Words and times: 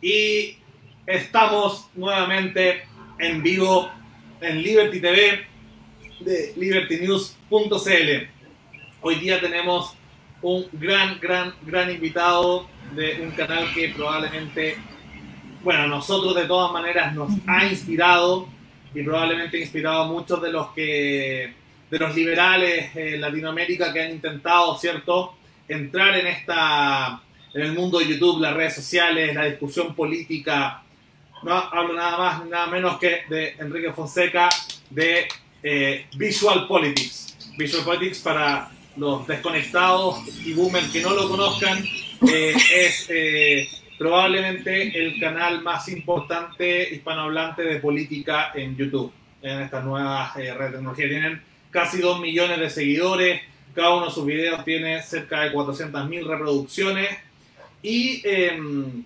y 0.00 0.56
estamos 1.06 1.88
nuevamente 1.94 2.82
en 3.18 3.42
vivo 3.42 3.90
en 4.40 4.62
Liberty 4.62 5.00
TV 5.00 5.44
de 6.20 6.52
libertynews.cl. 6.56 8.28
Hoy 9.02 9.14
día 9.16 9.40
tenemos 9.40 9.94
un 10.42 10.66
gran, 10.72 11.18
gran, 11.20 11.54
gran 11.62 11.90
invitado 11.90 12.66
de 12.94 13.20
un 13.22 13.30
canal 13.32 13.72
que 13.74 13.90
probablemente, 13.90 14.76
bueno, 15.62 15.82
a 15.82 15.86
nosotros 15.86 16.34
de 16.34 16.44
todas 16.44 16.72
maneras 16.72 17.14
nos 17.14 17.32
ha 17.46 17.66
inspirado 17.66 18.48
y 18.94 19.02
probablemente 19.02 19.58
ha 19.58 19.60
inspirado 19.60 20.02
a 20.02 20.06
muchos 20.06 20.40
de 20.40 20.50
los 20.50 20.68
que, 20.68 21.52
de 21.90 21.98
los 21.98 22.14
liberales 22.14 22.96
en 22.96 23.20
Latinoamérica 23.20 23.92
que 23.92 24.02
han 24.02 24.12
intentado, 24.12 24.76
¿cierto?, 24.78 25.34
entrar 25.68 26.16
en 26.16 26.26
esta, 26.26 27.22
en 27.52 27.62
el 27.62 27.72
mundo 27.72 27.98
de 27.98 28.08
YouTube, 28.08 28.40
las 28.40 28.54
redes 28.54 28.74
sociales, 28.74 29.34
la 29.34 29.46
discusión 29.46 29.94
política. 29.94 30.82
No 31.42 31.52
hablo 31.52 31.94
nada 31.94 32.18
más 32.18 32.46
nada 32.46 32.66
menos 32.66 32.98
que 32.98 33.22
de 33.28 33.56
Enrique 33.58 33.92
Fonseca 33.92 34.48
de 34.90 35.26
eh, 35.62 36.06
Visual 36.16 36.66
Politics. 36.66 37.54
Visual 37.56 37.84
Politics 37.84 38.18
para 38.20 38.70
los 38.96 39.26
desconectados 39.26 40.20
y 40.44 40.52
boomers 40.52 40.90
que 40.90 41.00
no 41.00 41.14
lo 41.14 41.28
conozcan 41.28 41.82
eh, 42.28 42.54
es 42.74 43.06
eh, 43.08 43.68
probablemente 43.98 44.98
el 44.98 45.18
canal 45.18 45.62
más 45.62 45.88
importante 45.88 46.94
hispanohablante 46.94 47.62
de 47.62 47.80
política 47.80 48.52
en 48.54 48.76
YouTube, 48.76 49.12
en 49.42 49.62
estas 49.62 49.84
nuevas 49.84 50.34
redes 50.34 50.58
de 50.58 50.70
tecnología. 50.70 51.08
Tienen 51.08 51.42
casi 51.70 51.98
2 51.98 52.20
millones 52.20 52.60
de 52.60 52.70
seguidores, 52.70 53.40
cada 53.74 53.94
uno 53.94 54.06
de 54.06 54.12
sus 54.12 54.26
videos 54.26 54.64
tiene 54.64 55.02
cerca 55.02 55.42
de 55.42 55.52
400.000 55.52 56.26
reproducciones 56.26 57.08
y 57.82 58.22
em, 58.24 59.04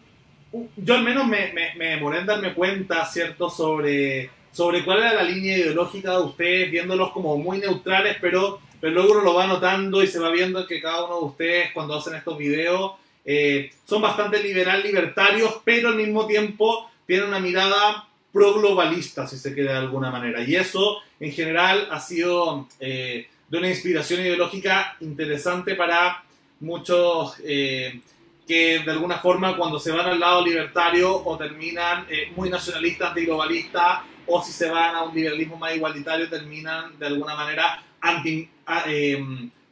yo 0.77 0.95
al 0.95 1.03
menos 1.03 1.27
me, 1.27 1.53
me, 1.77 1.87
demoré 1.87 2.21
en 2.21 2.27
darme 2.27 2.55
cuenta, 2.55 3.05
¿cierto?, 3.07 3.51
sobre, 3.51 4.31
sobre 4.53 4.85
cuál 4.85 4.99
era 4.99 5.15
la 5.15 5.23
línea 5.23 5.59
ideológica 5.59 6.13
de 6.13 6.23
ustedes, 6.23 6.71
viéndolos 6.71 7.13
como 7.13 7.37
muy 7.37 7.59
neutrales, 7.59 8.17
pero, 8.21 8.61
pero 8.81 8.95
luego 8.95 9.13
uno 9.13 9.23
lo 9.23 9.35
va 9.35 9.47
notando 9.47 10.03
y 10.03 10.07
se 10.07 10.19
va 10.19 10.31
viendo 10.31 10.67
que 10.67 10.81
cada 10.81 11.05
uno 11.05 11.19
de 11.19 11.25
ustedes 11.25 11.73
cuando 11.73 11.95
hacen 11.95 12.15
estos 12.15 12.39
videos 12.39 12.93
eh, 13.25 13.71
son 13.87 14.03
bastante 14.03 14.43
liberal, 14.43 14.83
libertarios, 14.83 15.61
pero 15.65 15.89
al 15.89 15.97
mismo 15.97 16.27
tiempo 16.27 16.91
tienen 17.07 17.29
una 17.29 17.41
mirada 17.41 18.09
pro-globalista, 18.33 19.27
si 19.27 19.39
se 19.39 19.55
quiere 19.55 19.71
de 19.71 19.79
alguna 19.79 20.11
manera. 20.11 20.43
Y 20.43 20.57
eso, 20.57 20.99
en 21.21 21.33
general, 21.33 21.89
ha 21.91 22.01
sido 22.01 22.69
eh, 22.81 23.29
de 23.49 23.59
una 23.59 23.69
inspiración 23.69 24.21
ideológica 24.21 24.97
interesante 25.01 25.75
para 25.75 26.25
muchos 26.61 27.37
eh, 27.45 28.01
que 28.47 28.81
de 28.81 28.91
alguna 28.91 29.19
forma 29.19 29.57
cuando 29.57 29.79
se 29.79 29.91
van 29.91 30.07
al 30.07 30.21
lado 30.21 30.45
libertario 30.45 31.15
o 31.25 31.37
terminan 31.37 32.07
eh, 32.11 32.33
muy 32.37 32.51
nacionalistas, 32.51 33.09
antiglobalistas, 33.09 34.01
o 34.27 34.43
si 34.43 34.53
se 34.53 34.71
van 34.71 34.95
a 34.95 35.03
un 35.03 35.15
liberalismo 35.15 35.57
más 35.57 35.75
igualitario 35.75 36.29
terminan 36.29 36.99
de 36.99 37.07
alguna 37.07 37.35
manera 37.35 37.83
anti, 38.01 38.49
eh, 38.87 39.23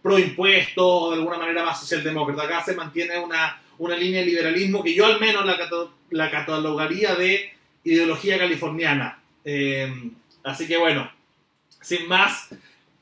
pro 0.03 0.19
impuestos 0.19 0.84
o 0.84 1.11
de 1.11 1.19
alguna 1.19 1.39
manera 1.39 1.65
más 1.65 1.81
socialdemócrata. 1.81 2.43
Acá 2.43 2.65
se 2.65 2.75
mantiene 2.75 3.19
una, 3.19 3.61
una 3.78 3.97
línea 3.97 4.20
de 4.20 4.27
liberalismo 4.27 4.83
que 4.83 4.95
yo 4.95 5.06
al 5.06 5.20
menos 5.20 5.45
la, 5.45 5.56
la 6.11 6.31
catalogaría 6.31 7.15
de 7.15 7.53
ideología 7.84 8.39
californiana. 8.39 9.19
así 10.45 10.67
que 10.67 10.77
bueno, 10.77 11.11
sin 11.83 12.09
más, 12.09 12.48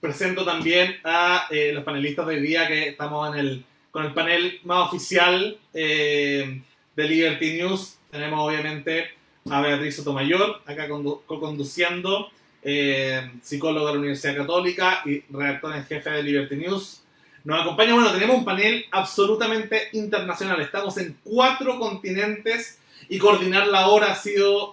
presento 0.01 0.45
también 0.45 0.97
a 1.05 1.47
eh, 1.51 1.73
los 1.73 1.85
panelistas 1.85 2.27
de 2.27 2.35
hoy 2.35 2.41
día 2.41 2.67
que 2.67 2.89
estamos 2.89 3.33
en 3.33 3.41
el, 3.41 3.65
con 3.91 4.05
el 4.05 4.13
panel 4.13 4.61
más 4.65 4.89
oficial 4.89 5.59
eh, 5.75 6.63
de 6.97 7.05
Liberty 7.05 7.55
News. 7.55 7.97
Tenemos 8.11 8.41
obviamente 8.41 9.11
a 9.51 9.61
Beatriz 9.61 9.97
Sotomayor, 9.97 10.63
acá 10.67 10.89
co-conduciendo, 10.89 12.31
eh, 12.63 13.31
psicólogo 13.43 13.87
de 13.87 13.93
la 13.95 13.99
Universidad 13.99 14.37
Católica 14.37 15.03
y 15.05 15.23
redactor 15.31 15.77
en 15.77 15.85
jefe 15.85 16.11
de 16.11 16.23
Liberty 16.23 16.57
News. 16.57 17.03
Nos 17.45 17.61
acompaña, 17.63 17.95
bueno, 17.95 18.13
tenemos 18.13 18.37
un 18.37 18.45
panel 18.45 18.85
absolutamente 18.91 19.89
internacional. 19.93 20.61
Estamos 20.61 20.99
en 20.99 21.17
cuatro 21.25 21.79
continentes 21.79 22.79
y 23.09 23.19
coordinar 23.19 23.67
la 23.67 23.89
hora 23.89 24.13
ha 24.13 24.15
sido 24.15 24.73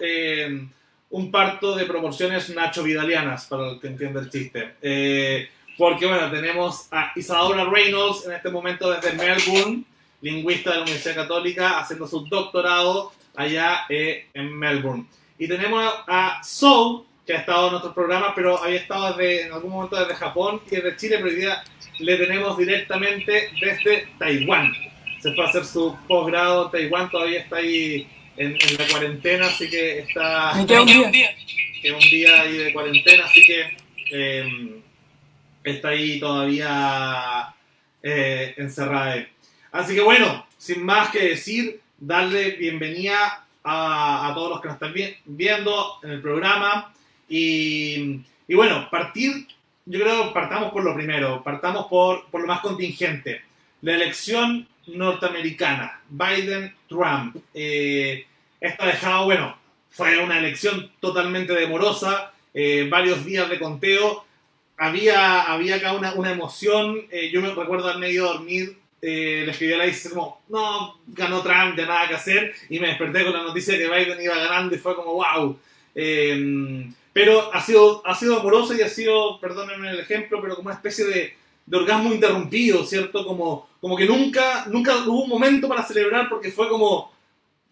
un 1.09 1.31
parto 1.31 1.75
de 1.75 1.85
proporciones 1.85 2.49
Nacho 2.49 2.83
Vidalianas, 2.83 3.45
para 3.45 3.71
el 3.71 3.79
que 3.79 3.87
entiende 3.87 4.19
el 4.19 4.29
chiste. 4.29 4.75
Eh, 4.81 5.49
porque, 5.77 6.07
bueno, 6.07 6.31
tenemos 6.31 6.87
a 6.91 7.11
Isadora 7.15 7.65
Reynolds 7.65 8.25
en 8.25 8.33
este 8.33 8.49
momento 8.49 8.89
desde 8.91 9.13
Melbourne, 9.13 9.83
lingüista 10.21 10.71
de 10.71 10.77
la 10.77 10.81
Universidad 10.83 11.15
Católica, 11.15 11.79
haciendo 11.79 12.07
su 12.07 12.25
doctorado 12.25 13.11
allá 13.35 13.85
eh, 13.87 14.27
en 14.33 14.57
Melbourne. 14.57 15.05
Y 15.37 15.47
tenemos 15.47 15.93
a 16.07 16.41
Soul, 16.43 17.03
que 17.25 17.33
ha 17.33 17.39
estado 17.39 17.67
en 17.67 17.71
nuestros 17.73 17.93
programas, 17.93 18.31
pero 18.35 18.57
había 18.57 18.79
estado 18.79 19.13
desde, 19.13 19.45
en 19.45 19.53
algún 19.53 19.71
momento 19.71 19.95
desde 19.97 20.15
Japón 20.15 20.61
y 20.65 20.75
desde 20.77 20.97
Chile, 20.97 21.17
pero 21.17 21.29
hoy 21.29 21.35
día 21.35 21.63
le 21.99 22.17
tenemos 22.17 22.57
directamente 22.57 23.51
desde 23.61 24.07
Taiwán. 24.17 24.73
Se 25.21 25.33
fue 25.33 25.45
a 25.45 25.47
hacer 25.49 25.65
su 25.65 25.95
posgrado 26.07 26.65
en 26.65 26.71
Taiwán, 26.71 27.11
todavía 27.11 27.41
está 27.41 27.57
ahí 27.57 28.07
en, 28.37 28.57
la 28.79 28.87
cuarentena, 28.87 29.47
así 29.47 29.69
que 29.69 29.99
está... 29.99 30.53
Queda 30.67 30.81
un 30.81 31.11
día. 31.11 31.35
Queda 31.81 31.93
un 31.95 32.09
día 32.09 32.41
ahí 32.41 32.57
de 32.57 32.73
cuarentena, 32.73 33.25
así 33.25 33.43
que 33.43 33.77
em, 34.11 34.81
está 35.71 35.89
ahí 35.89 36.19
todavía 36.19 37.53
eh, 38.03 38.53
encerrada. 38.57 39.27
Así 39.71 39.95
que 39.95 40.01
bueno, 40.01 40.45
sin 40.57 40.83
más 40.85 41.09
que 41.09 41.29
decir, 41.29 41.81
darle 41.97 42.51
bienvenida 42.51 43.45
a, 43.63 44.29
a 44.29 44.33
todos 44.33 44.49
los 44.51 44.61
que 44.61 44.67
nos 44.67 44.75
están 44.75 44.93
viendo 45.25 45.99
en 46.03 46.11
el 46.11 46.21
programa. 46.21 46.93
Y, 47.29 48.21
y, 48.47 48.55
bueno, 48.55 48.87
partir, 48.89 49.47
yo 49.85 49.99
creo 49.99 50.33
partamos 50.33 50.71
por 50.71 50.83
lo 50.83 50.95
primero, 50.95 51.43
partamos 51.43 51.87
por, 51.87 52.29
por 52.29 52.41
lo 52.41 52.47
más 52.47 52.61
contingente. 52.61 53.41
La 53.81 53.95
elección 53.95 54.67
norteamericana, 54.87 56.01
Biden-Trump. 56.09 57.37
Eh, 57.53 58.25
esto 58.61 58.85
dejado, 58.85 59.25
bueno, 59.25 59.57
fue 59.89 60.17
una 60.17 60.39
elección 60.39 60.91
totalmente 60.99 61.53
demorosa, 61.53 62.31
eh, 62.53 62.87
varios 62.89 63.25
días 63.25 63.49
de 63.49 63.59
conteo. 63.59 64.25
Había, 64.77 65.41
había 65.41 65.75
acá 65.75 65.93
una, 65.93 66.13
una 66.13 66.31
emoción. 66.31 67.07
Eh, 67.11 67.29
yo 67.31 67.41
me 67.41 67.53
recuerdo 67.53 67.87
al 67.87 67.99
medio 67.99 68.25
dormir, 68.25 68.77
le 69.01 69.49
escribí 69.49 69.73
a 69.73 69.77
la 69.77 69.85
dice 69.85 70.09
como, 70.09 70.41
no, 70.49 70.99
ganó 71.07 71.41
Trump, 71.41 71.77
ya 71.77 71.85
nada 71.85 72.07
que 72.07 72.15
hacer. 72.15 72.53
Y 72.69 72.79
me 72.79 72.87
desperté 72.87 73.23
con 73.23 73.33
la 73.33 73.43
noticia 73.43 73.73
de 73.73 73.79
que 73.79 73.89
Biden 73.89 74.21
iba 74.21 74.35
ganando 74.35 74.75
y 74.75 74.79
fue 74.79 74.95
como, 74.95 75.13
wow. 75.13 75.59
Em, 75.95 76.93
pero 77.11 77.51
ha 77.51 77.61
sido, 77.61 78.05
ha 78.05 78.13
sido 78.13 78.39
amoroso 78.39 78.75
y 78.75 78.81
ha 78.81 78.89
sido, 78.89 79.39
perdónenme 79.39 79.89
el 79.89 79.99
ejemplo, 79.99 80.39
pero 80.39 80.55
como 80.55 80.67
una 80.67 80.75
especie 80.75 81.05
de, 81.05 81.33
de 81.65 81.77
orgasmo 81.77 82.13
interrumpido, 82.13 82.85
¿cierto? 82.85 83.25
Como, 83.25 83.67
como 83.81 83.97
que 83.97 84.05
nunca, 84.05 84.65
nunca 84.67 84.95
hubo 84.97 85.23
un 85.23 85.29
momento 85.29 85.67
para 85.67 85.83
celebrar 85.83 86.29
porque 86.29 86.51
fue 86.51 86.69
como, 86.69 87.11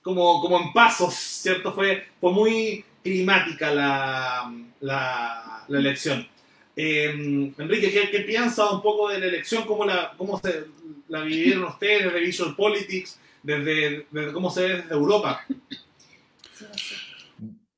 como, 0.02 0.42
como 0.42 0.60
en 0.60 0.74
pasos, 0.74 1.14
¿cierto? 1.14 1.74
Fue, 1.74 2.08
fue 2.20 2.32
muy 2.32 2.84
climática 3.04 3.72
la, 3.72 4.52
la, 4.82 5.64
la 5.68 5.80
elección. 5.80 6.28
Eh, 6.76 7.54
Enrique, 7.58 7.92
¿qué, 7.92 8.10
¿qué, 8.10 8.20
piensa 8.22 8.70
un 8.70 8.82
poco 8.82 9.10
de 9.10 9.20
la 9.20 9.28
elección? 9.28 9.66
¿Cómo 9.66 9.86
la, 9.86 10.14
cómo 10.18 10.40
se, 10.40 10.66
la 11.08 11.22
vivieron 11.22 11.66
ustedes 11.66 12.06
desde 12.06 12.20
Visual 12.20 12.56
Politics? 12.56 13.20
Desde, 13.42 14.08
desde 14.12 14.34
cómo 14.34 14.50
se 14.50 14.62
ve 14.62 14.76
desde 14.78 14.94
Europa. 14.94 15.46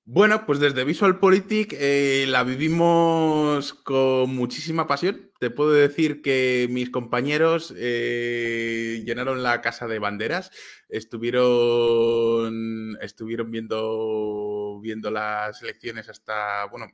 Bueno, 0.10 0.46
pues 0.46 0.60
desde 0.60 0.86
Visual 0.86 1.20
Politic 1.20 1.76
eh, 1.78 2.28
la 2.30 2.46
vivimos 2.46 3.74
con 3.74 4.34
muchísima 4.34 4.88
pasión. 4.88 5.32
Te 5.38 5.50
puedo 5.50 5.72
decir 5.72 6.22
que 6.22 6.68
mis 6.70 6.90
compañeros 6.90 7.74
eh, 7.76 9.04
llenaron 9.06 9.44
la 9.44 9.62
casa 9.62 9.86
de 9.86 10.00
banderas, 10.00 10.50
estuvieron, 10.88 12.98
estuvieron 13.02 13.52
viendo, 13.52 14.80
viendo 14.82 15.12
las 15.12 15.62
elecciones 15.62 16.08
hasta, 16.08 16.68
bueno, 16.68 16.88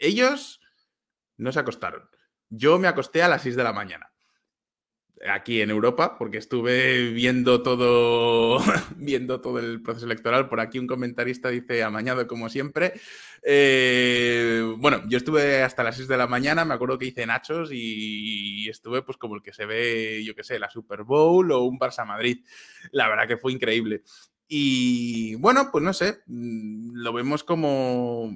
ellos 0.00 0.60
no 1.36 1.52
se 1.52 1.60
acostaron. 1.60 2.08
Yo 2.48 2.78
me 2.78 2.88
acosté 2.88 3.22
a 3.22 3.28
las 3.28 3.42
6 3.42 3.56
de 3.56 3.64
la 3.64 3.72
mañana 3.72 4.14
aquí 5.30 5.60
en 5.60 5.70
Europa, 5.70 6.16
porque 6.18 6.38
estuve 6.38 7.10
viendo 7.12 7.62
todo, 7.62 8.58
viendo 8.96 9.40
todo 9.40 9.58
el 9.58 9.82
proceso 9.82 10.06
electoral. 10.06 10.48
Por 10.48 10.60
aquí 10.60 10.78
un 10.78 10.86
comentarista 10.86 11.48
dice 11.48 11.82
amañado 11.82 12.26
como 12.26 12.48
siempre. 12.48 12.94
Eh, 13.42 14.74
bueno, 14.78 15.02
yo 15.08 15.18
estuve 15.18 15.62
hasta 15.62 15.84
las 15.84 15.96
6 15.96 16.08
de 16.08 16.16
la 16.16 16.26
mañana, 16.26 16.64
me 16.64 16.74
acuerdo 16.74 16.98
que 16.98 17.06
hice 17.06 17.26
nachos 17.26 17.70
y 17.72 18.68
estuve 18.68 19.02
pues 19.02 19.16
como 19.16 19.36
el 19.36 19.42
que 19.42 19.52
se 19.52 19.66
ve, 19.66 20.22
yo 20.24 20.34
qué 20.34 20.44
sé, 20.44 20.58
la 20.58 20.70
Super 20.70 21.04
Bowl 21.04 21.50
o 21.52 21.62
un 21.64 21.78
Barça 21.78 22.06
Madrid. 22.06 22.44
La 22.92 23.08
verdad 23.08 23.28
que 23.28 23.36
fue 23.36 23.52
increíble. 23.52 24.02
Y 24.46 25.36
bueno, 25.36 25.70
pues 25.72 25.82
no 25.82 25.92
sé, 25.92 26.22
mm, 26.26 26.96
lo 26.96 27.12
vemos 27.12 27.44
como 27.44 28.30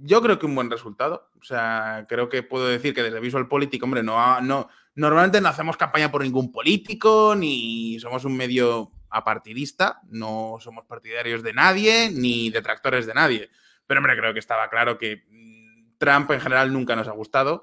yo 0.00 0.22
creo 0.22 0.38
que 0.38 0.46
un 0.46 0.54
buen 0.54 0.70
resultado. 0.70 1.30
O 1.40 1.44
sea, 1.44 2.06
creo 2.08 2.28
que 2.28 2.42
puedo 2.42 2.66
decir 2.66 2.94
que 2.94 3.02
desde 3.02 3.20
Visual 3.20 3.48
Politics, 3.48 3.82
hombre, 3.82 4.02
no, 4.02 4.40
no, 4.40 4.68
normalmente 4.94 5.40
no 5.40 5.48
hacemos 5.48 5.76
campaña 5.76 6.10
por 6.10 6.22
ningún 6.22 6.52
político, 6.52 7.34
ni 7.36 7.98
somos 8.00 8.24
un 8.24 8.36
medio 8.36 8.92
apartidista, 9.10 10.00
no 10.08 10.56
somos 10.60 10.84
partidarios 10.84 11.42
de 11.42 11.52
nadie 11.52 12.10
ni 12.12 12.50
detractores 12.50 13.06
de 13.06 13.14
nadie. 13.14 13.50
Pero 13.86 14.00
hombre, 14.00 14.16
creo 14.16 14.32
que 14.32 14.40
estaba 14.40 14.68
claro 14.68 14.98
que 14.98 15.24
mm, 15.28 15.98
Trump 15.98 16.30
en 16.30 16.40
general 16.40 16.72
nunca 16.72 16.94
nos 16.94 17.08
ha 17.08 17.12
gustado 17.12 17.62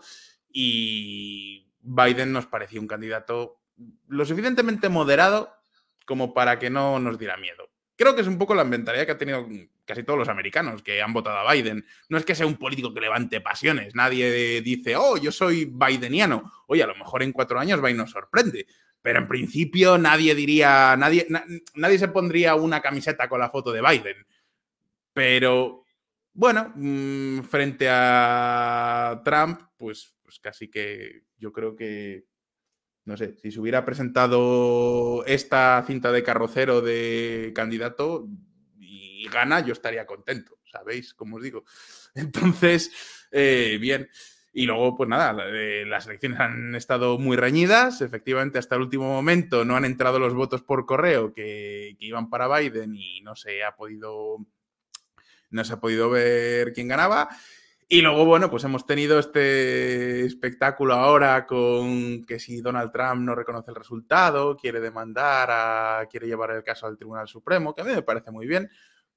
y 0.51 1.71
Biden 1.81 2.31
nos 2.31 2.47
parecía 2.47 2.79
un 2.79 2.87
candidato 2.87 3.59
lo 4.07 4.25
suficientemente 4.25 4.89
moderado 4.89 5.53
como 6.05 6.33
para 6.33 6.59
que 6.59 6.69
no 6.69 6.99
nos 6.99 7.19
diera 7.19 7.37
miedo. 7.37 7.69
Creo 7.95 8.15
que 8.15 8.21
es 8.21 8.27
un 8.27 8.37
poco 8.37 8.55
la 8.55 8.63
mentalidad 8.63 9.05
que 9.05 9.11
ha 9.11 9.17
tenido 9.17 9.47
casi 9.85 10.03
todos 10.03 10.19
los 10.19 10.29
americanos 10.29 10.81
que 10.81 11.01
han 11.01 11.13
votado 11.13 11.37
a 11.37 11.53
Biden. 11.53 11.85
No 12.09 12.17
es 12.17 12.25
que 12.25 12.35
sea 12.35 12.45
un 12.45 12.57
político 12.57 12.93
que 12.93 13.01
levante 13.01 13.41
pasiones. 13.41 13.95
Nadie 13.95 14.61
dice, 14.61 14.95
oh, 14.95 15.17
yo 15.17 15.31
soy 15.31 15.65
bideniano. 15.65 16.51
Oye, 16.67 16.83
a 16.83 16.87
lo 16.87 16.95
mejor 16.95 17.23
en 17.23 17.31
cuatro 17.31 17.59
años 17.59 17.81
Biden 17.81 17.97
nos 17.97 18.11
sorprende. 18.11 18.65
Pero 19.01 19.19
en 19.19 19.27
principio 19.27 19.97
nadie 19.97 20.33
diría, 20.33 20.95
nadie, 20.97 21.27
nadie 21.75 21.99
se 21.99 22.07
pondría 22.07 22.55
una 22.55 22.81
camiseta 22.81 23.29
con 23.29 23.39
la 23.39 23.49
foto 23.49 23.71
de 23.71 23.81
Biden. 23.81 24.25
Pero 25.13 25.83
bueno, 26.33 26.73
mm, 26.75 27.41
frente 27.41 27.87
a 27.89 29.21
Trump, 29.23 29.61
pues, 29.77 30.15
pues 30.23 30.39
casi 30.39 30.69
que 30.69 31.23
yo 31.37 31.51
creo 31.51 31.75
que 31.75 32.25
no 33.05 33.15
sé, 33.15 33.35
si 33.37 33.51
se 33.51 33.59
hubiera 33.59 33.85
presentado 33.85 35.23
esta 35.27 35.83
cinta 35.85 36.11
de 36.11 36.23
carrocero 36.23 36.81
de 36.81 37.51
candidato 37.55 38.27
gana, 39.29 39.59
yo 39.59 39.73
estaría 39.73 40.05
contento, 40.05 40.59
¿sabéis? 40.71 41.13
Como 41.13 41.37
os 41.37 41.43
digo. 41.43 41.63
Entonces, 42.15 42.91
eh, 43.31 43.77
bien. 43.79 44.09
Y 44.53 44.65
luego, 44.65 44.95
pues 44.95 45.09
nada, 45.09 45.33
las 45.33 46.07
elecciones 46.07 46.39
han 46.39 46.75
estado 46.75 47.17
muy 47.17 47.35
reñidas. 47.35 48.01
Efectivamente, 48.01 48.57
hasta 48.57 48.75
el 48.75 48.83
último 48.83 49.09
momento 49.09 49.65
no 49.65 49.75
han 49.75 49.83
entrado 49.83 50.17
los 50.17 50.33
votos 50.33 50.61
por 50.61 50.85
correo 50.85 51.33
que, 51.33 51.97
que 51.99 52.05
iban 52.05 52.29
para 52.29 52.47
Biden 52.47 52.95
y 52.95 53.19
no 53.19 53.35
se 53.35 53.65
ha 53.65 53.75
podido. 53.75 54.37
No 55.49 55.63
se 55.65 55.73
ha 55.73 55.79
podido 55.81 56.09
ver 56.09 56.71
quién 56.71 56.87
ganaba. 56.87 57.29
Y 57.87 58.01
luego, 58.01 58.25
bueno, 58.25 58.49
pues 58.49 58.63
hemos 58.63 58.87
tenido 58.87 59.19
este 59.19 60.25
espectáculo 60.25 60.95
ahora 60.95 61.45
con 61.45 62.25
que 62.25 62.39
si 62.39 62.59
Donald 62.59 62.91
Trump 62.91 63.21
no 63.21 63.35
reconoce 63.35 63.69
el 63.69 63.75
resultado, 63.75 64.57
quiere 64.57 64.79
demandar, 64.79 65.49
a, 65.51 66.07
quiere 66.09 66.25
llevar 66.25 66.49
el 66.49 66.63
caso 66.63 66.87
al 66.87 66.97
Tribunal 66.97 67.27
Supremo, 67.27 67.75
que 67.75 67.81
a 67.81 67.83
mí 67.83 67.93
me 67.93 68.01
parece 68.01 68.31
muy 68.31 68.47
bien, 68.47 68.71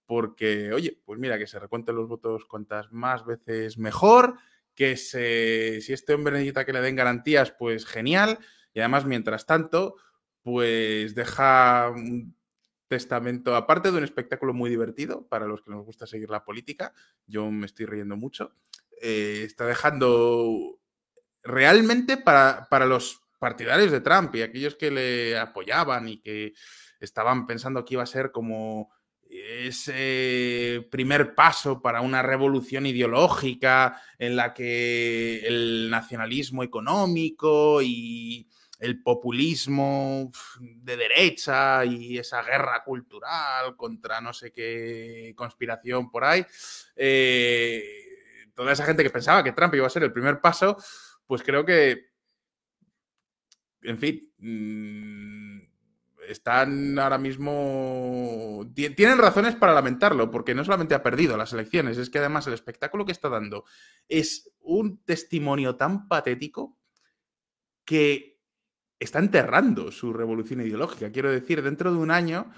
porque, 0.09 0.73
oye, 0.73 0.99
pues 1.05 1.21
mira, 1.21 1.37
que 1.37 1.47
se 1.47 1.59
recuenten 1.59 1.95
los 1.95 2.09
votos 2.09 2.47
cuantas 2.47 2.91
más 2.91 3.27
veces 3.27 3.77
mejor, 3.77 4.39
que 4.75 4.97
se, 4.97 5.83
si 5.83 5.93
este 5.93 6.15
hombre 6.15 6.33
necesita 6.33 6.65
que 6.65 6.73
le 6.73 6.81
den 6.81 6.97
garantías, 6.97 7.51
pues 7.51 7.85
genial, 7.85 8.39
y 8.73 8.81
además, 8.81 9.05
mientras 9.05 9.45
tanto, 9.45 9.97
pues 10.41 11.15
deja 11.15 11.93
testamento, 12.89 13.55
aparte 13.55 13.91
de 13.93 13.99
un 13.99 14.05
espectáculo 14.05 14.55
muy 14.55 14.71
divertido 14.71 15.29
para 15.29 15.47
los 15.47 15.61
que 15.61 15.73
nos 15.73 15.85
gusta 15.85 16.07
seguir 16.07 16.31
la 16.31 16.43
política, 16.43 16.95
yo 17.27 17.51
me 17.51 17.67
estoy 17.67 17.85
riendo 17.85 18.17
mucho, 18.17 18.55
eh, 19.03 19.43
está 19.45 19.67
dejando 19.67 20.81
realmente 21.43 22.17
para, 22.17 22.67
para, 22.71 22.87
los 22.87 23.21
partidarios 23.39 23.93
de 23.93 24.01
Trump 24.01 24.35
y 24.37 24.41
aquellos 24.41 24.75
que 24.75 24.91
le 24.91 25.37
apoyaban 25.37 26.09
y 26.09 26.23
que 26.23 26.55
estaban 26.99 27.47
pensando 27.47 27.85
que 27.85 27.93
iba 27.93 28.05
a 28.05 28.07
ser 28.07 28.33
como 28.33 28.91
ese 29.31 30.87
primer 30.91 31.35
paso 31.35 31.81
para 31.83 32.01
una 32.01 32.23
revolución 32.23 32.87
ideológica 32.87 34.01
en 34.19 34.37
la 34.37 34.55
que 34.55 35.41
el 35.47 35.91
nacionalismo 35.91 36.63
económico 36.63 37.81
y 37.83 38.49
el 38.79 39.03
populismo 39.03 40.31
de 40.61 40.97
derecha 40.97 41.85
y 41.85 42.19
esa 42.19 42.43
guerra 42.43 42.85
cultural 42.85 43.77
contra 43.77 44.21
no 44.21 44.33
sé 44.33 44.53
qué 44.53 45.35
conspiración 45.37 46.11
por 46.11 46.25
ahí, 46.25 46.47
eh, 46.95 47.83
toda 48.55 48.73
esa 48.73 48.85
gente 48.85 49.03
que 49.03 49.11
pensaba 49.11 49.43
que 49.43 49.53
Trump 49.53 49.75
iba 49.75 49.87
a 49.87 49.91
ser 49.91 50.05
el 50.05 50.13
primer 50.13 50.41
paso, 50.41 50.77
pues 51.27 51.43
creo 51.43 51.65
que, 51.65 52.09
en 53.83 53.99
fin, 53.99 54.33
mm, 54.39 55.48
están 56.29 56.99
ahora 56.99 57.19
mismo... 57.19 58.67
Tienen 58.75 59.19
razones 59.19 59.57
para 59.57 59.75
lamentarlo, 59.75 60.31
porque 60.31 60.55
no 60.55 60.65
solamente 60.65 60.95
ha 60.95 61.03
perdido 61.03 61.37
las 61.37 61.53
elecciones, 61.53 61.99
es 61.99 62.11
que 62.11 62.19
además 62.19 62.47
el 62.47 62.55
espectáculo 62.55 63.05
que 63.05 63.13
está 63.13 63.29
dando 63.29 63.65
es 64.09 64.53
un 64.61 65.03
testimonio 65.05 65.77
tan 65.77 66.09
patético 66.09 66.79
que 67.85 68.39
está 68.99 69.19
enterrando 69.19 69.91
su 69.93 70.13
revolución 70.13 70.61
ideológica. 70.61 71.11
Quiero 71.11 71.31
decir, 71.31 71.63
dentro 71.63 71.93
de 71.93 71.99
un 71.99 72.11
año 72.11 72.51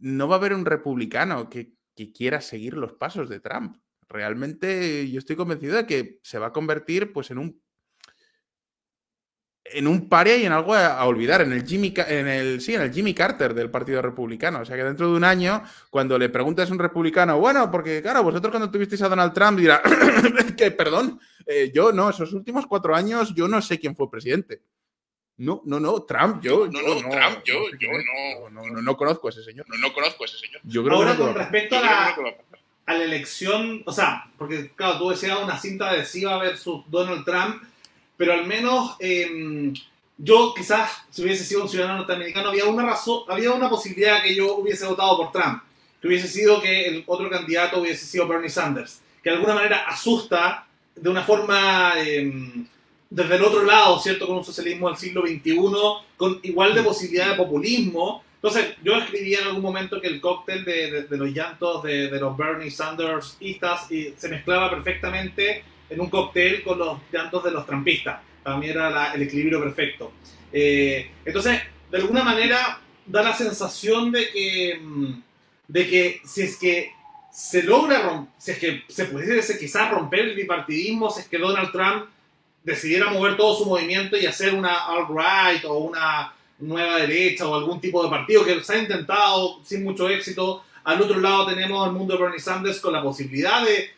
no 0.00 0.28
va 0.28 0.36
a 0.36 0.38
haber 0.38 0.54
un 0.54 0.64
republicano 0.64 1.48
que, 1.48 1.76
quiera 2.14 2.40
seguir 2.40 2.74
los 2.74 2.92
pasos 2.92 3.28
de 3.28 3.40
Trump. 3.40 3.78
Realmente 4.08 5.10
yo 5.10 5.18
estoy 5.18 5.34
convencido 5.34 5.74
de 5.74 5.84
que 5.84 6.20
se 6.22 6.38
va 6.38 6.46
a 6.46 6.52
convertir 6.52 7.12
pues 7.12 7.32
en 7.32 7.38
un 7.38 7.60
en 9.72 9.86
un 9.86 10.08
paria 10.08 10.36
y 10.36 10.44
en 10.44 10.52
algo 10.52 10.74
a, 10.74 11.04
olvidar, 11.04 11.40
en 11.40 11.52
el 11.52 11.66
Jimmy 11.66 11.92
en 11.96 12.28
el 12.28 12.60
sí, 12.60 12.74
en 12.74 12.82
el 12.82 12.92
Jimmy 12.92 13.14
Carter 13.14 13.54
del 13.54 13.70
Partido 13.70 14.02
Republicano, 14.02 14.60
o 14.60 14.64
sea 14.64 14.76
que 14.76 14.84
dentro 14.84 15.10
de 15.10 15.16
un 15.16 15.24
año 15.24 15.62
cuando 15.90 16.18
le 16.18 16.28
preguntas 16.28 16.68
a 16.68 16.72
un 16.72 16.78
republicano, 16.78 17.38
bueno, 17.38 17.70
porque 17.70 18.02
claro, 18.02 18.22
vosotros 18.22 18.50
cuando 18.50 18.70
tuvisteis 18.70 19.02
a 19.02 19.08
Donald 19.08 19.32
Trump 19.32 19.58
dirá 19.58 19.82
que 20.56 20.70
perdón, 20.70 21.20
eh, 21.46 21.70
yo 21.74 21.92
no, 21.92 22.10
esos 22.10 22.32
últimos 22.32 22.66
cuatro 22.66 22.94
años 22.94 23.34
yo 23.34 23.48
no 23.48 23.60
sé 23.62 23.78
quién 23.78 23.96
fue 23.96 24.10
presidente. 24.10 24.62
No, 25.38 25.62
no, 25.66 25.78
no, 25.78 26.02
Trump, 26.02 26.42
yo. 26.42 26.66
No, 26.66 26.82
no, 26.82 26.96
Trump, 26.98 27.44
yo, 27.44 27.54
yo 27.78 27.88
no, 28.50 28.50
no, 28.50 28.82
no, 28.82 28.96
conozco 28.96 29.28
a 29.28 29.30
ese 29.30 29.44
señor. 29.44 29.66
No, 29.68 29.76
no 29.76 29.92
conozco 29.92 30.24
a 30.24 30.26
ese 30.26 30.36
señor. 30.36 30.60
Yo 30.64 30.82
creo 30.82 30.96
Ahora, 30.96 31.14
con 31.14 31.32
respecto 31.32 31.76
a 31.76 31.80
la, 31.80 32.16
a 32.86 32.94
la 32.94 33.04
elección, 33.04 33.82
o 33.86 33.92
sea, 33.92 34.32
porque, 34.36 34.72
claro, 34.74 34.98
tú 34.98 35.10
decías 35.10 35.38
una 35.38 35.56
cinta 35.56 35.90
adhesiva 35.90 36.38
versus 36.38 36.82
Donald 36.88 37.24
Trump, 37.24 37.62
pero 38.18 38.34
al 38.34 38.46
menos 38.46 38.96
em, 38.98 39.72
yo, 40.18 40.52
quizás, 40.54 40.90
si 41.08 41.22
hubiese 41.22 41.44
sido 41.44 41.62
un 41.62 41.68
ciudadano 41.68 41.98
norteamericano, 41.98 42.50
había 42.50 42.66
una 42.66 42.84
razón, 42.84 43.22
había 43.28 43.52
una 43.52 43.70
posibilidad 43.70 44.22
que 44.22 44.34
yo 44.34 44.56
hubiese 44.56 44.84
votado 44.84 45.16
por 45.16 45.32
Trump, 45.32 45.62
que 46.02 46.08
hubiese 46.08 46.28
sido 46.28 46.60
que 46.60 46.88
el 46.88 47.04
otro 47.06 47.30
candidato 47.30 47.80
hubiese 47.80 48.04
sido 48.04 48.26
Bernie 48.26 48.50
Sanders, 48.50 49.00
que 49.22 49.30
de 49.30 49.36
alguna 49.36 49.54
manera 49.54 49.88
asusta 49.88 50.66
de 50.94 51.08
una 51.08 51.22
forma. 51.22 51.94
Eh, 51.98 52.66
desde 53.10 53.36
el 53.36 53.42
otro 53.42 53.64
lado, 53.64 53.98
¿cierto? 54.00 54.26
Con 54.26 54.36
un 54.36 54.44
socialismo 54.44 54.88
del 54.88 54.98
siglo 54.98 55.22
XXI, 55.22 55.56
con 56.16 56.40
igual 56.42 56.74
de 56.74 56.82
posibilidad 56.82 57.30
de 57.30 57.36
populismo. 57.36 58.22
Entonces, 58.34 58.76
yo 58.84 58.96
escribí 58.96 59.34
en 59.34 59.44
algún 59.44 59.62
momento 59.62 60.00
que 60.00 60.08
el 60.08 60.20
cóctel 60.20 60.64
de, 60.64 61.04
de, 61.04 61.16
los 61.16 61.30
llantos 61.30 61.82
de, 61.82 62.08
de, 62.08 62.20
los 62.20 62.36
Bernie 62.36 62.70
Sanders 62.70 63.36
y 63.40 63.58
se 64.16 64.28
mezclaba 64.28 64.70
perfectamente 64.70 65.64
en 65.90 66.00
un 66.00 66.10
cóctel 66.10 66.62
con 66.62 66.78
los 66.78 66.98
llantos 67.12 67.44
de 67.44 67.50
los 67.50 67.66
trampistas. 67.66 68.20
Para 68.42 68.56
mí 68.56 68.68
era 68.68 69.12
el 69.14 69.22
equilibrio 69.22 69.60
perfecto. 69.60 70.12
Eh, 70.52 71.10
entonces, 71.24 71.60
de 71.90 71.98
alguna 71.98 72.24
manera, 72.24 72.80
da 73.06 73.22
la 73.22 73.34
sensación 73.34 74.12
de 74.12 74.30
que, 74.30 74.78
mm, 74.80 75.22
de 75.68 75.88
que 75.88 76.20
si 76.24 76.42
es 76.42 76.56
que 76.56 76.92
se 77.30 77.62
logra, 77.62 78.26
si 78.38 78.52
es 78.52 78.58
que 78.58 78.82
se 78.88 79.06
pudiese 79.06 79.58
quizás 79.58 79.90
romper 79.90 80.20
el 80.20 80.34
bipartidismo, 80.34 81.10
si 81.10 81.20
es 81.20 81.28
que 81.28 81.38
Donald 81.38 81.70
Trump 81.72 82.06
decidiera 82.64 83.10
mover 83.10 83.36
todo 83.36 83.56
su 83.56 83.66
movimiento 83.66 84.16
y 84.16 84.26
hacer 84.26 84.54
una 84.54 84.86
alt-right 84.86 85.64
o 85.64 85.78
una 85.78 86.34
nueva 86.58 86.96
derecha 86.98 87.46
o 87.46 87.54
algún 87.54 87.80
tipo 87.80 88.02
de 88.02 88.10
partido 88.10 88.44
que 88.44 88.62
se 88.62 88.74
ha 88.74 88.78
intentado 88.78 89.60
sin 89.64 89.84
mucho 89.84 90.08
éxito. 90.08 90.64
Al 90.84 91.00
otro 91.00 91.20
lado 91.20 91.46
tenemos 91.46 91.86
al 91.86 91.92
mundo 91.92 92.14
de 92.16 92.22
Bernie 92.22 92.40
Sanders 92.40 92.80
con 92.80 92.92
la 92.92 93.02
posibilidad 93.02 93.64
de, 93.64 93.90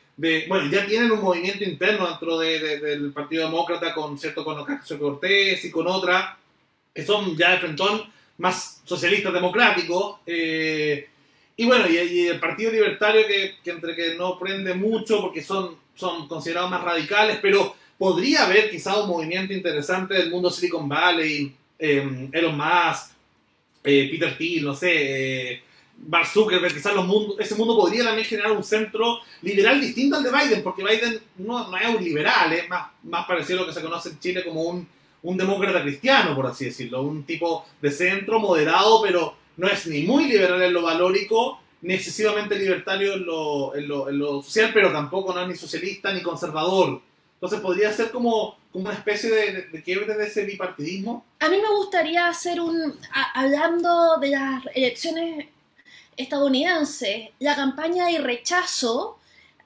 bueno, 0.48 0.70
ya 0.70 0.86
tienen 0.86 1.10
un 1.10 1.22
movimiento 1.22 1.64
interno 1.64 2.08
dentro 2.08 2.38
de, 2.38 2.78
del 2.78 3.12
Partido 3.12 3.46
Demócrata 3.46 3.94
con 3.94 4.18
cierto 4.18 4.44
con 4.44 4.58
Ocasio 4.58 4.98
Cortés 4.98 5.64
y 5.64 5.70
con 5.70 5.86
otra 5.86 6.36
que 6.94 7.04
son 7.04 7.36
ya 7.36 7.52
de 7.52 7.58
frentón 7.58 8.02
más 8.38 8.82
socialistas 8.84 9.32
democráticos. 9.32 10.16
Eh, 10.26 11.08
y 11.56 11.66
bueno, 11.66 11.86
y, 11.88 12.26
el 12.26 12.40
Partido 12.40 12.72
Libertario 12.72 13.22
que, 13.26 13.70
entre 13.70 13.94
que 13.94 14.14
no 14.14 14.38
prende 14.38 14.74
mucho 14.74 15.20
porque 15.20 15.42
son, 15.42 15.76
son 15.94 16.26
considerados 16.26 16.70
más 16.70 16.82
radicales, 16.82 17.38
pero 17.40 17.76
podría 17.98 18.46
haber 18.46 18.70
quizá 18.70 19.00
un 19.02 19.08
movimiento 19.08 19.52
interesante 19.52 20.14
del 20.14 20.30
mundo 20.30 20.50
Silicon 20.50 20.88
Valley, 20.88 21.54
eh, 21.78 22.28
Elon 22.32 22.56
Musk, 22.56 23.12
eh, 23.84 24.08
Peter 24.10 24.36
Thiel, 24.36 24.64
no 24.64 24.74
sé, 24.74 25.62
Mark 26.08 26.26
Zuckerberg, 26.26 26.72
quizás 26.72 26.94
los 26.94 27.06
mundos, 27.06 27.36
ese 27.38 27.54
mundo 27.54 27.76
podría 27.76 28.04
también 28.04 28.26
generar 28.26 28.52
un 28.52 28.64
centro 28.64 29.20
liberal 29.42 29.80
distinto 29.80 30.16
al 30.16 30.22
de 30.22 30.30
Biden, 30.30 30.62
porque 30.62 30.82
Biden 30.82 31.20
no, 31.38 31.68
no 31.68 31.76
es 31.76 31.94
un 31.94 32.02
liberal, 32.02 32.52
es 32.52 32.68
más, 32.68 32.88
más 33.02 33.26
parecido 33.26 33.58
a 33.58 33.62
lo 33.62 33.68
que 33.68 33.74
se 33.74 33.82
conoce 33.82 34.08
en 34.10 34.18
Chile 34.18 34.44
como 34.44 34.62
un, 34.62 34.88
un 35.22 35.36
demócrata 35.36 35.82
cristiano, 35.82 36.34
por 36.34 36.46
así 36.46 36.66
decirlo, 36.66 37.02
un 37.02 37.24
tipo 37.24 37.66
de 37.80 37.90
centro 37.90 38.40
moderado, 38.40 39.02
pero 39.02 39.34
no 39.56 39.68
es 39.68 39.86
ni 39.86 40.02
muy 40.02 40.24
liberal 40.24 40.62
en 40.62 40.72
lo 40.72 40.82
valórico, 40.82 41.60
ni 41.82 41.94
excesivamente 41.94 42.58
libertario 42.58 43.14
en 43.14 43.26
lo, 43.26 43.74
en 43.74 43.88
lo, 43.88 44.08
en 44.08 44.18
lo 44.18 44.42
social, 44.42 44.70
pero 44.72 44.92
tampoco 44.92 45.34
no 45.34 45.42
es 45.42 45.48
ni 45.48 45.56
socialista 45.56 46.12
ni 46.12 46.22
conservador 46.22 47.00
Entonces 47.34 47.60
podría 47.60 47.92
ser 47.92 48.10
como, 48.10 48.58
como 48.72 48.86
una 48.86 48.94
especie 48.94 49.30
de, 49.30 49.62
de, 49.62 49.82
quiebre 49.82 50.14
de 50.14 50.26
ese 50.26 50.44
bipartidismo. 50.44 51.24
A 51.40 51.48
mí 51.48 51.56
me 51.56 51.74
gustaría 51.76 52.28
hacer 52.28 52.60
un, 52.60 52.94
hablando 53.34 54.18
de 54.18 54.30
las 54.30 54.64
elecciones 54.74 55.46
estadounidenses, 56.22 57.30
la 57.38 57.56
campaña 57.56 58.06
de 58.06 58.18
rechazo 58.18 59.18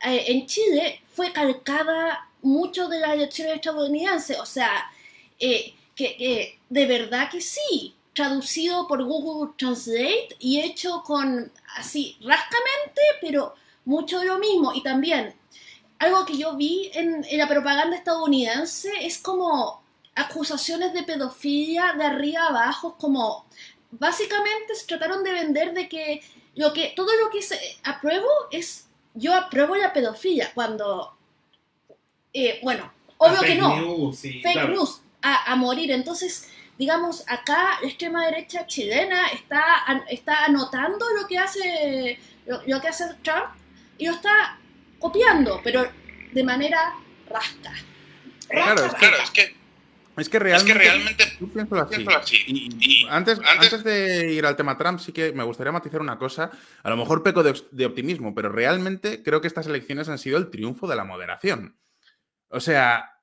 eh, 0.05 0.25
en 0.29 0.47
Chile 0.47 1.03
fue 1.13 1.33
calcada 1.33 2.29
mucho 2.43 2.89
de 2.89 3.01
las 3.01 3.15
elecciones 3.15 3.55
estadounidenses, 3.55 4.39
o 4.39 4.47
sea, 4.47 4.91
eh, 5.39 5.75
que, 5.95 6.59
de 6.69 6.87
verdad 6.87 7.31
que 7.31 7.41
sí, 7.41 7.95
traducido 8.15 8.87
por 8.87 9.05
Google 9.05 9.53
Translate 9.57 10.37
y 10.39 10.61
hecho 10.61 11.03
con 11.05 11.53
así 11.77 12.17
rascamente, 12.21 13.01
pero 13.21 13.55
mucho 13.85 14.21
de 14.21 14.27
lo 14.27 14.39
mismo. 14.39 14.73
Y 14.75 14.83
también 14.83 15.35
algo 15.99 16.25
que 16.25 16.37
yo 16.37 16.57
vi 16.57 16.91
en, 16.95 17.25
la 17.33 17.49
propaganda 17.49 17.97
estadounidense 17.97 18.91
es 19.01 19.19
como 19.19 19.83
acusaciones 20.15 20.93
de 20.93 21.03
pedofilia 21.03 21.95
de 21.97 22.05
arriba 22.05 22.47
abajo, 22.47 22.97
como 22.99 23.47
básicamente 23.91 24.75
se 24.75 24.87
trataron 24.87 25.25
de 25.25 25.33
vender 25.33 25.75
de 25.75 25.89
que 25.89 26.23
lo 26.57 26.73
que 26.73 26.93
todo 26.95 27.11
lo 27.23 27.31
que 27.31 27.43
se 27.43 27.59
apruebo 27.83 28.29
es 28.51 28.87
yo 29.15 29.35
apruebo 29.35 29.77
la 29.77 29.93
pedofilia 29.93 30.53
cuando 30.55 31.17
eh, 32.33 32.61
bueno 32.63 32.93
obvio 33.19 33.41
que 33.41 33.55
no. 33.55 34.13
fake 34.13 34.69
news 34.69 35.01
a, 35.23 35.57
morir. 35.57 35.91
Entonces 35.91 36.51
digamos 36.79 37.25
acá 37.29 37.79
la 37.81 37.89
extrema 37.89 38.27
derecha 38.27 38.67
chilena 38.67 39.29
está 39.29 39.65
está 40.11 40.45
anotando 40.45 41.07
lo 41.19 41.27
que 41.27 41.39
hace 41.39 42.19
lo 42.67 42.81
que 42.81 42.89
hace 42.89 43.05
Trump 43.23 43.47
y 43.97 44.07
lo 44.07 44.13
está 44.13 44.59
copiando, 44.99 45.61
pero 45.63 45.89
de 46.33 46.43
manera 46.43 46.95
rasca. 47.29 47.73
claro, 48.49 48.87
es 49.23 49.31
que, 49.31 49.57
es 50.17 50.29
que 50.29 50.39
realmente, 50.39 51.25
antes, 53.11 53.41
antes, 53.41 53.85
de 53.85 54.33
ir 54.33 54.47
al 54.47 54.57
tema 54.57 54.79
Trump, 54.79 55.01
sí 55.01 55.13
que 55.13 55.33
me 55.33 55.43
gustaría 55.43 55.73
matizar 55.73 56.01
una 56.01 56.19
cosa. 56.19 56.51
A 56.83 56.91
lo 56.91 56.97
mejor 56.97 57.23
peco 57.23 57.43
de, 57.43 57.87
optimismo, 57.87 58.35
pero 58.35 58.49
realmente 58.51 59.23
creo 59.23 59.41
que 59.41 59.49
estas 59.49 59.67
elecciones 59.67 60.09
han 60.09 60.19
sido 60.19 60.39
el 60.39 60.51
triunfo 60.51 60.87
de 60.87 60.97
la 60.97 61.05
moderación. 61.05 61.77
O 62.49 62.61
sea, 62.61 63.21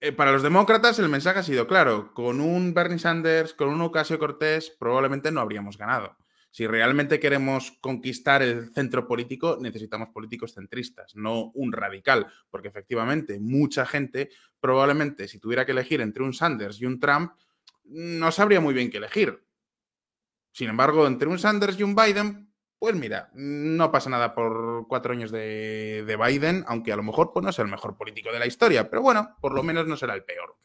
eh, 0.00 0.12
para 0.12 0.30
los 0.30 0.42
demócratas 0.42 0.98
el 1.00 1.08
mensaje 1.08 1.40
ha 1.40 1.42
sido 1.42 1.66
claro. 1.66 2.14
Con 2.14 2.40
un 2.40 2.72
Bernie 2.72 2.98
Sanders, 2.98 3.52
con 3.52 3.68
un 3.68 3.80
Ocasio 3.80 4.18
Cortés, 4.18 4.70
probablemente 4.78 5.32
no 5.32 5.40
habríamos 5.40 5.76
ganado. 5.76 6.16
Si 6.50 6.66
realmente 6.66 7.20
queremos 7.20 7.72
conquistar 7.80 8.42
el 8.42 8.72
centro 8.72 9.06
político, 9.06 9.58
necesitamos 9.60 10.08
políticos 10.08 10.54
centristas, 10.54 11.14
no 11.14 11.50
un 11.54 11.72
radical, 11.72 12.26
porque 12.50 12.68
efectivamente 12.68 13.38
mucha 13.38 13.84
gente 13.84 14.30
probablemente 14.60 15.28
si 15.28 15.38
tuviera 15.38 15.64
que 15.64 15.72
elegir 15.72 16.00
entre 16.00 16.22
un 16.22 16.32
Sanders 16.32 16.80
y 16.80 16.86
un 16.86 17.00
Trump, 17.00 17.32
no 17.84 18.30
sabría 18.32 18.60
muy 18.60 18.74
bien 18.74 18.90
qué 18.90 18.98
elegir. 18.98 19.42
Sin 20.52 20.68
embargo, 20.68 21.06
entre 21.06 21.28
un 21.28 21.38
Sanders 21.38 21.78
y 21.78 21.82
un 21.82 21.94
Biden, 21.94 22.48
pues 22.78 22.94
mira, 22.94 23.30
no 23.34 23.90
pasa 23.90 24.10
nada 24.10 24.34
por 24.34 24.86
cuatro 24.88 25.12
años 25.12 25.30
de, 25.30 26.18
Biden, 26.24 26.64
aunque 26.68 26.92
a 26.92 26.96
lo 26.96 27.02
mejor 27.02 27.32
pues, 27.32 27.42
no 27.42 27.50
es 27.50 27.58
el 27.58 27.68
mejor 27.68 27.96
político 27.96 28.32
de 28.32 28.38
la 28.38 28.46
historia, 28.46 28.88
pero 28.88 29.02
bueno, 29.02 29.36
por 29.40 29.52
lo 29.52 29.62
menos 29.62 29.86
no 29.86 29.96
será 29.96 30.14
el 30.14 30.24
peor. 30.24 30.56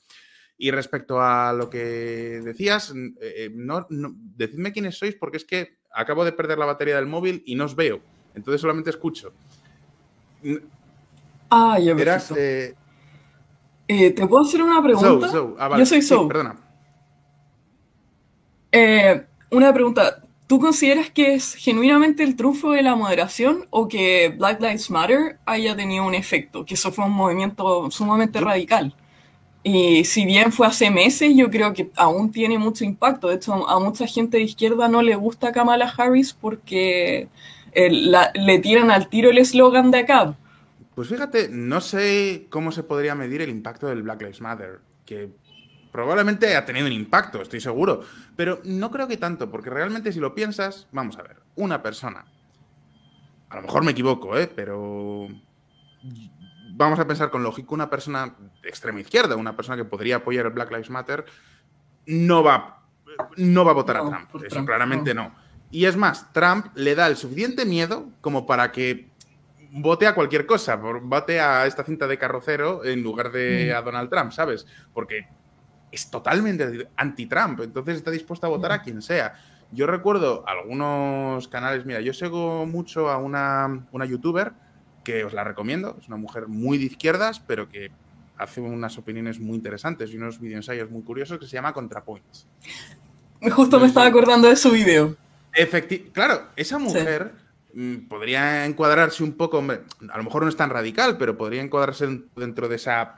Y 0.57 0.69
respecto 0.71 1.19
a 1.21 1.51
lo 1.53 1.69
que 1.69 2.41
decías, 2.43 2.91
eh, 2.91 3.13
eh, 3.19 3.51
no, 3.53 3.87
decidme 3.89 4.71
quiénes 4.71 4.97
sois 4.97 5.15
porque 5.15 5.37
es 5.37 5.45
que 5.45 5.79
acabo 5.91 6.23
de 6.23 6.31
perder 6.31 6.59
la 6.59 6.65
batería 6.65 6.95
del 6.95 7.07
móvil 7.07 7.41
y 7.45 7.55
no 7.55 7.65
os 7.65 7.75
veo. 7.75 8.01
Entonces 8.35 8.61
solamente 8.61 8.91
escucho. 8.91 9.33
Ah, 11.49 11.79
ya 11.79 11.93
Verás, 11.93 12.31
eh, 12.37 12.75
¿Te 13.87 14.27
puedo 14.27 14.43
hacer 14.43 14.61
una 14.61 14.81
pregunta? 14.81 15.27
Ah, 15.59 15.77
Yo 15.77 15.85
soy 15.85 16.01
So. 16.01 16.27
perdona. 16.27 16.55
una 19.51 19.73
pregunta. 19.73 20.19
¿Tú 20.47 20.59
consideras 20.59 21.09
que 21.09 21.35
es 21.35 21.55
genuinamente 21.55 22.21
el 22.21 22.35
triunfo 22.35 22.71
de 22.71 22.83
la 22.83 22.95
moderación 22.95 23.65
o 23.69 23.87
que 23.87 24.35
Black 24.37 24.61
Lives 24.61 24.91
Matter 24.91 25.39
haya 25.45 25.75
tenido 25.75 26.05
un 26.05 26.13
efecto? 26.15 26.65
Que 26.65 26.73
eso 26.73 26.91
fue 26.91 27.05
un 27.05 27.11
movimiento 27.13 27.89
sumamente 27.89 28.39
radical. 28.41 28.93
Y 29.63 30.03
si 30.03 30.25
bien 30.25 30.51
fue 30.51 30.67
hace 30.67 30.91
meses, 30.91 31.31
yo 31.35 31.49
creo 31.49 31.73
que 31.73 31.89
aún 31.95 32.31
tiene 32.31 32.57
mucho 32.57 32.83
impacto. 32.83 33.29
De 33.29 33.35
hecho, 33.35 33.67
a 33.69 33.79
mucha 33.79 34.05
gente 34.05 34.37
de 34.37 34.43
izquierda 34.43 34.89
no 34.89 35.01
le 35.01 35.15
gusta 35.15 35.53
Kamala 35.53 35.91
Harris 35.97 36.33
porque 36.33 37.29
eh, 37.71 37.89
le 38.33 38.59
tiran 38.59 38.91
al 38.91 39.07
tiro 39.07 39.29
el 39.29 39.37
eslogan 39.37 39.89
de 39.89 39.99
acá. 39.99 40.35
Pues 40.95 41.07
fíjate, 41.07 41.49
no 41.49 41.81
sé 41.81 42.47
cómo 42.49 42.71
se 42.71 42.83
podría 42.83 43.15
medir 43.15 43.41
el 43.41 43.49
impacto 43.49 43.87
del 43.87 44.03
Black 44.03 44.21
Lives 44.21 44.41
Matter, 44.41 44.81
que 45.05 45.31
probablemente 45.91 46.55
ha 46.55 46.65
tenido 46.65 46.85
un 46.87 46.91
impacto, 46.91 47.41
estoy 47.41 47.61
seguro, 47.61 48.01
pero 48.35 48.61
no 48.63 48.91
creo 48.91 49.07
que 49.07 49.17
tanto, 49.17 49.49
porque 49.49 49.69
realmente 49.69 50.11
si 50.11 50.19
lo 50.19 50.35
piensas, 50.35 50.87
vamos 50.91 51.17
a 51.17 51.23
ver, 51.23 51.37
una 51.55 51.81
persona, 51.81 52.25
a 53.49 53.55
lo 53.55 53.61
mejor 53.63 53.83
me 53.83 53.91
equivoco, 53.91 54.37
¿eh? 54.37 54.51
pero 54.53 55.27
vamos 56.71 56.99
a 56.99 57.07
pensar 57.07 57.29
con 57.29 57.43
lógico, 57.43 57.73
una 57.73 57.89
persona 57.89 58.35
de 58.61 58.69
extrema 58.69 58.99
izquierda, 58.99 59.35
una 59.35 59.55
persona 59.55 59.77
que 59.77 59.85
podría 59.85 60.17
apoyar 60.17 60.47
el 60.47 60.53
Black 60.53 60.71
Lives 60.71 60.89
Matter, 60.89 61.25
no 62.07 62.43
va, 62.43 62.83
no 63.37 63.63
va 63.63 63.71
a 63.71 63.75
votar 63.75 63.97
a 63.97 64.05
Trump. 64.05 64.43
Eso 64.43 64.65
claramente 64.65 65.13
no. 65.13 65.33
Y 65.69 65.85
es 65.85 65.95
más, 65.95 66.31
Trump 66.33 66.67
le 66.75 66.93
da 66.93 67.07
el 67.07 67.17
suficiente 67.17 67.65
miedo 67.65 68.09
como 68.21 68.45
para 68.45 68.71
que 68.71 69.09
vote 69.73 70.05
a 70.05 70.13
cualquier 70.13 70.45
cosa, 70.45 70.75
vote 70.75 71.39
a 71.39 71.65
esta 71.65 71.83
cinta 71.83 72.07
de 72.07 72.17
carrocero 72.17 72.85
en 72.85 73.01
lugar 73.01 73.31
de 73.31 73.71
mm. 73.71 73.77
a 73.77 73.81
Donald 73.81 74.09
Trump, 74.09 74.31
¿sabes? 74.31 74.67
Porque 74.93 75.27
es 75.91 76.09
totalmente 76.09 76.89
anti-Trump, 76.95 77.61
entonces 77.61 77.97
está 77.97 78.11
dispuesto 78.11 78.45
a 78.45 78.49
votar 78.49 78.71
a 78.71 78.77
mm. 78.77 78.81
quien 78.83 79.01
sea. 79.01 79.33
Yo 79.71 79.87
recuerdo 79.87 80.43
algunos 80.47 81.47
canales, 81.47 81.85
mira, 81.85 82.01
yo 82.01 82.13
sigo 82.13 82.67
mucho 82.67 83.09
a 83.09 83.17
una, 83.17 83.87
una 83.91 84.05
youtuber 84.05 84.53
que 85.03 85.23
os 85.23 85.33
la 85.33 85.43
recomiendo. 85.43 85.97
Es 85.99 86.07
una 86.07 86.17
mujer 86.17 86.47
muy 86.47 86.77
de 86.77 86.85
izquierdas, 86.85 87.39
pero 87.39 87.67
que 87.69 87.89
hace 88.37 88.61
unas 88.61 88.97
opiniones 88.99 89.39
muy 89.39 89.55
interesantes 89.55 90.11
y 90.11 90.17
unos 90.17 90.39
videoensayos 90.39 90.91
muy 90.91 91.01
curiosos 91.01 91.39
que 91.39 91.47
se 91.47 91.53
llama 91.53 91.73
ContraPoints. 91.73 92.47
Justo 93.51 93.79
me 93.79 93.87
estaba 93.87 94.05
acordando 94.05 94.47
de 94.47 94.55
su 94.55 94.69
video. 94.69 95.17
claro, 96.13 96.49
esa 96.55 96.77
mujer 96.77 97.33
podría 98.07 98.65
encuadrarse 98.65 99.23
un 99.23 99.33
poco, 99.33 99.59
a 99.59 100.17
lo 100.17 100.23
mejor 100.23 100.43
no 100.43 100.49
es 100.49 100.55
tan 100.55 100.69
radical, 100.69 101.17
pero 101.17 101.37
podría 101.37 101.61
encuadrarse 101.61 102.07
dentro 102.35 102.67
de 102.67 102.75
esa 102.75 103.15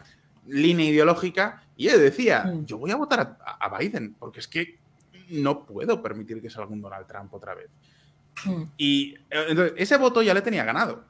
línea 0.48 0.90
ideológica. 0.90 1.64
Y 1.76 1.88
ella 1.88 1.98
decía, 1.98 2.44
mm. 2.46 2.66
yo 2.66 2.78
voy 2.78 2.92
a 2.92 2.96
votar 2.96 3.38
a, 3.44 3.78
Biden, 3.78 4.16
porque 4.18 4.40
es 4.40 4.48
que 4.48 4.80
no 5.30 5.66
puedo 5.66 6.02
permitir 6.02 6.42
que 6.42 6.50
salga 6.50 6.72
un 6.72 6.82
Donald 6.82 7.08
Trump 7.08 7.34
otra 7.34 7.54
vez. 7.54 7.70
Mm. 8.46 8.64
Y 8.78 9.16
eh, 9.30 9.46
entonces, 9.50 9.74
ese 9.78 9.98
voto 9.98 10.22
ya 10.22 10.34
le 10.34 10.42
tenía 10.42 10.64
ganado. 10.64 11.04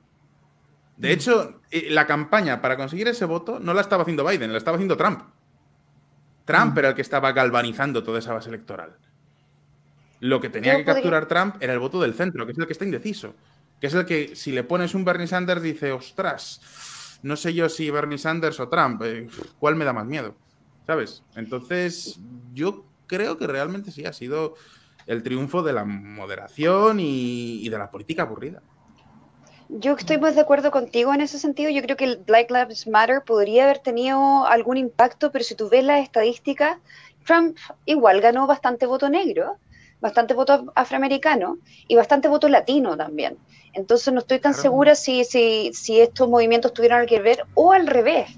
De 0.98 1.12
hecho, 1.12 1.62
eh, 1.70 1.90
la 1.90 2.08
campaña 2.08 2.62
para 2.62 2.78
conseguir 2.78 3.08
ese 3.10 3.25
voto 3.25 3.60
no 3.60 3.74
la 3.74 3.82
estaba 3.82 4.04
haciendo 4.04 4.25
Biden, 4.25 4.52
la 4.52 4.58
estaba 4.58 4.78
haciendo 4.78 4.98
Trump. 4.98 5.22
Trump 6.46 6.74
mm. 6.74 6.80
era 6.80 6.90
el 6.90 6.96
que 6.96 7.02
estaba 7.02 7.32
galvanizando 7.32 8.04
toda 8.04 8.20
esa 8.20 8.34
base 8.34 8.50
electoral. 8.50 8.96
Lo 10.19 10.39
que 10.39 10.50
tenía 10.50 10.75
que 10.77 10.86
capturar 10.86 11.27
Trump 11.27 11.57
era 11.60 11.74
el 11.74 11.79
voto 11.79 12.01
del 12.01 12.13
centro, 12.13 12.45
que 12.45 12.53
es 12.53 12.57
el 12.57 12.65
que 12.65 12.74
está 12.74 12.86
indeciso. 12.86 13.36
Que 13.79 13.88
es 13.88 13.93
el 13.93 14.05
que, 14.05 14.36
si 14.36 14.51
le 14.51 14.63
pones 14.63 14.95
un 14.95 15.03
Bernie 15.03 15.27
Sanders, 15.27 15.62
dice, 15.62 15.91
ostras, 15.91 17.19
no 17.22 17.36
sé 17.36 17.53
yo 17.53 17.69
si 17.69 17.89
Bernie 17.89 18.17
Sanders 18.17 18.60
o 18.60 18.69
Trump, 18.69 19.01
eh, 19.03 19.27
¿cuál 19.60 19.75
me 19.75 19.86
da 19.86 19.93
más 19.93 20.05
miedo? 20.05 20.36
¿Sabes? 20.88 21.24
Entonces, 21.36 22.19
yo 22.53 22.86
creo 23.07 23.38
que 23.38 23.48
realmente 23.48 23.91
sí 23.91 24.05
ha 24.05 24.13
sido 24.13 24.55
el 25.07 25.24
triunfo 25.24 25.62
de 25.62 25.74
la 25.74 25.84
moderación 25.84 27.00
y 27.00 27.67
de 27.67 27.77
la 27.77 27.91
política 27.91 28.24
aburrida. 28.24 28.62
Yo 29.67 29.93
estoy 29.93 30.19
más 30.19 30.36
de 30.36 30.41
acuerdo 30.41 30.69
contigo 30.69 31.13
en 31.13 31.22
ese 31.22 31.39
sentido. 31.39 31.72
Yo 31.72 31.81
creo 31.81 31.98
que 31.98 32.05
el 32.05 32.17
Black 32.17 32.51
Lives 32.51 32.88
Matter 32.88 33.24
podría 33.25 33.63
haber 33.63 33.79
tenido 33.79 34.45
algún 34.45 34.77
impacto, 34.77 35.31
pero 35.31 35.43
si 35.43 35.55
tú 35.55 35.69
ves 35.69 35.84
las 35.84 36.03
estadísticas, 36.03 36.77
Trump 37.25 37.57
igual 37.86 38.22
ganó 38.22 38.45
bastante 38.45 38.86
voto 38.86 39.10
negro, 39.10 39.57
bastante 40.05 40.35
voto 40.35 40.71
afroamericano 40.75 41.57
y 41.88 41.95
bastante 41.95 42.27
voto 42.27 42.47
latino 42.47 42.95
también. 42.95 43.39
Entonces 43.74 44.13
no 44.13 44.19
estoy 44.19 44.39
tan 44.39 44.53
segura 44.53 44.93
si, 44.93 45.24
si, 45.24 45.71
si 45.74 46.00
estos 46.00 46.29
movimientos 46.29 46.74
tuvieron 46.74 47.07
que 47.07 47.19
ver 47.19 47.43
o 47.55 47.71
al 47.71 47.88
revés. 47.88 48.29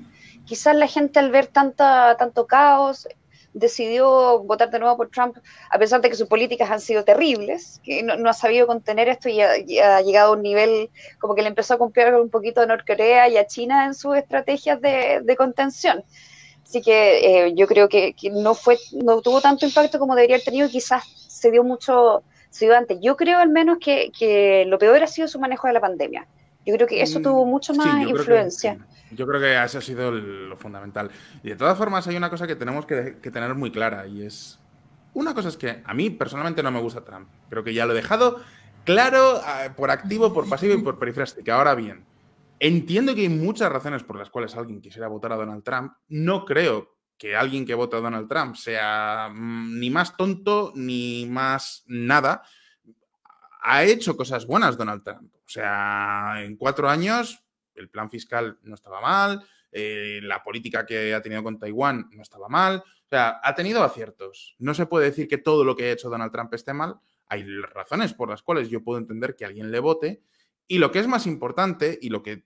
Quizás 0.46 0.78
la 0.78 0.88
gente 0.88 1.20
al 1.20 1.30
ver 1.30 1.48
tanta, 1.48 2.16
tanto 2.18 2.48
caos, 2.48 3.06
decidió 3.52 4.40
votar 4.44 4.70
de 4.72 4.80
nuevo 4.80 4.96
por 4.96 5.10
Trump, 5.10 5.36
a 5.70 5.78
pesar 5.78 6.00
de 6.00 6.10
que 6.10 6.16
sus 6.16 6.30
políticas 6.30 6.72
han 6.72 6.80
sido 6.80 7.04
terribles, 7.04 7.82
que 7.84 8.02
no, 8.02 8.30
ha 8.30 8.34
sabido 8.34 8.66
contener 8.66 9.10
esto 9.10 9.28
y 9.28 9.42
ha, 9.42 10.02
llegado 10.02 10.30
a 10.32 10.36
un 10.38 10.44
nivel 10.44 10.90
como 11.20 11.36
que 11.36 11.42
le 11.42 11.50
empezó 11.50 11.74
a 11.74 11.78
copiar 11.78 12.16
un 12.16 12.30
poquito 12.30 12.62
a 12.62 12.66
Norcorea 12.66 13.28
y 13.28 13.36
a 13.36 13.46
China 13.46 13.86
en 13.86 13.94
sus 13.94 14.16
estrategias 14.16 14.80
de, 14.80 15.36
contención. 15.38 16.02
Así 16.64 16.82
que 16.82 17.48
eh, 17.48 17.54
yo 17.56 17.68
creo 17.68 17.90
que, 17.90 18.16
no 18.32 18.56
fue, 18.56 18.78
no 18.94 19.22
tuvo 19.22 19.42
tanto 19.42 19.66
impacto 19.66 20.00
como 20.00 20.16
debería 20.16 20.38
haber 20.38 20.46
tenido, 20.46 20.70
quizás 20.70 21.27
se 21.38 21.52
dio 21.52 21.64
mucho, 21.64 22.24
se 22.50 22.66
dio 22.66 22.76
antes. 22.76 22.98
Yo 23.02 23.16
creo 23.16 23.38
al 23.40 23.50
menos 23.50 23.78
que, 23.80 24.12
que 24.18 24.66
lo 24.68 24.78
peor 24.78 25.04
ha 25.04 25.08
sido 25.08 25.28
su 25.28 25.40
manejo 25.40 25.68
de 25.68 25.74
la 25.74 25.82
pandemia 25.82 26.28
Yo 26.66 26.74
creo 26.76 26.88
que 26.88 27.02
eso 27.02 27.20
Mm, 27.20 27.24
tuvo 27.24 27.46
mucho 27.46 27.74
sí, 27.74 27.80
más 27.80 27.88
yo 27.88 27.94
creo 27.94 28.06
que- 28.16 28.20
influencia. 28.22 28.78
yo 29.12 29.26
creo 29.28 29.40
que 29.40 29.64
eso 29.64 29.78
ha 29.78 29.82
sido 29.82 30.12
lo 30.12 30.58
fundamental. 30.58 31.10
Y 31.44 31.50
de 31.50 31.56
todas 31.56 31.78
formas, 31.78 32.08
hay 32.08 32.16
una 32.18 32.30
cosa 32.30 32.46
que 32.48 32.56
tenemos 32.56 32.86
que, 32.86 33.18
que 33.22 33.32
tener 33.32 33.54
muy 33.56 33.72
clara 33.72 34.06
y 34.08 34.24
es. 34.24 34.60
Una 35.14 35.34
cosa 35.34 35.50
es 35.50 35.58
que 35.58 35.82
a 35.86 35.94
mí 35.94 36.10
personalmente 36.10 36.62
no 36.62 36.70
me 36.72 36.82
gusta 36.82 37.04
Trump. 37.06 37.30
Creo 37.50 37.64
que 37.64 37.74
ya 37.74 37.86
lo 37.86 37.94
he 37.94 37.96
dejado 37.96 38.42
claro 38.84 39.38
eh, 39.38 39.70
por 39.76 39.90
activo, 39.92 40.34
por 40.34 40.48
pasivo 40.50 40.74
y 40.74 40.82
por 40.82 41.00
perifrástica. 41.00 41.56
Ahora 41.56 41.74
bien, 41.76 42.06
entiendo 42.60 43.16
que 43.16 43.22
hay 43.22 43.30
muchas 43.30 43.72
razones 43.72 44.04
por 44.04 44.18
las 44.18 44.30
cuales 44.30 44.56
alguien 44.56 44.82
quisiera 44.82 45.08
votar 45.08 45.32
a 45.32 45.36
Donald 45.38 45.64
Trump. 45.64 45.94
No 46.10 46.44
creo 46.46 46.97
que 47.18 47.36
alguien 47.36 47.66
que 47.66 47.74
vote 47.74 47.98
a 47.98 48.02
Donald 48.02 48.28
Trump 48.28 48.56
sea 48.56 49.30
mm, 49.34 49.80
ni 49.80 49.90
más 49.90 50.16
tonto 50.16 50.72
ni 50.76 51.26
más 51.28 51.84
nada. 51.88 52.44
Ha 53.62 53.84
hecho 53.84 54.16
cosas 54.16 54.46
buenas 54.46 54.78
Donald 54.78 55.04
Trump. 55.04 55.34
O 55.34 55.50
sea, 55.50 56.36
en 56.44 56.56
cuatro 56.58 56.90
años 56.90 57.44
el 57.76 57.90
plan 57.90 58.10
fiscal 58.10 58.58
no 58.64 58.76
estaba 58.76 59.02
mal, 59.02 59.44
eh, 59.72 60.20
la 60.24 60.44
política 60.44 60.86
que 60.86 61.14
ha 61.14 61.22
tenido 61.22 61.44
con 61.44 61.60
Taiwán 61.60 62.10
no 62.12 62.22
estaba 62.22 62.48
mal. 62.50 62.78
O 62.78 63.10
sea, 63.10 63.40
ha 63.44 63.56
tenido 63.56 63.84
aciertos. 63.84 64.56
No 64.60 64.74
se 64.74 64.86
puede 64.86 65.06
decir 65.06 65.28
que 65.28 65.38
todo 65.38 65.64
lo 65.64 65.76
que 65.76 65.86
ha 65.86 65.92
hecho 65.92 66.10
Donald 66.10 66.32
Trump 66.32 66.54
esté 66.54 66.74
mal. 66.74 66.96
Hay 67.28 67.44
razones 67.62 68.14
por 68.14 68.30
las 68.30 68.42
cuales 68.42 68.70
yo 68.70 68.84
puedo 68.84 69.00
entender 69.00 69.36
que 69.36 69.46
alguien 69.46 69.72
le 69.72 69.80
vote. 69.80 70.24
Y 70.68 70.80
lo 70.80 70.92
que 70.92 71.00
es 71.00 71.08
más 71.08 71.26
importante 71.28 71.98
y 72.02 72.10
lo 72.10 72.24
que 72.24 72.46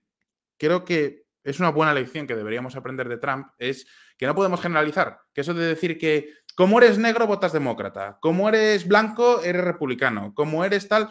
creo 0.58 0.84
que 0.84 1.21
es 1.44 1.60
una 1.60 1.70
buena 1.70 1.94
lección 1.94 2.26
que 2.26 2.36
deberíamos 2.36 2.76
aprender 2.76 3.08
de 3.08 3.18
Trump 3.18 3.48
es 3.58 3.86
que 4.16 4.26
no 4.26 4.34
podemos 4.34 4.60
generalizar. 4.60 5.20
Que 5.34 5.40
eso 5.40 5.54
de 5.54 5.66
decir 5.66 5.98
que 5.98 6.32
como 6.54 6.78
eres 6.78 6.98
negro 6.98 7.26
votas 7.26 7.52
demócrata, 7.52 8.18
como 8.20 8.48
eres 8.48 8.86
blanco 8.86 9.42
eres 9.42 9.64
republicano, 9.64 10.34
como 10.34 10.64
eres 10.64 10.88
tal, 10.88 11.10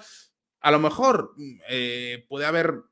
a 0.61 0.71
lo 0.71 0.79
mejor 0.79 1.33
eh, 1.69 2.25
puede 2.29 2.45
haber 2.45 2.83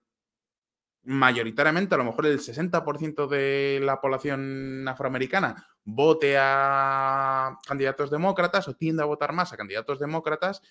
mayoritariamente, 1.04 1.96
a 1.96 1.98
lo 1.98 2.04
mejor 2.04 2.26
el 2.26 2.40
60% 2.40 3.28
de 3.28 3.80
la 3.82 4.02
población 4.02 4.88
afroamericana 4.88 5.66
vote 5.84 6.36
a 6.38 7.58
candidatos 7.66 8.12
demócratas 8.12 8.68
o 8.68 8.76
tiende 8.76 9.02
a 9.02 9.08
votar 9.08 9.34
más 9.34 9.54
a 9.54 9.58
candidatos 9.58 10.00
demócratas, 10.00 10.62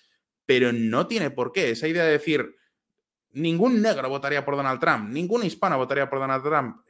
pero 0.45 0.71
no 0.71 1.07
tiene 1.07 1.31
por 1.31 1.51
qué. 1.51 1.71
Esa 1.71 1.87
idea 1.87 2.05
de 2.05 2.11
decir, 2.11 2.55
ningún 3.31 3.81
negro 3.81 4.09
votaría 4.09 4.43
por 4.43 4.55
Donald 4.55 4.79
Trump, 4.79 5.09
ningún 5.09 5.43
hispano 5.43 5.77
votaría 5.77 6.09
por 6.09 6.19
Donald 6.19 6.43
Trump, 6.43 6.81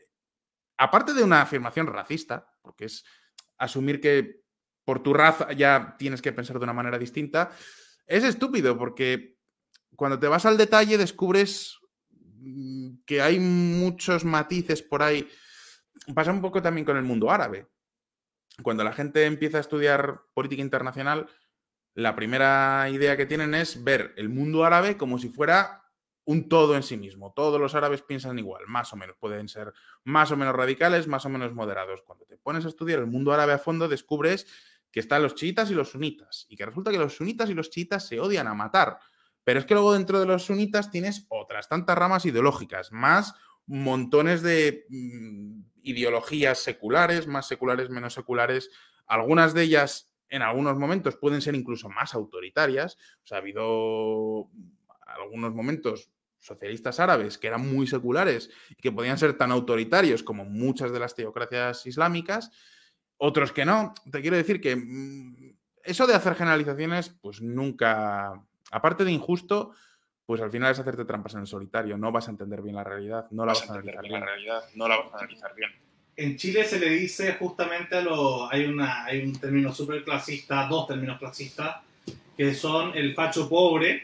aparte 0.77 1.13
de 1.13 1.24
una 1.24 1.41
afirmación 1.41 1.88
racista, 1.88 2.48
porque 2.62 2.86
es 2.86 3.05
asumir 3.58 4.00
que 4.00 4.41
por 4.86 5.03
tu 5.03 5.13
raza 5.13 5.51
ya 5.53 5.96
tienes 5.98 6.22
que 6.22 6.31
pensar 6.31 6.58
de 6.58 6.63
una 6.63 6.74
manera 6.74 6.98
distinta, 6.98 7.51
es 8.08 8.24
estúpido 8.24 8.77
porque 8.77 9.38
cuando 9.96 10.17
te 10.17 10.27
vas 10.27 10.46
al 10.46 10.58
detalle 10.58 10.98
descubres 10.98 11.77
mm, 12.10 13.01
que 13.05 13.22
hay 13.22 13.39
muchos 13.39 14.25
matices 14.25 14.81
por 14.81 15.03
ahí. 15.03 15.29
Pasa 16.15 16.31
un 16.31 16.41
poco 16.41 16.62
también 16.62 16.86
con 16.86 16.98
el 16.98 17.03
mundo 17.03 17.29
árabe. 17.29 17.67
Cuando 18.63 18.84
la 18.84 18.93
gente 18.93 19.25
empieza 19.25 19.58
a 19.58 19.62
estudiar 19.62 20.22
política 20.34 20.62
internacional, 20.62 21.27
la 21.93 22.15
primera 22.15 22.89
idea 22.89 23.17
que 23.17 23.25
tienen 23.25 23.53
es 23.53 23.84
ver 23.84 24.13
el 24.17 24.29
mundo 24.29 24.63
árabe 24.63 24.98
como 24.98 25.19
si 25.19 25.29
fuera 25.29 25.84
un 26.29 26.48
todo 26.48 26.75
en 26.75 26.83
sí 26.83 26.95
mismo. 26.95 27.33
Todos 27.33 27.59
los 27.59 27.74
árabes 27.74 28.03
piensan 28.03 28.38
igual, 28.38 28.62
más 28.67 28.93
o 28.93 28.95
menos. 28.95 29.15
Pueden 29.17 29.50
ser 29.50 29.74
más 30.03 30.29
o 30.29 30.38
menos 30.38 30.55
radicales, 30.55 31.07
más 31.07 31.25
o 31.25 31.29
menos 31.29 31.55
moderados. 31.55 32.03
Cuando 32.03 32.24
te 32.25 32.38
pones 32.38 32.65
a 32.65 32.67
estudiar 32.67 33.00
el 33.00 33.07
mundo 33.07 33.33
árabe 33.33 33.53
a 33.53 33.57
fondo, 33.57 33.88
descubres 33.88 34.45
que 34.91 35.00
están 35.00 35.24
los 35.24 35.33
chiitas 35.33 35.71
y 35.71 35.74
los 35.74 35.89
sunitas. 35.89 36.45
Y 36.48 36.55
que 36.55 36.67
resulta 36.67 36.91
que 36.91 37.00
los 37.00 37.15
sunitas 37.15 37.50
y 37.50 37.55
los 37.55 37.71
chiitas 37.71 38.05
se 38.05 38.19
odian 38.19 38.45
a 38.45 38.53
matar. 38.53 39.00
Pero 39.43 39.59
es 39.59 39.65
que 39.65 39.74
luego 39.74 39.91
dentro 39.91 40.19
de 40.19 40.27
los 40.27 40.43
sunitas 40.45 40.91
tienes 40.91 41.25
otras 41.29 41.67
tantas 41.67 41.98
ramas 41.98 42.27
ideológicas, 42.27 42.91
más 42.91 43.33
montones 43.65 44.43
de 44.43 44.86
mm, 44.88 45.62
ideologías 45.81 46.59
seculares, 46.59 47.25
más 47.25 47.48
seculares, 47.48 47.89
menos 47.89 48.13
seculares. 48.13 48.69
Algunas 49.07 49.55
de 49.55 49.63
ellas 49.63 50.13
en 50.27 50.43
algunos 50.43 50.77
momentos 50.77 51.17
pueden 51.17 51.41
ser 51.41 51.55
incluso 51.55 51.89
más 51.89 52.13
autoritarias. 52.13 52.98
O 53.24 53.25
sea, 53.25 53.39
ha 53.39 53.41
habido 53.41 54.48
algunos 55.17 55.55
momentos 55.55 56.12
socialistas 56.39 57.00
árabes 57.00 57.38
que 57.38 57.48
eran 57.48 57.72
muy 57.72 57.87
seculares 57.87 58.50
y 58.70 58.75
que 58.75 58.92
podían 58.92 59.18
ser 59.18 59.37
tan 59.37 59.51
autoritarios 59.51 60.24
como 60.24 60.46
muchas 60.46 60.92
de 60.92 61.00
las 61.00 61.16
teocracias 61.16 61.85
islámicas, 61.85 62.51
otros 63.18 63.51
que 63.51 63.66
no. 63.66 63.94
Te 64.11 64.22
quiero 64.22 64.37
decir 64.37 64.61
que 64.61 64.75
mm, 64.75 65.53
eso 65.83 66.07
de 66.07 66.16
hacer 66.16 66.35
generalizaciones, 66.35 67.09
pues 67.22 67.42
nunca, 67.42 68.42
aparte 68.72 69.03
de 69.03 69.11
injusto, 69.11 69.74
pues 70.25 70.42
al 70.42 70.51
final 70.51 70.72
es 70.72 70.79
hacerte 70.79 71.05
trampas 71.05 71.33
en 71.33 71.42
el 71.42 71.48
solitario. 71.48 71.98
No 71.98 72.11
vas 72.11 72.27
a 72.27 72.31
entender 72.31 72.61
bien 72.61 72.75
la 72.75 72.83
realidad, 72.83 73.27
no 73.31 73.46
la 73.46 73.53
vas 73.53 73.61
vas 73.61 73.70
a 73.70 73.74
analizar 73.74 74.01
bien 74.03 74.20
la 74.20 74.25
realidad, 74.25 74.63
no 74.75 74.87
la 74.87 74.98
vas 74.98 75.13
a 75.13 75.18
analizar 75.18 75.55
bien. 75.55 75.72
En 76.16 76.35
Chile 76.35 76.66
se 76.66 76.79
le 76.79 76.90
dice 76.90 77.33
justamente 77.33 77.96
a 77.96 78.01
lo. 78.01 78.51
Hay, 78.51 78.66
una, 78.66 79.05
hay 79.05 79.22
un 79.22 79.40
término 79.40 79.74
súper 79.74 80.03
clasista, 80.03 80.68
dos 80.68 80.85
términos 80.85 81.18
clasistas, 81.18 81.77
que 82.35 82.53
son 82.53 82.96
el 82.96 83.16
facho 83.16 83.50
pobre, 83.50 84.03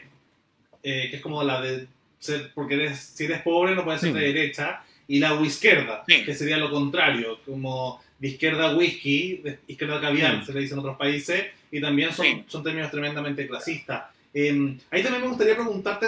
eh, 0.82 1.08
que 1.10 1.16
es 1.16 1.22
como 1.22 1.42
la 1.42 1.60
de. 1.60 1.86
Ser, 2.26 2.52
porque 2.54 2.74
eres, 2.74 2.98
si 3.14 3.24
eres 3.24 3.42
pobre 3.42 3.74
no 3.74 3.84
puedes 3.84 4.00
ser 4.00 4.12
Sí. 4.12 4.18
de 4.18 4.26
derecha, 4.32 4.82
y 5.08 5.18
la 5.20 5.34
izquierda, 5.40 6.04
Sí. 6.06 6.24
que 6.24 6.34
sería 6.34 6.56
lo 6.56 6.70
contrario, 6.70 7.38
como 7.46 8.00
de 8.18 8.28
izquierda 8.28 8.74
whisky, 8.76 9.36
de 9.38 9.58
izquierda 9.68 10.00
caviar, 10.00 10.40
Sí. 10.40 10.46
se 10.46 10.52
le 10.52 10.60
dice 10.60 10.74
en 10.74 10.80
otros 10.80 10.96
países, 10.96 11.44
y 11.70 11.80
también 11.80 12.12
son, 12.12 12.26
Sí. 12.26 12.44
son 12.48 12.62
términos 12.64 12.90
tremendamente 12.90 13.46
clasistas. 13.46 14.04
Eh, 14.34 14.76
ahí 14.90 15.02
también 15.02 15.22
me 15.22 15.28
gustaría 15.28 15.54
preguntarte. 15.54 16.06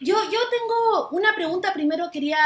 Yo, 0.00 0.16
yo 0.24 0.38
tengo 0.50 1.08
una 1.12 1.34
pregunta. 1.34 1.72
Primero 1.72 2.10
quería 2.12 2.38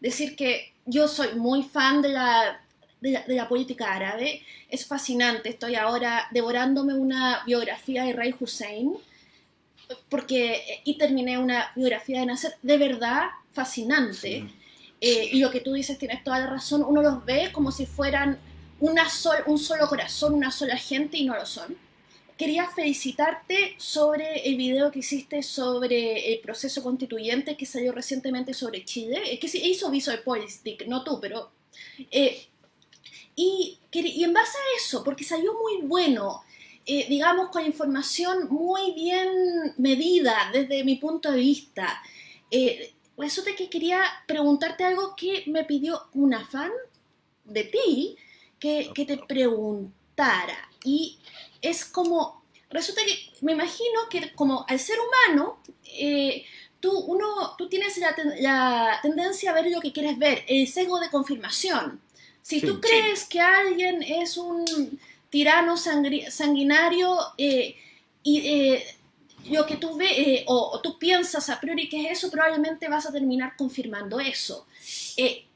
decir 0.00 0.36
que 0.36 0.72
yo 0.86 1.08
soy 1.08 1.34
muy 1.36 1.62
fan 1.62 2.02
de 2.02 2.08
la, 2.10 2.60
de 3.00 3.10
la, 3.12 3.22
de 3.22 3.34
la 3.34 3.48
política 3.48 3.92
árabe. 3.94 4.42
Es 4.68 4.86
fascinante. 4.86 5.48
Estoy 5.48 5.76
ahora 5.76 6.26
devorándome 6.32 6.94
una 6.94 7.42
biografía 7.46 8.04
de 8.04 8.12
Ray 8.12 8.34
Hussein. 8.38 8.94
Porque, 10.08 10.82
y 10.84 10.96
terminé 10.98 11.38
una 11.38 11.72
biografía 11.76 12.20
de 12.20 12.26
Nasser 12.26 12.54
de 12.62 12.78
verdad 12.78 13.30
fascinante. 13.52 14.40
Sí. 14.40 14.54
Eh, 15.00 15.30
y 15.32 15.38
lo 15.40 15.50
que 15.50 15.60
tú 15.60 15.72
dices, 15.72 15.98
tienes 15.98 16.22
toda 16.22 16.40
la 16.40 16.46
razón. 16.46 16.84
Uno 16.86 17.02
los 17.02 17.24
ve 17.24 17.50
como 17.52 17.72
si 17.72 17.86
fueran 17.86 18.38
una 18.80 19.08
sol, 19.08 19.36
un 19.46 19.58
solo 19.58 19.88
corazón, 19.88 20.34
una 20.34 20.50
sola 20.50 20.76
gente 20.76 21.16
y 21.16 21.24
no 21.24 21.34
lo 21.34 21.46
son. 21.46 21.76
Quería 22.36 22.66
felicitarte 22.68 23.74
sobre 23.76 24.48
el 24.48 24.56
video 24.56 24.90
que 24.90 25.00
hiciste 25.00 25.42
sobre 25.42 26.32
el 26.32 26.40
proceso 26.40 26.82
constituyente 26.82 27.56
que 27.56 27.66
salió 27.66 27.92
recientemente 27.92 28.54
sobre 28.54 28.84
Chile. 28.84 29.20
Eh, 29.26 29.38
que 29.38 29.46
hizo 29.58 29.90
Visual 29.90 30.20
Politic, 30.20 30.86
no 30.86 31.02
tú, 31.04 31.18
pero... 31.20 31.50
eh, 32.10 32.46
y, 33.36 33.78
y 33.92 34.24
en 34.24 34.32
base 34.32 34.56
a 34.58 34.76
eso, 34.76 35.02
porque 35.02 35.24
salió 35.24 35.54
muy 35.54 35.86
bueno, 35.86 36.42
eh, 36.92 37.06
digamos, 37.08 37.50
con 37.50 37.62
información 37.72 38.36
muy 38.50 38.92
bien 38.94 39.28
medida 39.78 40.34
desde 40.52 40.84
mi 40.84 40.96
punto 40.96 41.30
de 41.30 41.38
vista. 41.38 41.86
Eh, 42.50 42.92
resulta 43.16 43.50
que 43.58 43.70
quería 43.74 44.02
preguntarte 44.26 44.84
algo 44.84 45.14
que 45.16 45.44
me 45.46 45.64
pidió 45.64 45.92
una 46.14 46.40
fan 46.52 46.72
de 47.44 47.64
ti 47.64 48.16
que, 48.58 48.90
que 48.94 49.04
te 49.04 49.16
preguntara. 49.18 50.58
Y 50.84 51.18
es 51.62 51.84
como, 51.84 52.42
resulta 52.70 53.02
que 53.04 53.14
me 53.42 53.52
imagino 53.52 54.00
que 54.10 54.32
como 54.34 54.64
al 54.68 54.78
ser 54.78 54.98
humano, 55.06 55.60
eh, 55.84 56.44
tú, 56.80 56.90
uno, 56.98 57.54
tú 57.58 57.68
tienes 57.68 57.96
la, 57.98 58.14
ten- 58.14 58.42
la 58.42 58.98
tendencia 59.02 59.50
a 59.50 59.54
ver 59.54 59.70
lo 59.70 59.80
que 59.80 59.92
quieres 59.92 60.18
ver, 60.18 60.44
el 60.48 60.66
sesgo 60.66 60.98
de 61.00 61.10
confirmación. 61.10 62.00
Si 62.42 62.60
Sí, 62.60 62.66
tú 62.66 62.74
sí. 62.74 62.80
crees 62.80 63.24
que 63.26 63.40
alguien 63.40 64.02
es 64.02 64.36
un 64.38 64.98
tirano 65.30 65.76
sanguinario 65.76 67.16
eh, 67.38 67.76
y 68.22 68.38
eh, 68.46 68.84
lo 69.48 69.64
que 69.64 69.76
tú 69.76 69.96
ves 69.96 70.12
eh, 70.16 70.44
o, 70.48 70.72
o 70.74 70.80
tú 70.80 70.98
piensas 70.98 71.48
a 71.48 71.58
priori 71.60 71.88
que 71.88 72.04
es 72.04 72.18
eso, 72.18 72.30
probablemente 72.30 72.88
vas 72.88 73.06
a 73.06 73.12
terminar 73.12 73.56
confirmando 73.56 74.20
eso. 74.20 74.66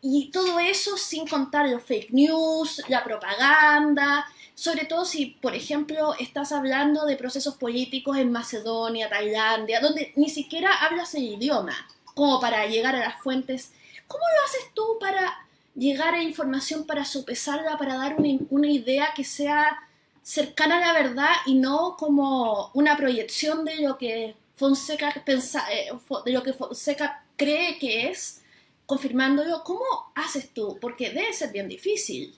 Y 0.00 0.30
todo 0.30 0.58
eso 0.60 0.98
sin 0.98 1.26
contar 1.26 1.66
los 1.68 1.82
fake 1.82 2.10
news, 2.10 2.82
la 2.88 3.02
propaganda, 3.02 4.26
sobre 4.54 4.84
todo 4.84 5.04
si, 5.04 5.26
por 5.26 5.54
ejemplo, 5.54 6.14
estás 6.18 6.52
hablando 6.52 7.06
de 7.06 7.16
procesos 7.16 7.56
políticos 7.56 8.18
en 8.18 8.30
Macedonia, 8.30 9.08
Tailandia, 9.08 9.80
donde 9.80 10.12
ni 10.16 10.28
siquiera 10.28 10.70
hablas 10.84 11.14
el 11.14 11.24
idioma, 11.24 11.74
como 12.14 12.40
para 12.40 12.66
llegar 12.66 12.94
a 12.94 13.00
las 13.00 13.20
fuentes. 13.22 13.72
¿Cómo 14.06 14.22
lo 14.22 14.44
haces 14.44 14.70
tú 14.74 14.98
para 15.00 15.43
llegar 15.74 16.14
a 16.14 16.22
información, 16.22 16.86
para 16.86 17.04
sopesarla, 17.04 17.76
para 17.78 17.96
dar 17.96 18.14
una, 18.16 18.38
una 18.50 18.68
idea 18.68 19.08
que 19.14 19.24
sea 19.24 19.78
cercana 20.22 20.78
a 20.78 20.92
la 20.92 20.98
verdad 21.00 21.32
y 21.46 21.54
no 21.54 21.96
como 21.98 22.70
una 22.74 22.96
proyección 22.96 23.64
de 23.64 23.82
lo 23.82 23.98
que 23.98 24.34
Fonseca 24.54 25.12
pensa, 25.26 25.64
eh, 25.72 25.88
de 26.24 26.32
lo 26.32 26.42
que 26.42 26.52
Fonseca 26.52 27.24
cree 27.36 27.78
que 27.78 28.08
es, 28.10 28.42
confirmándolo. 28.86 29.62
¿Cómo 29.64 29.82
haces 30.14 30.50
tú? 30.54 30.78
Porque 30.80 31.10
debe 31.10 31.32
ser 31.32 31.52
bien 31.52 31.68
difícil. 31.68 32.34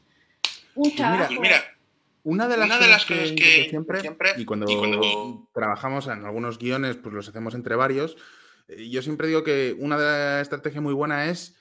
Un 0.74 0.90
mira, 0.90 1.28
mira, 1.40 1.64
Una 2.24 2.48
de 2.48 2.56
las, 2.56 2.66
Una 2.66 2.78
de 2.78 2.86
las 2.88 3.04
cosas 3.04 3.32
que 3.32 3.66
siempre, 3.70 4.00
siempre- 4.00 4.32
y 4.36 4.44
cuando, 4.44 4.70
y 4.70 4.76
cuando- 4.76 5.48
trabajamos 5.54 6.06
en 6.06 6.24
algunos 6.24 6.58
guiones, 6.58 6.96
pues 6.96 7.14
los 7.14 7.28
hacemos 7.28 7.54
entre 7.54 7.76
varios, 7.76 8.16
eh, 8.68 8.88
yo 8.88 9.00
siempre 9.02 9.28
digo 9.28 9.44
que 9.44 9.76
una 9.78 10.40
estrategia 10.40 10.80
muy 10.80 10.92
buena 10.92 11.26
es 11.26 11.54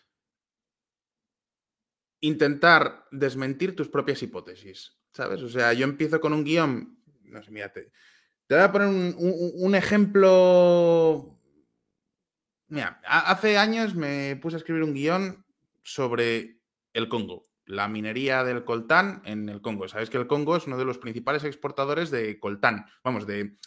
intentar 2.27 3.05
desmentir 3.11 3.75
tus 3.75 3.87
propias 3.87 4.21
hipótesis, 4.23 4.97
¿sabes? 5.11 5.41
O 5.41 5.49
sea, 5.49 5.73
yo 5.73 5.83
empiezo 5.85 6.19
con 6.19 6.33
un 6.33 6.43
guion, 6.43 6.99
no 7.23 7.43
sé, 7.43 7.51
mírate, 7.51 7.91
te 8.47 8.55
voy 8.55 8.63
a 8.63 8.71
poner 8.71 8.87
un, 8.87 9.75
ejemplo. 9.75 11.39
Mira, 12.67 12.99
hace 13.05 13.57
años 13.57 13.95
me 13.95 14.35
puse 14.37 14.55
a 14.55 14.59
escribir 14.59 14.83
un 14.83 14.93
guion 14.93 15.45
sobre 15.83 16.59
el 16.93 17.09
Congo, 17.09 17.45
la 17.65 17.87
minería 17.87 18.43
del 18.43 18.65
coltán 18.65 19.21
en 19.25 19.49
el 19.49 19.61
Congo. 19.61 19.87
Sabéis 19.87 20.09
que 20.09 20.17
el 20.17 20.27
Congo 20.27 20.55
es 20.55 20.67
uno 20.67 20.77
de 20.77 20.85
los 20.85 20.97
principales 20.97 21.43
exportadores 21.43 22.11
de 22.11 22.39
coltán, 22.39 22.85
vamos, 23.03 23.27
de 23.27 23.57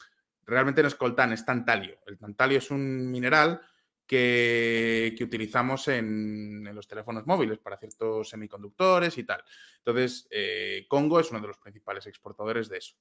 realmente 0.44 0.83
no 0.83 0.88
es 0.88 0.94
coltán, 0.94 1.33
es 1.33 1.44
tantalio. 1.44 1.99
El 2.07 2.18
tantalio 2.18 2.59
es 2.59 2.71
un 2.71 3.11
mineral 3.11 3.61
que, 4.09 5.16
utilizamos 5.21 5.87
en, 5.88 6.64
los 6.75 6.88
teléfonos 6.88 7.27
móviles 7.27 7.59
para 7.59 7.77
ciertos 7.77 8.29
semiconductores 8.29 9.16
y 9.18 9.25
tal. 9.25 9.44
Entonces, 9.79 10.27
eh, 10.31 10.87
Congo 10.88 11.21
es 11.21 11.31
uno 11.31 11.40
de 11.40 11.49
los 11.49 11.59
principales 11.59 12.07
exportadores 12.07 12.68
de 12.68 12.79
eso. 12.79 12.97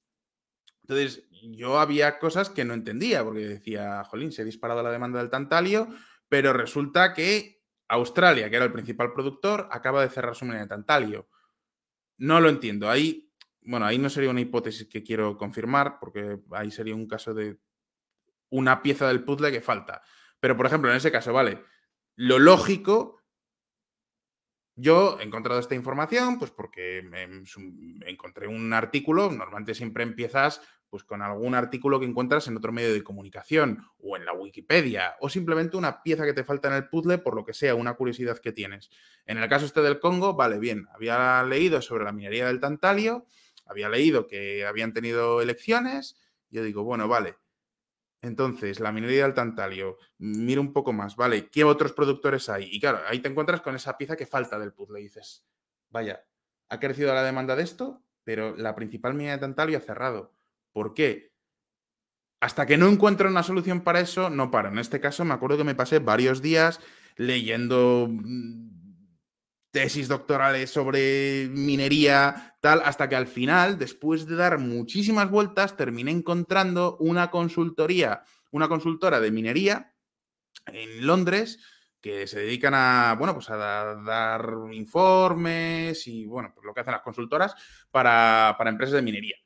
Entonces, 0.82 1.28
yo 1.30 1.80
había 1.80 2.18
cosas 2.18 2.50
que 2.50 2.64
no 2.64 2.74
entendía, 2.74 3.24
porque 3.24 3.40
decía, 3.40 4.04
jolín, 4.04 4.30
se 4.30 4.42
ha 4.42 4.44
disparado 4.44 4.82
la 4.82 4.92
demanda 4.92 5.18
del 5.18 5.30
tantalio, 5.30 5.88
pero 6.28 6.52
resulta 6.52 7.12
que 7.12 7.62
Australia, 7.88 8.48
que 8.48 8.56
era 8.56 8.66
el 8.66 8.72
principal 8.72 9.12
productor, 9.12 9.68
acaba 9.72 10.02
de 10.02 10.10
cerrar 10.10 10.36
su 10.36 10.44
mina 10.44 10.60
de 10.60 10.66
tantalio. 10.66 11.28
No 12.18 12.40
lo 12.40 12.48
entiendo. 12.48 12.88
Ahí 12.88 13.28
bueno, 13.68 13.84
ahí 13.84 13.98
no 13.98 14.08
sería 14.08 14.30
una 14.30 14.40
hipótesis 14.40 14.88
que 14.88 15.02
quiero 15.02 15.36
confirmar, 15.36 15.98
porque 16.00 16.38
ahí 16.52 16.70
sería 16.70 16.94
un 16.94 17.06
caso 17.06 17.34
de 17.34 17.58
una 18.48 18.82
pieza 18.82 19.06
del 19.06 19.24
puzzle 19.24 19.52
que 19.52 19.60
falta. 19.60 20.00
Pero, 20.40 20.56
por 20.56 20.66
ejemplo, 20.66 20.90
en 20.90 20.96
ese 20.96 21.12
caso, 21.12 21.32
vale, 21.32 21.62
lo 22.16 22.38
lógico, 22.38 23.18
yo 24.80 25.18
he 25.20 25.24
encontrado 25.24 25.60
esta 25.60 25.74
información, 25.74 26.38
pues 26.38 26.52
porque 26.52 27.02
me, 27.02 27.26
encontré 28.06 28.46
un 28.46 28.72
artículo, 28.72 29.30
normalmente 29.30 29.74
siempre 29.74 30.04
empiezas 30.04 30.60
pues 30.88 31.04
con 31.04 31.20
algún 31.20 31.54
artículo 31.54 32.00
que 32.00 32.06
encuentras 32.06 32.46
en 32.46 32.56
otro 32.56 32.72
medio 32.72 32.94
de 32.94 33.02
comunicación 33.02 33.84
o 33.98 34.16
en 34.16 34.24
la 34.24 34.32
Wikipedia 34.32 35.16
o 35.20 35.28
simplemente 35.28 35.76
una 35.76 36.02
pieza 36.02 36.24
que 36.24 36.32
te 36.32 36.44
falta 36.44 36.68
en 36.68 36.74
el 36.74 36.88
puzzle 36.88 37.18
por 37.18 37.34
lo 37.34 37.44
que 37.44 37.52
sea, 37.52 37.74
una 37.74 37.94
curiosidad 37.94 38.38
que 38.38 38.52
tienes. 38.52 38.88
En 39.26 39.36
el 39.36 39.48
caso 39.48 39.66
este 39.66 39.82
del 39.82 39.98
Congo, 39.98 40.34
vale, 40.34 40.58
bien, 40.58 40.86
había 40.94 41.42
leído 41.42 41.82
sobre 41.82 42.04
la 42.04 42.12
minería 42.12 42.46
del 42.46 42.60
tantalio, 42.60 43.26
había 43.66 43.88
leído 43.88 44.26
que 44.26 44.64
habían 44.64 44.92
tenido 44.92 45.42
elecciones. 45.42 46.16
Yo 46.50 46.62
digo, 46.62 46.84
bueno, 46.84 47.06
vale. 47.06 47.36
Entonces, 48.20 48.80
la 48.80 48.90
minería 48.90 49.22
del 49.22 49.34
tantalio, 49.34 49.98
mira 50.18 50.60
un 50.60 50.72
poco 50.72 50.92
más, 50.92 51.14
¿vale? 51.14 51.48
¿Qué 51.48 51.62
otros 51.64 51.92
productores 51.92 52.48
hay? 52.48 52.68
Y 52.72 52.80
claro, 52.80 53.00
ahí 53.06 53.20
te 53.20 53.28
encuentras 53.28 53.60
con 53.60 53.76
esa 53.76 53.96
pieza 53.96 54.16
que 54.16 54.26
falta 54.26 54.58
del 54.58 54.72
puzzle 54.72 55.00
y 55.00 55.04
dices, 55.04 55.44
vaya, 55.90 56.24
ha 56.68 56.80
crecido 56.80 57.14
la 57.14 57.22
demanda 57.22 57.54
de 57.54 57.62
esto, 57.62 58.02
pero 58.24 58.56
la 58.56 58.74
principal 58.74 59.14
mina 59.14 59.32
de 59.32 59.38
tantalio 59.38 59.78
ha 59.78 59.82
cerrado. 59.82 60.34
¿Por 60.72 60.94
qué? 60.94 61.32
Hasta 62.40 62.66
que 62.66 62.76
no 62.76 62.88
encuentro 62.88 63.28
una 63.28 63.42
solución 63.42 63.82
para 63.82 64.00
eso, 64.00 64.30
no 64.30 64.50
paro. 64.50 64.68
En 64.68 64.78
este 64.78 65.00
caso, 65.00 65.24
me 65.24 65.34
acuerdo 65.34 65.56
que 65.56 65.64
me 65.64 65.74
pasé 65.74 65.98
varios 65.98 66.42
días 66.42 66.80
leyendo 67.16 68.08
mm, 68.10 68.77
tesis 69.78 70.08
doctorales 70.08 70.70
sobre 70.70 71.48
minería, 71.52 72.56
tal, 72.60 72.82
hasta 72.84 73.08
que 73.08 73.14
al 73.14 73.28
final, 73.28 73.78
después 73.78 74.26
de 74.26 74.34
dar 74.34 74.58
muchísimas 74.58 75.30
vueltas, 75.30 75.76
terminé 75.76 76.10
encontrando 76.10 76.96
una 76.98 77.30
consultoría, 77.30 78.24
una 78.50 78.68
consultora 78.68 79.20
de 79.20 79.30
minería 79.30 79.94
en 80.66 81.06
Londres 81.06 81.60
que 82.00 82.26
se 82.26 82.40
dedican 82.40 82.74
a, 82.74 83.14
bueno, 83.16 83.34
pues 83.34 83.50
a 83.50 83.56
dar 83.56 84.52
informes 84.72 86.08
y, 86.08 86.26
bueno, 86.26 86.50
pues 86.52 86.66
lo 86.66 86.74
que 86.74 86.80
hacen 86.80 86.94
las 86.94 87.02
consultoras 87.02 87.54
para, 87.92 88.56
para 88.58 88.70
empresas 88.70 88.94
de 88.94 89.02
minería. 89.02 89.36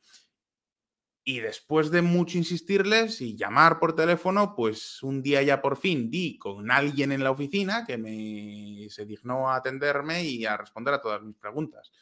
Y 1.25 1.39
después 1.39 1.91
de 1.93 2.03
mucho 2.03 2.37
insistirles 2.37 3.21
y 3.21 3.37
llamar 3.37 3.79
por 3.79 3.95
teléfono, 3.95 4.57
pues 4.57 5.03
un 5.05 5.23
día 5.23 5.41
ya 5.43 5.63
por 5.63 5.77
fin 5.77 6.11
di 6.11 6.37
con 6.37 6.71
alguien 6.71 7.13
en 7.13 7.23
la 7.23 7.31
oficina 7.31 7.85
que 7.87 7.97
me 7.97 8.89
se 8.91 9.07
dignó 9.07 9.49
a 9.49 9.57
atenderme 9.57 10.25
y 10.25 10.45
a 10.47 10.57
responder 10.57 10.95
a 10.95 11.01
todas 11.01 11.23
mis 11.23 11.37
preguntas. 11.37 11.93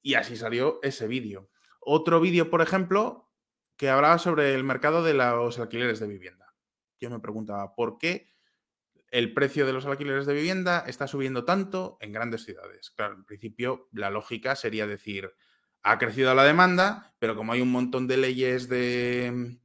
Y 0.00 0.14
así 0.14 0.36
salió 0.36 0.78
ese 0.82 1.06
vídeo. 1.06 1.50
Otro 1.80 2.18
vídeo, 2.20 2.48
por 2.48 2.62
ejemplo, 2.62 3.30
que 3.76 3.90
hablaba 3.90 4.18
sobre 4.18 4.54
el 4.54 4.64
mercado 4.64 5.02
de 5.04 5.12
los 5.12 5.58
alquileres 5.58 6.00
de 6.00 6.06
vivienda. 6.06 6.54
Yo 6.98 7.10
me 7.10 7.20
preguntaba 7.20 7.74
por 7.74 7.98
qué 7.98 8.28
el 9.10 9.34
precio 9.34 9.66
de 9.66 9.72
los 9.72 9.86
alquileres 9.86 10.26
de 10.26 10.34
vivienda 10.34 10.84
está 10.86 11.06
subiendo 11.06 11.44
tanto 11.44 11.98
en 12.00 12.12
grandes 12.12 12.44
ciudades. 12.44 12.90
Claro, 12.90 13.14
en 13.14 13.24
principio 13.24 13.88
la 13.92 14.10
lógica 14.10 14.56
sería 14.56 14.86
decir, 14.86 15.34
ha 15.86 15.98
crecido 15.98 16.34
la 16.34 16.42
demanda, 16.42 17.14
pero 17.20 17.36
como 17.36 17.52
hay 17.52 17.60
un 17.60 17.70
montón 17.70 18.08
de 18.08 18.16
leyes 18.16 18.68
de, 18.68 19.56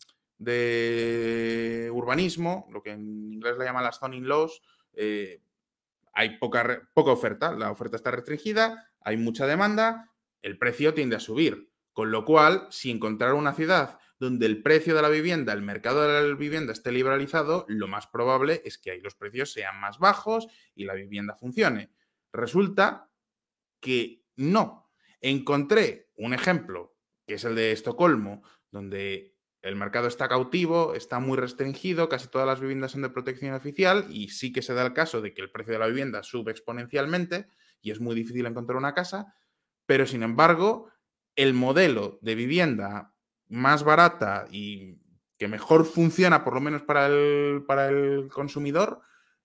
urbanismo, 1.91 2.67
lo 2.71 2.83
que 2.83 2.91
en 2.91 3.33
inglés 3.33 3.57
le 3.57 3.65
llaman 3.65 3.83
las 3.83 3.97
zoning 3.97 4.27
laws, 4.27 4.61
eh, 4.93 5.41
hay 6.13 6.37
poca, 6.37 6.87
poca 6.93 7.09
oferta, 7.09 7.53
la 7.53 7.71
oferta 7.71 7.95
está 7.95 8.11
restringida, 8.11 8.91
hay 9.01 9.17
mucha 9.17 9.47
demanda, 9.47 10.11
el 10.43 10.59
precio 10.59 10.93
tiende 10.93 11.15
a 11.15 11.19
subir. 11.19 11.71
Con 11.91 12.11
lo 12.11 12.23
cual, 12.23 12.67
si 12.69 12.91
encontrar 12.91 13.33
una 13.33 13.53
ciudad 13.53 13.97
donde 14.19 14.45
el 14.45 14.61
precio 14.61 14.95
de 14.95 15.01
la 15.01 15.09
vivienda, 15.09 15.53
el 15.53 15.63
mercado 15.63 16.03
de 16.03 16.29
la 16.29 16.35
vivienda 16.35 16.71
esté 16.71 16.91
liberalizado, 16.91 17.65
lo 17.67 17.87
más 17.87 18.05
probable 18.05 18.61
es 18.63 18.77
que 18.77 18.91
ahí 18.91 19.01
los 19.01 19.15
precios 19.15 19.51
sean 19.51 19.79
más 19.81 19.97
bajos 19.97 20.47
y 20.75 20.85
la 20.85 20.93
vivienda 20.93 21.35
funcione. 21.35 21.91
Resulta 22.31 23.09
que 23.79 24.23
no, 24.35 24.80
Encontré 25.21 26.09
un 26.15 26.33
ejemplo, 26.33 26.95
que 27.25 27.35
es 27.35 27.45
el 27.45 27.55
de 27.55 27.71
Estocolmo, 27.71 28.43
donde 28.71 29.35
el 29.61 29.75
mercado 29.75 30.07
está 30.07 30.27
cautivo, 30.27 30.95
está 30.95 31.19
muy 31.19 31.37
restringido, 31.37 32.09
casi 32.09 32.27
todas 32.27 32.47
las 32.47 32.59
viviendas 32.59 32.91
son 32.91 33.03
de 33.03 33.09
protección 33.09 33.53
oficial 33.53 34.07
y 34.09 34.29
sí 34.29 34.51
que 34.51 34.63
se 34.63 34.73
da 34.73 34.85
el 34.85 34.93
caso 34.93 35.21
de 35.21 35.33
que 35.33 35.41
el 35.41 35.51
precio 35.51 35.73
de 35.73 35.79
la 35.79 35.87
vivienda 35.87 36.23
sube 36.23 36.51
exponencialmente 36.51 37.47
y 37.81 37.91
es 37.91 37.99
muy 37.99 38.15
difícil 38.15 38.45
encontrar 38.47 38.77
una 38.77 38.95
casa, 38.95 39.35
pero 39.85 40.07
sin 40.07 40.23
embargo, 40.23 40.89
el 41.35 41.53
modelo 41.53 42.17
de 42.21 42.35
vivienda 42.35 43.13
más 43.47 43.83
barata 43.83 44.47
y 44.51 44.99
que 45.37 45.47
mejor 45.47 45.85
funciona, 45.85 46.43
por 46.43 46.55
lo 46.55 46.61
menos 46.61 46.83
para 46.83 47.07
el, 47.07 47.63
para 47.67 47.89
el 47.89 48.29
consumidor, 48.29 49.01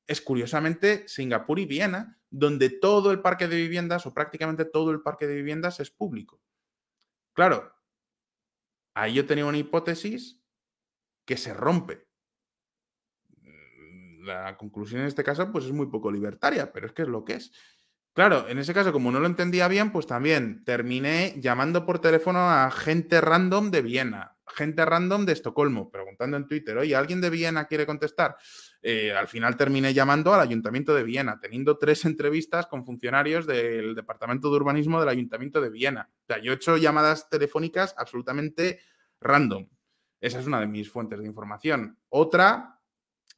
es 0.07 0.21
curiosamente 0.21 1.09
Singapur 1.09 1.59
y 1.59 1.67
Viena, 1.67 2.19
donde 2.39 2.69
todo 2.69 3.13
el 3.13 3.23
parque 3.23 3.49
de 3.49 3.57
viviendas 3.57 4.05
o 4.05 4.13
prácticamente 4.13 4.67
todo 4.67 4.91
el 4.91 5.01
parque 5.01 5.27
de 5.27 5.37
viviendas 5.37 5.81
es 5.81 5.91
público. 5.91 6.43
Claro, 7.33 7.75
ahí 8.95 9.15
yo 9.15 9.25
tenía 9.25 9.47
una 9.47 9.57
hipótesis 9.57 10.39
que 11.25 11.39
se 11.39 11.55
rompe. 11.55 12.07
La 14.23 14.57
conclusión 14.59 15.01
en 15.01 15.07
este 15.07 15.25
caso 15.25 15.51
pues 15.51 15.65
es 15.65 15.73
muy 15.73 15.87
poco 15.87 16.13
libertaria, 16.13 16.73
pero 16.73 16.87
es 16.87 16.93
que 16.93 17.03
es 17.03 17.09
lo 17.09 17.25
que 17.25 17.35
es. 17.35 17.53
Claro, 18.13 18.49
en 18.49 18.59
ese 18.59 18.73
caso, 18.73 18.93
como 18.93 19.11
no 19.13 19.21
lo 19.21 19.27
entendía 19.27 19.69
bien, 19.69 19.93
pues 19.93 20.07
también 20.07 20.65
terminé 20.65 21.35
llamando 21.39 21.85
por 21.85 22.01
teléfono 22.01 22.51
a 22.51 22.71
gente 22.71 23.21
random 23.21 23.71
de 23.71 23.83
Viena, 23.83 24.39
gente 24.47 24.85
random 24.87 25.27
de 25.27 25.35
Estocolmo, 25.35 25.91
preguntando 25.91 26.39
en 26.39 26.47
Twitter, 26.47 26.79
oye, 26.79 26.97
¿alguien 26.97 27.21
de 27.21 27.29
Viena 27.29 27.67
quiere 27.67 27.85
contestar? 27.85 28.37
Eh, 28.89 29.13
al 29.13 29.27
final 29.27 29.57
terminé 29.57 29.93
llamando 29.93 30.33
al 30.33 30.41
Ayuntamiento 30.41 30.95
de 30.95 31.03
Viena, 31.03 31.41
teniendo 31.41 31.77
tres 31.77 32.05
entrevistas 32.05 32.69
con 32.69 32.85
funcionarios 32.85 33.45
del 33.45 33.97
Departamento 33.97 34.49
de 34.49 34.59
Urbanismo 34.59 35.01
del 35.01 35.09
Ayuntamiento 35.09 35.61
de 35.61 35.71
Viena. 35.71 36.09
O 36.23 36.27
sea, 36.29 36.39
yo 36.41 36.53
he 36.53 36.55
hecho 36.55 36.77
llamadas 36.77 37.29
telefónicas 37.29 37.97
absolutamente 37.99 38.79
random. 39.21 39.69
Esa 40.21 40.39
es 40.39 40.47
una 40.47 40.61
de 40.61 40.69
mis 40.69 40.89
fuentes 40.89 41.19
de 41.19 41.27
información. 41.27 41.99
Otra, 42.11 42.81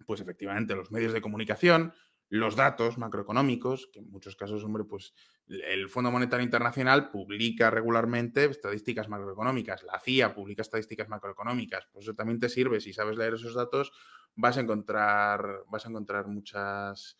pues 0.04 0.20
efectivamente, 0.20 0.74
los 0.76 0.90
medios 0.90 1.14
de 1.14 1.22
comunicación, 1.22 1.94
los 2.30 2.56
datos 2.56 2.98
macroeconómicos, 2.98 3.88
que 3.92 4.00
en 4.00 4.10
muchos 4.10 4.36
casos, 4.36 4.62
hombre, 4.62 4.84
pues 4.84 5.14
el 5.46 5.88
Fondo 5.88 6.10
Monetario 6.10 6.44
Internacional 6.44 7.10
publica 7.10 7.70
regularmente 7.70 8.44
estadísticas 8.44 9.08
macroeconómicas, 9.08 9.82
la 9.84 9.98
CIA 9.98 10.34
publica 10.34 10.62
estadísticas 10.62 11.08
macroeconómicas, 11.08 11.86
pues 11.92 12.04
eso 12.04 12.14
también 12.14 12.38
te 12.38 12.48
sirve, 12.48 12.80
si 12.80 12.92
sabes 12.92 13.16
leer 13.16 13.34
esos 13.34 13.54
datos, 13.54 13.92
vas 14.34 14.58
a 14.58 14.60
encontrar, 14.60 15.64
vas 15.68 15.86
a 15.86 15.88
encontrar 15.88 16.26
muchas, 16.26 17.16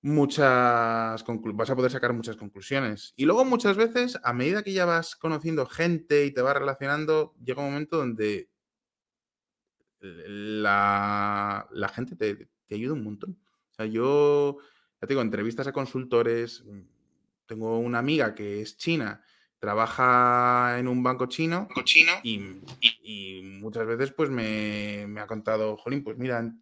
muchas, 0.00 1.24
vas 1.26 1.70
a 1.70 1.76
poder 1.76 1.90
sacar 1.90 2.14
muchas 2.14 2.36
conclusiones. 2.36 3.12
Y 3.16 3.26
luego 3.26 3.44
muchas 3.44 3.76
veces, 3.76 4.18
a 4.22 4.32
medida 4.32 4.62
que 4.62 4.72
ya 4.72 4.86
vas 4.86 5.14
conociendo 5.14 5.66
gente 5.66 6.24
y 6.24 6.32
te 6.32 6.40
vas 6.40 6.56
relacionando, 6.56 7.34
llega 7.44 7.62
un 7.62 7.70
momento 7.70 7.98
donde 7.98 8.48
la, 10.00 11.66
la 11.70 11.88
gente 11.88 12.16
te, 12.16 12.48
te 12.66 12.74
ayuda 12.74 12.94
un 12.94 13.04
montón. 13.04 13.43
O 13.74 13.76
sea, 13.76 13.86
yo, 13.86 14.58
ya 15.00 15.00
te 15.00 15.08
digo, 15.08 15.20
entrevistas 15.20 15.66
a 15.66 15.72
consultores, 15.72 16.62
mm, 16.64 16.82
tengo 17.46 17.78
una 17.78 17.98
amiga 17.98 18.32
que 18.32 18.62
es 18.62 18.76
china, 18.76 19.20
trabaja 19.58 20.78
en 20.78 20.86
un 20.86 21.02
banco 21.02 21.26
chino, 21.26 21.66
Y, 22.22 23.40
muchas 23.42 23.84
veces 23.86 24.12
pues 24.12 24.30
me, 24.30 25.06
ha 25.18 25.26
contado, 25.26 25.76
Jolín, 25.76 26.04
pues 26.04 26.16
mira, 26.16 26.54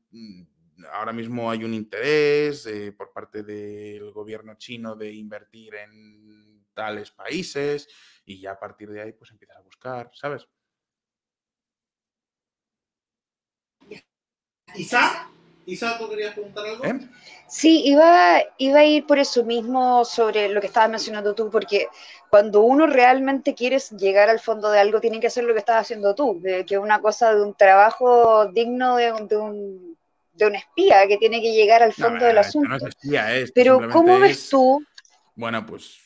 ahora 0.92 1.12
mismo 1.12 1.50
hay 1.50 1.64
un 1.64 1.74
interés 1.74 2.64
eh, 2.66 2.92
por 2.92 3.12
parte 3.12 3.42
del 3.42 4.10
gobierno 4.12 4.54
chino 4.54 4.96
de 4.96 5.12
invertir 5.12 5.74
en 5.74 6.64
tales 6.72 7.10
países 7.10 7.88
y 8.24 8.40
ya 8.40 8.52
a 8.52 8.58
partir 8.58 8.88
de 8.88 9.02
ahí 9.02 9.12
pues 9.12 9.30
empiezas 9.32 9.58
a 9.58 9.60
buscar, 9.60 10.10
¿sabes? 10.14 10.48
Isa, 14.74 15.30
Isa, 15.66 15.96
¿tú 15.98 16.08
querías 16.08 16.32
preguntar 16.34 16.66
algo? 16.66 16.84
¿Eh? 16.84 16.98
Sí, 17.48 17.82
iba, 17.84 18.40
iba 18.58 18.80
a 18.80 18.84
ir 18.84 19.06
por 19.06 19.18
eso 19.18 19.44
mismo 19.44 20.04
sobre 20.04 20.48
lo 20.48 20.60
que 20.60 20.66
estabas 20.68 20.90
mencionando 20.90 21.34
tú, 21.34 21.50
porque 21.50 21.86
cuando 22.30 22.62
uno 22.62 22.86
realmente 22.86 23.54
quiere 23.54 23.78
llegar 23.98 24.30
al 24.30 24.40
fondo 24.40 24.70
de 24.70 24.78
algo, 24.80 25.00
tiene 25.00 25.20
que 25.20 25.26
hacer 25.26 25.44
lo 25.44 25.52
que 25.52 25.58
estás 25.60 25.82
haciendo 25.82 26.14
tú, 26.14 26.38
de, 26.40 26.64
que 26.64 26.74
es 26.76 26.80
una 26.80 27.00
cosa 27.00 27.34
de 27.34 27.42
un 27.42 27.54
trabajo 27.54 28.46
digno 28.46 28.96
de, 28.96 29.12
un- 29.12 29.28
de 29.28 29.36
un, 29.36 29.98
de 30.32 30.46
un 30.46 30.54
espía 30.54 31.06
que 31.06 31.18
tiene 31.18 31.42
que 31.42 31.52
llegar 31.52 31.82
al 31.82 31.92
No, 31.96 32.06
fondo 32.08 32.24
del 32.24 32.38
asunto. 32.38 32.68
no 32.70 32.76
es 32.76 32.82
espía, 32.84 33.34
esto 33.36 33.52
Pero 33.54 33.88
¿cómo 33.92 34.18
ves 34.18 34.38
es, 34.38 34.48
tú? 34.48 34.82
Bueno, 35.36 35.66
pues 35.66 35.98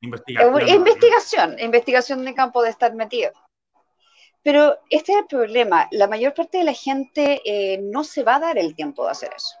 Eh, 0.00 0.06
investigación. 0.06 0.68
Investigación, 0.68 1.58
investigación 1.60 2.24
de 2.24 2.34
campo 2.34 2.62
de 2.62 2.70
estar 2.70 2.92
metido. 2.94 3.30
Pero 4.42 4.78
este 4.90 5.12
es 5.12 5.18
el 5.18 5.26
problema. 5.26 5.88
La 5.92 6.08
mayor 6.08 6.34
parte 6.34 6.58
de 6.58 6.64
la 6.64 6.72
gente 6.72 7.40
eh, 7.44 7.78
no 7.78 8.02
se 8.04 8.22
va 8.22 8.36
a 8.36 8.40
dar 8.40 8.58
el 8.58 8.74
tiempo 8.74 9.04
de 9.04 9.12
hacer 9.12 9.30
eso. 9.36 9.56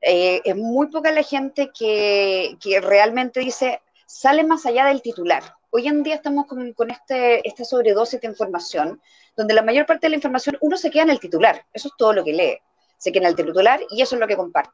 Eh, 0.00 0.40
es 0.44 0.56
muy 0.56 0.88
poca 0.88 1.12
la 1.12 1.22
gente 1.22 1.70
que, 1.76 2.56
que 2.60 2.80
realmente 2.80 3.40
dice, 3.40 3.82
sale 4.06 4.42
más 4.42 4.66
allá 4.66 4.86
del 4.86 5.02
titular. 5.02 5.42
Hoy 5.70 5.86
en 5.86 6.02
día 6.02 6.16
estamos 6.16 6.46
con, 6.46 6.90
este, 6.90 7.46
esta 7.46 7.64
sobredosis 7.64 8.20
de 8.20 8.26
información, 8.26 9.00
donde 9.36 9.54
la 9.54 9.62
mayor 9.62 9.86
parte 9.86 10.06
de 10.06 10.10
la 10.10 10.16
información 10.16 10.58
uno 10.60 10.76
se 10.76 10.90
queda 10.90 11.04
en 11.04 11.10
el 11.10 11.20
titular. 11.20 11.64
Eso 11.72 11.88
es 11.88 11.94
todo 11.96 12.12
lo 12.12 12.24
que 12.24 12.32
lee. 12.32 12.58
Se 12.96 13.12
queda 13.12 13.24
en 13.24 13.28
el 13.28 13.36
titular 13.36 13.80
y 13.90 14.02
eso 14.02 14.16
es 14.16 14.20
lo 14.20 14.26
que 14.26 14.36
comparte. 14.36 14.72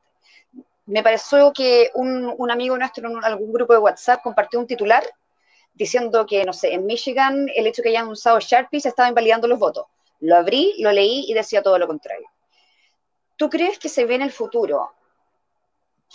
Me 0.87 1.03
pareció 1.03 1.53
que 1.53 1.91
un, 1.95 2.33
un 2.39 2.51
amigo 2.51 2.79
nuestro 2.79 3.11
en 3.11 3.25
algún 3.25 3.53
grupo 3.53 3.75
de 3.75 3.81
WhatsApp 3.81 4.23
compartió 4.23 4.59
un 4.59 4.67
titular 4.67 5.05
diciendo 5.77 6.27
que, 6.27 6.45
no 6.45 6.53
sé, 6.53 6.73
en 6.73 6.87
Michigan 6.87 7.49
el 7.55 7.67
hecho 7.67 7.83
que 7.83 7.91
hayan 7.91 8.09
usado 8.09 8.41
Sharpie 8.41 8.81
se 8.81 8.89
estaba 8.89 9.09
invalidando 9.09 9.47
los 9.47 9.59
votos. 9.59 9.87
Lo 10.21 10.35
abrí, 10.35 10.75
lo 10.79 10.91
leí 10.91 11.27
y 11.29 11.35
decía 11.35 11.63
todo 11.63 11.79
lo 11.79 11.87
contrario. 11.87 12.27
¿Tú 13.37 13.49
crees 13.51 13.79
que 13.79 13.91
se 13.91 14.07
ve 14.07 14.15
en 14.15 14.23
el 14.23 14.33
futuro 14.33 14.93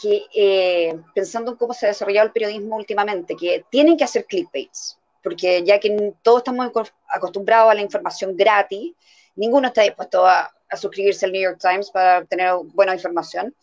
que, 0.02 0.24
eh, 0.34 1.00
pensando 1.14 1.52
en 1.52 1.58
cómo 1.58 1.74
se 1.74 1.86
ha 1.86 1.90
desarrollado 1.90 2.26
el 2.26 2.34
periodismo 2.34 2.76
últimamente, 2.76 3.36
que 3.36 3.64
tienen 3.70 3.96
que 3.96 4.04
hacer 4.04 4.26
clickbaits? 4.26 4.98
Porque 5.24 5.64
ya 5.64 5.80
que 5.80 6.14
todos 6.24 6.40
estamos 6.40 6.66
acos- 6.66 6.94
acostumbrados 7.08 7.72
a 7.72 7.76
la 7.76 7.82
información 7.82 8.36
gratis, 8.36 8.94
ninguno 9.36 9.68
está 9.68 9.84
dispuesto 9.84 10.26
a, 10.26 10.52
a 10.68 10.78
suscribirse 10.78 11.28
al 11.28 11.32
New 11.34 11.42
York 11.44 11.60
Times 11.62 11.92
para 11.92 12.26
tener 12.26 12.56
buena 12.74 12.96
información. 12.96 13.56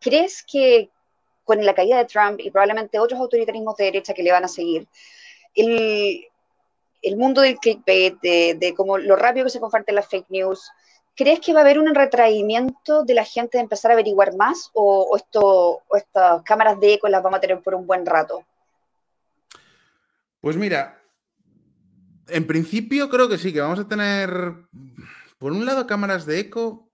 ¿Crees 0.00 0.42
que 0.42 0.90
con 1.44 1.64
la 1.64 1.74
caída 1.74 1.96
de 1.98 2.04
Trump 2.04 2.40
y 2.40 2.50
probablemente 2.50 2.98
otros 2.98 3.18
autoritarismos 3.20 3.76
de 3.76 3.84
derecha 3.84 4.12
que 4.12 4.22
le 4.22 4.32
van 4.32 4.44
a 4.44 4.48
seguir, 4.48 4.86
el, 5.54 6.24
el 7.02 7.16
mundo 7.16 7.40
del 7.40 7.58
clickbait, 7.58 8.20
de, 8.20 8.56
de 8.58 8.74
cómo 8.74 8.98
lo 8.98 9.16
rápido 9.16 9.44
que 9.44 9.50
se 9.50 9.60
comparten 9.60 9.94
las 9.94 10.08
fake 10.08 10.30
news, 10.30 10.70
¿crees 11.16 11.40
que 11.40 11.52
va 11.52 11.60
a 11.60 11.62
haber 11.62 11.78
un 11.78 11.94
retraimiento 11.94 13.04
de 13.04 13.14
la 13.14 13.24
gente 13.24 13.58
de 13.58 13.62
empezar 13.62 13.90
a 13.90 13.94
averiguar 13.94 14.36
más 14.36 14.70
o, 14.74 15.02
o 15.10 15.16
esto, 15.16 15.82
estas 15.96 16.42
cámaras 16.42 16.78
de 16.80 16.94
eco 16.94 17.08
las 17.08 17.22
vamos 17.22 17.38
a 17.38 17.40
tener 17.40 17.60
por 17.60 17.74
un 17.74 17.86
buen 17.86 18.06
rato? 18.06 18.44
Pues 20.40 20.56
mira, 20.56 21.02
en 22.28 22.46
principio 22.46 23.08
creo 23.08 23.28
que 23.28 23.38
sí, 23.38 23.52
que 23.52 23.60
vamos 23.60 23.78
a 23.80 23.88
tener, 23.88 24.30
por 25.38 25.52
un 25.52 25.64
lado, 25.66 25.86
cámaras 25.86 26.26
de 26.26 26.38
eco. 26.40 26.90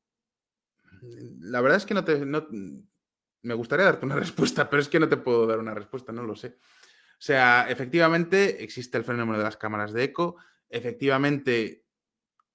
La 1.41 1.61
verdad 1.61 1.79
es 1.79 1.87
que 1.87 1.95
no 1.95 2.05
te... 2.05 2.25
no- 2.25 2.47
me 3.43 3.53
gustaría 3.53 3.85
darte 3.85 4.07
una 4.07 4.17
respuesta, 4.25 4.71
pero 4.71 4.81
es 4.81 4.89
que 4.89 4.99
no 4.99 5.09
te 5.09 5.19
puedo 5.19 5.47
dar 5.47 5.59
una 5.59 5.75
respuesta, 5.75 6.13
no 6.13 6.23
lo 6.23 6.35
sé. 6.35 6.57
O 7.25 7.27
sea, 7.27 7.65
efectivamente 7.71 8.63
existe 8.63 8.99
el 8.99 9.05
fenómeno 9.05 9.39
de 9.39 9.45
las 9.45 9.57
cámaras 9.57 9.95
de 9.95 10.05
eco, 10.05 10.37
efectivamente 10.69 11.87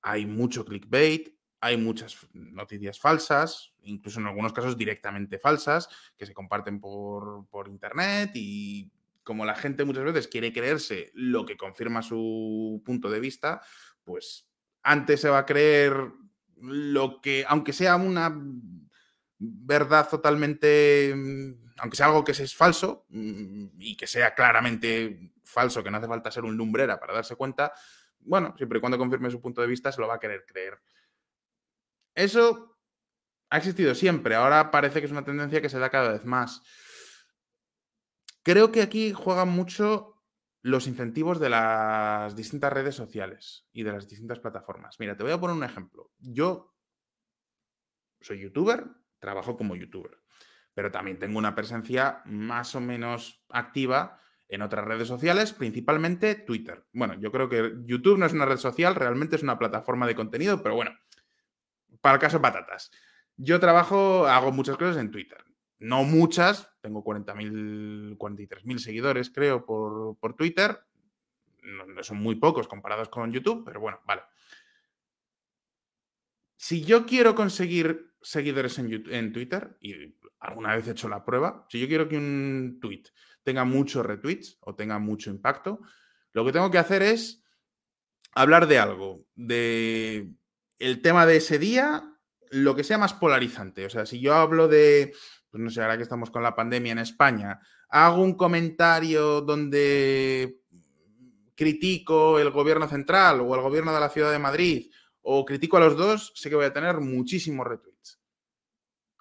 hay 0.03 0.27
mucho 0.27 0.63
clickbait, 0.63 1.35
hay 1.59 1.75
muchas 1.75 2.27
noticias 2.33 2.99
falsas, 2.99 3.73
incluso 3.81 4.19
en 4.19 4.27
algunos 4.27 4.53
casos 4.53 4.77
directamente 4.77 5.39
falsas, 5.39 5.89
que 6.15 6.27
se 6.27 6.35
comparten 6.35 6.79
por, 6.79 7.47
por 7.47 7.67
internet 7.67 8.29
y 8.35 8.91
como 9.23 9.43
la 9.43 9.55
gente 9.55 9.85
muchas 9.85 10.03
veces 10.03 10.27
quiere 10.27 10.53
creerse 10.53 11.09
lo 11.15 11.47
que 11.47 11.57
confirma 11.57 12.03
su 12.03 12.79
punto 12.85 13.09
de 13.09 13.19
vista, 13.19 13.63
pues 14.03 14.47
antes 14.83 15.19
se 15.19 15.29
va 15.29 15.39
a 15.39 15.45
creer 15.47 15.95
lo 16.57 17.21
que, 17.21 17.43
aunque 17.47 17.73
sea 17.73 17.95
una 17.95 18.39
verdad 19.39 20.07
totalmente, 20.07 21.11
mm, 21.15 21.68
aunque 21.79 21.97
sea 21.97 22.07
algo 22.07 22.23
que 22.23 22.31
es 22.31 22.55
falso 22.55 23.05
mm, 23.09 23.67
y 23.79 23.97
que 23.97 24.07
sea 24.07 24.33
claramente 24.33 25.33
falso, 25.43 25.83
que 25.83 25.91
no 25.91 25.97
hace 25.97 26.07
falta 26.07 26.31
ser 26.31 26.43
un 26.43 26.55
lumbrera 26.55 26.99
para 26.99 27.13
darse 27.13 27.35
cuenta, 27.35 27.73
bueno, 28.19 28.53
siempre 28.57 28.77
y 28.77 28.81
cuando 28.81 28.97
confirme 28.97 29.31
su 29.31 29.41
punto 29.41 29.61
de 29.61 29.67
vista 29.67 29.91
se 29.91 30.01
lo 30.01 30.07
va 30.07 30.15
a 30.15 30.19
querer 30.19 30.45
creer. 30.45 30.79
Eso 32.13 32.77
ha 33.49 33.57
existido 33.57 33.95
siempre, 33.95 34.35
ahora 34.35 34.71
parece 34.71 34.99
que 34.99 35.05
es 35.05 35.11
una 35.11 35.25
tendencia 35.25 35.61
que 35.61 35.69
se 35.69 35.79
da 35.79 35.89
cada 35.89 36.11
vez 36.11 36.25
más. 36.25 36.61
Creo 38.43 38.71
que 38.71 38.81
aquí 38.81 39.13
juegan 39.13 39.49
mucho 39.49 40.19
los 40.61 40.87
incentivos 40.87 41.39
de 41.39 41.49
las 41.49 42.35
distintas 42.35 42.73
redes 42.73 42.95
sociales 42.95 43.67
y 43.71 43.83
de 43.83 43.93
las 43.93 44.07
distintas 44.07 44.39
plataformas. 44.39 44.99
Mira, 44.99 45.15
te 45.15 45.23
voy 45.23 45.31
a 45.31 45.39
poner 45.39 45.55
un 45.55 45.63
ejemplo. 45.63 46.11
Yo 46.19 46.75
soy 48.21 48.39
youtuber, 48.41 48.85
trabajo 49.19 49.57
como 49.57 49.75
youtuber, 49.75 50.18
pero 50.73 50.91
también 50.91 51.19
tengo 51.19 51.37
una 51.37 51.55
presencia 51.55 52.21
más 52.25 52.75
o 52.75 52.81
menos 52.81 53.43
activa 53.49 54.19
en 54.49 54.63
otras 54.63 54.83
redes 54.83 55.07
sociales, 55.07 55.53
principalmente 55.53 56.35
Twitter. 56.35 56.83
Bueno, 56.91 57.13
yo 57.19 57.31
creo 57.31 57.47
que 57.47 57.75
YouTube 57.85 58.17
no 58.17 58.25
es 58.25 58.33
una 58.33 58.45
red 58.45 58.57
social, 58.57 58.95
realmente 58.95 59.35
es 59.35 59.43
una 59.43 59.59
plataforma 59.59 60.07
de 60.07 60.15
contenido, 60.15 60.61
pero 60.63 60.75
bueno, 60.75 60.91
para 62.01 62.15
el 62.15 62.21
caso 62.21 62.41
patatas. 62.41 62.91
Yo 63.37 63.59
trabajo, 63.59 64.27
hago 64.27 64.51
muchas 64.51 64.75
cosas 64.75 64.97
en 64.97 65.11
Twitter. 65.11 65.43
No 65.77 66.03
muchas, 66.03 66.75
tengo 66.81 67.03
40.000, 67.03 68.17
43.000 68.17 68.77
seguidores, 68.79 69.29
creo, 69.29 69.65
por, 69.65 70.17
por 70.17 70.35
Twitter. 70.35 70.79
No, 71.61 72.03
son 72.03 72.17
muy 72.17 72.35
pocos 72.35 72.67
comparados 72.67 73.07
con 73.09 73.31
YouTube, 73.31 73.63
pero 73.63 73.79
bueno, 73.79 74.01
vale. 74.05 74.23
Si 76.57 76.83
yo 76.83 77.05
quiero 77.05 77.35
conseguir 77.35 78.13
seguidores 78.21 78.77
en, 78.79 79.05
en 79.13 79.31
Twitter, 79.31 79.77
y 79.79 80.15
alguna 80.39 80.75
vez 80.75 80.87
he 80.87 80.91
hecho 80.91 81.09
la 81.09 81.25
prueba, 81.25 81.65
si 81.69 81.79
yo 81.79 81.87
quiero 81.87 82.07
que 82.07 82.17
un 82.17 82.79
tweet 82.81 83.03
tenga 83.43 83.65
muchos 83.65 84.05
retweets 84.05 84.57
o 84.61 84.75
tenga 84.75 84.99
mucho 84.99 85.29
impacto, 85.29 85.79
lo 86.33 86.45
que 86.45 86.51
tengo 86.51 86.71
que 86.71 86.77
hacer 86.77 87.01
es 87.01 87.43
hablar 88.33 88.67
de 88.67 88.79
algo, 88.79 89.25
de 89.35 90.31
el 90.77 91.01
tema 91.01 91.25
de 91.25 91.37
ese 91.37 91.59
día, 91.59 92.03
lo 92.51 92.75
que 92.75 92.83
sea 92.83 92.97
más 92.97 93.13
polarizante. 93.13 93.85
O 93.85 93.89
sea, 93.89 94.05
si 94.05 94.19
yo 94.19 94.35
hablo 94.35 94.67
de, 94.67 95.13
pues 95.49 95.61
no 95.61 95.69
sé, 95.69 95.81
ahora 95.81 95.97
que 95.97 96.03
estamos 96.03 96.31
con 96.31 96.43
la 96.43 96.55
pandemia 96.55 96.93
en 96.93 96.99
España, 96.99 97.59
hago 97.89 98.23
un 98.23 98.35
comentario 98.35 99.41
donde 99.41 100.61
critico 101.55 102.39
el 102.39 102.51
gobierno 102.51 102.87
central 102.87 103.41
o 103.41 103.55
el 103.55 103.61
gobierno 103.61 103.93
de 103.93 103.99
la 103.99 104.09
ciudad 104.09 104.31
de 104.31 104.39
Madrid 104.39 104.91
o 105.21 105.43
critico 105.43 105.77
a 105.77 105.81
los 105.81 105.97
dos, 105.97 106.31
sé 106.35 106.49
que 106.49 106.55
voy 106.55 106.65
a 106.65 106.73
tener 106.73 107.01
muchísimos 107.01 107.67
retweets. 107.67 108.21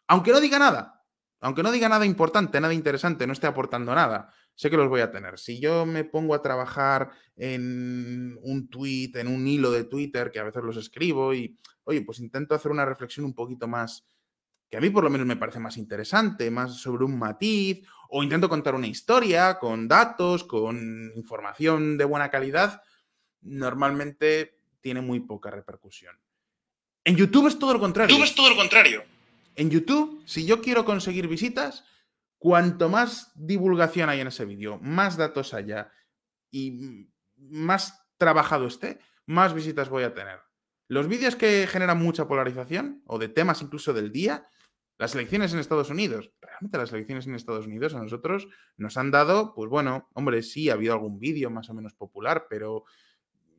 Aunque 0.06 0.30
no 0.30 0.40
diga 0.40 0.58
nada, 0.58 0.97
aunque 1.40 1.62
no 1.62 1.72
diga 1.72 1.88
nada 1.88 2.04
importante, 2.06 2.60
nada 2.60 2.74
interesante, 2.74 3.26
no 3.26 3.32
esté 3.32 3.46
aportando 3.46 3.94
nada, 3.94 4.32
sé 4.54 4.70
que 4.70 4.76
los 4.76 4.88
voy 4.88 5.00
a 5.00 5.10
tener. 5.10 5.38
Si 5.38 5.60
yo 5.60 5.86
me 5.86 6.04
pongo 6.04 6.34
a 6.34 6.42
trabajar 6.42 7.10
en 7.36 8.38
un 8.42 8.68
tweet, 8.68 9.12
en 9.14 9.28
un 9.28 9.46
hilo 9.46 9.70
de 9.70 9.84
Twitter, 9.84 10.30
que 10.30 10.40
a 10.40 10.44
veces 10.44 10.62
los 10.64 10.76
escribo 10.76 11.32
y, 11.32 11.56
oye, 11.84 12.02
pues 12.02 12.18
intento 12.18 12.54
hacer 12.54 12.72
una 12.72 12.84
reflexión 12.84 13.24
un 13.24 13.34
poquito 13.34 13.68
más, 13.68 14.06
que 14.68 14.76
a 14.76 14.80
mí 14.80 14.90
por 14.90 15.04
lo 15.04 15.10
menos 15.10 15.26
me 15.26 15.36
parece 15.36 15.60
más 15.60 15.76
interesante, 15.76 16.50
más 16.50 16.76
sobre 16.76 17.04
un 17.04 17.18
matiz, 17.18 17.86
o 18.10 18.22
intento 18.22 18.48
contar 18.48 18.74
una 18.74 18.86
historia 18.86 19.58
con 19.58 19.86
datos, 19.86 20.44
con 20.44 21.12
información 21.14 21.96
de 21.96 22.04
buena 22.04 22.30
calidad, 22.30 22.82
normalmente 23.42 24.58
tiene 24.80 25.00
muy 25.00 25.20
poca 25.20 25.50
repercusión. 25.50 26.18
En 27.04 27.16
YouTube 27.16 27.46
es 27.46 27.58
todo 27.58 27.74
lo 27.74 27.80
contrario. 27.80 28.14
Tú 28.14 28.20
ves 28.20 28.34
todo 28.34 28.50
lo 28.50 28.56
contrario. 28.56 29.04
En 29.58 29.70
YouTube, 29.70 30.22
si 30.24 30.46
yo 30.46 30.62
quiero 30.62 30.84
conseguir 30.84 31.26
visitas, 31.26 31.84
cuanto 32.38 32.88
más 32.88 33.32
divulgación 33.34 34.08
hay 34.08 34.20
en 34.20 34.28
ese 34.28 34.44
vídeo, 34.44 34.78
más 34.80 35.16
datos 35.16 35.52
haya 35.52 35.90
y 36.52 37.10
más 37.36 38.06
trabajado 38.18 38.68
esté, 38.68 39.00
más 39.26 39.54
visitas 39.54 39.88
voy 39.88 40.04
a 40.04 40.14
tener. 40.14 40.38
Los 40.86 41.08
vídeos 41.08 41.34
que 41.34 41.66
generan 41.66 42.00
mucha 42.00 42.28
polarización 42.28 43.02
o 43.04 43.18
de 43.18 43.30
temas 43.30 43.60
incluso 43.60 43.92
del 43.92 44.12
día, 44.12 44.48
las 44.96 45.16
elecciones 45.16 45.52
en 45.52 45.58
Estados 45.58 45.90
Unidos, 45.90 46.30
realmente 46.40 46.78
las 46.78 46.92
elecciones 46.92 47.26
en 47.26 47.34
Estados 47.34 47.66
Unidos 47.66 47.96
a 47.96 48.00
nosotros 48.00 48.46
nos 48.76 48.96
han 48.96 49.10
dado, 49.10 49.54
pues 49.54 49.68
bueno, 49.68 50.08
hombre, 50.14 50.44
sí, 50.44 50.70
ha 50.70 50.74
habido 50.74 50.92
algún 50.92 51.18
vídeo 51.18 51.50
más 51.50 51.68
o 51.68 51.74
menos 51.74 51.94
popular, 51.94 52.46
pero 52.48 52.84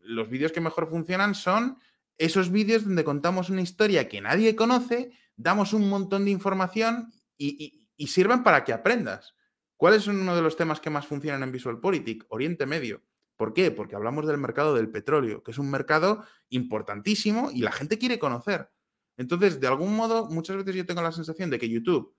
los 0.03 0.29
vídeos 0.29 0.53
que 0.53 0.61
mejor 0.61 0.87
funcionan 0.87 1.35
son 1.35 1.77
esos 2.17 2.51
vídeos 2.51 2.85
donde 2.85 3.03
contamos 3.03 3.49
una 3.49 3.61
historia 3.61 4.07
que 4.07 4.21
nadie 4.21 4.55
conoce, 4.55 5.11
damos 5.39 5.73
un 5.73 5.89
montón 5.89 6.25
de 6.25 6.31
información 6.31 7.11
y, 7.37 7.87
y 7.95 8.07
sirven 8.07 8.43
para 8.43 8.63
que 8.63 8.73
aprendas. 8.73 9.33
¿Cuál 9.77 9.93
es 9.93 10.07
uno 10.07 10.35
de 10.35 10.41
los 10.41 10.57
temas 10.57 10.81
que 10.81 10.89
más 10.89 11.07
funcionan 11.07 11.41
en 11.43 11.51
VisualPolitik? 11.53 12.25
Oriente 12.27 12.65
Medio. 12.65 13.01
¿Por 13.37 13.53
qué? 13.53 13.71
Porque 13.71 13.95
hablamos 13.95 14.27
del 14.27 14.37
mercado 14.37 14.75
del 14.75 14.89
petróleo, 14.89 15.41
que 15.41 15.51
es 15.51 15.57
un 15.57 15.71
mercado 15.71 16.25
importantísimo 16.49 17.49
y 17.53 17.61
la 17.61 17.71
gente 17.71 17.97
quiere 17.97 18.19
conocer. 18.19 18.69
Entonces, 19.15 19.61
de 19.61 19.67
algún 19.67 19.95
modo, 19.95 20.25
muchas 20.25 20.57
veces 20.57 20.75
yo 20.75 20.85
tengo 20.85 21.01
la 21.01 21.13
sensación 21.13 21.49
de 21.49 21.57
que 21.57 21.69
YouTube 21.69 22.13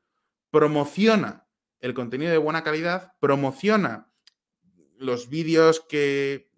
promociona 0.51 1.47
el 1.79 1.93
contenido 1.93 2.33
de 2.33 2.39
buena 2.39 2.65
calidad, 2.65 3.13
promociona 3.21 4.11
los 4.97 5.29
vídeos 5.29 5.81
que 5.81 6.51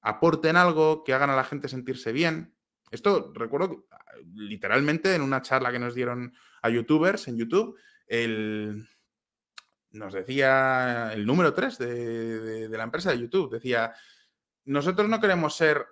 aporten 0.00 0.56
algo, 0.56 1.04
que 1.04 1.12
hagan 1.12 1.28
a 1.28 1.36
la 1.36 1.44
gente 1.44 1.68
sentirse 1.68 2.12
bien. 2.12 2.55
Esto 2.90 3.32
recuerdo 3.34 3.86
literalmente 4.34 5.14
en 5.14 5.22
una 5.22 5.42
charla 5.42 5.72
que 5.72 5.78
nos 5.78 5.94
dieron 5.94 6.32
a 6.62 6.70
youtubers 6.70 7.28
en 7.28 7.36
YouTube, 7.36 7.78
el, 8.06 8.88
nos 9.90 10.12
decía 10.14 11.12
el 11.12 11.26
número 11.26 11.52
3 11.52 11.78
de, 11.78 12.68
la 12.70 12.84
empresa 12.84 13.10
de 13.10 13.18
YouTube, 13.18 13.52
decía, 13.52 13.94
nosotros 14.64 15.08
no 15.08 15.20
queremos 15.20 15.56
ser 15.56 15.86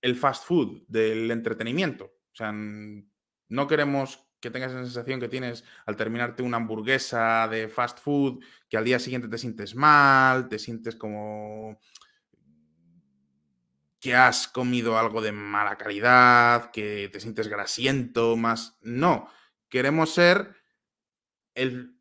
el 0.00 0.16
fast 0.16 0.44
food 0.44 0.82
del 0.88 1.30
entretenimiento. 1.30 2.04
O 2.04 2.34
sea, 2.34 2.52
no 2.52 3.66
queremos 3.66 4.26
que 4.40 4.50
tengas 4.50 4.72
esa 4.72 4.84
sensación 4.84 5.20
que 5.20 5.28
tienes 5.28 5.64
al 5.84 5.96
terminarte 5.96 6.42
una 6.42 6.56
hamburguesa 6.56 7.46
de 7.48 7.68
fast 7.68 7.98
food, 7.98 8.42
que 8.68 8.78
al 8.78 8.84
día 8.84 8.98
siguiente 8.98 9.28
te 9.28 9.36
sientes 9.36 9.74
mal, 9.74 10.48
te 10.48 10.58
sientes 10.58 10.96
como 10.96 11.78
que 14.00 14.14
has 14.14 14.48
comido 14.48 14.98
algo 14.98 15.20
de 15.20 15.32
mala 15.32 15.76
calidad, 15.76 16.70
que 16.70 17.08
te 17.12 17.20
sientes 17.20 17.48
grasiento, 17.48 18.36
más. 18.36 18.78
No, 18.80 19.28
queremos 19.68 20.14
ser 20.14 20.56
el 21.54 22.00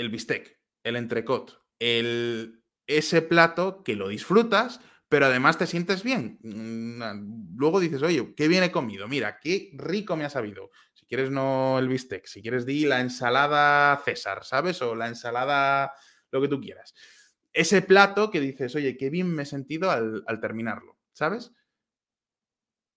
el 0.00 0.08
bistec, 0.08 0.58
el 0.82 0.96
entrecot, 0.96 1.62
el, 1.78 2.64
ese 2.86 3.22
plato 3.22 3.82
que 3.84 3.96
lo 3.96 4.08
disfrutas, 4.08 4.80
pero 5.08 5.26
además 5.26 5.58
te 5.58 5.66
sientes 5.66 6.02
bien. 6.02 6.38
Mm, 6.42 7.56
luego 7.56 7.80
dices, 7.80 8.02
oye, 8.02 8.34
qué 8.34 8.48
bien 8.48 8.62
he 8.62 8.72
comido, 8.72 9.08
mira, 9.08 9.38
qué 9.40 9.70
rico 9.74 10.16
me 10.16 10.24
ha 10.24 10.30
sabido. 10.30 10.70
Si 10.94 11.06
quieres 11.06 11.30
no 11.30 11.78
el 11.78 11.88
bistec, 11.88 12.26
si 12.26 12.40
quieres 12.42 12.64
di 12.64 12.86
la 12.86 13.00
ensalada 13.00 14.00
César, 14.04 14.44
¿sabes? 14.44 14.80
O 14.82 14.94
la 14.94 15.08
ensalada, 15.08 15.92
lo 16.30 16.40
que 16.40 16.48
tú 16.48 16.60
quieras. 16.60 16.94
Ese 17.52 17.82
plato 17.82 18.30
que 18.30 18.40
dices, 18.40 18.74
oye, 18.74 18.96
qué 18.96 19.10
bien 19.10 19.32
me 19.34 19.42
he 19.42 19.46
sentido 19.46 19.90
al, 19.90 20.40
terminarlo, 20.40 20.98
¿sabes? 21.12 21.52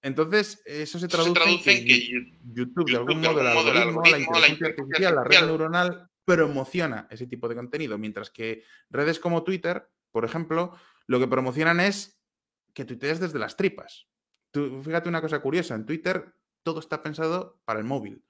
Entonces, 0.02 0.62
eso 0.66 1.00
se 1.00 1.08
traduce, 1.08 1.72
en 1.72 1.86
que, 1.86 2.40
YouTube, 2.54 2.92
de 2.92 2.98
algún 2.98 3.22
modo, 3.22 3.40
el 3.40 3.48
algoritmo, 3.48 4.02
la 4.04 4.20
inteligencia 4.20 4.68
artificial, 4.68 5.16
la 5.16 5.24
red 5.24 5.42
neuronal, 5.42 6.10
promociona 6.26 7.08
ese 7.10 7.28
tipo 7.28 7.48
de 7.48 7.56
contenido, 7.56 7.98
mientras 7.98 8.30
que 8.30 8.64
redes 8.90 9.20
como 9.20 9.44
Twitter, 9.44 9.90
por 10.12 10.26
ejemplo, 10.26 10.78
lo 11.08 11.20
que 11.20 11.28
promocionan 11.28 11.80
es 11.80 12.22
que 12.74 12.86
tuitees 12.86 13.20
desde 13.20 13.40
las 13.40 13.56
tripas. 13.56 14.08
Tú, 14.52 14.82
fíjate 14.82 15.10
una 15.10 15.22
cosa 15.22 15.42
curiosa, 15.42 15.76
en 15.76 15.86
Twitter 15.86 16.34
todo 16.64 16.80
está 16.80 17.02
pensado 17.02 17.62
para 17.66 17.80
el 17.80 17.86
móvil, 17.86 18.24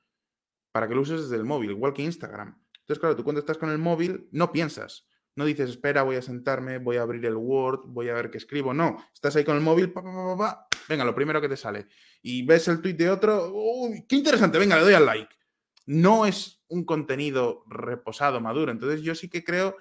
para 0.71 0.87
que 0.87 0.95
lo 0.95 1.01
uses 1.01 1.21
desde 1.21 1.35
el 1.35 1.45
móvil, 1.45 1.71
igual 1.71 1.93
que 1.93 2.01
Instagram. 2.01 2.63
Entonces, 2.79 2.99
claro, 2.99 3.15
tú 3.15 3.23
cuando 3.23 3.39
estás 3.39 3.57
con 3.57 3.69
el 3.69 3.77
móvil 3.77 4.27
no 4.31 4.51
piensas, 4.51 5.07
no 5.35 5.45
dices, 5.45 5.69
espera, 5.69 6.03
voy 6.03 6.15
a 6.15 6.21
sentarme, 6.21 6.77
voy 6.77 6.97
a 6.97 7.01
abrir 7.01 7.25
el 7.25 7.35
Word, 7.35 7.81
voy 7.85 8.09
a 8.09 8.13
ver 8.13 8.29
qué 8.29 8.37
escribo. 8.37 8.73
No, 8.73 8.97
estás 9.13 9.35
ahí 9.35 9.43
con 9.43 9.55
el 9.55 9.63
móvil, 9.63 9.91
pa, 9.91 10.67
venga, 10.87 11.05
lo 11.05 11.15
primero 11.15 11.41
que 11.41 11.49
te 11.49 11.57
sale. 11.57 11.87
Y 12.21 12.45
ves 12.45 12.67
el 12.67 12.81
tweet 12.81 12.93
de 12.93 13.09
otro, 13.09 13.51
uy, 13.53 14.05
qué 14.07 14.15
interesante, 14.15 14.59
venga, 14.59 14.75
le 14.75 14.83
doy 14.83 14.93
al 14.93 15.05
like. 15.05 15.35
No 15.85 16.25
es 16.25 16.63
un 16.67 16.85
contenido 16.85 17.63
reposado, 17.67 18.39
maduro. 18.39 18.71
Entonces 18.71 19.01
yo 19.01 19.15
sí 19.15 19.29
que 19.29 19.43
creo 19.43 19.75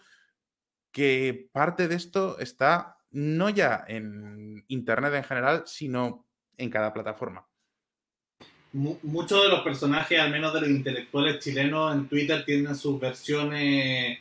que 0.90 1.48
parte 1.52 1.88
de 1.88 1.94
esto 1.94 2.38
está 2.38 2.98
no 3.10 3.50
ya 3.50 3.84
en 3.86 4.64
Internet 4.68 5.14
en 5.14 5.24
general, 5.24 5.62
sino 5.66 6.26
en 6.56 6.70
cada 6.70 6.92
plataforma. 6.92 7.46
Muchos 8.72 9.42
de 9.42 9.50
los 9.50 9.60
personajes, 9.60 10.18
al 10.18 10.30
menos 10.30 10.54
de 10.54 10.62
los 10.62 10.70
intelectuales 10.70 11.44
chilenos, 11.44 11.94
en 11.94 12.08
Twitter 12.08 12.42
tienen 12.44 12.74
sus 12.74 12.98
versiones 12.98 14.18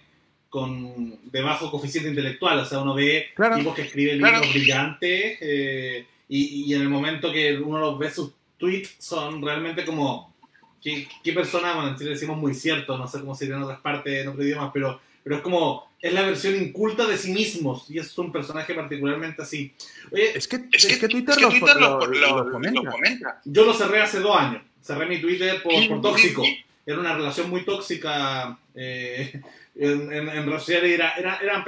con 0.52 1.32
de 1.32 1.42
bajo 1.42 1.72
coeficiente 1.72 2.10
intelectual. 2.10 2.60
O 2.60 2.66
sea, 2.66 2.82
uno 2.82 2.94
ve 2.94 3.30
tipos 3.58 3.74
que 3.74 3.84
escriben 3.84 4.18
libros 4.18 4.54
brillantes 4.54 5.38
eh, 5.42 6.06
y, 6.30 6.66
y, 6.66 6.74
en 6.76 6.82
el 6.82 6.90
momento 6.90 7.32
que 7.32 7.58
uno 7.58 7.80
los 7.80 7.98
ve, 7.98 8.12
sus 8.12 8.32
tweets 8.58 8.96
son 9.00 9.42
realmente 9.42 9.84
como 9.84 10.32
¿Qué, 10.82 11.08
qué 11.24 11.32
persona, 11.32 11.76
bueno, 11.76 11.90
en 11.90 11.96
Chile 11.96 12.10
decimos 12.12 12.38
muy 12.38 12.56
cierto, 12.56 12.98
no 12.98 13.08
sé 13.08 13.20
cómo 13.20 13.36
sería 13.36 13.56
en 13.56 13.64
otras 13.64 13.80
partes, 13.82 14.24
en 14.24 14.30
otros 14.30 14.44
idiomas, 14.44 14.72
pero, 14.74 15.00
pero 15.24 15.36
es 15.36 15.42
como, 15.44 15.92
es 16.02 16.12
la 16.12 16.24
versión 16.24 16.56
inculta 16.56 17.06
de 17.06 17.18
sí 17.18 17.32
mismos 17.32 17.86
y 17.90 18.00
es 18.00 18.18
un 18.18 18.32
personaje 18.32 18.74
particularmente 18.74 19.44
así. 19.44 19.72
Oye, 20.12 20.36
es 20.36 20.48
que, 20.48 20.64
es 20.72 20.98
que, 20.98 21.08
Twitter, 21.08 21.36
lo, 21.40 21.50
comenta. 22.52 23.42
Yo 23.46 23.64
lo 23.64 23.76
cerré 23.76 24.02
hace 24.02 24.22
dos 24.22 24.36
años, 24.36 24.64
cerré 24.82 25.06
mi 25.06 25.22
Twitter 25.22 25.62
por, 25.62 25.88
por 25.88 26.02
tóxico. 26.02 26.44
Era 26.86 27.00
una 27.00 27.16
relación 27.16 27.50
muy 27.50 27.64
tóxica 27.64 28.58
eh, 28.74 29.42
en, 29.76 30.12
en, 30.12 30.30
en 30.30 30.50
era, 30.50 31.12
era, 31.12 31.40
eran 31.42 31.64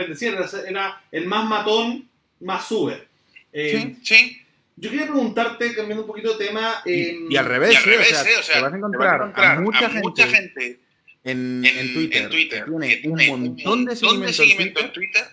era 0.67 1.03
el 1.11 1.25
más 1.27 1.47
matón, 1.47 2.09
más 2.41 2.67
sube. 2.67 3.07
Eh, 3.51 3.95
sí, 3.99 3.99
sí. 4.03 4.39
Yo 4.75 4.89
quería 4.89 5.05
preguntarte, 5.05 5.75
cambiando 5.75 6.01
un 6.01 6.07
poquito 6.07 6.35
de 6.35 6.45
tema. 6.45 6.81
y, 6.85 7.35
al 7.37 7.45
revés, 7.45 7.77
al 7.77 7.83
revés 7.83 8.11
¿eh? 8.11 8.37
o 8.39 8.43
sea, 8.43 8.55
te 8.55 8.61
vas 8.61 8.73
a 8.73 8.77
encontrar, 8.77 9.21
a, 9.35 9.59
mucha, 9.61 10.27
gente, 10.27 10.79
en, 11.23 11.63
en, 11.63 11.93
Twitter, 11.93 12.29
Twitter 12.29 12.65
que 12.65 12.95
tiene 12.97 13.31
un 13.31 13.39
montón 13.39 13.85
de 13.85 13.95
seguimiento, 13.95 14.79
en, 14.79 14.91
Twitter, 14.91 15.23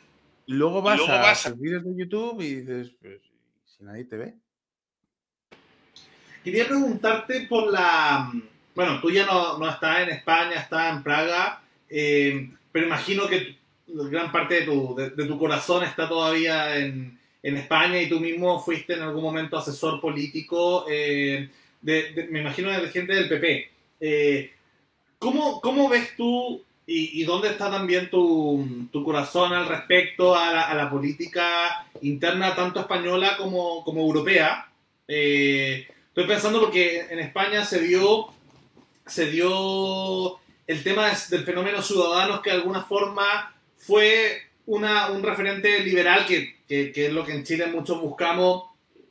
y 0.46 0.52
luego 0.52 0.82
vas, 0.82 1.00
a, 1.08 1.48
los 1.48 1.58
vídeos 1.58 1.84
de 1.84 1.96
YouTube 1.96 2.42
y 2.42 2.56
dices, 2.56 2.92
pues, 3.00 3.20
si 3.64 3.82
nadie 3.82 4.04
te 4.04 4.16
ve. 4.18 4.34
Quería 6.44 6.66
preguntarte 6.66 7.46
por 7.48 7.72
la. 7.72 8.30
Bueno, 8.80 8.98
tú 8.98 9.10
ya 9.10 9.26
no, 9.26 9.58
no 9.58 9.68
estás 9.68 10.00
en 10.00 10.08
España, 10.08 10.54
estás 10.54 10.96
en 10.96 11.02
Praga, 11.02 11.60
eh, 11.90 12.48
pero 12.72 12.86
imagino 12.86 13.28
que 13.28 13.56
gran 13.86 14.32
parte 14.32 14.54
de 14.54 14.62
tu, 14.62 14.96
de 14.96 15.26
tu 15.26 15.38
corazón 15.38 15.84
está 15.84 16.08
todavía 16.08 16.78
en, 16.78 17.20
en 17.42 17.56
España 17.58 18.00
y 18.00 18.08
tú 18.08 18.20
mismo 18.20 18.58
fuiste 18.58 18.94
en 18.94 19.02
algún 19.02 19.22
momento 19.22 19.58
asesor 19.58 20.00
político, 20.00 20.86
eh, 20.88 21.50
de, 21.82 22.26
me 22.30 22.40
imagino 22.40 22.70
de 22.70 22.88
gente 22.88 23.14
del 23.14 23.28
PP. 23.28 23.70
Eh, 24.00 24.50
¿cómo, 25.18 25.60
¿cómo, 25.60 25.90
ves 25.90 26.16
tú 26.16 26.62
y, 26.86 27.22
dónde 27.24 27.48
está 27.48 27.70
también 27.70 28.08
tu, 28.08 28.88
tu 28.90 29.04
corazón 29.04 29.52
al 29.52 29.68
respecto 29.68 30.34
a 30.34 30.52
la, 30.52 30.62
a 30.62 30.74
la, 30.74 30.88
política 30.88 31.86
interna, 32.00 32.56
tanto 32.56 32.80
española 32.80 33.36
como, 33.36 33.84
como 33.84 34.00
europea? 34.00 34.72
Eh, 35.06 35.86
estoy 36.08 36.24
pensando 36.24 36.60
porque 36.60 37.00
en 37.10 37.18
España 37.18 37.62
se 37.62 37.82
dio, 37.82 38.39
se 39.10 39.30
dio 39.30 40.38
el 40.66 40.82
tema 40.82 41.10
del 41.28 41.44
fenómeno 41.44 41.82
ciudadanos 41.82 42.40
que 42.40 42.50
de 42.50 42.56
alguna 42.56 42.82
forma 42.82 43.54
fue 43.76 44.42
una, 44.66 45.10
un 45.10 45.22
referente 45.22 45.80
liberal 45.80 46.26
que 46.26 46.60
que, 46.70 47.06
es 47.06 47.12
lo 47.12 47.24
que 47.24 47.32
en 47.32 47.44
Chile 47.44 47.66
muchos 47.66 48.00
buscamos, 48.00 48.64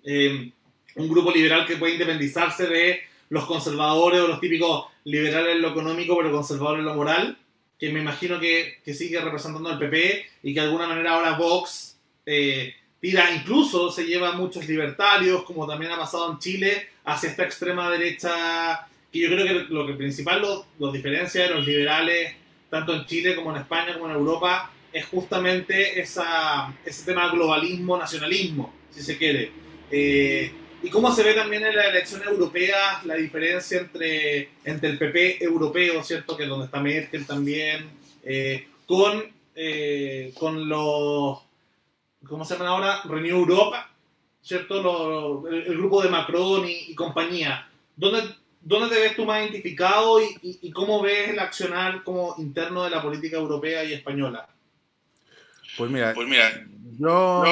eh, 0.04 0.52
un 0.96 1.10
grupo 1.10 1.32
liberal 1.32 1.66
que 1.66 1.76
puede 1.76 1.94
independizarse 1.94 2.68
de 2.68 3.02
los 3.30 3.46
conservadores 3.46 4.22
o 4.22 4.28
los 4.28 4.40
típicos 4.40 4.86
liberales 5.04 5.56
en 5.56 5.62
lo 5.62 5.72
económico, 5.72 6.16
pero 6.18 6.32
conservadores 6.32 6.80
en 6.80 6.86
lo 6.86 6.96
moral, 6.96 7.38
que 7.78 7.92
me 7.92 8.00
imagino 8.00 8.40
que, 8.40 8.80
que 8.84 8.94
sigue 8.94 9.20
representando 9.20 9.70
al 9.70 9.78
PP 9.78 10.26
y 10.44 10.54
que 10.54 10.60
de 10.62 10.66
alguna 10.68 10.88
manera 10.88 11.16
ahora 11.16 11.38
Vox 11.38 11.98
eh, 12.26 12.74
tira, 13.02 13.30
incluso 13.32 13.92
se 13.92 14.06
lleva 14.06 14.30
a 14.30 14.38
muchos 14.38 14.66
libertarios, 14.68 15.44
como 15.44 15.68
también 15.68 15.92
ha 15.92 15.98
pasado 15.98 16.32
en 16.32 16.40
Chile, 16.40 16.88
hacia 17.04 17.30
esta 17.30 17.44
extrema 17.44 17.90
derecha, 17.92 18.88
que 19.12 19.20
yo 19.20 19.30
creo 19.30 19.46
que 19.46 19.74
lo 19.74 19.88
que 19.88 19.94
principal 19.94 20.42
los 20.42 20.66
lo 20.78 20.92
diferencia 20.92 21.44
de 21.44 21.50
los 21.50 21.66
liberales, 21.66 22.36
tanto 22.70 22.94
en 22.94 23.06
Chile 23.06 23.36
como 23.36 23.52
en 23.52 23.62
España 23.62 23.94
como 23.94 24.10
en 24.10 24.16
Europa, 24.16 24.72
es 24.92 25.06
justamente 25.06 26.00
esa, 26.00 26.74
ese 26.86 27.06
tema 27.06 27.30
globalismo, 27.30 27.98
nacionalismo, 27.98 28.74
si 28.92 29.02
se 29.02 29.18
quiere. 29.18 29.52
Eh, 29.92 30.52
y 30.82 30.90
cómo 30.90 31.12
se 31.12 31.24
ve 31.24 31.34
también 31.34 31.66
en 31.66 31.76
la 31.76 31.90
elección 31.90 32.24
europea 32.24 33.02
la 33.04 33.16
diferencia 33.16 33.80
entre, 33.80 34.50
entre 34.64 34.90
el 34.90 34.98
PP 34.98 35.44
europeo, 35.44 36.02
¿cierto? 36.04 36.38
Que 36.38 36.44
es 36.44 36.50
donde 36.50 36.66
está 36.66 36.80
Merkel 36.80 37.26
también, 37.26 37.90
eh, 38.24 38.68
con, 38.86 39.24
eh, 39.56 40.34
con 40.40 40.70
los, 40.70 41.40
¿cómo 42.26 42.46
se 42.46 42.54
llaman 42.54 42.68
ahora? 42.68 43.02
Renew 43.04 43.40
Europa, 43.40 43.92
¿cierto? 44.42 45.48
el, 45.50 45.78
grupo 45.78 46.02
de 46.02 46.10
Macron 46.10 46.66
y, 46.66 46.96
compañía. 46.96 47.68
¿Dónde, 47.98 48.24
¿Dónde 48.62 48.96
te 48.96 49.02
ves 49.02 49.16
tú 49.16 49.26
más 49.26 49.42
identificado 49.42 50.22
y, 50.22 50.38
y, 50.42 50.72
cómo 50.72 51.02
ves 51.02 51.30
el 51.30 51.40
accionar 51.40 52.04
como 52.04 52.36
interno 52.38 52.84
de 52.84 52.90
la 52.90 53.02
política 53.02 53.38
europea 53.38 53.84
y 53.84 53.94
española? 53.94 54.48
Pues 55.78 55.90
mira, 55.90 56.14
pues 56.14 56.28
mira 56.28 56.52
yo 57.00 57.44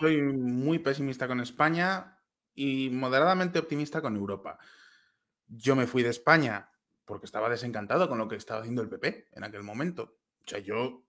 soy 0.00 0.22
muy 0.22 0.78
pesimista 0.78 1.28
con 1.28 1.40
España 1.40 2.18
y 2.54 2.88
moderadamente 2.90 3.58
optimista 3.58 4.00
con 4.00 4.16
Europa. 4.16 4.58
Yo 5.46 5.76
me 5.76 5.86
fui 5.86 6.02
de 6.02 6.08
España 6.08 6.70
porque 7.04 7.26
estaba 7.26 7.50
desencantado 7.50 8.08
con 8.08 8.16
lo 8.16 8.26
que 8.26 8.36
estaba 8.36 8.60
haciendo 8.60 8.80
el 8.80 8.88
PP 8.88 9.28
en 9.32 9.44
aquel 9.44 9.62
momento. 9.62 10.16
O 10.46 10.48
sea, 10.48 10.60
yo 10.60 11.04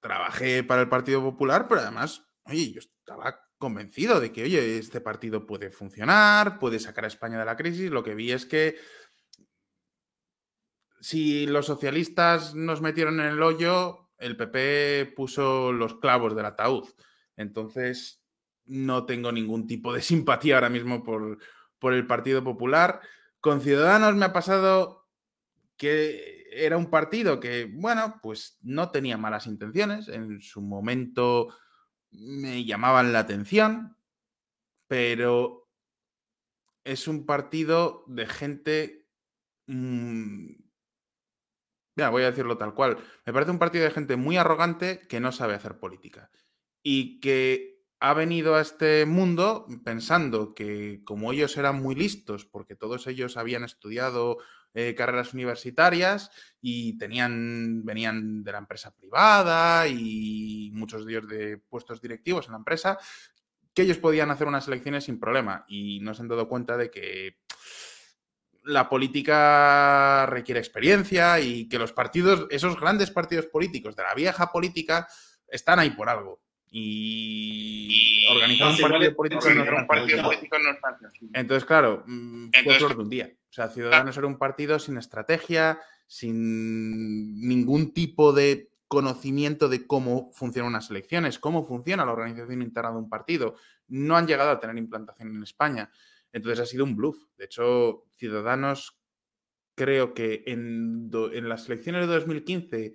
trabajé 0.00 0.62
para 0.62 0.82
el 0.82 0.88
Partido 0.90 1.22
Popular, 1.22 1.66
pero 1.68 1.80
además, 1.80 2.26
oye, 2.44 2.72
yo 2.72 2.80
estaba 2.80 3.43
convencido 3.64 4.20
de 4.20 4.30
que, 4.30 4.42
oye, 4.42 4.76
este 4.76 5.00
partido 5.00 5.46
puede 5.46 5.70
funcionar, 5.70 6.58
puede 6.58 6.78
sacar 6.78 7.04
a 7.04 7.08
España 7.08 7.38
de 7.38 7.46
la 7.46 7.56
crisis. 7.56 7.90
Lo 7.90 8.04
que 8.04 8.14
vi 8.14 8.30
es 8.30 8.44
que 8.44 8.76
si 11.00 11.46
los 11.46 11.64
socialistas 11.64 12.54
nos 12.54 12.82
metieron 12.82 13.20
en 13.20 13.26
el 13.28 13.42
hoyo, 13.42 14.10
el 14.18 14.36
PP 14.36 15.14
puso 15.16 15.72
los 15.72 15.94
clavos 15.94 16.36
del 16.36 16.44
ataúd. 16.44 16.84
Entonces, 17.38 18.22
no 18.66 19.06
tengo 19.06 19.32
ningún 19.32 19.66
tipo 19.66 19.94
de 19.94 20.02
simpatía 20.12 20.56
ahora 20.56 20.68
mismo 20.68 21.02
por, 21.02 21.38
por 21.78 21.94
el 21.94 22.06
Partido 22.06 22.44
Popular. 22.44 23.00
Con 23.40 23.62
Ciudadanos 23.62 24.14
me 24.14 24.26
ha 24.26 24.34
pasado 24.34 25.08
que 25.78 26.44
era 26.52 26.76
un 26.76 26.90
partido 26.90 27.40
que, 27.40 27.64
bueno, 27.72 28.20
pues 28.22 28.58
no 28.60 28.90
tenía 28.90 29.16
malas 29.16 29.46
intenciones. 29.46 30.08
En 30.08 30.42
su 30.42 30.60
momento 30.60 31.48
me 32.14 32.64
llamaban 32.64 33.12
la 33.12 33.20
atención, 33.20 33.96
pero 34.88 35.70
es 36.84 37.08
un 37.08 37.26
partido 37.26 38.04
de 38.06 38.26
gente... 38.26 39.08
Mmm, 39.66 40.64
voy 41.96 42.22
a 42.22 42.30
decirlo 42.30 42.58
tal 42.58 42.74
cual. 42.74 42.98
Me 43.24 43.32
parece 43.32 43.50
un 43.50 43.58
partido 43.58 43.84
de 43.84 43.90
gente 43.90 44.16
muy 44.16 44.36
arrogante 44.36 45.00
que 45.08 45.20
no 45.20 45.32
sabe 45.32 45.54
hacer 45.54 45.78
política 45.78 46.30
y 46.82 47.20
que 47.20 47.74
ha 48.00 48.12
venido 48.12 48.54
a 48.54 48.60
este 48.60 49.06
mundo 49.06 49.66
pensando 49.84 50.54
que 50.54 51.02
como 51.04 51.32
ellos 51.32 51.56
eran 51.56 51.80
muy 51.80 51.94
listos, 51.94 52.44
porque 52.44 52.76
todos 52.76 53.06
ellos 53.06 53.36
habían 53.36 53.64
estudiado 53.64 54.38
eh, 54.74 54.94
carreras 54.94 55.32
universitarias 55.32 56.30
y 56.60 56.98
tenían, 56.98 57.84
venían 57.84 58.42
de 58.42 58.52
la 58.52 58.58
empresa 58.58 58.94
privada 58.94 59.86
y 59.86 60.70
muchos 60.74 61.06
de 61.06 61.12
ellos 61.12 61.28
de 61.28 61.58
puestos 61.58 62.00
directivos 62.02 62.46
en 62.46 62.52
la 62.52 62.58
empresa, 62.58 62.98
que 63.72 63.82
ellos 63.82 63.98
podían 63.98 64.30
hacer 64.30 64.46
unas 64.46 64.66
elecciones 64.68 65.04
sin 65.04 65.20
problema 65.20 65.64
y 65.68 66.00
no 66.00 66.12
se 66.14 66.22
han 66.22 66.28
dado 66.28 66.48
cuenta 66.48 66.76
de 66.76 66.90
que 66.90 67.38
la 68.64 68.88
política 68.88 70.26
requiere 70.26 70.58
experiencia 70.58 71.38
y 71.38 71.68
que 71.68 71.78
los 71.78 71.92
partidos, 71.92 72.46
esos 72.50 72.78
grandes 72.80 73.10
partidos 73.10 73.46
políticos 73.46 73.94
de 73.94 74.02
la 74.02 74.14
vieja 74.14 74.50
política, 74.50 75.06
están 75.46 75.78
ahí 75.78 75.90
por 75.90 76.08
algo. 76.08 76.43
Y, 76.76 78.26
organizar 78.28 78.72
un 78.72 78.78
partido 78.80 79.14
político 79.14 79.48
no 80.58 80.70
es 80.72 80.80
fácil. 80.80 81.30
Entonces, 81.32 81.64
claro, 81.64 82.02
mm, 82.04 82.48
fue 82.64 82.74
flor 82.74 82.96
de 82.96 83.02
un 83.02 83.08
día. 83.08 83.32
O 83.32 83.52
sea, 83.52 83.68
Ciudadanos 83.68 84.16
era 84.16 84.26
un 84.26 84.38
partido 84.38 84.80
sin 84.80 84.98
estrategia, 84.98 85.78
sin 86.08 87.38
ningún 87.46 87.94
tipo 87.94 88.32
de 88.32 88.72
conocimiento 88.88 89.68
de 89.68 89.86
cómo 89.86 90.32
funcionan 90.32 90.70
unas 90.70 90.90
elecciones, 90.90 91.38
cómo 91.38 91.64
funciona 91.64 92.04
la 92.04 92.10
organización 92.10 92.60
interna 92.60 92.90
de 92.90 92.98
un 92.98 93.08
partido. 93.08 93.54
No 93.86 94.16
han 94.16 94.26
llegado 94.26 94.50
a 94.50 94.58
tener 94.58 94.76
implantación 94.76 95.28
en 95.28 95.44
España. 95.44 95.92
Entonces 96.32 96.58
ha 96.58 96.66
sido 96.66 96.82
un 96.82 96.96
bluff. 96.96 97.18
De 97.36 97.44
hecho, 97.44 98.06
Ciudadanos 98.16 98.98
creo 99.76 100.12
que 100.12 100.42
en, 100.48 101.08
en 101.12 101.48
las 101.48 101.68
elecciones 101.68 102.08
de 102.08 102.14
2015, 102.14 102.94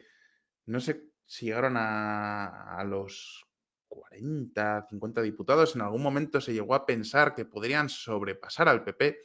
no 0.66 0.82
sé 0.82 1.06
si 1.26 1.46
llegaron 1.46 1.78
a, 1.78 2.78
a 2.78 2.84
los 2.84 3.49
40, 3.90 4.88
50 4.90 5.22
diputados, 5.22 5.76
en 5.76 5.82
algún 5.82 6.02
momento 6.02 6.40
se 6.40 6.54
llegó 6.54 6.76
a 6.76 6.86
pensar 6.86 7.36
que 7.36 7.46
podrían 7.46 7.90
sobrepasar 7.90 8.70
al 8.70 8.84
PP 8.84 9.20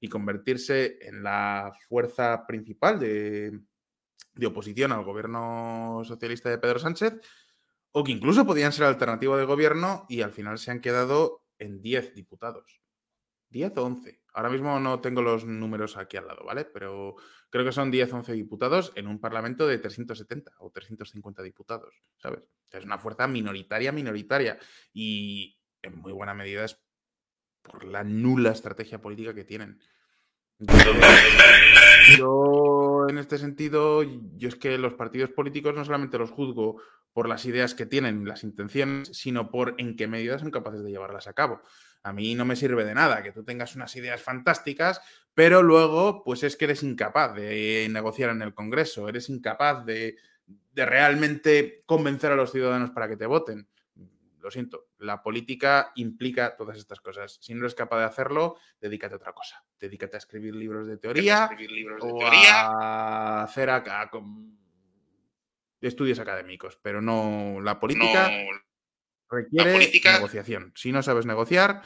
y 0.00 0.08
convertirse 0.08 0.98
en 1.00 1.22
la 1.22 1.72
fuerza 1.88 2.46
principal 2.46 2.98
de, 2.98 3.58
oposición 4.46 4.92
al 4.92 5.04
gobierno 5.04 6.02
socialista 6.04 6.50
de 6.50 6.58
Pedro 6.58 6.78
Sánchez, 6.78 7.14
o 7.92 8.04
que 8.04 8.12
incluso 8.12 8.46
podían 8.46 8.72
ser 8.72 8.84
alternativa 8.84 9.36
de 9.36 9.44
gobierno 9.44 10.04
y 10.08 10.20
al 10.20 10.32
final 10.32 10.58
se 10.58 10.70
han 10.70 10.80
quedado 10.80 11.44
en 11.58 11.80
10 11.80 12.14
diputados. 12.14 12.82
10 13.50 13.76
o 13.78 13.84
11. 13.84 14.20
Ahora 14.34 14.50
mismo 14.50 14.78
no 14.78 15.00
tengo 15.00 15.22
los 15.22 15.44
números 15.44 15.96
aquí 15.96 16.16
al 16.16 16.26
lado, 16.26 16.44
¿vale? 16.44 16.64
Pero 16.66 17.16
creo 17.50 17.64
que 17.64 17.72
son 17.72 17.90
10 17.90 18.12
o 18.12 18.16
11 18.16 18.32
diputados 18.32 18.92
en 18.94 19.06
un 19.06 19.20
parlamento 19.20 19.66
de 19.66 19.78
370 19.78 20.52
o 20.58 20.70
350 20.70 21.42
diputados, 21.42 21.94
¿sabes? 22.18 22.42
Es 22.70 22.84
una 22.84 22.98
fuerza 22.98 23.26
minoritaria, 23.26 23.92
minoritaria. 23.92 24.58
Y 24.92 25.58
en 25.82 25.96
muy 25.96 26.12
buena 26.12 26.34
medida 26.34 26.64
es 26.64 26.80
por 27.62 27.84
la 27.84 28.04
nula 28.04 28.50
estrategia 28.50 29.00
política 29.00 29.34
que 29.34 29.44
tienen. 29.44 29.80
Yo, 32.16 33.06
en 33.08 33.18
este 33.18 33.38
sentido, 33.38 34.02
yo 34.02 34.48
es 34.48 34.56
que 34.56 34.76
los 34.78 34.94
partidos 34.94 35.30
políticos 35.30 35.74
no 35.74 35.84
solamente 35.84 36.18
los 36.18 36.30
juzgo 36.30 36.80
por 37.12 37.28
las 37.28 37.44
ideas 37.46 37.74
que 37.74 37.86
tienen, 37.86 38.24
las 38.26 38.44
intenciones, 38.44 39.10
sino 39.12 39.50
por 39.50 39.74
en 39.78 39.96
qué 39.96 40.06
medida 40.06 40.38
son 40.38 40.50
capaces 40.50 40.82
de 40.82 40.90
llevarlas 40.90 41.28
a 41.28 41.32
cabo. 41.32 41.60
A 42.02 42.12
mí 42.12 42.34
no 42.34 42.44
me 42.44 42.56
sirve 42.56 42.84
de 42.84 42.94
nada 42.94 43.22
que 43.22 43.32
tú 43.32 43.44
tengas 43.44 43.74
unas 43.76 43.94
ideas 43.96 44.22
fantásticas, 44.22 45.00
pero 45.34 45.62
luego, 45.62 46.22
pues 46.24 46.42
es 46.42 46.56
que 46.56 46.64
eres 46.64 46.82
incapaz 46.82 47.34
de 47.34 47.86
negociar 47.90 48.30
en 48.30 48.42
el 48.42 48.54
Congreso, 48.54 49.08
eres 49.08 49.28
incapaz 49.28 49.84
de, 49.84 50.16
realmente 50.74 51.82
convencer 51.86 52.32
a 52.32 52.36
los 52.36 52.52
ciudadanos 52.52 52.90
para 52.90 53.08
que 53.08 53.16
te 53.16 53.26
voten. 53.26 53.68
Lo 54.40 54.50
siento, 54.50 54.88
la 54.98 55.22
política 55.22 55.92
implica 55.96 56.56
todas 56.56 56.78
estas 56.78 57.00
cosas. 57.00 57.38
Si 57.40 57.52
no 57.52 57.60
eres 57.60 57.74
capaz 57.74 57.98
de 57.98 58.04
hacerlo, 58.04 58.56
dedícate 58.80 59.14
a 59.14 59.16
otra 59.16 59.32
cosa. 59.32 59.64
Dedícate 59.78 60.16
a 60.16 60.18
escribir 60.18 60.54
libros 60.54 60.86
de 60.86 60.96
teoría, 60.96 61.50
o 62.00 62.24
a 62.24 63.42
hacer 63.42 63.70
acá 63.70 64.10
estudios 65.80 66.18
académicos, 66.18 66.78
pero 66.82 67.00
no 67.00 67.60
la 67.60 67.78
política 67.78 68.30
requiere 69.30 69.90
negociación. 70.04 70.72
Si 70.74 70.92
no 70.92 71.02
sabes 71.02 71.26
negociar, 71.26 71.82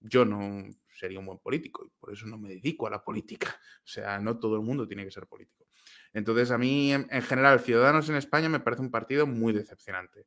yo 0.00 0.24
no 0.24 0.64
sería 0.98 1.18
un 1.18 1.26
buen 1.26 1.38
político 1.38 1.84
y 1.84 1.90
por 2.00 2.12
eso 2.12 2.26
no 2.26 2.38
me 2.38 2.48
dedico 2.48 2.86
a 2.86 2.90
la 2.90 3.02
política. 3.02 3.60
O 3.78 3.86
sea, 3.86 4.18
no 4.18 4.38
todo 4.38 4.56
el 4.56 4.62
mundo 4.62 4.86
tiene 4.86 5.04
que 5.04 5.10
ser 5.10 5.26
político. 5.26 5.66
Entonces, 6.12 6.50
a 6.50 6.58
mí, 6.58 6.92
en, 6.92 7.22
general, 7.22 7.60
Ciudadanos 7.60 8.08
en 8.08 8.16
España 8.16 8.48
me 8.48 8.60
parece 8.60 8.82
un 8.82 8.90
partido 8.90 9.26
muy 9.26 9.52
decepcionante. 9.52 10.26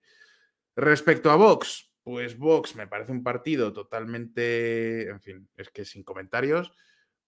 Respecto 0.75 1.31
a 1.31 1.35
Vox, 1.35 1.91
pues 2.03 2.37
Vox 2.37 2.75
me 2.75 2.87
parece 2.87 3.11
un 3.11 3.23
partido 3.23 3.73
totalmente, 3.73 5.09
en 5.09 5.19
fin, 5.19 5.49
es 5.57 5.69
que 5.69 5.85
sin 5.85 6.03
comentarios. 6.03 6.71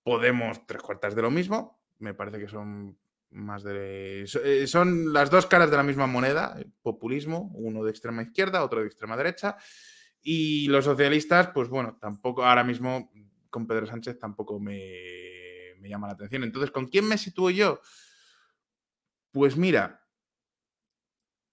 Podemos 0.04 0.66
tres 0.66 0.82
cuartas 0.82 1.16
de 1.16 1.22
lo 1.22 1.32
mismo. 1.32 1.82
Me 2.00 2.14
parece 2.14 2.40
que 2.40 2.48
son 2.48 2.98
más 3.34 3.64
de... 3.64 4.26
Eh, 4.44 4.68
son 4.68 5.12
las 5.12 5.30
dos 5.30 5.46
caras 5.46 5.70
de 5.70 5.78
la 5.78 5.84
misma 5.84 6.08
moneda, 6.08 6.58
populismo, 6.82 7.52
uno 7.56 7.84
de 7.84 7.92
extrema 7.92 8.22
izquierda, 8.22 8.64
otro 8.64 8.82
de 8.82 8.88
extrema 8.88 9.18
derecha. 9.18 9.58
Y 10.22 10.68
los 10.68 10.86
socialistas, 10.86 11.50
pues 11.54 11.68
bueno, 11.68 11.98
tampoco 12.00 12.46
ahora 12.46 12.64
mismo 12.64 13.12
con 13.50 13.68
Pedro 13.68 13.86
Sánchez 13.86 14.18
tampoco 14.20 14.60
me, 14.60 15.76
llama 15.82 16.08
la 16.08 16.14
atención. 16.14 16.44
Entonces, 16.44 16.72
¿con 16.72 16.88
quién 16.88 17.08
me 17.08 17.18
sitúo 17.18 17.50
yo? 17.50 17.82
Pues 19.32 19.58
mira, 19.58 20.08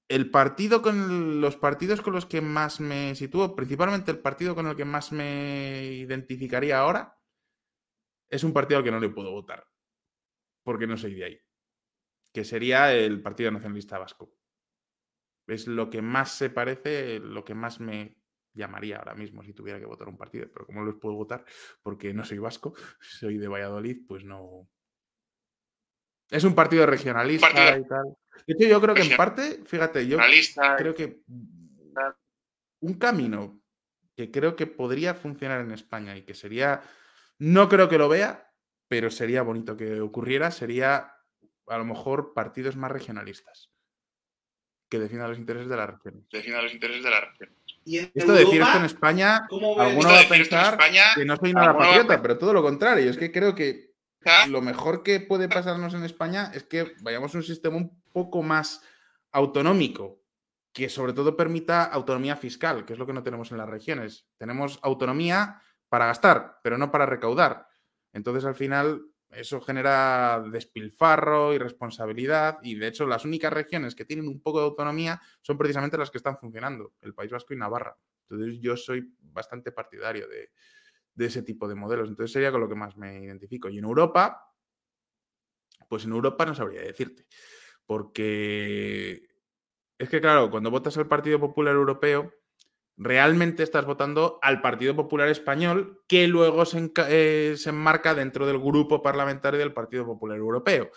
el 0.08 0.30
partido 0.30 0.82
con 0.82 1.40
los 1.40 1.56
partidos 1.56 2.00
con 2.00 2.12
los 2.12 2.26
que 2.26 2.40
más 2.40 2.80
me 2.80 3.14
sitúo, 3.14 3.56
principalmente 3.56 4.10
el 4.10 4.18
partido 4.18 4.54
con 4.54 4.66
el 4.66 4.76
que 4.76 4.84
más 4.84 5.12
me 5.12 5.84
identificaría 5.92 6.78
ahora, 6.78 7.18
es 8.28 8.44
un 8.44 8.52
partido 8.52 8.78
al 8.78 8.84
que 8.84 8.92
no 8.92 9.00
le 9.00 9.08
puedo 9.08 9.32
votar, 9.32 9.66
porque 10.62 10.86
no 10.86 10.96
soy 10.96 11.14
de 11.14 11.24
ahí 11.24 11.40
que 12.32 12.44
sería 12.44 12.92
el 12.92 13.20
Partido 13.22 13.50
Nacionalista 13.50 13.98
Vasco. 13.98 14.32
Es 15.46 15.66
lo 15.66 15.90
que 15.90 16.00
más 16.00 16.32
se 16.32 16.50
parece, 16.50 17.18
lo 17.18 17.44
que 17.44 17.54
más 17.54 17.80
me 17.80 18.16
llamaría 18.52 18.98
ahora 18.98 19.14
mismo 19.14 19.42
si 19.42 19.52
tuviera 19.52 19.78
que 19.78 19.86
votar 19.86 20.08
un 20.08 20.16
partido, 20.16 20.48
pero 20.52 20.66
como 20.66 20.80
no 20.80 20.86
los 20.86 20.96
puedo 20.96 21.14
votar 21.14 21.44
porque 21.82 22.12
no 22.12 22.24
soy 22.24 22.38
vasco, 22.38 22.74
soy 23.00 23.38
de 23.38 23.48
Valladolid, 23.48 24.06
pues 24.06 24.24
no. 24.24 24.68
Es 26.28 26.44
un 26.44 26.54
partido 26.54 26.86
regionalista 26.86 27.78
y 27.78 27.84
tal. 27.86 28.16
De 28.46 28.54
hecho, 28.54 28.68
yo 28.68 28.80
creo 28.80 28.94
que 28.94 29.02
en 29.02 29.16
parte, 29.16 29.62
fíjate, 29.64 30.06
yo 30.06 30.18
creo 30.78 30.94
que 30.94 31.22
un 32.80 32.94
camino 32.94 33.60
que 34.14 34.30
creo 34.30 34.54
que 34.54 34.66
podría 34.66 35.14
funcionar 35.14 35.60
en 35.60 35.72
España 35.72 36.16
y 36.16 36.22
que 36.22 36.34
sería, 36.34 36.82
no 37.38 37.68
creo 37.68 37.88
que 37.88 37.98
lo 37.98 38.08
vea, 38.08 38.52
pero 38.86 39.10
sería 39.10 39.42
bonito 39.42 39.76
que 39.76 40.00
ocurriera, 40.00 40.50
sería 40.50 41.19
a 41.70 41.78
lo 41.78 41.84
mejor 41.84 42.34
partidos 42.34 42.76
más 42.76 42.90
regionalistas 42.90 43.70
que 44.88 44.98
defiendan 44.98 45.30
los 45.30 45.38
intereses 45.38 45.68
de 45.68 45.76
la 45.76 45.86
región. 45.86 46.26
Defiendan 46.32 46.64
los 46.64 46.74
intereses 46.74 47.04
de 47.04 47.10
la 47.10 47.20
región. 47.20 47.50
esto 47.86 48.32
de 48.32 48.44
decir 48.44 48.60
esto 48.60 48.78
en 48.78 48.84
España, 48.84 49.46
alguno 49.48 49.76
va 49.76 50.20
a 50.20 50.28
pensar 50.28 50.76
que 51.14 51.24
no 51.24 51.36
soy 51.36 51.52
nada 51.52 51.78
patriota, 51.78 52.20
pero 52.20 52.36
todo 52.36 52.52
lo 52.52 52.62
contrario. 52.62 53.08
Es 53.08 53.16
que 53.16 53.30
creo 53.30 53.54
que 53.54 53.94
¿Ah? 54.24 54.46
lo 54.48 54.60
mejor 54.60 55.04
que 55.04 55.20
puede 55.20 55.48
pasarnos 55.48 55.94
en 55.94 56.02
España 56.02 56.50
es 56.52 56.64
que 56.64 56.92
vayamos 57.02 57.32
a 57.34 57.38
un 57.38 57.44
sistema 57.44 57.76
un 57.76 58.02
poco 58.12 58.42
más 58.42 58.82
autonómico, 59.30 60.20
que 60.72 60.88
sobre 60.88 61.12
todo 61.12 61.36
permita 61.36 61.84
autonomía 61.84 62.36
fiscal, 62.36 62.84
que 62.84 62.94
es 62.94 62.98
lo 62.98 63.06
que 63.06 63.12
no 63.12 63.22
tenemos 63.22 63.52
en 63.52 63.58
las 63.58 63.68
regiones. 63.68 64.26
Tenemos 64.38 64.80
autonomía 64.82 65.62
para 65.88 66.06
gastar, 66.06 66.58
pero 66.64 66.78
no 66.78 66.90
para 66.90 67.06
recaudar. 67.06 67.68
Entonces, 68.12 68.44
al 68.44 68.56
final, 68.56 69.02
eso 69.30 69.60
genera 69.60 70.42
despilfarro, 70.50 71.54
irresponsabilidad 71.54 72.58
y 72.62 72.74
de 72.74 72.88
hecho 72.88 73.06
las 73.06 73.24
únicas 73.24 73.52
regiones 73.52 73.94
que 73.94 74.04
tienen 74.04 74.26
un 74.26 74.40
poco 74.40 74.58
de 74.58 74.66
autonomía 74.66 75.20
son 75.40 75.56
precisamente 75.56 75.96
las 75.96 76.10
que 76.10 76.18
están 76.18 76.36
funcionando, 76.36 76.94
el 77.00 77.14
País 77.14 77.30
Vasco 77.30 77.54
y 77.54 77.56
Navarra. 77.56 77.96
Entonces 78.28 78.60
yo 78.60 78.76
soy 78.76 79.12
bastante 79.20 79.72
partidario 79.72 80.26
de, 80.28 80.50
ese 81.24 81.42
tipo 81.42 81.68
de 81.68 81.74
modelos. 81.74 82.08
Entonces 82.08 82.32
sería 82.32 82.50
con 82.50 82.60
lo 82.60 82.68
que 82.68 82.74
más 82.74 82.96
me 82.96 83.24
identifico. 83.24 83.68
Y 83.68 83.78
en 83.78 83.84
Europa, 83.84 84.54
pues 85.88 86.04
en 86.04 86.12
Europa 86.12 86.46
no 86.46 86.54
sabría 86.54 86.80
decirte, 86.80 87.26
porque 87.84 89.28
es 89.98 90.08
que 90.08 90.20
claro, 90.20 90.50
cuando 90.50 90.70
votas 90.70 90.96
al 90.96 91.08
Partido 91.08 91.38
Popular 91.38 91.74
Europeo, 91.74 92.32
realmente 93.02 93.62
estás 93.62 93.86
votando 93.86 94.38
al 94.42 94.60
Partido 94.60 94.94
Popular 94.94 95.28
Español, 95.28 96.04
que 96.06 96.28
luego 96.28 96.64
eh, 97.08 97.54
se, 97.56 97.70
enmarca 97.70 98.14
dentro 98.14 98.46
del 98.46 98.58
grupo 98.58 99.00
parlamentario 99.00 99.58
del 99.58 99.72
Partido 99.72 100.04
Popular 100.04 100.36
Europeo. 100.36 100.90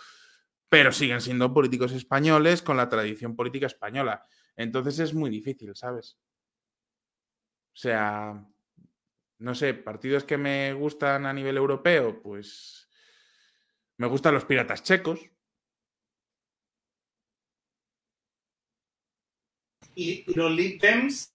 Pero 0.68 0.92
siguen 0.92 1.22
siendo 1.22 1.54
políticos 1.54 1.92
españoles 1.92 2.60
con 2.60 2.76
la 2.76 2.90
tradición 2.90 3.34
política 3.34 3.66
española. 3.66 4.26
Entonces 4.54 4.98
es 4.98 5.14
muy 5.14 5.30
difícil, 5.30 5.74
¿sabes? 5.74 6.18
O 7.72 7.76
sea, 7.76 8.46
no 9.38 9.54
sé, 9.54 9.72
partidos 9.72 10.24
que 10.24 10.36
me 10.36 10.74
gustan 10.74 11.24
a 11.24 11.32
nivel 11.32 11.56
europeo, 11.56 12.20
pues 12.22 12.86
me 13.96 14.08
gustan 14.08 14.34
los 14.34 14.44
piratas 14.44 14.82
checos. 14.82 15.20
Y 19.94 20.24
los 20.34 20.54
Dems 20.54 21.33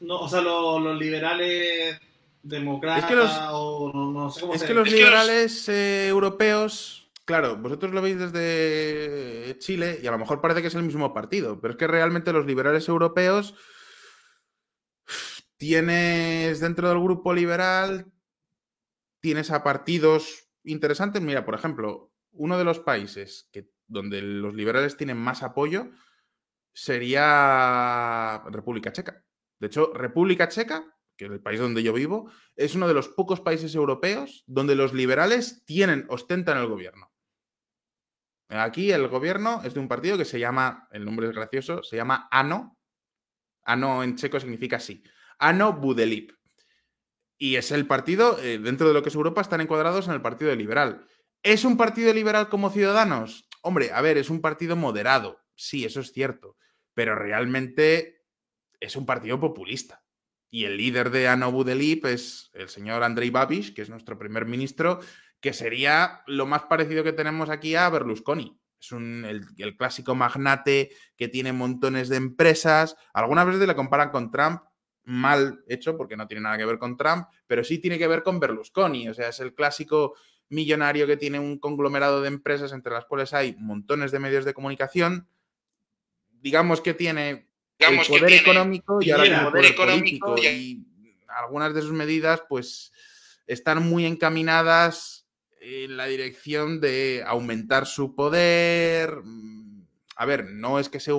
no, 0.00 0.20
o 0.20 0.28
sea, 0.28 0.40
los, 0.40 0.98
liberales 0.98 2.00
demócratas 2.42 3.04
es 3.04 3.08
que 3.08 3.16
los, 3.16 3.30
o 3.52 3.92
no, 3.92 4.30
sé 4.30 4.40
cómo 4.40 4.54
Es 4.54 4.62
que 4.62 4.74
los 4.74 4.90
liberales 4.90 5.68
eh, 5.68 6.08
europeos, 6.08 7.10
claro, 7.24 7.56
vosotros 7.56 7.92
lo 7.92 8.02
veis 8.02 8.18
desde 8.18 9.58
Chile 9.58 9.98
y 10.02 10.06
a 10.06 10.10
lo 10.10 10.18
mejor 10.18 10.40
parece 10.40 10.62
que 10.62 10.68
es 10.68 10.74
el 10.74 10.84
mismo 10.84 11.12
partido, 11.12 11.60
pero 11.60 11.72
es 11.72 11.78
que 11.78 11.86
realmente 11.86 12.32
los 12.32 12.46
liberales 12.46 12.88
europeos 12.88 13.54
tienes 15.56 16.60
dentro 16.60 16.88
del 16.88 17.00
grupo 17.00 17.34
liberal, 17.34 18.06
tienes 19.20 19.50
a 19.50 19.64
partidos 19.64 20.48
interesantes. 20.62 21.20
Mira, 21.20 21.44
por 21.44 21.54
ejemplo, 21.54 22.12
uno 22.32 22.56
de 22.56 22.64
los 22.64 22.78
países 22.78 23.48
que, 23.52 23.68
donde 23.88 24.22
los 24.22 24.54
liberales 24.54 24.96
tienen 24.96 25.16
más 25.16 25.42
apoyo 25.42 25.90
sería 26.72 28.44
República 28.50 28.92
Checa. 28.92 29.24
De 29.58 29.66
hecho, 29.66 29.92
República 29.92 30.48
Checa, 30.48 30.84
que 31.16 31.26
es 31.26 31.30
el 31.30 31.40
país 31.40 31.60
donde 31.60 31.82
yo 31.82 31.92
vivo, 31.92 32.30
es 32.56 32.74
uno 32.74 32.86
de 32.86 32.94
los 32.94 33.08
pocos 33.08 33.40
países 33.40 33.74
europeos 33.74 34.44
donde 34.46 34.76
los 34.76 34.92
liberales 34.92 35.64
tienen, 35.66 36.06
ostentan 36.08 36.58
el 36.58 36.68
gobierno. 36.68 37.10
Aquí 38.48 38.92
el 38.92 39.08
gobierno 39.08 39.60
es 39.64 39.74
de 39.74 39.80
un 39.80 39.88
partido 39.88 40.16
que 40.16 40.24
se 40.24 40.38
llama, 40.38 40.88
el 40.92 41.04
nombre 41.04 41.28
es 41.28 41.34
gracioso, 41.34 41.82
se 41.82 41.96
llama 41.96 42.28
ANO. 42.30 42.78
ANO 43.64 44.02
en 44.02 44.16
checo 44.16 44.40
significa 44.40 44.80
sí. 44.80 45.02
ANO 45.38 45.74
Budelip. 45.74 46.32
Y 47.36 47.56
es 47.56 47.70
el 47.70 47.86
partido, 47.86 48.38
eh, 48.40 48.58
dentro 48.58 48.88
de 48.88 48.94
lo 48.94 49.02
que 49.02 49.10
es 49.10 49.14
Europa, 49.14 49.40
están 49.40 49.60
encuadrados 49.60 50.08
en 50.08 50.14
el 50.14 50.22
Partido 50.22 50.54
Liberal. 50.56 51.06
¿Es 51.42 51.64
un 51.64 51.76
partido 51.76 52.12
liberal 52.12 52.48
como 52.48 52.70
Ciudadanos? 52.70 53.48
Hombre, 53.62 53.92
a 53.92 54.00
ver, 54.00 54.18
es 54.18 54.28
un 54.28 54.40
partido 54.40 54.74
moderado. 54.74 55.40
Sí, 55.54 55.84
eso 55.84 56.00
es 56.00 56.12
cierto. 56.12 56.56
Pero 56.94 57.14
realmente 57.14 58.17
es 58.80 58.96
un 58.96 59.06
partido 59.06 59.40
populista. 59.40 60.02
Y 60.50 60.64
el 60.64 60.76
líder 60.76 61.10
de 61.10 61.28
Ano 61.28 61.52
Budelip 61.52 62.06
es 62.06 62.50
el 62.54 62.68
señor 62.68 63.02
Andrei 63.02 63.30
Babiš, 63.30 63.74
que 63.74 63.82
es 63.82 63.90
nuestro 63.90 64.18
primer 64.18 64.46
ministro, 64.46 65.00
que 65.40 65.52
sería 65.52 66.22
lo 66.26 66.46
más 66.46 66.62
parecido 66.64 67.04
que 67.04 67.12
tenemos 67.12 67.50
aquí 67.50 67.74
a 67.74 67.88
Berlusconi. 67.90 68.58
Es 68.80 68.92
un, 68.92 69.24
el, 69.24 69.76
clásico 69.76 70.14
magnate 70.14 70.90
que 71.16 71.28
tiene 71.28 71.52
montones 71.52 72.08
de 72.08 72.16
empresas. 72.16 72.96
Algunas 73.12 73.46
veces 73.46 73.66
le 73.66 73.74
comparan 73.74 74.10
con 74.10 74.30
Trump, 74.30 74.62
mal 75.04 75.64
hecho 75.66 75.96
porque 75.96 76.16
no 76.16 76.28
tiene 76.28 76.42
nada 76.42 76.58
que 76.58 76.66
ver 76.66 76.78
con 76.78 76.96
Trump, 76.96 77.26
pero 77.46 77.64
sí 77.64 77.78
tiene 77.78 77.98
que 77.98 78.06
ver 78.06 78.22
con 78.22 78.40
Berlusconi. 78.40 79.08
O 79.08 79.14
sea, 79.14 79.28
es 79.28 79.40
el 79.40 79.54
clásico 79.54 80.14
millonario 80.48 81.06
que 81.06 81.16
tiene 81.16 81.40
un 81.40 81.58
conglomerado 81.58 82.22
de 82.22 82.28
empresas 82.28 82.72
entre 82.72 82.92
las 82.92 83.04
cuales 83.04 83.34
hay 83.34 83.56
montones 83.58 84.12
de 84.12 84.18
medios 84.18 84.44
de 84.44 84.54
comunicación. 84.54 85.28
Digamos 86.30 86.80
que 86.80 86.94
tiene 86.94 87.47
el 87.78 88.06
poder 88.06 88.32
económico 88.32 88.98
y 89.00 89.10
ahora 89.10 89.24
el 89.24 89.50
poder, 89.50 89.64
económico 89.66 90.36
y... 90.38 90.84
algunas 91.28 91.74
de 91.74 91.82
sus 91.82 91.92
medidas 91.92 92.42
pues 92.48 92.92
están 93.46 93.82
muy 93.82 94.04
encaminadas 94.04 95.26
en 95.60 95.96
la 95.96 96.06
dirección 96.06 96.80
de 96.80 97.22
aumentar 97.26 97.86
su 97.86 98.14
poder. 98.14 99.14
A 100.16 100.26
ver, 100.26 100.46
no 100.50 100.78
es 100.78 100.88
que 100.88 101.00
sea 101.00 101.14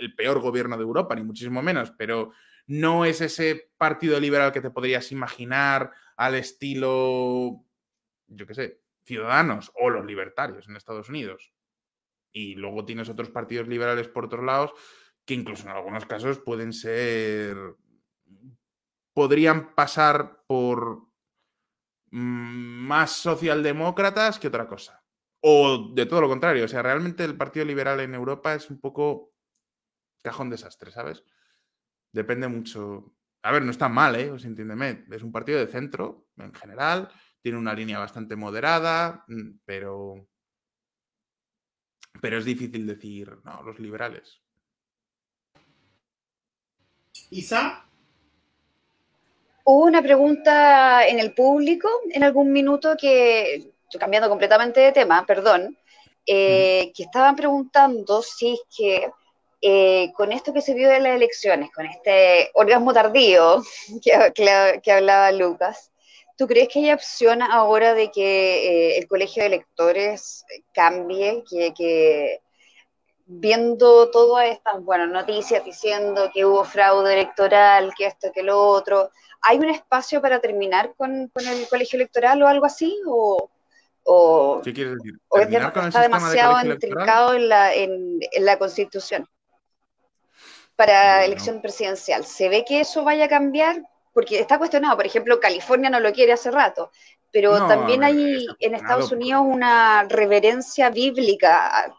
el 0.00 0.14
peor 0.14 0.40
gobierno 0.40 0.76
de 0.76 0.82
Europa, 0.82 1.14
ni 1.14 1.22
muchísimo 1.22 1.62
menos, 1.62 1.92
pero 1.96 2.32
no 2.66 3.04
es 3.04 3.20
ese 3.20 3.70
partido 3.76 4.18
liberal 4.20 4.52
que 4.52 4.60
te 4.60 4.70
podrías 4.70 5.12
imaginar 5.12 5.92
al 6.16 6.34
estilo, 6.34 7.64
yo 8.28 8.46
qué 8.46 8.54
sé, 8.54 8.80
Ciudadanos 9.04 9.72
o 9.74 9.90
los 9.90 10.06
libertarios 10.06 10.68
en 10.68 10.76
Estados 10.76 11.08
Unidos. 11.08 11.52
Y 12.32 12.54
luego 12.54 12.84
tienes 12.84 13.08
otros 13.08 13.28
partidos 13.30 13.66
liberales 13.66 14.06
por 14.06 14.26
otros 14.26 14.44
lados 14.44 14.72
que 15.24 15.34
incluso 15.34 15.64
en 15.64 15.70
algunos 15.76 16.06
casos 16.06 16.38
pueden 16.38 16.72
ser, 16.72 17.56
podrían 19.14 19.74
pasar 19.74 20.44
por 20.46 21.08
mm, 22.10 22.86
más 22.86 23.12
socialdemócratas 23.12 24.38
que 24.38 24.48
otra 24.48 24.66
cosa. 24.66 25.04
O 25.42 25.92
de 25.94 26.06
todo 26.06 26.20
lo 26.20 26.28
contrario, 26.28 26.64
o 26.64 26.68
sea, 26.68 26.82
realmente 26.82 27.24
el 27.24 27.36
Partido 27.36 27.64
Liberal 27.64 28.00
en 28.00 28.14
Europa 28.14 28.54
es 28.54 28.68
un 28.70 28.80
poco 28.80 29.32
cajón 30.22 30.50
desastre, 30.50 30.90
¿sabes? 30.90 31.24
Depende 32.12 32.48
mucho. 32.48 33.14
A 33.42 33.52
ver, 33.52 33.62
no 33.62 33.70
está 33.70 33.88
mal, 33.88 34.16
¿eh? 34.16 34.30
Os 34.30 34.44
entiéndeme. 34.44 35.06
Es 35.10 35.22
un 35.22 35.32
partido 35.32 35.58
de 35.58 35.66
centro 35.66 36.28
en 36.36 36.52
general, 36.52 37.08
tiene 37.40 37.58
una 37.58 37.74
línea 37.74 37.98
bastante 37.98 38.36
moderada, 38.36 39.24
mm, 39.28 39.60
pero. 39.64 40.28
Pero 42.20 42.38
es 42.38 42.44
difícil 42.44 42.86
decir, 42.86 43.38
no, 43.44 43.62
los 43.62 43.78
liberales. 43.78 44.42
Isa. 47.30 47.84
Hubo 49.64 49.84
una 49.84 50.02
pregunta 50.02 51.06
en 51.06 51.20
el 51.20 51.32
público 51.32 51.88
en 52.10 52.24
algún 52.24 52.52
minuto 52.52 52.96
que, 53.00 53.70
cambiando 53.98 54.28
completamente 54.28 54.80
de 54.80 54.92
tema, 54.92 55.24
perdón, 55.24 55.76
eh, 56.26 56.92
que 56.94 57.04
estaban 57.04 57.36
preguntando 57.36 58.20
si 58.22 58.54
es 58.54 58.60
que 58.76 59.10
eh, 59.62 60.10
con 60.16 60.32
esto 60.32 60.52
que 60.52 60.62
se 60.62 60.74
vio 60.74 60.88
de 60.88 61.00
las 61.00 61.14
elecciones, 61.14 61.70
con 61.72 61.86
este 61.86 62.50
orgasmo 62.54 62.92
tardío 62.92 63.62
que, 64.02 64.92
hablaba 64.92 65.30
Lucas, 65.30 65.92
¿tú 66.36 66.48
crees 66.48 66.68
que 66.68 66.80
hay 66.80 66.92
opción 66.92 67.42
ahora 67.42 67.94
de 67.94 68.10
que 68.10 68.94
eh, 68.94 68.98
el 68.98 69.06
colegio 69.06 69.42
de 69.42 69.48
electores 69.48 70.44
cambie, 70.72 71.44
que 71.48 72.40
viendo 73.32 74.10
todas 74.10 74.48
estas 74.48 74.82
bueno, 74.82 75.06
noticias 75.06 75.64
diciendo 75.64 76.30
que 76.34 76.44
hubo 76.44 76.64
fraude 76.64 77.12
electoral, 77.12 77.92
que 77.96 78.06
esto, 78.06 78.32
que 78.34 78.42
lo 78.42 78.58
otro, 78.58 79.10
¿hay 79.42 79.58
un 79.58 79.70
espacio 79.70 80.20
para 80.20 80.40
terminar 80.40 80.94
con, 80.96 81.30
el 81.34 81.68
colegio 81.68 81.96
electoral 81.96 82.42
o 82.42 82.48
algo 82.48 82.66
así? 82.66 82.98
¿O, 83.06 84.60
¿Qué 84.64 84.72
quieres 84.72 84.96
decir? 84.96 85.20
¿O 85.28 85.38
está 85.38 86.00
demasiado 86.00 86.66
intrincado 86.66 87.34
en 87.34 87.48
la, 87.48 87.72
en, 87.72 88.18
la 88.40 88.58
constitución 88.58 89.28
para 90.74 91.24
elección 91.24 91.62
presidencial? 91.62 92.24
¿Se 92.24 92.48
ve 92.48 92.64
que 92.66 92.80
eso 92.80 93.04
vaya 93.04 93.26
a 93.26 93.28
cambiar? 93.28 93.80
Porque 94.12 94.40
está 94.40 94.58
cuestionado, 94.58 94.96
por 94.96 95.06
ejemplo, 95.06 95.38
California 95.38 95.88
no 95.88 96.00
lo 96.00 96.12
quiere 96.12 96.32
hace 96.32 96.50
rato, 96.50 96.90
pero 97.30 97.68
también 97.68 98.02
hay 98.02 98.48
en 98.58 98.74
Estados 98.74 99.12
Unidos 99.12 99.44
una 99.46 100.02
reverencia 100.08 100.90
bíblica 100.90 101.94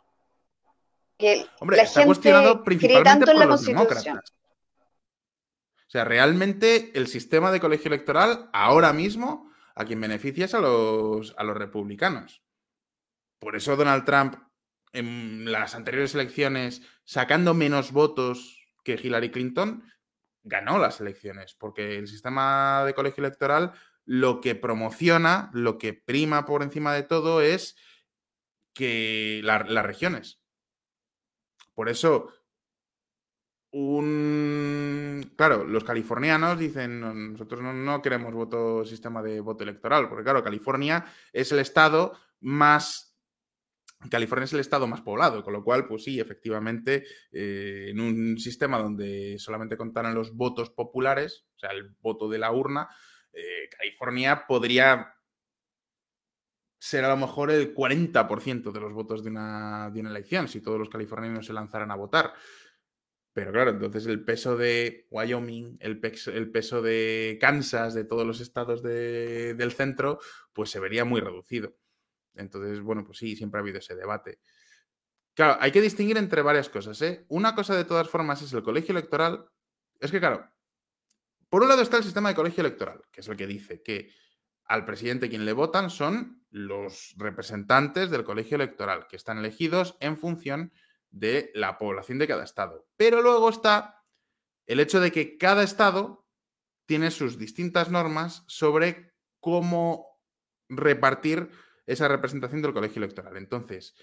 Hombre, 1.59 1.82
está 1.82 2.05
cuestionado 2.05 2.63
principalmente 2.63 3.32
por 3.32 3.45
los 3.45 3.65
demócratas. 3.65 4.07
O 4.07 5.91
sea, 5.91 6.05
realmente 6.05 6.91
el 6.93 7.07
sistema 7.07 7.51
de 7.51 7.59
colegio 7.59 7.89
electoral 7.89 8.49
ahora 8.53 8.93
mismo 8.93 9.51
a 9.76 9.84
quien 9.86 9.99
beneficia 9.99 10.45
es 10.45 10.53
a 10.53 10.59
los, 10.59 11.36
a 11.38 11.43
los 11.43 11.57
republicanos. 11.57 12.41
Por 13.39 13.55
eso 13.55 13.76
Donald 13.76 14.05
Trump 14.05 14.36
en 14.93 15.51
las 15.51 15.76
anteriores 15.76 16.13
elecciones, 16.15 16.82
sacando 17.03 17.53
menos 17.53 17.91
votos 17.91 18.67
que 18.84 18.99
Hillary 19.01 19.32
Clinton, 19.32 19.84
ganó 20.43 20.80
las 20.80 20.99
elecciones, 20.99 21.55
porque 21.55 21.97
el 21.97 22.07
sistema 22.07 22.84
de 22.86 22.93
colegio 22.93 23.24
electoral 23.24 23.74
lo 24.05 24.41
que 24.41 24.55
promociona, 24.55 25.49
lo 25.53 25.78
que 25.78 25.93
prima 25.93 26.45
por 26.45 26.63
encima 26.63 26.93
de 26.93 27.03
todo 27.03 27.41
es 27.41 27.76
que 28.74 29.41
las 29.43 29.86
regiones. 29.86 30.41
Por 31.74 31.89
eso, 31.89 32.30
un... 33.72 35.34
Claro, 35.36 35.63
los 35.63 35.84
californianos 35.84 36.59
dicen, 36.59 36.99
nosotros 37.34 37.61
no, 37.61 38.01
queremos 38.01 38.34
voto, 38.34 38.86
sistema 38.86 39.22
de 39.24 39.39
voto 39.39 39.63
electoral, 39.63 40.09
porque 40.09 40.24
claro, 40.24 40.43
California 40.43 41.05
es 41.32 41.51
el 41.51 41.59
estado 41.59 42.13
más 42.39 43.11
California 44.09 44.45
es 44.45 44.53
el 44.53 44.59
estado 44.59 44.88
más 44.88 45.01
poblado, 45.01 45.43
con 45.43 45.53
lo 45.53 45.63
cual, 45.63 45.88
pues 45.88 46.03
sí, 46.03 46.19
efectivamente, 46.19 47.03
eh, 47.32 47.88
en 47.89 47.99
un 47.99 48.38
sistema 48.39 48.80
donde 48.80 49.38
solamente 49.38 49.78
contaran 49.78 50.15
los 50.15 50.36
votos 50.36 50.72
populares, 50.72 51.45
o 51.55 51.59
sea, 51.59 51.69
el 51.69 51.95
voto 52.01 52.28
de 52.28 52.39
la 52.39 52.51
urna, 52.51 52.89
eh, 53.32 53.69
California 53.78 54.45
podría 54.47 55.13
ser 56.82 57.06
a 57.06 57.10
lo 57.10 57.18
mejor 57.18 57.52
el 57.52 57.76
40% 57.76 58.72
de 58.72 58.80
los 58.80 58.92
votos 58.92 59.24
de 59.24 59.30
una, 59.30 59.92
de 59.92 60.00
una 60.00 60.10
elección, 60.10 60.48
si 60.48 60.62
todos 60.62 60.80
los 60.80 60.90
californianos 60.90 61.46
se 61.46 61.54
lanzaran 61.54 61.92
a 61.92 61.96
votar. 61.96 62.34
Pero 63.34 63.52
claro, 63.52 63.70
entonces 63.70 64.08
el 64.08 64.26
peso 64.26 64.58
de 64.58 65.06
Wyoming, 65.12 65.78
el 65.80 66.00
peso, 66.00 66.32
el 66.32 66.50
peso 66.50 66.82
de 66.82 67.38
Kansas, 67.40 67.94
de 67.94 68.04
todos 68.04 68.26
los 68.26 68.42
estados 68.42 68.82
del 68.82 69.72
centro, 69.74 70.20
pues 70.54 70.72
se 70.72 70.80
vería 70.80 71.06
muy 71.06 71.22
reducido. 71.22 71.78
Entonces, 72.34 72.82
bueno, 72.82 73.06
pues 73.06 73.20
sí, 73.20 73.36
siempre 73.36 73.60
ha 73.60 73.62
habido 73.62 73.78
ese 73.78 73.96
debate. 73.96 74.40
Claro, 75.36 75.58
hay 75.62 75.72
que 75.72 75.82
distinguir 75.82 76.18
entre 76.18 76.42
varias 76.42 76.68
cosas. 76.68 77.00
¿eh? 77.04 77.26
Una 77.30 77.54
cosa 77.54 77.76
de 77.76 77.86
todas 77.86 78.10
formas 78.10 78.42
es 78.42 78.54
el 78.54 78.64
colegio 78.64 78.94
electoral. 78.94 79.46
Es 80.00 80.10
que, 80.10 80.20
claro, 80.20 80.50
por 81.48 81.62
un 81.62 81.70
lado 81.70 81.84
está 81.84 81.98
el 81.98 82.04
sistema 82.04 82.30
de 82.30 82.36
colegio 82.36 82.62
electoral, 82.62 83.04
que 83.12 83.22
es 83.22 83.28
el 83.28 83.38
que 83.38 83.46
dice 83.46 83.84
que 83.84 84.10
al 84.72 84.86
presidente 84.86 85.30
quien 85.30 85.43
le 85.43 85.51
votan 85.51 85.89
son 85.89 86.45
los 86.49 87.13
representantes 87.17 88.09
del 88.09 88.24
colegio 88.24 88.55
electoral, 88.55 89.05
que 89.07 89.17
están 89.17 89.38
elegidos 89.38 89.97
en 89.99 90.15
función 90.17 90.72
de 91.09 91.51
la 91.53 91.78
población 91.78 92.19
de 92.19 92.28
cada 92.28 92.45
estado. 92.45 92.88
Pero 92.95 93.22
luego 93.22 93.49
está 93.49 94.05
el 94.65 94.80
hecho 94.80 95.01
de 95.01 95.11
que 95.11 95.38
cada 95.38 95.63
estado 95.63 96.26
tiene 96.86 97.11
sus 97.11 97.38
distintas 97.38 97.91
normas 97.91 98.45
sobre 98.47 99.13
cómo 99.41 100.22
repartir 100.69 101.49
esa 101.86 102.07
representación 102.07 102.61
del 102.61 102.74
colegio 102.74 103.03
electoral. 103.03 103.36
Entonces, 103.36 103.93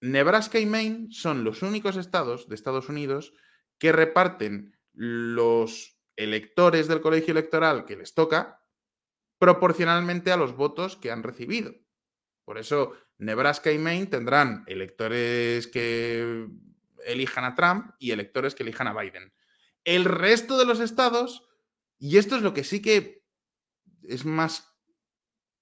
Nebraska 0.00 0.60
y 0.60 0.66
Maine 0.66 1.08
son 1.10 1.42
los 1.42 1.62
únicos 1.62 1.96
estados 1.96 2.48
de 2.48 2.54
Estados 2.54 2.88
Unidos 2.88 3.34
que 3.78 3.90
reparten 3.90 4.78
los 4.92 5.98
electores 6.14 6.86
del 6.86 7.00
colegio 7.00 7.32
electoral 7.32 7.84
que 7.84 7.96
les 7.96 8.14
toca 8.14 8.61
proporcionalmente 9.42 10.30
a 10.30 10.36
los 10.36 10.54
votos 10.54 10.94
que 10.94 11.10
han 11.10 11.24
recibido. 11.24 11.74
Por 12.44 12.58
eso, 12.58 12.92
Nebraska 13.18 13.72
y 13.72 13.78
Maine 13.78 14.06
tendrán 14.06 14.62
electores 14.68 15.66
que 15.66 16.46
elijan 17.04 17.44
a 17.44 17.56
Trump 17.56 17.90
y 17.98 18.12
electores 18.12 18.54
que 18.54 18.62
elijan 18.62 18.86
a 18.86 18.94
Biden. 18.94 19.32
El 19.82 20.04
resto 20.04 20.56
de 20.58 20.64
los 20.64 20.78
estados, 20.78 21.42
y 21.98 22.18
esto 22.18 22.36
es 22.36 22.42
lo 22.42 22.54
que 22.54 22.62
sí 22.62 22.80
que 22.80 23.24
es 24.04 24.24
más 24.24 24.78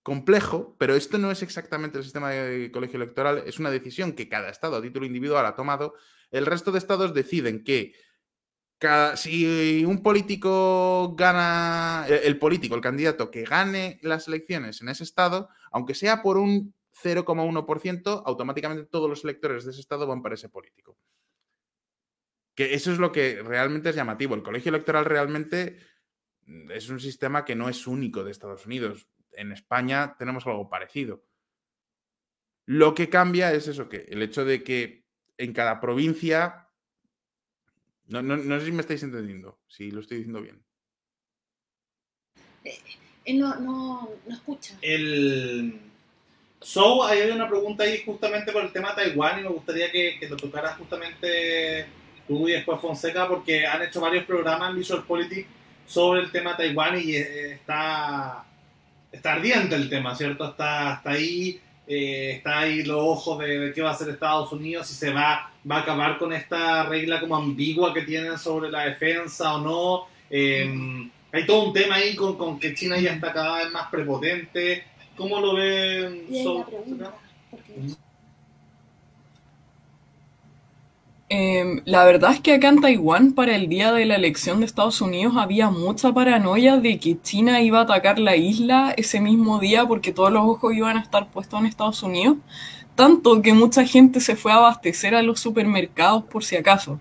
complejo, 0.02 0.76
pero 0.78 0.94
esto 0.94 1.16
no 1.16 1.30
es 1.30 1.42
exactamente 1.42 1.96
el 1.96 2.04
sistema 2.04 2.28
de 2.32 2.70
colegio 2.70 2.98
electoral, 2.98 3.44
es 3.46 3.58
una 3.58 3.70
decisión 3.70 4.12
que 4.12 4.28
cada 4.28 4.50
estado 4.50 4.76
a 4.76 4.82
título 4.82 5.06
individual 5.06 5.46
ha 5.46 5.56
tomado. 5.56 5.94
El 6.30 6.44
resto 6.44 6.70
de 6.70 6.76
estados 6.76 7.14
deciden 7.14 7.64
que 7.64 7.94
si 9.16 9.84
un 9.84 10.02
político 10.02 11.14
gana, 11.16 12.06
el 12.08 12.38
político, 12.38 12.74
el 12.74 12.80
candidato 12.80 13.30
que 13.30 13.44
gane 13.44 13.98
las 14.02 14.28
elecciones 14.28 14.80
en 14.80 14.88
ese 14.88 15.04
estado, 15.04 15.48
aunque 15.70 15.94
sea 15.94 16.22
por 16.22 16.38
un 16.38 16.74
0,1%, 17.02 18.22
automáticamente 18.24 18.84
todos 18.84 19.08
los 19.08 19.24
electores 19.24 19.64
de 19.64 19.72
ese 19.72 19.80
estado 19.80 20.06
van 20.06 20.22
para 20.22 20.34
ese 20.34 20.48
político. 20.48 20.96
Que 22.54 22.74
eso 22.74 22.92
es 22.92 22.98
lo 22.98 23.12
que 23.12 23.42
realmente 23.42 23.90
es 23.90 23.96
llamativo. 23.96 24.34
El 24.34 24.42
colegio 24.42 24.70
electoral 24.70 25.04
realmente 25.04 25.78
es 26.70 26.88
un 26.88 27.00
sistema 27.00 27.44
que 27.44 27.54
no 27.54 27.68
es 27.68 27.86
único 27.86 28.24
de 28.24 28.30
Estados 28.30 28.66
Unidos 28.66 29.08
en 29.32 29.52
España 29.52 30.16
tenemos 30.18 30.46
algo 30.46 30.68
parecido. 30.68 31.24
Lo 32.66 32.94
que 32.94 33.08
cambia 33.08 33.52
es 33.52 33.68
eso, 33.68 33.88
que 33.88 34.06
el 34.08 34.22
hecho 34.22 34.44
de 34.44 34.62
que 34.62 35.06
en 35.38 35.52
cada 35.52 35.80
provincia... 35.80 36.69
No, 38.10 38.60
sé 38.60 38.66
si 38.66 38.72
me 38.72 38.80
estáis 38.80 39.02
entendiendo, 39.02 39.58
si 39.68 39.90
lo 39.90 40.00
estoy 40.00 40.18
diciendo 40.18 40.42
bien. 40.42 40.62
Eh, 42.64 42.78
eh, 43.24 43.34
no, 43.34 43.54
no, 43.56 44.10
no 44.26 44.34
escucha. 44.34 44.76
El... 44.82 45.80
So, 46.60 47.04
hay 47.04 47.30
una 47.30 47.48
pregunta 47.48 47.84
ahí 47.84 48.02
justamente 48.04 48.52
por 48.52 48.62
el 48.62 48.72
tema 48.72 48.94
Taiwán 48.94 49.40
y 49.40 49.42
me 49.44 49.48
gustaría 49.48 49.90
que, 49.90 50.18
que 50.20 50.28
lo 50.28 50.36
tocaras 50.36 50.76
justamente 50.76 51.86
tú 52.28 52.48
y 52.48 52.52
después 52.52 52.80
Fonseca 52.80 53.26
porque 53.26 53.66
han 53.66 53.82
hecho 53.82 54.00
varios 54.00 54.24
programas 54.24 54.70
en 54.70 54.76
Visual 54.76 55.04
Politics 55.04 55.48
sobre 55.86 56.20
el 56.20 56.30
tema 56.30 56.56
Taiwán 56.56 57.00
y 57.00 57.16
eh, 57.16 57.52
está 57.54 58.44
está 59.10 59.32
ardiente 59.32 59.74
el 59.74 59.88
tema, 59.88 60.14
¿cierto? 60.14 60.50
Está, 60.50 60.92
hasta 60.92 61.10
ahí, 61.10 61.60
eh, 61.92 62.34
está 62.36 62.60
ahí 62.60 62.84
los 62.84 63.00
ojos 63.00 63.40
de, 63.40 63.72
qué 63.74 63.82
va 63.82 63.90
a 63.90 63.92
hacer 63.94 64.10
Estados 64.10 64.52
Unidos, 64.52 64.86
si 64.86 64.94
se 64.94 65.10
va, 65.10 65.50
va 65.68 65.78
a 65.78 65.80
acabar 65.80 66.18
con 66.18 66.32
esta 66.32 66.84
regla 66.84 67.18
como 67.18 67.34
ambigua 67.34 67.92
que 67.92 68.02
tienen 68.02 68.38
sobre 68.38 68.70
la 68.70 68.84
defensa 68.84 69.56
o 69.56 69.58
no. 69.60 70.06
Em, 70.30 71.10
hay 71.32 71.44
todo 71.46 71.64
un 71.64 71.72
tema 71.72 71.96
ahí 71.96 72.14
con, 72.14 72.38
con, 72.38 72.60
que 72.60 72.74
China 72.74 72.96
ya 72.96 73.14
está 73.14 73.32
cada 73.32 73.58
vez 73.58 73.72
más 73.72 73.90
prepotente. 73.90 74.84
¿Cómo 75.16 75.40
lo 75.40 75.56
ven? 75.56 76.28
Em, 81.32 81.80
la 81.84 82.04
verdad 82.04 82.32
es 82.32 82.40
que 82.40 82.54
acá 82.54 82.68
en 82.70 82.80
Taiwán, 82.80 83.34
para 83.34 83.54
el 83.54 83.68
día 83.68 83.92
de 83.92 84.04
la 84.04 84.16
elección 84.16 84.58
de 84.60 84.66
Estados 84.66 85.00
Unidos, 85.00 85.34
había 85.36 85.70
mucha 85.70 86.12
paranoia 86.12 86.76
de 86.78 86.98
que 86.98 87.20
China 87.22 87.62
iba 87.62 87.78
a 87.78 87.82
atacar 87.82 88.18
la 88.18 88.34
isla 88.34 88.92
ese 88.96 89.20
mismo 89.20 89.60
día 89.60 89.86
porque 89.86 90.12
todos 90.12 90.32
los 90.32 90.42
ojos 90.42 90.74
iban 90.74 90.96
a 90.96 91.00
estar 91.00 91.30
puestos 91.30 91.60
en 91.60 91.66
Estados 91.66 92.02
Unidos. 92.02 92.38
Tanto 92.96 93.42
que 93.42 93.54
mucha 93.54 93.86
gente 93.86 94.18
se 94.20 94.34
fue 94.36 94.50
a 94.52 94.56
abastecer 94.56 95.14
a 95.14 95.22
los 95.22 95.38
supermercados 95.40 96.24
por 96.24 96.42
si 96.44 96.56
acaso. 96.56 96.98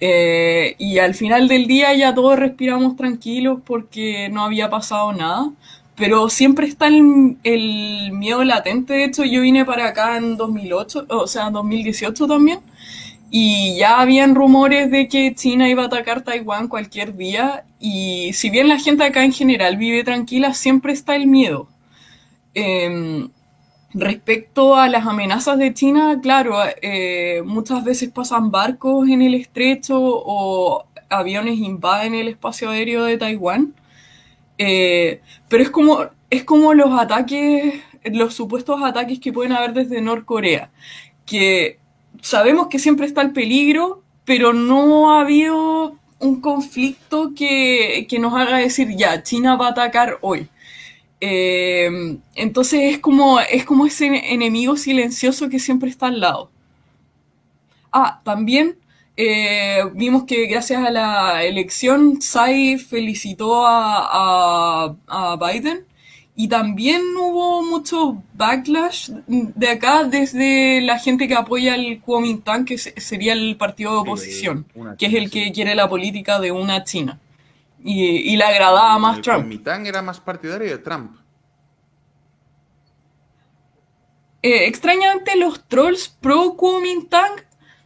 Eh, 0.00 0.76
y 0.78 0.98
al 0.98 1.14
final 1.14 1.48
del 1.48 1.66
día 1.66 1.94
ya 1.94 2.14
todos 2.14 2.38
respiramos 2.38 2.96
tranquilos 2.96 3.60
porque 3.66 4.28
no 4.30 4.44
había 4.44 4.70
pasado 4.70 5.12
nada. 5.12 5.50
Pero 5.96 6.28
siempre 6.30 6.66
está 6.68 6.86
el, 6.88 7.36
el 7.42 8.12
miedo 8.12 8.44
latente. 8.44 8.94
De 8.94 9.04
hecho, 9.04 9.24
yo 9.24 9.40
vine 9.42 9.64
para 9.64 9.88
acá 9.88 10.16
en 10.16 10.36
2008, 10.36 11.06
o 11.08 11.26
sea, 11.26 11.48
en 11.48 11.54
2018 11.54 12.28
también. 12.28 12.60
Y 13.30 13.76
ya 13.78 14.00
habían 14.00 14.34
rumores 14.34 14.90
de 14.90 15.08
que 15.08 15.34
China 15.34 15.68
iba 15.68 15.82
a 15.82 15.86
atacar 15.86 16.22
Taiwán 16.22 16.68
cualquier 16.68 17.16
día. 17.16 17.64
Y 17.78 18.32
si 18.32 18.50
bien 18.50 18.68
la 18.68 18.78
gente 18.78 19.04
acá 19.04 19.24
en 19.24 19.32
general 19.32 19.76
vive 19.76 20.04
tranquila, 20.04 20.54
siempre 20.54 20.92
está 20.92 21.14
el 21.16 21.26
miedo. 21.26 21.68
Em, 22.54 23.30
respecto 23.94 24.76
a 24.76 24.88
las 24.88 25.06
amenazas 25.06 25.58
de 25.58 25.74
China, 25.74 26.20
claro, 26.22 26.56
eh, 26.82 27.42
muchas 27.44 27.84
veces 27.84 28.10
pasan 28.10 28.50
barcos 28.50 29.08
en 29.08 29.22
el 29.22 29.34
estrecho 29.34 29.98
o 30.00 30.84
aviones 31.08 31.58
invaden 31.58 32.14
el 32.14 32.28
espacio 32.28 32.70
aéreo 32.70 33.04
de 33.04 33.18
Taiwán. 33.18 33.74
Eh, 34.58 35.20
pero 35.48 35.62
es 35.62 35.70
como, 35.70 36.06
es 36.30 36.44
como 36.44 36.74
los 36.74 36.98
ataques, 36.98 37.74
los 38.04 38.34
supuestos 38.34 38.82
ataques 38.82 39.20
que 39.20 39.32
pueden 39.32 39.52
haber 39.52 39.72
desde 39.72 40.00
Norcorea, 40.00 40.70
que 41.26 41.77
sabemos 42.22 42.68
que 42.68 42.78
siempre 42.78 43.06
está 43.06 43.22
el 43.22 43.32
peligro, 43.32 44.02
pero 44.24 44.52
no 44.52 45.12
ha 45.12 45.22
habido 45.22 45.96
un 46.18 46.40
conflicto 46.40 47.32
que, 47.34 48.06
nos 48.20 48.34
haga 48.34 48.58
decir, 48.58 48.96
ya, 48.96 49.22
China 49.22 49.56
va 49.56 49.68
a 49.68 49.70
atacar 49.70 50.18
hoy. 50.20 50.48
Eh, 51.20 52.18
entonces 52.34 52.94
es 52.94 52.98
como, 53.00 53.40
es 53.40 53.64
como 53.64 53.86
ese 53.86 54.32
enemigo 54.32 54.76
silencioso 54.76 55.48
que 55.48 55.58
siempre 55.58 55.90
está 55.90 56.06
al 56.08 56.20
lado. 56.20 56.50
Ah, 57.92 58.20
también 58.24 58.76
eh, 59.16 59.82
vimos 59.94 60.24
que 60.24 60.46
gracias 60.46 60.84
a 60.84 60.90
la 60.90 61.44
elección, 61.44 62.18
Tsai 62.18 62.78
felicitó 62.78 63.66
a, 63.66 64.94
a 65.06 65.36
Biden 65.36 65.87
y 66.40 66.46
también 66.46 67.02
hubo 67.16 67.64
mucho 67.64 68.22
backlash 68.34 69.10
de 69.26 69.68
acá 69.70 70.04
desde 70.04 70.80
la 70.82 70.96
gente 71.00 71.26
que 71.26 71.34
apoya 71.34 71.74
el 71.74 72.00
Kuomintang, 72.00 72.64
que 72.64 72.78
sería 72.78 73.32
el 73.32 73.56
partido 73.56 73.90
de 73.90 73.98
oposición, 73.98 74.64
que 74.96 75.06
es 75.06 75.14
el 75.14 75.32
que 75.32 75.50
quiere 75.50 75.74
la 75.74 75.88
política 75.88 76.38
de 76.38 76.52
una 76.52 76.84
China. 76.84 77.18
Y, 77.82 78.36
le 78.36 78.44
agradaba 78.44 78.96
más 79.00 79.16
el 79.16 79.22
Trump. 79.24 79.40
Kuomintang 79.40 79.86
era 79.88 80.00
más 80.00 80.20
partidario 80.20 80.68
de 80.70 80.78
Trump. 80.78 81.16
Eh, 84.40 84.66
extrañamente, 84.68 85.34
los 85.34 85.66
trolls 85.66 86.08
pro 86.08 86.54
Kuomintang 86.54 87.32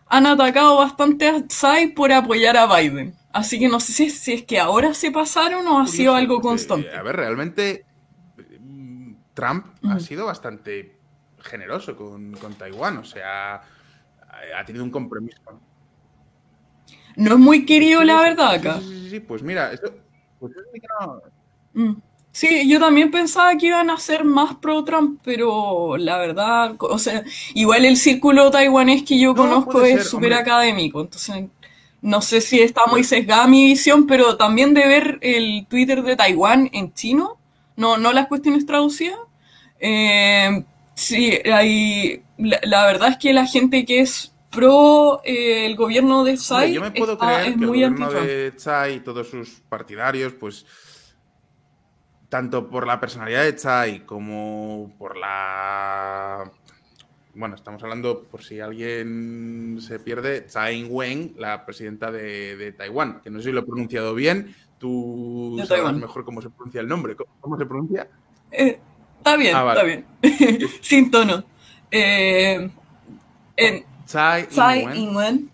han 0.08 0.26
atacado 0.26 0.76
bastante 0.76 1.26
a 1.26 1.42
Tsai 1.42 1.86
por 1.94 2.12
apoyar 2.12 2.58
a 2.58 2.66
Biden. 2.66 3.14
Así 3.32 3.58
que 3.58 3.68
no 3.68 3.80
sé 3.80 4.10
si, 4.10 4.34
es 4.34 4.42
que 4.42 4.60
ahora 4.60 4.92
se 4.92 5.10
pasaron 5.10 5.66
o 5.66 5.80
ha 5.80 5.86
sido 5.86 6.14
algo 6.14 6.42
constante. 6.42 6.94
A 6.94 7.02
ver, 7.02 7.16
realmente 7.16 7.86
Trump 9.34 9.66
ha 9.84 9.98
sido 9.98 10.26
bastante 10.26 10.96
generoso 11.40 11.96
con, 11.96 12.34
Taiwán, 12.58 12.98
o 12.98 13.04
sea, 13.04 13.62
ha 14.56 14.64
tenido 14.64 14.84
un 14.84 14.90
compromiso. 14.90 15.40
no 17.16 17.32
es 17.34 17.38
muy 17.38 17.66
querido, 17.66 18.02
la 18.04 18.20
verdad, 18.22 18.54
acá. 18.54 18.80
Sí, 18.80 18.86
sí, 19.04 19.10
sí, 19.10 19.20
pues 19.20 19.42
mira, 19.42 19.72
esto, 19.72 19.92
pues 20.38 20.52
eso 20.52 20.62
sí 20.72 20.80
que 20.80 20.86
no- 21.00 21.22
Mm. 21.74 21.96
Sí, 22.34 22.66
yo 22.66 22.80
también 22.80 23.10
pensaba 23.10 23.54
que 23.58 23.66
iban 23.66 23.90
a 23.90 23.98
ser 23.98 24.24
más 24.24 24.54
pro-Trump, 24.56 25.20
pero 25.22 25.98
la 25.98 26.16
verdad, 26.16 26.74
o 26.80 26.98
sea, 26.98 27.22
igual 27.54 27.84
el 27.84 27.98
círculo 27.98 28.50
taiwanés 28.50 29.02
que 29.02 29.18
yo 29.18 29.34
No, 29.34 29.42
conozco 29.42 29.82
es 29.82 30.08
súper 30.08 30.32
académico, 30.32 31.02
entonces 31.02 31.44
no 32.00 32.22
sé 32.22 32.40
si 32.40 32.60
está 32.60 32.86
muy 32.86 33.04
sesgada 33.04 33.46
mi 33.46 33.64
visión, 33.66 34.06
pero 34.06 34.38
también 34.38 34.72
de 34.72 34.86
ver 34.88 35.18
el 35.20 35.66
Twitter 35.68 36.02
de 36.02 36.16
Taiwán 36.16 36.70
en 36.72 36.94
chino, 36.94 37.36
no, 37.76 37.96
no 37.96 38.12
las 38.12 38.26
cuestiones 38.28 38.66
traducidas, 38.66 39.18
eh, 39.80 40.64
sí, 40.94 41.38
hay, 41.52 42.22
la, 42.38 42.60
la 42.64 42.86
verdad 42.86 43.08
es 43.10 43.16
que 43.18 43.32
la 43.32 43.46
gente 43.46 43.84
que 43.84 44.00
es 44.00 44.28
pro 44.50 45.22
eh, 45.24 45.64
el 45.66 45.76
gobierno 45.76 46.24
de 46.24 46.34
Tsai 46.34 46.74
yo 46.74 46.82
me 46.82 46.90
puedo 46.90 47.14
está- 47.14 47.26
creer 47.26 47.40
es 47.40 47.46
que 47.46 47.52
el 47.52 47.56
muy 47.58 47.66
gobierno 47.68 48.04
anti-Trump. 48.04 48.26
de 48.28 48.50
Tsai 48.52 48.94
y 48.96 49.00
todos 49.00 49.28
sus 49.28 49.48
partidarios, 49.68 50.34
pues 50.34 50.66
tanto 52.28 52.68
por 52.68 52.86
la 52.86 52.98
personalidad 53.00 53.44
de 53.44 53.52
Tsai 53.54 54.06
como 54.06 54.92
por 54.98 55.16
la... 55.16 56.50
Bueno, 57.34 57.54
estamos 57.56 57.82
hablando, 57.82 58.24
por 58.24 58.42
si 58.44 58.60
alguien 58.60 59.78
se 59.80 59.98
pierde, 59.98 60.42
Tsai 60.42 60.76
Ing-wen, 60.80 61.34
la 61.38 61.64
presidenta 61.64 62.10
de, 62.12 62.56
de 62.56 62.72
Taiwán, 62.72 63.20
que 63.22 63.30
no 63.30 63.38
sé 63.38 63.46
si 63.46 63.52
lo 63.52 63.60
he 63.60 63.64
pronunciado 63.64 64.14
bien, 64.14 64.54
tú 64.82 65.56
De 65.58 65.66
Taiwán. 65.66 66.00
mejor 66.00 66.24
cómo 66.24 66.42
se 66.42 66.50
pronuncia 66.50 66.80
el 66.80 66.88
nombre. 66.88 67.14
¿Cómo, 67.40 67.56
se 67.56 67.64
pronuncia? 67.66 68.08
Eh, 68.50 68.78
está 69.18 69.36
bien, 69.36 69.54
Ah, 69.56 69.62
vale. 69.62 70.04
está 70.20 70.28
bien. 70.28 70.68
Sin 70.82 71.10
tono. 71.10 71.44
Eh, 71.90 72.68
en 73.56 73.84
Tsai 74.04 74.48
Tsai 74.48 74.80
Ing-wen. 74.80 74.96
Ing-wen. 74.96 75.50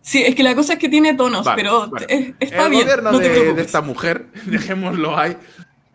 Sí, 0.00 0.22
es 0.22 0.34
que 0.34 0.42
la 0.42 0.54
cosa 0.54 0.72
es 0.74 0.78
que 0.78 0.88
tiene 0.88 1.14
tonos, 1.14 1.44
Vale, 1.44 1.62
pero 1.62 1.88
vale. 1.90 2.34
está 2.40 2.64
el 2.64 2.70
bien. 2.70 2.82
gobierno 2.82 3.12
no 3.12 3.18
de, 3.18 3.60
esta 3.60 3.80
mujer, 3.82 4.26
dejémoslo 4.46 5.16
ahí. 5.18 5.36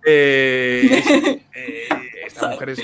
eh, 0.05 0.89
es- 0.91 1.09
eh, 1.55 1.87
esta 2.27 2.47
mujer 2.51 2.69
es, 2.71 2.83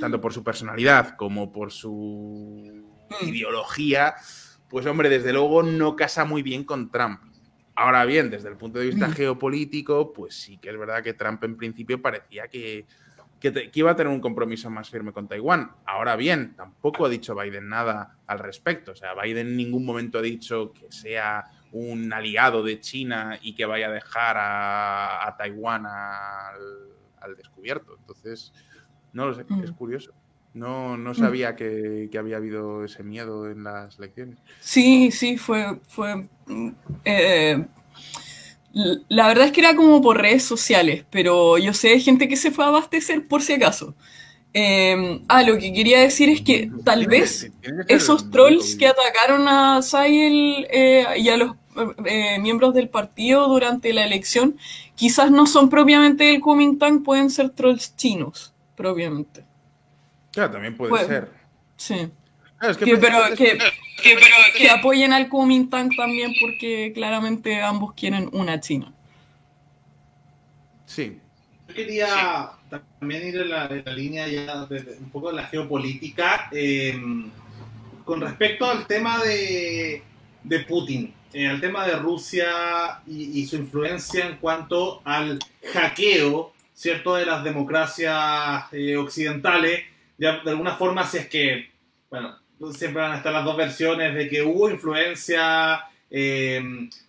tanto 0.00 0.20
por 0.20 0.32
su 0.32 0.42
personalidad 0.42 1.16
como 1.16 1.50
por 1.52 1.70
su 1.72 2.84
Mm. 3.22 3.28
ideología, 3.28 4.14
pues 4.68 4.86
hombre, 4.86 5.08
desde 5.08 5.32
luego 5.32 5.64
no 5.64 5.96
casa 5.96 6.24
muy 6.24 6.42
bien 6.42 6.62
con 6.64 6.90
Trump. 6.92 7.20
Ahora 7.80 8.04
bien, 8.04 8.28
desde 8.28 8.50
el 8.50 8.56
punto 8.58 8.78
de 8.78 8.86
vista 8.86 9.08
Mm. 9.08 9.12
geopolítico, 9.12 10.12
pues 10.12 10.34
sí 10.34 10.58
que 10.58 10.68
es 10.68 10.78
verdad 10.78 11.02
que 11.02 11.14
Trump 11.14 11.42
en 11.44 11.56
principio 11.56 12.02
parecía 12.02 12.46
que, 12.48 12.84
que, 13.40 13.50
te- 13.50 13.70
que 13.70 13.80
iba 13.80 13.90
a 13.90 13.96
tener 13.96 14.12
un 14.12 14.20
compromiso 14.20 14.68
más 14.68 14.90
firme 14.90 15.12
con 15.12 15.26
Taiwán. 15.26 15.70
Ahora 15.86 16.14
bien, 16.14 16.52
tampoco 16.56 17.06
ha 17.06 17.08
dicho 17.08 17.34
Biden 17.34 17.70
nada 17.70 18.18
al 18.26 18.38
respecto. 18.38 18.92
O 18.92 18.94
sea, 18.94 19.14
Biden 19.14 19.48
en 19.48 19.56
ningún 19.56 19.86
momento 19.86 20.18
ha 20.18 20.22
dicho 20.22 20.74
que 20.74 20.92
sea 20.92 21.44
un 21.72 22.12
aliado 22.12 22.62
de 22.62 22.80
China 22.80 23.38
y 23.40 23.54
que 23.54 23.64
vaya 23.64 23.86
a 23.86 23.92
dejar 23.92 24.36
a, 24.36 25.26
a 25.26 25.36
Taiwán 25.38 25.86
al, 25.86 26.58
al 27.22 27.34
descubierto. 27.34 27.96
Entonces, 27.98 28.52
no 29.14 29.26
lo 29.26 29.34
sé, 29.34 29.44
Mm. 29.48 29.64
es 29.64 29.72
curioso. 29.72 30.12
No, 30.52 30.96
no 30.96 31.14
sabía 31.14 31.54
que, 31.54 32.08
que 32.10 32.18
había 32.18 32.36
habido 32.38 32.84
ese 32.84 33.04
miedo 33.04 33.48
en 33.48 33.62
las 33.62 33.96
elecciones. 34.00 34.36
Sí, 34.58 35.12
sí, 35.12 35.38
fue, 35.38 35.78
fue 35.86 36.16
mm, 36.16 36.28
eh, 37.04 37.64
la 39.08 39.26
verdad 39.28 39.46
es 39.46 39.52
que 39.52 39.60
era 39.60 39.74
como 39.74 40.00
por 40.00 40.20
redes 40.20 40.44
sociales, 40.44 41.04
pero 41.10 41.58
yo 41.58 41.74
sé 41.74 41.88
de 41.88 42.00
gente 42.00 42.28
que 42.28 42.36
se 42.36 42.50
fue 42.50 42.64
a 42.64 42.68
abastecer 42.68 43.26
por 43.26 43.42
si 43.42 43.54
acaso. 43.54 43.94
Eh, 44.52 45.20
ah, 45.28 45.42
lo 45.42 45.58
que 45.58 45.72
quería 45.72 46.00
decir 46.00 46.28
es 46.28 46.40
que 46.42 46.70
tal 46.84 47.06
vez 47.06 47.50
esos 47.88 48.30
trolls 48.30 48.74
que 48.76 48.86
atacaron 48.88 49.46
a 49.48 49.80
Sayel 49.82 50.66
eh, 50.70 51.06
y 51.18 51.28
a 51.28 51.36
los 51.36 51.54
eh, 52.04 52.38
miembros 52.40 52.74
del 52.74 52.88
partido 52.88 53.46
durante 53.48 53.92
la 53.92 54.04
elección, 54.04 54.56
quizás 54.96 55.30
no 55.30 55.46
son 55.46 55.68
propiamente 55.68 56.24
del 56.24 56.40
Kuomintang, 56.40 57.02
pueden 57.04 57.30
ser 57.30 57.50
trolls 57.50 57.96
chinos, 57.96 58.52
propiamente. 58.76 59.44
Claro, 60.32 60.52
también 60.52 60.76
puede 60.76 60.90
Puede- 60.90 61.06
ser. 61.06 61.30
Sí. 61.76 62.08
Claro, 62.60 62.72
es 62.72 62.78
que 62.78 62.84
Que- 62.84 62.96
pero 62.98 63.18
precisamente 63.26 63.64
que, 63.96 64.02
que- 64.02 64.14
pero 64.14 64.36
que 64.56 64.70
apoyen 64.70 65.12
al 65.12 65.28
Kuomintang 65.28 65.90
también 65.96 66.32
porque 66.40 66.92
claramente 66.94 67.60
ambos 67.62 67.94
quieren 67.94 68.28
una 68.32 68.60
China. 68.60 68.92
Sí. 70.86 71.18
Yo 71.68 71.74
quería 71.74 72.50
también 72.98 73.28
ir 73.28 73.36
en 73.36 73.48
la, 73.50 73.66
en 73.66 73.82
la 73.84 73.92
línea 73.92 74.28
ya 74.28 74.66
de, 74.66 74.80
de- 74.82 74.98
un 74.98 75.10
poco 75.10 75.30
de 75.30 75.36
la 75.36 75.46
geopolítica 75.46 76.48
eh, 76.52 77.00
con 78.04 78.20
respecto 78.20 78.66
al 78.68 78.86
tema 78.86 79.22
de, 79.22 80.02
de 80.42 80.60
Putin, 80.60 81.14
eh, 81.32 81.46
al 81.46 81.60
tema 81.60 81.86
de 81.86 81.94
Rusia 81.96 83.00
y, 83.06 83.40
y 83.40 83.46
su 83.46 83.56
influencia 83.56 84.26
en 84.26 84.36
cuanto 84.38 85.00
al 85.04 85.38
hackeo, 85.72 86.52
¿cierto?, 86.74 87.14
de 87.14 87.24
las 87.26 87.44
democracias 87.44 88.64
eh, 88.72 88.96
occidentales. 88.96 89.84
Ya, 90.18 90.40
de 90.40 90.50
alguna 90.50 90.74
forma, 90.74 91.06
si 91.06 91.18
es 91.18 91.28
que, 91.28 91.70
bueno, 92.10 92.36
siempre 92.72 93.02
van 93.02 93.12
a 93.12 93.16
estar 93.16 93.32
las 93.32 93.44
dos 93.44 93.56
versiones 93.56 94.14
de 94.14 94.28
que 94.28 94.42
hubo 94.42 94.68
influencia 94.70 95.82
eh, 96.10 96.62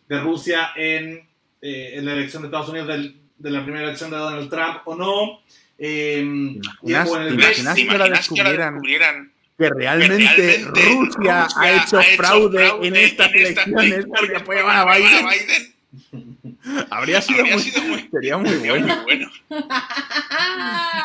de 0.08 0.20
Rusia 0.20 0.70
en, 0.76 1.28
eh, 1.62 1.93
en 1.95 2.06
la 2.06 2.14
elección 2.14 2.41
de 2.43 2.47
Estados 2.47 2.70
Unidos 2.70 2.88
del- 2.88 3.16
de 3.38 3.49
la 3.49 3.64
primera 3.64 3.86
elección 3.86 4.12
de 4.12 4.18
Donald 4.18 4.49
Trump 4.49 4.82
o 4.86 4.95
no. 4.95 5.41
Eh, 5.78 6.20
el 6.20 6.62
te 6.62 6.91
¿Te 6.91 6.93
imaginas 7.34 7.76
que 7.76 7.89
ahora 7.89 8.08
descubrieran- 8.08 8.74
descubrieran 8.76 9.32
que 9.58 9.70
realmente, 9.70 10.18
realmente 10.18 10.66
Rusia, 10.86 11.47
ha 11.56 11.72
hecho 11.72 12.02
fraude, 12.18 12.72
en 12.84 12.95
estas 12.95 13.34
elecciones 13.34 14.06
porque 14.08 14.36
apoyaban 14.38 14.76
a 14.88 14.95
Biden? 14.95 15.76
Habría 16.91 17.22
sido, 17.22 17.39
Habría 17.41 17.56
muy, 17.56 17.64
sido 17.64 17.84
muy- 17.84 18.10
sería 18.12 18.38
muy 18.38 18.49
Sería 18.49 18.72
bueno. 18.72 18.95
muy 18.95 19.04
bueno. 19.04 19.32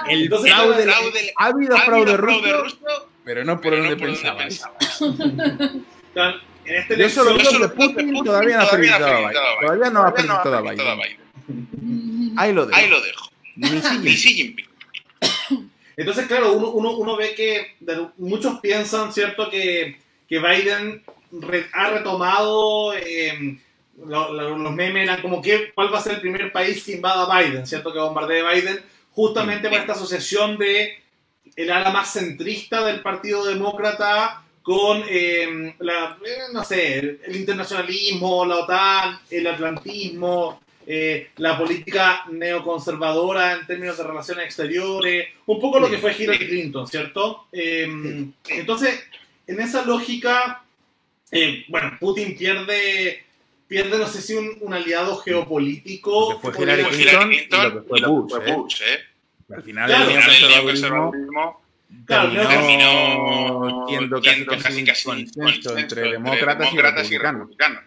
El 0.09 0.23
Entonces, 0.25 0.53
fraude, 0.55 0.85
fraude- 0.85 1.33
ha 1.37 1.47
habido 1.47 1.77
¿Ha 1.77 1.81
fraude 1.81 2.13
habido 2.13 2.17
ruso, 2.19 2.41
fraude 2.43 2.63
ruso? 2.63 3.09
Pero 3.27 3.45
no 3.45 3.61
por 3.61 3.73
Pero 3.73 3.83
donde 3.83 3.97
no 3.97 4.01
por 4.01 5.09
donde. 5.09 5.85
Claro, 6.15 6.39
en 6.65 6.75
esta 6.77 6.95
Yo 6.95 7.11
solo 7.11 7.39
solo 7.41 7.69
que 7.69 7.75
Putin 7.75 7.95
Putin 8.13 8.25
todavía 8.25 8.57
no 8.57 8.63
ha 8.63 8.67
felicitado 8.67 9.07
a 9.07 9.19
Biden. 9.19 9.33
Todavía 9.61 9.91
no 9.91 10.03
ha 10.03 10.13
felicitado 10.13 10.57
a 10.57 10.63
Biden. 10.63 12.35
Ahí 12.39 12.53
lo 12.53 12.67
dejo. 12.67 12.79
Ahí 12.79 12.89
lo 12.89 13.01
dejo. 13.03 13.31
Ni 13.57 14.15
Xi 14.15 14.35
Jinping. 14.35 14.67
entonces, 15.97 16.27
claro, 16.27 16.53
uno, 16.53 16.71
uno, 16.71 16.91
uno 16.97 17.17
ve 17.17 17.35
que 17.35 17.75
muchos 18.19 18.61
piensan, 18.61 19.13
¿cierto?, 19.13 19.51
que, 19.51 19.99
que 20.29 20.39
Biden 20.39 21.03
re- 21.33 21.67
ha 21.73 21.91
retomado, 21.91 22.95
eh, 22.95 23.59
lo- 24.07 24.33
lo- 24.33 24.57
los 24.59 24.73
memes 24.73 25.05
eran 25.05 25.21
como 25.23 25.41
que 25.43 25.73
cuál 25.75 25.93
va 25.93 25.99
a 25.99 26.03
ser 26.03 26.15
el 26.15 26.21
primer 26.21 26.53
país 26.53 26.85
que 26.85 26.93
invada 26.93 27.25
a 27.25 27.41
Biden, 27.43 27.67
¿cierto?, 27.67 27.93
que 27.93 27.99
bombardee 27.99 28.47
a 28.47 28.53
Biden, 28.53 28.81
justamente 29.13 29.69
por 29.69 29.79
esta 29.79 29.93
asociación 29.95 30.59
de 30.59 31.03
el 31.57 31.71
ala 31.71 31.91
más 31.91 32.13
centrista 32.13 32.85
del 32.85 33.01
Partido 33.01 33.45
Demócrata 33.45 34.43
con 34.63 35.03
eh, 35.09 35.75
la, 35.79 36.19
eh, 36.25 36.39
no 36.53 36.63
sé, 36.65 36.99
el, 36.99 37.37
internacionalismo, 37.37 38.45
la 38.45 38.57
OTAN, 38.57 39.21
el 39.31 39.47
atlantismo, 39.47 40.61
eh, 40.89 41.31
la 41.37 41.59
política 41.59 42.25
neoconservadora 42.31 43.55
en 43.55 43.67
términos 43.67 43.97
de 43.97 44.05
relaciones 44.05 44.45
exteriores, 44.45 45.29
un 45.47 45.61
poco 45.61 45.81
lo 45.81 45.91
que 45.91 45.99
fue 45.99 46.15
Hillary 46.17 46.47
Clinton, 46.47 46.87
¿cierto? 46.87 47.47
Eh, 47.53 48.27
entonces, 48.51 49.05
en 49.47 49.61
esa 49.61 49.85
lógica, 49.85 50.63
eh, 51.31 51.65
bueno, 51.69 51.97
Putin 51.99 52.37
pierde, 52.37 53.25
pierde 53.67 53.99
no 53.99 54.07
sé 54.07 54.23
si 54.23 54.35
un, 54.35 54.59
un 54.61 54.75
aliado 54.75 55.17
geopolítico. 55.17 56.41
Que 56.41 56.53
fue 56.53 56.63
Hillary 56.63 56.83
Hillary 56.83 57.47
Clinton 57.49 57.63
y 57.63 57.71
lo 57.71 57.83
que 57.83 57.89
fue 57.89 57.99
y 57.99 58.03
lo 58.03 58.27
que 58.27 58.35
Bush, 58.35 58.49
¿eh? 58.49 58.55
Bush, 58.55 58.83
¿eh? 58.83 58.99
Al 59.55 59.63
final 59.63 59.87
Claro, 59.89 60.11
el 60.11 60.17
neoconservadurismo 60.49 61.63
Claro, 62.05 62.31
terminó 62.31 62.49
terminó 62.49 63.87
siendo 63.89 64.21
casi, 64.21 64.81
un 64.81 64.87
casi 64.87 65.05
consenso 65.05 65.79
entre 65.79 66.13
demócratas 66.13 66.73
y 66.73 66.77
republicanos. 66.77 67.41
republicanos. 67.41 67.83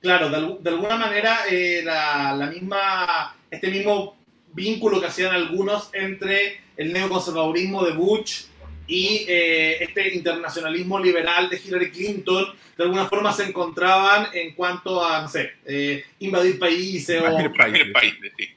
Claro, 0.00 0.30
de, 0.30 0.36
al- 0.36 0.58
de 0.62 0.70
alguna 0.70 0.96
manera 0.96 1.38
eh, 1.50 1.82
la, 1.84 2.32
la 2.34 2.46
misma, 2.46 3.36
este 3.50 3.70
mismo 3.70 4.16
vínculo 4.52 5.00
que 5.00 5.06
hacían 5.06 5.34
algunos 5.34 5.90
entre 5.94 6.60
el 6.76 6.92
neoconservadurismo 6.92 7.84
de 7.84 7.92
Bush 7.92 8.44
y 8.92 9.24
eh, 9.28 9.82
este 9.84 10.14
internacionalismo 10.14 10.98
liberal 10.98 11.48
de 11.48 11.56
Hillary 11.56 11.90
Clinton, 11.90 12.44
de 12.76 12.84
alguna 12.84 13.06
forma 13.06 13.32
se 13.32 13.44
encontraban 13.44 14.28
en 14.34 14.54
cuanto 14.54 15.02
a, 15.04 15.22
no 15.22 15.28
sé, 15.28 15.52
eh, 15.64 16.04
invadir 16.18 16.58
países 16.58 17.20
o 17.22 17.26
Invadir 17.26 17.52
países. 17.56 17.80
El 17.80 17.92
país, 17.92 18.14
sí. 18.36 18.48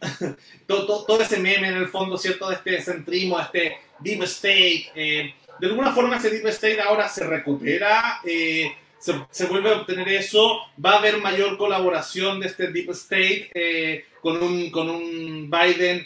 todo, 0.68 0.86
todo- 0.86 1.06
todo 1.06 1.22
ese 1.22 1.38
meme 1.40 1.70
en 1.70 1.78
el 1.78 1.88
fondo, 1.88 2.18
¿cierto? 2.18 2.50
De 2.50 2.56
este 2.56 2.82
centrismo, 2.82 3.38
de 3.38 3.44
este 3.44 3.78
deep 4.00 4.24
state. 4.24 4.92
eh, 4.96 5.34
de 5.60 5.68
alguna 5.68 5.94
forma 5.94 6.18
ese 6.18 6.30
deep 6.30 6.46
state 6.48 6.82
ahora 6.82 7.08
se 7.08 7.26
recupera, 7.26 8.20
eh, 8.26 8.74
se, 9.00 9.14
se 9.32 9.46
vuelve 9.46 9.70
a 9.70 9.78
obtener 9.78 10.10
eso, 10.10 10.60
va 10.84 10.96
a 10.96 10.98
haber 10.98 11.18
mayor 11.20 11.58
colaboración 11.58 12.42
de 12.42 12.48
este 12.48 12.68
deep 12.74 12.90
state 12.92 13.52
eh, 13.54 14.06
con, 14.22 14.42
un, 14.44 14.70
con 14.70 14.90
un 14.90 15.50
Biden 15.50 16.06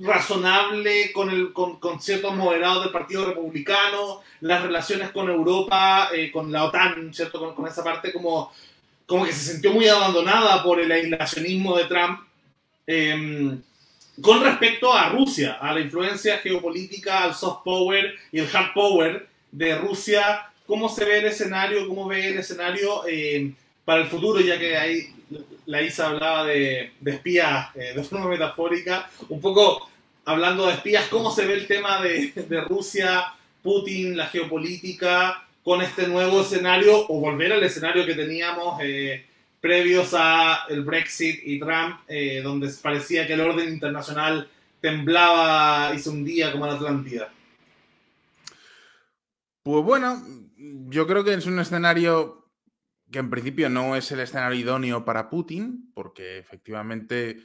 razonable 0.00 1.12
con, 1.12 1.30
el, 1.30 1.52
con, 1.52 1.78
con 1.80 2.00
ciertos 2.00 2.34
moderados 2.34 2.84
del 2.84 2.92
Partido 2.92 3.26
Republicano, 3.26 4.20
las 4.40 4.62
relaciones 4.62 5.10
con 5.10 5.28
Europa, 5.28 6.10
eh, 6.14 6.30
con 6.30 6.52
la 6.52 6.64
OTAN, 6.64 7.12
¿cierto? 7.12 7.38
Con, 7.38 7.54
con 7.54 7.66
esa 7.66 7.82
parte 7.82 8.12
como, 8.12 8.52
como 9.06 9.24
que 9.24 9.32
se 9.32 9.52
sintió 9.52 9.72
muy 9.72 9.88
abandonada 9.88 10.62
por 10.62 10.80
el 10.80 10.90
aislacionismo 10.90 11.76
de 11.76 11.84
Trump. 11.84 12.20
Eh, 12.86 13.58
con 14.20 14.42
respecto 14.42 14.92
a 14.92 15.10
Rusia, 15.10 15.58
a 15.60 15.72
la 15.72 15.80
influencia 15.80 16.38
geopolítica, 16.38 17.24
al 17.24 17.34
soft 17.34 17.62
power 17.62 18.16
y 18.32 18.40
el 18.40 18.48
hard 18.52 18.72
power 18.72 19.28
de 19.52 19.76
Rusia, 19.76 20.50
¿cómo 20.66 20.88
se 20.88 21.04
ve 21.04 21.18
el 21.18 21.26
escenario? 21.26 21.86
¿Cómo 21.86 22.06
ve 22.06 22.28
el 22.28 22.38
escenario 22.38 23.06
eh, 23.06 23.52
para 23.84 24.00
el 24.00 24.08
futuro? 24.08 24.40
Ya 24.40 24.58
que 24.58 24.76
ahí 24.76 25.14
la 25.68 25.82
Isa 25.82 26.08
hablaba 26.08 26.46
de, 26.46 26.92
espías 27.04 27.68
eh, 27.76 27.92
de 27.94 28.02
forma 28.02 28.28
metafórica, 28.28 29.10
un 29.28 29.40
poco 29.40 29.88
hablando 30.24 30.66
de 30.66 30.72
espías, 30.72 31.06
¿cómo 31.08 31.30
se 31.30 31.46
ve 31.46 31.54
el 31.54 31.66
tema 31.66 32.00
de, 32.00 32.32
de 32.32 32.60
Rusia, 32.62 33.34
Putin, 33.62 34.16
la 34.16 34.26
geopolítica, 34.28 35.46
con 35.62 35.82
este 35.82 36.08
nuevo 36.08 36.40
escenario 36.40 37.06
o 37.08 37.20
volver 37.20 37.52
al 37.52 37.62
escenario 37.62 38.06
que 38.06 38.14
teníamos? 38.14 38.80
Eh, 38.82 39.26
previos 39.60 40.14
a 40.14 40.64
el 40.70 40.84
Brexit 40.84 41.40
y 41.44 41.58
Trump, 41.58 42.00
eh, 42.08 42.40
donde 42.42 42.70
parecía 42.80 43.26
que 43.26 43.34
el 43.34 43.40
orden 43.40 43.68
internacional 43.68 44.48
temblaba 44.80 45.92
y 45.94 45.98
se 45.98 46.08
hundía 46.08 46.52
como 46.52 46.66
la 46.66 46.74
Atlántida. 46.74 47.30
Pues 49.64 49.84
bueno, 49.84 50.22
yo 50.88 51.06
creo 51.06 51.24
que 51.24 51.34
es 51.34 51.44
un 51.44 51.58
escenario 51.58 52.37
que 53.10 53.18
en 53.18 53.30
principio 53.30 53.68
no 53.68 53.96
es 53.96 54.10
el 54.12 54.20
escenario 54.20 54.58
idóneo 54.58 55.04
para 55.04 55.30
Putin, 55.30 55.90
porque 55.94 56.38
efectivamente 56.38 57.38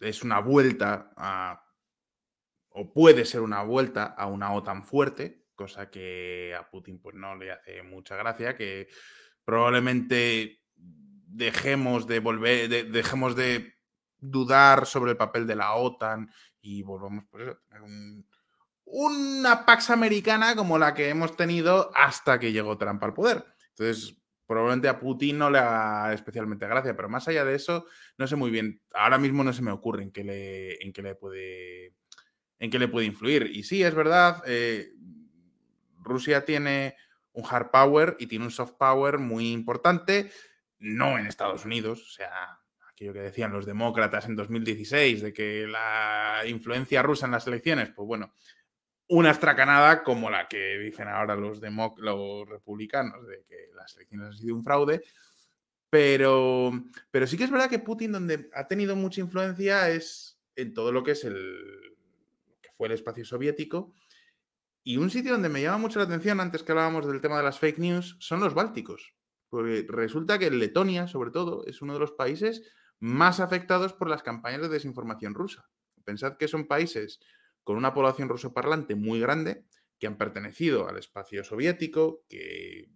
es 0.00 0.22
una 0.22 0.40
vuelta 0.40 1.12
a, 1.16 1.64
o 2.70 2.92
puede 2.92 3.24
ser 3.24 3.40
una 3.40 3.62
vuelta 3.62 4.04
a 4.04 4.26
una 4.26 4.52
OTAN 4.52 4.84
fuerte, 4.84 5.46
cosa 5.54 5.90
que 5.90 6.54
a 6.58 6.68
Putin 6.70 7.00
pues 7.00 7.14
no 7.14 7.36
le 7.36 7.52
hace 7.52 7.82
mucha 7.82 8.16
gracia, 8.16 8.56
que 8.56 8.88
probablemente 9.44 10.62
dejemos 10.74 12.06
de 12.06 12.20
volver, 12.20 12.68
de, 12.68 12.84
dejemos 12.84 13.36
de 13.36 13.74
dudar 14.18 14.86
sobre 14.86 15.12
el 15.12 15.16
papel 15.16 15.46
de 15.46 15.56
la 15.56 15.74
OTAN 15.74 16.30
y 16.60 16.82
volvamos 16.82 17.24
por 17.26 17.42
eso, 17.42 17.60
a 17.70 17.78
una 18.84 19.66
Pax 19.66 19.90
americana 19.90 20.56
como 20.56 20.78
la 20.78 20.94
que 20.94 21.08
hemos 21.08 21.36
tenido 21.36 21.90
hasta 21.94 22.38
que 22.38 22.52
llegó 22.52 22.78
Trump 22.78 23.02
al 23.04 23.14
poder. 23.14 23.57
Entonces, 23.78 24.16
probablemente 24.46 24.88
a 24.88 24.98
Putin 24.98 25.38
no 25.38 25.50
le 25.50 25.58
haga 25.58 26.12
especialmente 26.12 26.66
gracia, 26.66 26.96
pero 26.96 27.08
más 27.08 27.28
allá 27.28 27.44
de 27.44 27.54
eso, 27.54 27.86
no 28.16 28.26
sé 28.26 28.34
muy 28.34 28.50
bien. 28.50 28.80
Ahora 28.94 29.18
mismo 29.18 29.44
no 29.44 29.52
se 29.52 29.62
me 29.62 29.70
ocurre 29.70 30.02
en 30.02 30.10
qué 30.10 30.24
le, 30.24 30.82
en 30.82 30.92
qué 30.92 31.02
le 31.02 31.14
puede. 31.14 31.94
en 32.58 32.70
qué 32.70 32.78
le 32.78 32.88
puede 32.88 33.06
influir. 33.06 33.50
Y 33.54 33.62
sí, 33.62 33.82
es 33.82 33.94
verdad, 33.94 34.42
eh, 34.46 34.90
Rusia 35.98 36.44
tiene 36.44 36.96
un 37.32 37.44
hard 37.48 37.70
power 37.70 38.16
y 38.18 38.26
tiene 38.26 38.46
un 38.46 38.50
soft 38.50 38.72
power 38.78 39.18
muy 39.18 39.52
importante, 39.52 40.32
no 40.78 41.18
en 41.18 41.26
Estados 41.26 41.64
Unidos, 41.64 42.02
o 42.02 42.10
sea, 42.10 42.58
aquello 42.90 43.12
que 43.12 43.20
decían 43.20 43.52
los 43.52 43.64
demócratas 43.64 44.26
en 44.26 44.34
2016 44.34 45.22
de 45.22 45.32
que 45.32 45.66
la 45.68 46.42
influencia 46.46 47.02
rusa 47.02 47.26
en 47.26 47.32
las 47.32 47.46
elecciones, 47.46 47.90
pues 47.90 48.06
bueno, 48.08 48.32
una 49.08 49.30
estracanada 49.30 50.02
como 50.02 50.30
la 50.30 50.48
que 50.48 50.78
dicen 50.78 51.08
ahora 51.08 51.34
los, 51.34 51.60
los 51.60 52.48
republicanos, 52.48 53.26
de 53.26 53.44
que 53.48 53.70
las 53.74 53.96
elecciones 53.96 54.28
han 54.28 54.36
sido 54.36 54.54
un 54.54 54.64
fraude. 54.64 55.02
Pero, 55.90 56.72
pero 57.10 57.26
sí 57.26 57.38
que 57.38 57.44
es 57.44 57.50
verdad 57.50 57.70
que 57.70 57.78
Putin, 57.78 58.12
donde 58.12 58.50
ha 58.52 58.68
tenido 58.68 58.94
mucha 58.94 59.22
influencia, 59.22 59.88
es 59.88 60.38
en 60.54 60.74
todo 60.74 60.92
lo 60.92 61.02
que 61.02 61.12
es 61.12 61.24
el 61.24 61.96
que 62.60 62.70
fue 62.76 62.88
el 62.88 62.94
espacio 62.94 63.24
soviético. 63.24 63.94
Y 64.84 64.98
un 64.98 65.10
sitio 65.10 65.32
donde 65.32 65.48
me 65.48 65.62
llama 65.62 65.78
mucho 65.78 65.98
la 65.98 66.04
atención, 66.04 66.40
antes 66.40 66.62
que 66.62 66.72
hablábamos 66.72 67.06
del 67.06 67.20
tema 67.20 67.38
de 67.38 67.44
las 67.44 67.58
fake 67.58 67.78
news, 67.78 68.16
son 68.20 68.40
los 68.40 68.54
bálticos. 68.54 69.14
Porque 69.48 69.86
resulta 69.88 70.38
que 70.38 70.50
Letonia, 70.50 71.08
sobre 71.08 71.30
todo, 71.30 71.64
es 71.66 71.80
uno 71.80 71.94
de 71.94 72.00
los 72.00 72.12
países 72.12 72.62
más 73.00 73.40
afectados 73.40 73.94
por 73.94 74.10
las 74.10 74.22
campañas 74.22 74.62
de 74.62 74.68
desinformación 74.68 75.34
rusa. 75.34 75.68
Pensad 76.04 76.36
que 76.36 76.48
son 76.48 76.66
países 76.66 77.20
con 77.68 77.76
una 77.76 77.92
población 77.92 78.30
rusoparlante 78.30 78.94
muy 78.94 79.20
grande, 79.20 79.66
que 79.98 80.06
han 80.06 80.16
pertenecido 80.16 80.88
al 80.88 80.96
espacio 80.96 81.44
soviético, 81.44 82.24
que 82.26 82.88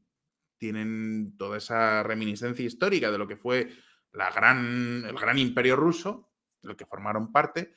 tienen 0.56 1.36
toda 1.36 1.58
esa 1.58 2.02
reminiscencia 2.02 2.64
histórica 2.64 3.10
de 3.10 3.18
lo 3.18 3.28
que 3.28 3.36
fue 3.36 3.68
la 4.12 4.30
gran, 4.30 5.04
el 5.06 5.14
gran 5.14 5.36
imperio 5.36 5.76
ruso, 5.76 6.32
del 6.62 6.74
que 6.74 6.86
formaron 6.86 7.30
parte, 7.32 7.74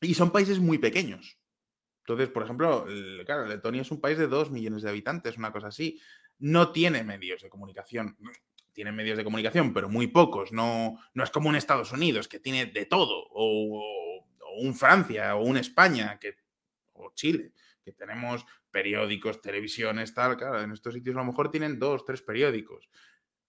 y 0.00 0.14
son 0.14 0.30
países 0.30 0.60
muy 0.60 0.78
pequeños. 0.78 1.40
Entonces, 2.04 2.28
por 2.28 2.44
ejemplo, 2.44 2.86
claro, 3.26 3.48
Letonia 3.48 3.82
es 3.82 3.90
un 3.90 4.00
país 4.00 4.18
de 4.18 4.28
dos 4.28 4.52
millones 4.52 4.82
de 4.82 4.90
habitantes, 4.90 5.36
una 5.36 5.50
cosa 5.50 5.66
así. 5.66 6.00
No 6.38 6.70
tiene 6.70 7.02
medios 7.02 7.42
de 7.42 7.50
comunicación. 7.50 8.16
Tiene 8.72 8.92
medios 8.92 9.16
de 9.16 9.24
comunicación, 9.24 9.74
pero 9.74 9.88
muy 9.88 10.06
pocos. 10.06 10.52
No, 10.52 11.00
no 11.12 11.24
es 11.24 11.30
como 11.30 11.48
un 11.48 11.56
Estados 11.56 11.90
Unidos, 11.90 12.28
que 12.28 12.38
tiene 12.38 12.66
de 12.66 12.86
todo. 12.86 13.26
Un 14.56 14.74
Francia 14.74 15.36
o 15.36 15.44
un 15.44 15.56
España 15.56 16.18
que, 16.18 16.36
o 16.94 17.12
Chile, 17.14 17.52
que 17.84 17.92
tenemos 17.92 18.44
periódicos, 18.70 19.40
televisiones, 19.40 20.14
tal, 20.14 20.36
claro, 20.36 20.60
en 20.60 20.72
estos 20.72 20.94
sitios 20.94 21.16
a 21.16 21.20
lo 21.20 21.26
mejor 21.26 21.50
tienen 21.50 21.78
dos, 21.78 22.04
tres 22.04 22.22
periódicos. 22.22 22.88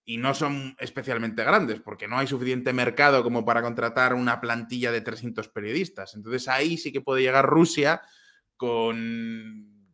Y 0.04 0.16
no 0.16 0.34
son 0.34 0.74
especialmente 0.80 1.44
grandes, 1.44 1.80
porque 1.80 2.08
no 2.08 2.18
hay 2.18 2.26
suficiente 2.26 2.72
mercado 2.72 3.22
como 3.22 3.44
para 3.44 3.62
contratar 3.62 4.14
una 4.14 4.40
plantilla 4.40 4.90
de 4.90 5.02
300 5.02 5.48
periodistas. 5.48 6.14
Entonces 6.14 6.48
ahí 6.48 6.78
sí 6.78 6.90
que 6.90 7.00
puede 7.00 7.22
llegar 7.22 7.46
Rusia 7.46 8.00
con 8.56 9.86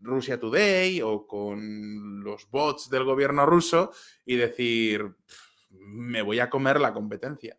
Rusia 0.00 0.40
Today 0.40 1.02
o 1.02 1.26
con 1.26 2.22
los 2.22 2.48
bots 2.50 2.88
del 2.88 3.04
gobierno 3.04 3.44
ruso 3.46 3.92
y 4.24 4.36
decir, 4.36 5.16
me 5.70 6.22
voy 6.22 6.40
a 6.40 6.48
comer 6.48 6.80
la 6.80 6.94
competencia 6.94 7.58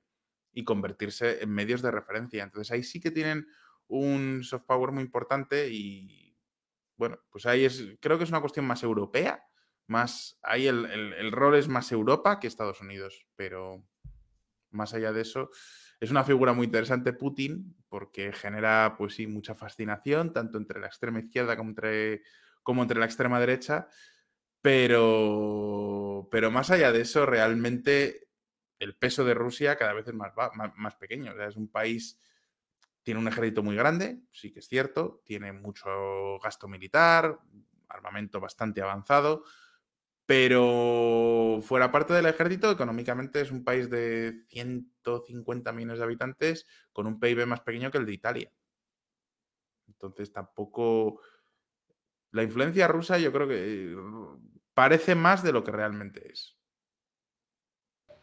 y 0.53 0.63
convertirse 0.63 1.43
en 1.43 1.51
medios 1.51 1.81
de 1.81 1.91
referencia. 1.91 2.43
Entonces 2.43 2.71
ahí 2.71 2.83
sí 2.83 2.99
que 2.99 3.11
tienen 3.11 3.47
un 3.87 4.43
soft 4.43 4.65
power 4.65 4.91
muy 4.91 5.03
importante 5.03 5.69
y 5.69 6.37
bueno, 6.95 7.17
pues 7.29 7.45
ahí 7.45 7.65
es, 7.65 7.97
creo 8.01 8.17
que 8.17 8.25
es 8.25 8.29
una 8.29 8.41
cuestión 8.41 8.65
más 8.65 8.83
europea, 8.83 9.43
más, 9.87 10.37
ahí 10.43 10.67
el, 10.67 10.85
el, 10.85 11.31
rol 11.31 11.55
es 11.55 11.67
más 11.67 11.91
Europa 11.91 12.39
que 12.39 12.47
Estados 12.47 12.81
Unidos, 12.81 13.25
pero 13.35 13.83
más 14.69 14.93
allá 14.93 15.11
de 15.11 15.21
eso, 15.21 15.49
es 15.99 16.11
una 16.11 16.23
figura 16.23 16.53
muy 16.53 16.65
interesante 16.65 17.13
Putin 17.13 17.75
porque 17.87 18.31
genera, 18.31 18.95
pues 18.97 19.15
sí, 19.15 19.27
mucha 19.27 19.55
fascinación, 19.55 20.31
tanto 20.33 20.57
entre 20.57 20.79
la 20.79 20.87
extrema 20.87 21.19
izquierda 21.19 21.57
como 21.57 21.69
entre, 21.69 22.21
como 22.61 22.83
entre 22.83 22.99
la 22.99 23.05
extrema 23.05 23.39
derecha, 23.39 23.87
pero, 24.61 26.27
pero 26.31 26.51
más 26.51 26.69
allá 26.69 26.91
de 26.91 27.01
eso, 27.01 27.25
realmente 27.25 28.28
el 28.79 28.95
peso 28.95 29.25
de 29.25 29.33
Rusia 29.33 29.75
cada 29.75 29.93
vez 29.93 30.07
es 30.07 30.13
más, 30.13 30.95
pequeño. 30.95 31.33
O 31.33 31.35
sea, 31.35 31.47
es 31.47 31.57
un 31.57 31.69
país, 31.69 32.19
tiene 33.03 33.19
un 33.19 33.27
ejército 33.27 33.61
muy 33.61 33.75
grande, 33.75 34.21
sí 34.31 34.51
que 34.51 34.59
es 34.59 34.67
cierto, 34.67 35.21
tiene 35.25 35.51
mucho 35.51 36.39
gasto 36.41 36.67
militar, 36.67 37.39
armamento 37.89 38.39
bastante 38.39 38.81
avanzado, 38.81 39.43
pero 40.25 41.59
fuera 41.61 41.91
parte 41.91 42.13
del 42.13 42.27
ejército, 42.27 42.71
económicamente 42.71 43.41
es 43.41 43.51
un 43.51 43.63
país 43.63 43.89
de 43.89 44.45
150 44.49 45.71
millones 45.73 45.97
de 45.97 46.03
habitantes 46.03 46.67
con 46.93 47.07
un 47.07 47.19
PIB 47.19 47.45
más 47.45 47.61
pequeño 47.61 47.91
que 47.91 47.97
el 47.97 48.05
de 48.05 48.13
Italia. 48.13 48.51
Entonces 49.87 50.31
tampoco... 50.31 51.21
La 52.31 52.43
influencia 52.43 52.87
rusa 52.87 53.17
yo 53.17 53.33
creo 53.33 53.47
que 53.47 53.97
parece 54.75 55.15
más 55.15 55.41
de 55.41 55.51
lo 55.51 55.63
que 55.63 55.71
realmente 55.71 56.31
es 56.31 56.58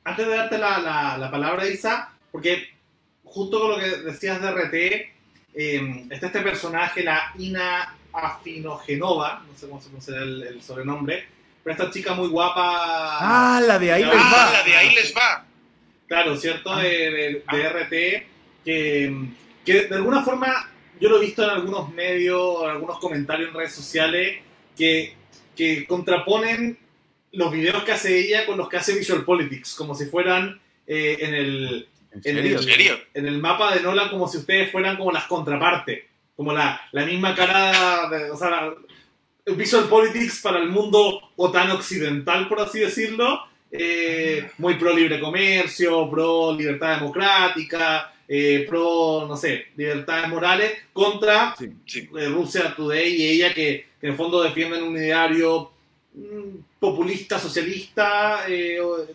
antes 0.07 0.24
de 0.24 0.36
darte 0.36 0.57
la, 0.57 0.78
la, 0.78 1.18
la, 1.18 1.30
palabra, 1.32 1.66
Isa, 1.66 2.11
porque 2.30 2.68
justo 3.24 3.59
con 3.59 3.70
lo 3.70 3.78
que 3.78 3.88
decías 3.88 4.40
de 4.40 4.50
RT, 4.52 4.74
eh, 5.54 6.07
está 6.11 6.26
este 6.26 6.42
personaje, 6.42 7.02
la 7.02 7.32
Ina 7.36 7.92
Afinogenova, 8.12 9.42
no 9.44 9.59
sé 9.59 9.66
cómo 9.66 9.80
se 9.80 9.88
pronuncia 9.88 10.16
el, 10.16 10.42
el, 10.44 10.62
sobrenombre, 10.62 11.26
pero 11.64 11.74
esta 11.74 11.90
chica 11.90 12.14
muy 12.14 12.28
guapa. 12.28 13.18
Ah, 13.18 13.61
la 13.66 13.80
de 13.80 13.92
ahí 13.92 14.04
les 14.04 14.14
va. 14.14 14.52
La 14.52 14.62
de 14.62 14.76
ahí 14.76 14.94
les 14.94 15.12
va. 15.12 15.44
Claro, 16.07 16.36
¿cierto? 16.36 16.72
Ah. 16.72 16.82
De, 16.82 16.88
de, 16.88 17.44
de 17.50 17.66
ah. 17.66 17.68
RT, 17.70 17.90
que, 18.64 19.28
que 19.64 19.88
de 19.88 19.94
alguna 19.96 20.22
forma 20.22 20.70
yo 21.00 21.09
lo 21.09 21.16
he 21.16 21.26
visto 21.26 21.42
en 21.42 21.50
algunos 21.50 21.92
medios, 21.92 22.62
en 22.62 22.70
algunos 22.70 23.00
comentarios 23.00 23.48
en 23.48 23.57
redes 23.57 23.74
sociales, 23.74 24.38
que, 24.76 25.16
que 25.57 25.84
contraponen 25.84 26.78
los 27.37 27.53
videos 27.53 27.84
que 27.84 27.93
hace 27.93 28.18
ella 28.18 28.47
con 28.47 28.57
los 28.57 28.68
que 28.68 28.78
hace 28.78 28.95
Visual 28.99 29.24
Politics, 29.24 29.74
como 29.74 29.95
si 29.95 30.07
fueran 30.07 30.61
eh, 30.87 31.16
en, 31.20 31.34
el, 31.34 31.89
¿En, 32.12 32.37
el, 32.39 32.47
¿En, 32.47 32.99
en, 33.14 33.26
el 33.26 33.39
mapa 33.39 33.74
de 33.74 33.82
Nolan, 33.82 34.09
como 34.09 34.26
si 34.26 34.39
ustedes 34.39 34.72
fueran 34.72 34.97
como 34.97 35.12
las 35.12 35.24
contrapartes, 35.24 36.05
como 36.34 36.53
la, 36.53 36.80
la 36.93 37.05
misma 37.05 37.34
cara, 37.34 38.09
de, 38.09 38.30
o 38.30 38.37
sea, 38.37 38.51
la, 38.51 38.74
Visual 39.55 39.84
Politics 39.89 40.41
para 40.43 40.59
el 40.59 40.68
mundo 40.70 41.20
OTAN 41.37 41.70
occidental, 41.70 42.49
por 42.49 42.61
así 42.61 42.80
decirlo, 42.80 43.43
eh, 43.70 44.51
muy 44.59 44.74
pro 44.74 44.93
libre 44.93 45.20
comercio, 45.20 46.11
pro 46.11 46.53
libertad 46.53 46.99
democrática, 46.99 48.12
eh, 48.26 48.66
pro, 48.68 49.26
no 49.28 49.37
sé, 49.37 49.66
libertades 49.76 50.28
morales, 50.28 50.72
contra 50.93 51.55
Sí. 51.57 52.09
eh, 52.18 52.28
Rusia 52.28 52.74
Today 52.74 53.14
y 53.14 53.28
ella 53.28 53.55
que, 53.55 53.87
que 54.01 54.07
en 54.07 54.12
el 54.12 54.16
fondo 54.16 54.43
defienden 54.43 54.82
un 54.82 54.97
ideario 54.97 55.70
mm, 56.14 56.59
populista, 56.91 57.39
socialista, 57.39 58.49
eh, 58.49 58.80
o- 58.80 59.07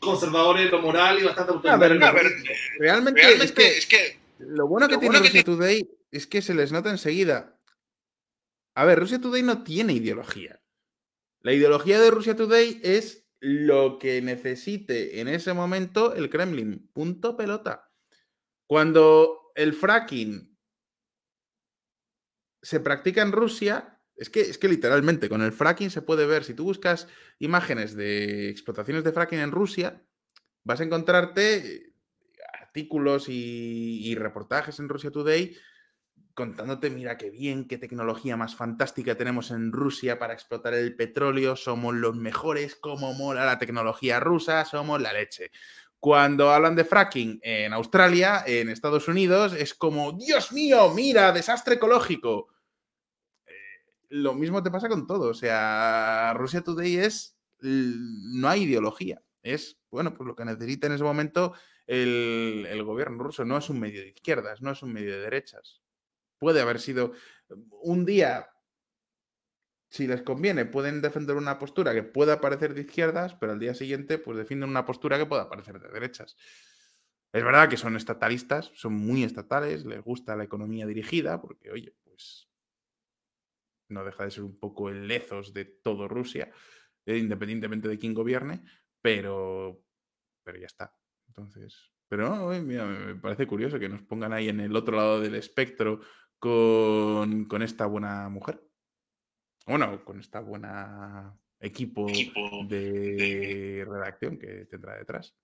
conservador 0.00 0.58
en 0.58 0.70
lo 0.70 0.80
moral 0.80 1.20
y 1.20 1.24
bastante 1.24 1.52
A 1.68 1.76
ver, 1.76 1.92
autoritario. 1.92 2.06
a 2.06 2.12
ver, 2.12 2.32
realmente, 2.78 3.20
Realmente 3.22 3.44
es 3.44 3.52
que 3.52 3.78
es 3.78 3.86
que 3.86 4.18
lo 4.38 4.66
bueno 4.66 4.88
que 4.88 4.94
lo 4.94 5.00
tiene 5.00 5.12
bueno 5.18 5.22
que 5.22 5.28
Russia 5.28 5.44
Today 5.44 5.90
es 6.10 6.26
que 6.26 6.42
se 6.42 6.54
les 6.54 6.72
nota 6.72 6.90
enseguida. 6.90 7.60
A 8.74 8.84
ver, 8.84 8.98
Russia 8.98 9.20
Today 9.20 9.42
no 9.42 9.62
tiene 9.62 9.92
ideología. 9.92 10.60
La 11.40 11.52
ideología 11.52 12.00
de 12.00 12.10
Russia 12.10 12.34
Today 12.34 12.80
es 12.82 13.24
lo 13.40 13.98
que 13.98 14.20
necesite 14.22 15.20
en 15.20 15.28
ese 15.28 15.52
momento 15.52 16.14
el 16.14 16.30
Kremlin. 16.30 16.88
Punto 16.92 17.36
pelota. 17.36 17.90
Cuando 18.66 19.52
el 19.54 19.72
fracking 19.74 20.56
se 22.62 22.80
practica 22.80 23.22
en 23.22 23.32
Rusia, 23.32 23.91
es 24.16 24.30
que, 24.30 24.42
es 24.42 24.58
que 24.58 24.68
literalmente 24.68 25.28
con 25.28 25.42
el 25.42 25.52
fracking 25.52 25.90
se 25.90 26.02
puede 26.02 26.26
ver, 26.26 26.44
si 26.44 26.54
tú 26.54 26.64
buscas 26.64 27.08
imágenes 27.38 27.96
de 27.96 28.48
explotaciones 28.48 29.04
de 29.04 29.12
fracking 29.12 29.40
en 29.40 29.50
Rusia, 29.50 30.02
vas 30.64 30.80
a 30.80 30.84
encontrarte 30.84 31.56
eh, 31.56 31.94
artículos 32.60 33.28
y, 33.28 34.06
y 34.06 34.14
reportajes 34.14 34.78
en 34.78 34.88
Russia 34.88 35.10
Today 35.10 35.56
contándote, 36.34 36.90
mira 36.90 37.18
qué 37.18 37.30
bien, 37.30 37.66
qué 37.66 37.78
tecnología 37.78 38.36
más 38.36 38.54
fantástica 38.56 39.16
tenemos 39.16 39.50
en 39.50 39.72
Rusia 39.72 40.18
para 40.18 40.32
explotar 40.32 40.74
el 40.74 40.96
petróleo, 40.96 41.56
somos 41.56 41.94
los 41.94 42.16
mejores, 42.16 42.76
cómo 42.76 43.12
mola 43.14 43.44
la 43.44 43.58
tecnología 43.58 44.20
rusa, 44.20 44.64
somos 44.64 45.00
la 45.00 45.12
leche. 45.12 45.50
Cuando 46.00 46.50
hablan 46.50 46.74
de 46.74 46.84
fracking 46.84 47.38
en 47.42 47.72
Australia, 47.72 48.42
en 48.46 48.70
Estados 48.70 49.06
Unidos, 49.08 49.52
es 49.52 49.74
como, 49.74 50.12
Dios 50.12 50.52
mío, 50.52 50.92
mira, 50.94 51.30
desastre 51.32 51.76
ecológico. 51.76 52.48
Lo 54.14 54.34
mismo 54.34 54.62
te 54.62 54.70
pasa 54.70 54.88
con 54.88 55.06
todo, 55.06 55.30
o 55.30 55.34
sea, 55.34 56.34
Rusia 56.36 56.60
Today 56.60 56.96
es, 56.96 57.36
no 57.60 58.48
hay 58.48 58.64
ideología, 58.64 59.22
es, 59.42 59.78
bueno, 59.90 60.14
pues 60.14 60.26
lo 60.26 60.36
que 60.36 60.44
necesita 60.44 60.86
en 60.86 60.94
ese 60.94 61.04
momento 61.04 61.54
el, 61.86 62.66
el 62.68 62.82
gobierno 62.84 63.22
ruso, 63.22 63.44
no 63.44 63.56
es 63.56 63.70
un 63.70 63.80
medio 63.80 64.02
de 64.02 64.08
izquierdas, 64.08 64.60
no 64.60 64.70
es 64.70 64.82
un 64.82 64.92
medio 64.92 65.12
de 65.12 65.20
derechas 65.20 65.82
puede 66.42 66.60
haber 66.60 66.80
sido 66.80 67.12
un 67.82 68.04
día, 68.04 68.50
si 69.88 70.08
les 70.08 70.22
conviene, 70.22 70.64
pueden 70.64 71.00
defender 71.00 71.36
una 71.36 71.60
postura 71.60 71.94
que 71.94 72.02
pueda 72.02 72.40
parecer 72.40 72.74
de 72.74 72.80
izquierdas, 72.80 73.36
pero 73.36 73.52
al 73.52 73.60
día 73.60 73.74
siguiente, 73.74 74.18
pues 74.18 74.38
defienden 74.38 74.68
una 74.68 74.84
postura 74.84 75.18
que 75.18 75.26
pueda 75.26 75.48
parecer 75.48 75.78
de 75.78 75.88
derechas. 75.88 76.36
Es 77.32 77.44
verdad 77.44 77.68
que 77.68 77.76
son 77.76 77.94
estatalistas, 77.94 78.72
son 78.74 78.94
muy 78.94 79.22
estatales, 79.22 79.84
les 79.84 80.02
gusta 80.02 80.34
la 80.34 80.42
economía 80.42 80.84
dirigida, 80.84 81.40
porque, 81.40 81.70
oye, 81.70 81.94
pues 82.02 82.48
no 83.92 84.04
deja 84.04 84.24
de 84.24 84.30
ser 84.30 84.44
un 84.44 84.58
poco 84.58 84.88
el 84.88 85.06
lezos 85.06 85.52
de 85.52 85.64
todo 85.64 86.08
Rusia, 86.08 86.50
eh, 87.06 87.18
independientemente 87.18 87.88
de 87.88 87.98
quién 87.98 88.14
gobierne, 88.14 88.62
pero, 89.00 89.82
pero 90.44 90.58
ya 90.58 90.66
está. 90.66 90.94
Entonces, 91.28 91.92
pero 92.08 92.28
no, 92.28 92.48
mira, 92.62 92.86
me 92.86 93.14
parece 93.16 93.46
curioso 93.46 93.78
que 93.78 93.88
nos 93.88 94.02
pongan 94.02 94.32
ahí 94.32 94.48
en 94.48 94.60
el 94.60 94.74
otro 94.76 94.96
lado 94.96 95.20
del 95.20 95.34
espectro 95.34 96.00
con, 96.38 97.44
con 97.46 97.62
esta 97.62 97.86
buena 97.86 98.28
mujer. 98.28 98.62
Bueno, 99.66 100.04
con 100.04 100.18
esta 100.20 100.40
buena 100.40 101.38
equipo 101.60 102.08
Equipo 102.08 102.64
de 102.68 103.86
redacción 103.88 104.36
que 104.38 104.64
tendrá 104.66 104.96
detrás. 104.96 105.36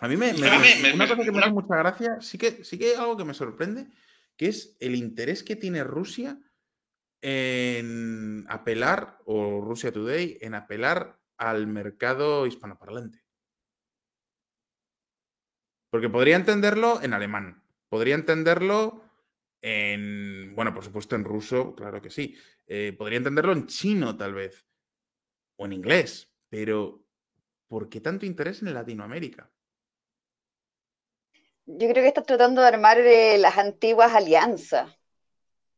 A 0.00 0.08
mí 0.08 0.16
me, 0.16 0.32
me- 0.34 0.94
una 0.94 1.08
cosa 1.08 1.22
que 1.24 1.32
me 1.32 1.38
hace 1.38 1.52
mucha 1.54 1.76
gracia, 1.76 2.20
sí 2.20 2.36
que, 2.36 2.62
sí 2.64 2.78
que 2.78 2.90
hay 2.90 2.94
algo 2.96 3.16
que 3.16 3.24
me 3.24 3.32
sorprende, 3.32 3.88
que 4.36 4.48
es 4.48 4.76
el 4.80 4.94
interés 4.94 5.42
que 5.42 5.56
tiene 5.56 5.82
Rusia 5.84 6.38
en 7.20 8.46
apelar, 8.48 9.18
o 9.24 9.60
Rusia 9.60 9.92
Today, 9.92 10.38
en 10.40 10.54
apelar 10.54 11.18
al 11.36 11.66
mercado 11.66 12.46
hispanoparlante. 12.46 13.24
Porque 15.90 16.08
podría 16.08 16.36
entenderlo 16.36 17.02
en 17.02 17.14
alemán, 17.14 17.62
podría 17.88 18.14
entenderlo 18.14 19.02
en, 19.62 20.54
bueno, 20.54 20.74
por 20.74 20.84
supuesto 20.84 21.16
en 21.16 21.24
ruso, 21.24 21.74
claro 21.74 22.00
que 22.02 22.10
sí. 22.10 22.36
Eh, 22.66 22.94
podría 22.96 23.18
entenderlo 23.18 23.52
en 23.52 23.66
chino 23.66 24.16
tal 24.16 24.34
vez, 24.34 24.66
o 25.56 25.66
en 25.66 25.72
inglés, 25.72 26.30
pero 26.48 27.04
¿por 27.68 27.88
qué 27.88 28.00
tanto 28.00 28.26
interés 28.26 28.62
en 28.62 28.74
Latinoamérica? 28.74 29.50
Yo 31.66 31.88
creo 31.88 32.02
que 32.02 32.08
estás 32.08 32.26
tratando 32.26 32.60
de 32.60 32.68
armar 32.68 32.98
las 33.38 33.58
antiguas 33.58 34.12
alianzas. 34.14 34.95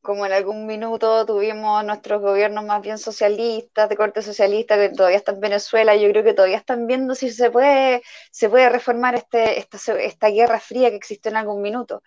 Como 0.00 0.24
en 0.24 0.32
algún 0.32 0.66
minuto 0.66 1.26
tuvimos 1.26 1.84
nuestros 1.84 2.22
gobiernos 2.22 2.64
más 2.64 2.80
bien 2.82 2.98
socialistas, 2.98 3.88
de 3.88 3.96
corte 3.96 4.22
socialista, 4.22 4.76
que 4.76 4.88
todavía 4.90 5.18
están 5.18 5.34
en 5.36 5.40
Venezuela, 5.42 5.96
yo 5.96 6.08
creo 6.10 6.24
que 6.24 6.34
todavía 6.34 6.56
están 6.56 6.86
viendo 6.86 7.14
si 7.14 7.30
se 7.30 7.50
puede, 7.50 8.02
se 8.30 8.48
puede 8.48 8.68
reformar 8.70 9.14
este, 9.16 9.58
esta, 9.58 9.78
esta 10.00 10.28
guerra 10.30 10.60
fría 10.60 10.90
que 10.90 10.96
existió 10.96 11.30
en 11.30 11.36
algún 11.36 11.60
minuto. 11.62 12.02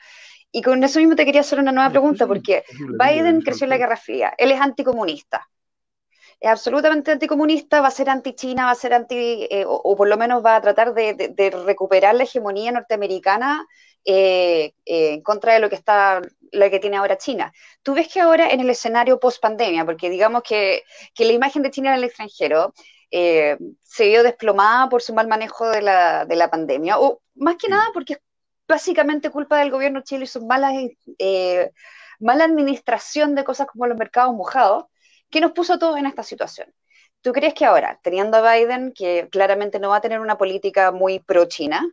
Y 0.52 0.62
con 0.64 0.84
eso 0.84 1.00
mismo 1.00 1.16
te 1.16 1.26
quería 1.26 1.42
hacer 1.42 1.60
una 1.60 1.72
nueva 1.74 1.90
pregunta, 1.92 2.28
porque 2.28 2.64
Biden 2.98 3.42
creció 3.42 3.66
en 3.66 3.72
la. 3.72 3.78
Guerra 3.78 3.98
Fría, 3.98 4.34
él 4.38 4.52
es 4.52 4.62
anticomunista, 4.62 5.50
es 6.40 6.50
absolutamente 6.50 7.12
anticomunista, 7.12 7.82
va 7.82 7.88
a 7.88 7.92
ser 7.92 8.10
anti-China, 8.10 8.66
va 8.66 8.72
a 8.72 8.76
ser 8.76 8.94
anti, 8.94 9.48
eh, 9.50 9.66
o, 9.66 9.74
o 9.76 9.96
por 9.96 10.08
lo 10.08 10.18
menos 10.18 10.44
va 10.44 10.56
a 10.56 10.62
tratar 10.62 10.94
de, 10.94 11.14
de- 11.14 11.30
de 11.30 11.50
recuperar 11.52 12.16
la 12.16 12.24
hegemonía 12.24 12.72
norteamericana 12.72 13.66
eh, 14.06 14.74
eh, 14.86 15.14
en 15.14 15.22
contra 15.22 15.54
de 15.54 15.60
lo 15.60 15.70
que 15.70 15.76
está, 15.76 16.22
lo 16.52 16.70
que 16.70 16.80
tiene 16.80 16.98
ahora 16.98 17.18
China. 17.18 17.54
Tú 17.84 17.94
ves 17.94 18.08
que 18.12 18.20
ahora 18.22 18.50
en 18.52 18.60
el 18.60 18.70
escenario 18.70 19.20
post 19.20 19.42
pandemia, 19.42 19.86
porque 19.86 20.10
digamos 20.10 20.44
que, 20.44 20.84
que 21.14 21.26
la 21.26 21.34
imagen 21.34 21.62
de 21.64 21.72
China 21.72 21.90
en 21.92 21.96
el 21.98 22.04
extranjero 22.06 22.74
eh, 23.12 23.58
se 23.82 24.08
vio 24.08 24.24
desplomada 24.24 24.90
por 24.90 25.02
su 25.02 25.14
mal 25.14 25.28
manejo 25.28 25.70
de 25.70 25.82
la, 25.82 26.26
de 26.26 26.36
la 26.36 26.50
pandemia, 26.50 27.00
o 27.00 27.22
más 27.36 27.56
que 27.58 27.68
Sí. 27.68 27.72
nada 27.72 27.86
porque 27.94 28.14
es 28.14 28.20
básicamente 28.68 29.30
culpa 29.32 29.58
del 29.60 29.72
gobierno 29.72 30.00
de 30.00 30.04
Chile 30.06 30.24
y 30.26 30.28
su 30.28 30.46
mala, 30.46 30.72
eh, 31.20 31.72
mala 32.20 32.46
administración 32.46 33.36
de 33.36 33.44
cosas 33.44 33.68
como 33.68 33.88
los 33.88 33.98
mercados 33.98 34.34
mojados, 34.36 34.86
que 35.30 35.42
nos 35.42 35.52
puso 35.54 35.74
a 35.74 35.80
todos 35.80 35.98
en 35.98 36.06
esta 36.06 36.24
situación. 36.24 36.74
¿Tú 37.22 37.32
crees 37.34 37.54
que 37.54 37.66
ahora, 37.66 38.00
teniendo 38.04 38.38
a 38.38 38.54
Biden, 38.56 38.94
que 38.94 39.28
claramente 39.32 39.80
no 39.80 39.90
va 39.90 39.98
a 39.98 40.02
tener 40.02 40.20
una 40.20 40.38
política 40.38 40.92
muy 40.92 41.20
pro-China, 41.20 41.86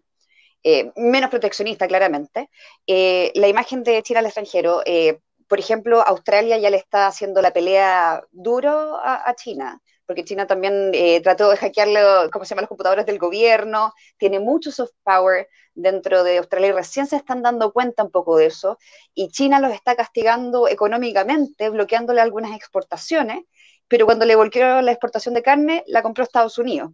eh, 0.62 0.92
menos 0.96 1.30
proteccionista 1.30 1.86
claramente, 1.88 2.50
eh, 2.86 3.32
la 3.34 3.48
imagen 3.48 3.82
de 3.82 4.02
China 4.02 4.20
al 4.20 4.26
extranjero, 4.26 4.82
eh, 4.84 5.20
por 5.48 5.58
ejemplo, 5.58 6.02
Australia 6.02 6.58
ya 6.58 6.70
le 6.70 6.76
está 6.76 7.06
haciendo 7.06 7.40
la 7.40 7.52
pelea 7.52 8.22
duro 8.32 8.96
a, 8.96 9.28
a 9.28 9.34
China, 9.34 9.80
porque 10.04 10.24
China 10.24 10.46
también 10.46 10.90
eh, 10.94 11.20
trató 11.20 11.50
de 11.50 11.56
hackearle, 11.56 12.30
¿cómo 12.32 12.44
se 12.44 12.50
llama?, 12.50 12.62
los 12.62 12.68
computadores 12.68 13.06
del 13.06 13.18
gobierno, 13.18 13.92
tiene 14.18 14.40
mucho 14.40 14.70
soft 14.70 14.92
power 15.02 15.48
dentro 15.74 16.24
de 16.24 16.38
Australia 16.38 16.68
y 16.68 16.72
recién 16.72 17.06
se 17.06 17.16
están 17.16 17.42
dando 17.42 17.72
cuenta 17.72 18.04
un 18.04 18.10
poco 18.10 18.36
de 18.36 18.46
eso, 18.46 18.78
y 19.14 19.28
China 19.28 19.60
los 19.60 19.72
está 19.72 19.96
castigando 19.96 20.68
económicamente, 20.68 21.70
bloqueándole 21.70 22.20
algunas 22.20 22.54
exportaciones, 22.56 23.44
pero 23.86 24.04
cuando 24.06 24.26
le 24.26 24.36
volvió 24.36 24.82
la 24.82 24.92
exportación 24.92 25.34
de 25.34 25.42
carne, 25.42 25.84
la 25.86 26.02
compró 26.02 26.24
Estados 26.24 26.58
Unidos. 26.58 26.90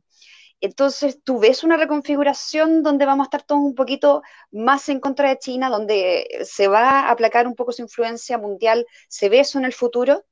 Entonces, 0.60 1.20
¿tú 1.22 1.38
ves 1.38 1.62
una 1.62 1.76
reconfiguración 1.76 2.82
donde 2.82 3.06
vamos 3.06 3.24
a 3.24 3.28
estar 3.28 3.42
todos 3.42 3.60
un 3.60 3.74
poquito 3.74 4.22
más 4.50 4.88
en 4.88 5.00
contra 5.00 5.28
de 5.28 5.38
China, 5.38 5.68
donde 5.68 6.26
se 6.44 6.68
va 6.68 7.00
a 7.00 7.10
aplacar 7.10 7.46
un 7.46 7.54
poco 7.54 7.72
su 7.72 7.82
influencia 7.82 8.38
mundial? 8.38 8.86
¿Se 9.08 9.28
ve 9.28 9.40
eso 9.40 9.58
en 9.58 9.66
el 9.66 9.72
futuro? 9.72 10.24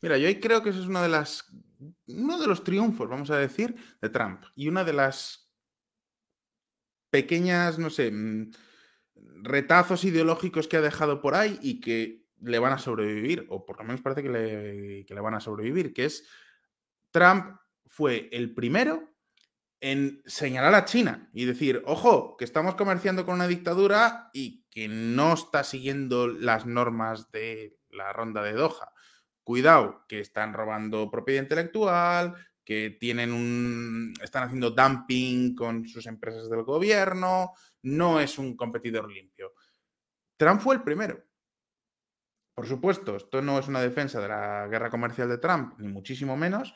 Mira, 0.00 0.18
yo 0.18 0.28
ahí 0.28 0.40
creo 0.40 0.62
que 0.62 0.70
eso 0.70 0.80
es 0.80 0.86
una 0.86 1.02
de 1.02 1.08
las, 1.08 1.46
uno 2.06 2.38
de 2.38 2.46
los 2.46 2.64
triunfos, 2.64 3.08
vamos 3.08 3.30
a 3.30 3.38
decir, 3.38 3.74
de 4.00 4.08
Trump. 4.08 4.44
Y 4.54 4.68
una 4.68 4.84
de 4.84 4.92
las 4.92 5.50
pequeñas, 7.10 7.78
no 7.78 7.90
sé, 7.90 8.10
mm, 8.10 8.50
retazos 9.42 10.04
ideológicos 10.04 10.68
que 10.68 10.76
ha 10.76 10.82
dejado 10.82 11.20
por 11.20 11.34
ahí 11.34 11.58
y 11.62 11.80
que 11.80 12.26
le 12.40 12.58
van 12.58 12.72
a 12.72 12.78
sobrevivir, 12.78 13.46
o 13.50 13.66
por 13.66 13.78
lo 13.78 13.84
menos 13.84 14.00
parece 14.00 14.22
que 14.22 14.30
le, 14.30 15.04
que 15.06 15.14
le 15.14 15.20
van 15.20 15.34
a 15.34 15.40
sobrevivir, 15.40 15.92
que 15.92 16.06
es 16.06 16.26
Trump 17.10 17.56
fue 17.86 18.28
el 18.32 18.54
primero 18.54 19.09
en 19.80 20.22
señalar 20.26 20.74
a 20.74 20.84
China 20.84 21.30
y 21.32 21.46
decir, 21.46 21.82
ojo, 21.86 22.36
que 22.36 22.44
estamos 22.44 22.74
comerciando 22.74 23.24
con 23.24 23.36
una 23.36 23.48
dictadura 23.48 24.30
y 24.32 24.64
que 24.70 24.88
no 24.88 25.32
está 25.32 25.64
siguiendo 25.64 26.28
las 26.28 26.66
normas 26.66 27.30
de 27.32 27.78
la 27.90 28.12
ronda 28.12 28.42
de 28.42 28.52
Doha. 28.52 28.92
Cuidado, 29.42 30.04
que 30.06 30.20
están 30.20 30.52
robando 30.52 31.10
propiedad 31.10 31.42
intelectual, 31.42 32.34
que 32.64 32.90
tienen 33.00 33.32
un. 33.32 34.14
están 34.22 34.44
haciendo 34.44 34.70
dumping 34.70 35.56
con 35.56 35.86
sus 35.86 36.06
empresas 36.06 36.48
del 36.48 36.62
gobierno, 36.62 37.52
no 37.82 38.20
es 38.20 38.38
un 38.38 38.56
competidor 38.56 39.10
limpio. 39.10 39.54
Trump 40.36 40.60
fue 40.60 40.76
el 40.76 40.82
primero. 40.82 41.24
Por 42.54 42.66
supuesto, 42.66 43.16
esto 43.16 43.40
no 43.40 43.58
es 43.58 43.68
una 43.68 43.80
defensa 43.80 44.20
de 44.20 44.28
la 44.28 44.68
guerra 44.68 44.90
comercial 44.90 45.28
de 45.28 45.38
Trump, 45.38 45.78
ni 45.78 45.88
muchísimo 45.88 46.36
menos, 46.36 46.74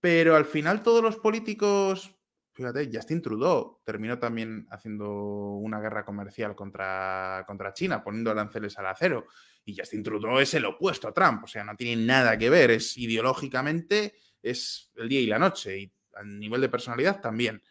pero 0.00 0.36
al 0.36 0.44
final 0.44 0.82
todos 0.82 1.02
los 1.02 1.16
políticos 1.16 2.18
fíjate, 2.58 2.90
Justin 2.92 3.22
Trudeau 3.22 3.80
terminó 3.84 4.18
también 4.18 4.66
haciendo 4.70 5.08
una 5.08 5.78
guerra 5.78 6.04
comercial 6.04 6.56
contra, 6.56 7.44
contra 7.46 7.72
China, 7.72 8.02
poniendo 8.02 8.32
aranceles 8.32 8.76
al 8.78 8.86
acero. 8.86 9.26
Y 9.64 9.76
Justin 9.78 10.02
Trudeau 10.02 10.40
es 10.40 10.52
el 10.54 10.64
opuesto 10.64 11.06
a 11.06 11.12
Trump, 11.12 11.44
o 11.44 11.46
sea, 11.46 11.62
no 11.62 11.76
tiene 11.76 12.04
nada 12.04 12.36
que 12.36 12.50
ver, 12.50 12.72
es 12.72 12.96
ideológicamente, 12.96 14.16
es 14.42 14.90
el 14.96 15.08
día 15.08 15.20
y 15.20 15.26
la 15.26 15.38
noche, 15.38 15.78
y 15.78 15.92
a 16.16 16.24
nivel 16.24 16.60
de 16.60 16.68
personalidad 16.68 17.20
también. 17.20 17.62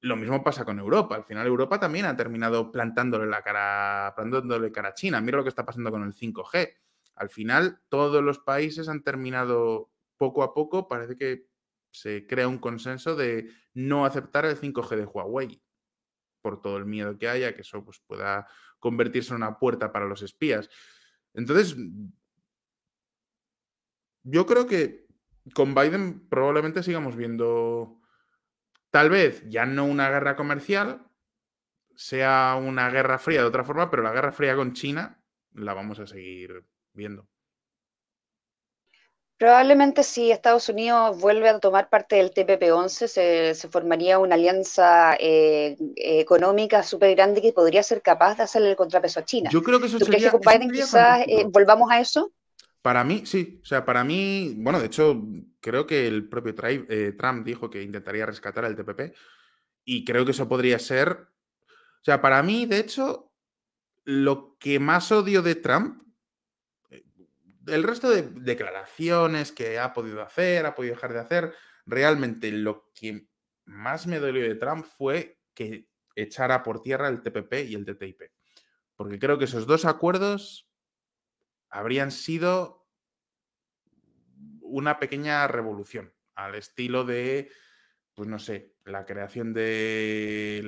Lo 0.00 0.16
mismo 0.16 0.42
pasa 0.42 0.64
con 0.64 0.78
Europa. 0.78 1.14
Al 1.14 1.24
final 1.24 1.46
Europa 1.46 1.78
también 1.78 2.06
ha 2.06 2.16
terminado 2.16 2.72
plantándole 2.72 3.26
la 3.26 3.42
cara, 3.42 4.14
plantándole 4.16 4.72
cara 4.72 4.90
a 4.90 4.94
China. 4.94 5.20
Mira 5.20 5.36
lo 5.36 5.42
que 5.42 5.50
está 5.50 5.66
pasando 5.66 5.90
con 5.90 6.02
el 6.02 6.14
5G. 6.14 6.72
Al 7.16 7.28
final 7.28 7.80
todos 7.90 8.24
los 8.24 8.38
países 8.38 8.88
han 8.88 9.02
terminado 9.02 9.90
poco 10.16 10.42
a 10.42 10.54
poco, 10.54 10.88
parece 10.88 11.16
que 11.16 11.48
se 11.90 12.26
crea 12.26 12.48
un 12.48 12.58
consenso 12.58 13.16
de 13.16 13.50
no 13.74 14.04
aceptar 14.04 14.44
el 14.44 14.58
5G 14.58 14.96
de 14.96 15.04
Huawei 15.04 15.62
por 16.42 16.60
todo 16.60 16.76
el 16.76 16.86
miedo 16.86 17.18
que 17.18 17.28
haya, 17.28 17.54
que 17.54 17.62
eso 17.62 17.84
pues, 17.84 18.00
pueda 18.06 18.46
convertirse 18.78 19.30
en 19.30 19.36
una 19.36 19.58
puerta 19.58 19.92
para 19.92 20.06
los 20.06 20.22
espías. 20.22 20.68
Entonces, 21.34 21.76
yo 24.22 24.46
creo 24.46 24.66
que 24.66 25.06
con 25.54 25.74
Biden 25.74 26.28
probablemente 26.28 26.82
sigamos 26.82 27.16
viendo 27.16 28.00
Tal 28.96 29.10
vez 29.10 29.44
ya 29.50 29.66
no 29.66 29.84
una 29.84 30.08
guerra 30.08 30.36
comercial, 30.36 31.06
sea 31.94 32.58
una 32.58 32.88
guerra 32.88 33.18
fría 33.18 33.42
de 33.42 33.46
otra 33.46 33.62
forma, 33.62 33.90
pero 33.90 34.02
la 34.02 34.10
guerra 34.10 34.32
fría 34.32 34.56
con 34.56 34.72
China 34.72 35.22
la 35.52 35.74
vamos 35.74 35.98
a 35.98 36.06
seguir 36.06 36.64
viendo. 36.94 37.28
Probablemente 39.38 40.02
si 40.02 40.30
Estados 40.30 40.68
Unidos 40.70 41.18
vuelve 41.20 41.50
a 41.50 41.58
tomar 41.58 41.90
parte 41.90 42.16
del 42.16 42.32
TPP-11, 42.32 43.54
se, 43.54 43.68
formaría 43.68 44.18
una 44.18 44.34
alianza 44.34 45.14
eh, 45.20 45.76
económica 45.96 46.82
súper 46.82 47.14
grande 47.14 47.42
que 47.42 47.52
podría 47.52 47.82
ser 47.82 48.00
capaz 48.00 48.38
de 48.38 48.44
hacerle 48.44 48.70
el 48.70 48.76
contrapeso 48.76 49.20
a 49.20 49.24
China. 49.26 49.50
Yo 49.50 49.62
creo 49.62 49.78
que 49.78 49.86
eso 49.86 49.98
¿Tú 49.98 50.06
sería, 50.06 50.30
crees 50.30 50.32
que 50.32 50.38
con 50.38 50.52
Biden 50.52 50.70
quizás 50.72 51.20
eh, 51.26 51.44
volvamos 51.50 51.90
a 51.90 52.00
eso? 52.00 52.32
Para 52.80 53.04
mí, 53.04 53.26
sí. 53.26 53.60
O 53.62 53.66
sea, 53.66 53.84
para 53.84 54.04
mí, 54.04 54.54
bueno, 54.56 54.80
de 54.80 54.86
hecho, 54.86 55.22
creo 55.60 55.86
que 55.86 56.06
el 56.06 56.28
propio 56.30 56.54
eh, 56.62 57.12
Trump 57.18 57.44
dijo 57.44 57.68
que 57.68 57.82
intentaría 57.82 58.24
rescatar 58.24 58.64
el 58.64 58.76
TPP 58.76 59.12
y 59.84 60.04
creo 60.04 60.24
que 60.24 60.30
eso 60.30 60.48
podría 60.48 60.78
ser... 60.78 61.10
O 61.10 62.04
sea, 62.06 62.22
para 62.22 62.42
mí, 62.42 62.64
de 62.64 62.78
hecho, 62.78 63.32
lo 64.04 64.56
que 64.58 64.78
más 64.78 65.12
odio 65.12 65.42
de 65.42 65.56
Trump, 65.56 66.05
el 67.66 67.82
resto 67.82 68.10
de 68.10 68.22
declaraciones 68.22 69.52
que 69.52 69.78
ha 69.78 69.92
podido 69.92 70.22
hacer, 70.22 70.66
ha 70.66 70.74
podido 70.74 70.94
dejar 70.94 71.12
de 71.12 71.20
hacer, 71.20 71.54
realmente 71.84 72.50
lo 72.52 72.90
que 72.94 73.28
más 73.64 74.06
me 74.06 74.18
dolió 74.18 74.42
de 74.42 74.54
Trump 74.54 74.84
fue 74.84 75.40
que 75.54 75.88
echara 76.14 76.62
por 76.62 76.82
tierra 76.82 77.08
el 77.08 77.22
TPP 77.22 77.68
y 77.68 77.74
el 77.74 77.84
TTIP. 77.84 78.22
Porque 78.94 79.18
creo 79.18 79.38
que 79.38 79.44
esos 79.44 79.66
dos 79.66 79.84
acuerdos 79.84 80.68
habrían 81.68 82.10
sido 82.10 82.86
una 84.60 84.98
pequeña 84.98 85.46
revolución 85.46 86.12
al 86.34 86.54
estilo 86.54 87.04
de, 87.04 87.50
pues 88.14 88.28
no 88.28 88.38
sé, 88.38 88.76
la 88.84 89.04
creación 89.04 89.52
de 89.52 90.62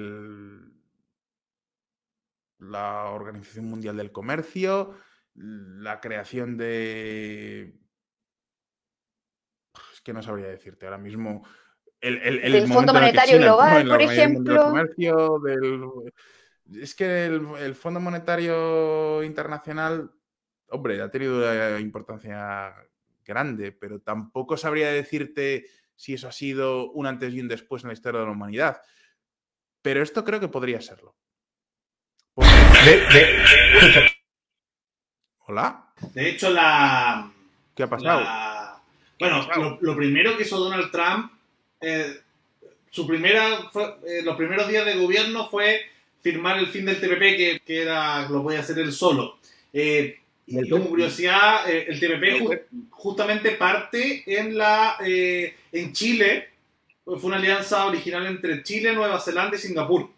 la 2.58 3.04
Organización 3.10 3.66
Mundial 3.66 3.96
del 3.96 4.12
Comercio, 4.12 4.96
la 5.38 6.00
creación 6.00 6.56
de... 6.56 7.74
Es 9.92 10.00
que 10.02 10.12
no 10.12 10.22
sabría 10.22 10.46
decirte 10.46 10.86
ahora 10.86 10.98
mismo. 10.98 11.46
El, 12.00 12.68
Fondo 12.68 12.92
Monetario 12.92 13.38
Global, 13.38 13.88
por 13.88 14.02
ejemplo. 14.02 14.72
Es 16.72 16.94
que 16.94 17.26
el 17.26 17.74
Fondo 17.74 18.00
Monetario 18.00 19.22
Internacional 19.22 20.12
hombre, 20.70 21.00
ha 21.00 21.10
tenido 21.10 21.38
una 21.38 21.80
importancia 21.80 22.74
grande, 23.24 23.72
pero 23.72 24.00
tampoco 24.00 24.56
sabría 24.56 24.90
decirte 24.90 25.66
si 25.94 26.14
eso 26.14 26.28
ha 26.28 26.32
sido 26.32 26.90
un 26.92 27.06
antes 27.06 27.34
y 27.34 27.40
un 27.40 27.48
después 27.48 27.82
en 27.82 27.88
la 27.88 27.94
historia 27.94 28.20
de 28.20 28.26
la 28.26 28.32
humanidad. 28.32 28.80
Pero 29.82 30.02
esto 30.02 30.24
creo 30.24 30.40
que 30.40 30.48
podría 30.48 30.80
serlo. 30.80 31.16
Hola. 35.48 35.82
De 36.12 36.28
hecho, 36.28 36.50
la. 36.50 37.32
¿Qué 37.74 37.82
ha 37.82 37.86
pasado? 37.88 38.22
Bueno, 39.18 39.48
Lo, 39.80 39.96
primero 39.96 40.36
que 40.36 40.42
hizo 40.42 40.58
Donald 40.58 40.90
Trump, 40.92 41.32
eh, 41.80 42.18
su 42.90 43.06
primera, 43.06 43.70
eh, 44.06 44.20
los 44.22 44.36
primeros 44.36 44.68
días 44.68 44.84
de 44.84 44.96
gobierno 44.96 45.48
fue 45.48 45.86
firmar 46.20 46.58
el 46.58 46.66
fin 46.66 46.84
del 46.84 47.00
TPP, 47.00 47.18
que, 47.18 47.62
que 47.64 47.80
era, 47.80 48.28
lo 48.28 48.42
podía 48.42 48.60
hacer 48.60 48.78
él 48.78 48.92
solo. 48.92 49.38
Eh, 49.72 50.18
y 50.46 50.68
como 50.68 50.84
curiosidad, 50.84 51.68
el 51.70 51.98
TPP 51.98 52.90
justamente 52.90 53.52
parte 53.52 54.24
en, 54.26 54.56
la, 54.56 54.96
en 55.00 55.92
Chile, 55.92 56.48
fue 57.04 57.20
una 57.22 57.36
alianza 57.36 57.86
original 57.86 58.26
entre 58.26 58.62
Chile, 58.62 58.92
Nueva 58.92 59.18
Zelanda 59.18 59.56
y 59.56 59.60
Singapur. 59.60 60.10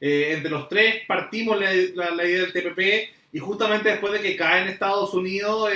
Entre 0.00 0.50
los 0.50 0.68
tres 0.68 1.02
partimos 1.06 1.58
la, 1.58 1.72
idea 1.74 2.46
del 2.46 2.52
TPP 2.52 3.15
y 3.32 3.38
justamente 3.38 3.90
después 3.90 4.12
de 4.12 4.20
que 4.20 4.36
cae 4.36 4.62
en 4.62 4.68
Estados 4.68 5.12
Unidos, 5.14 5.70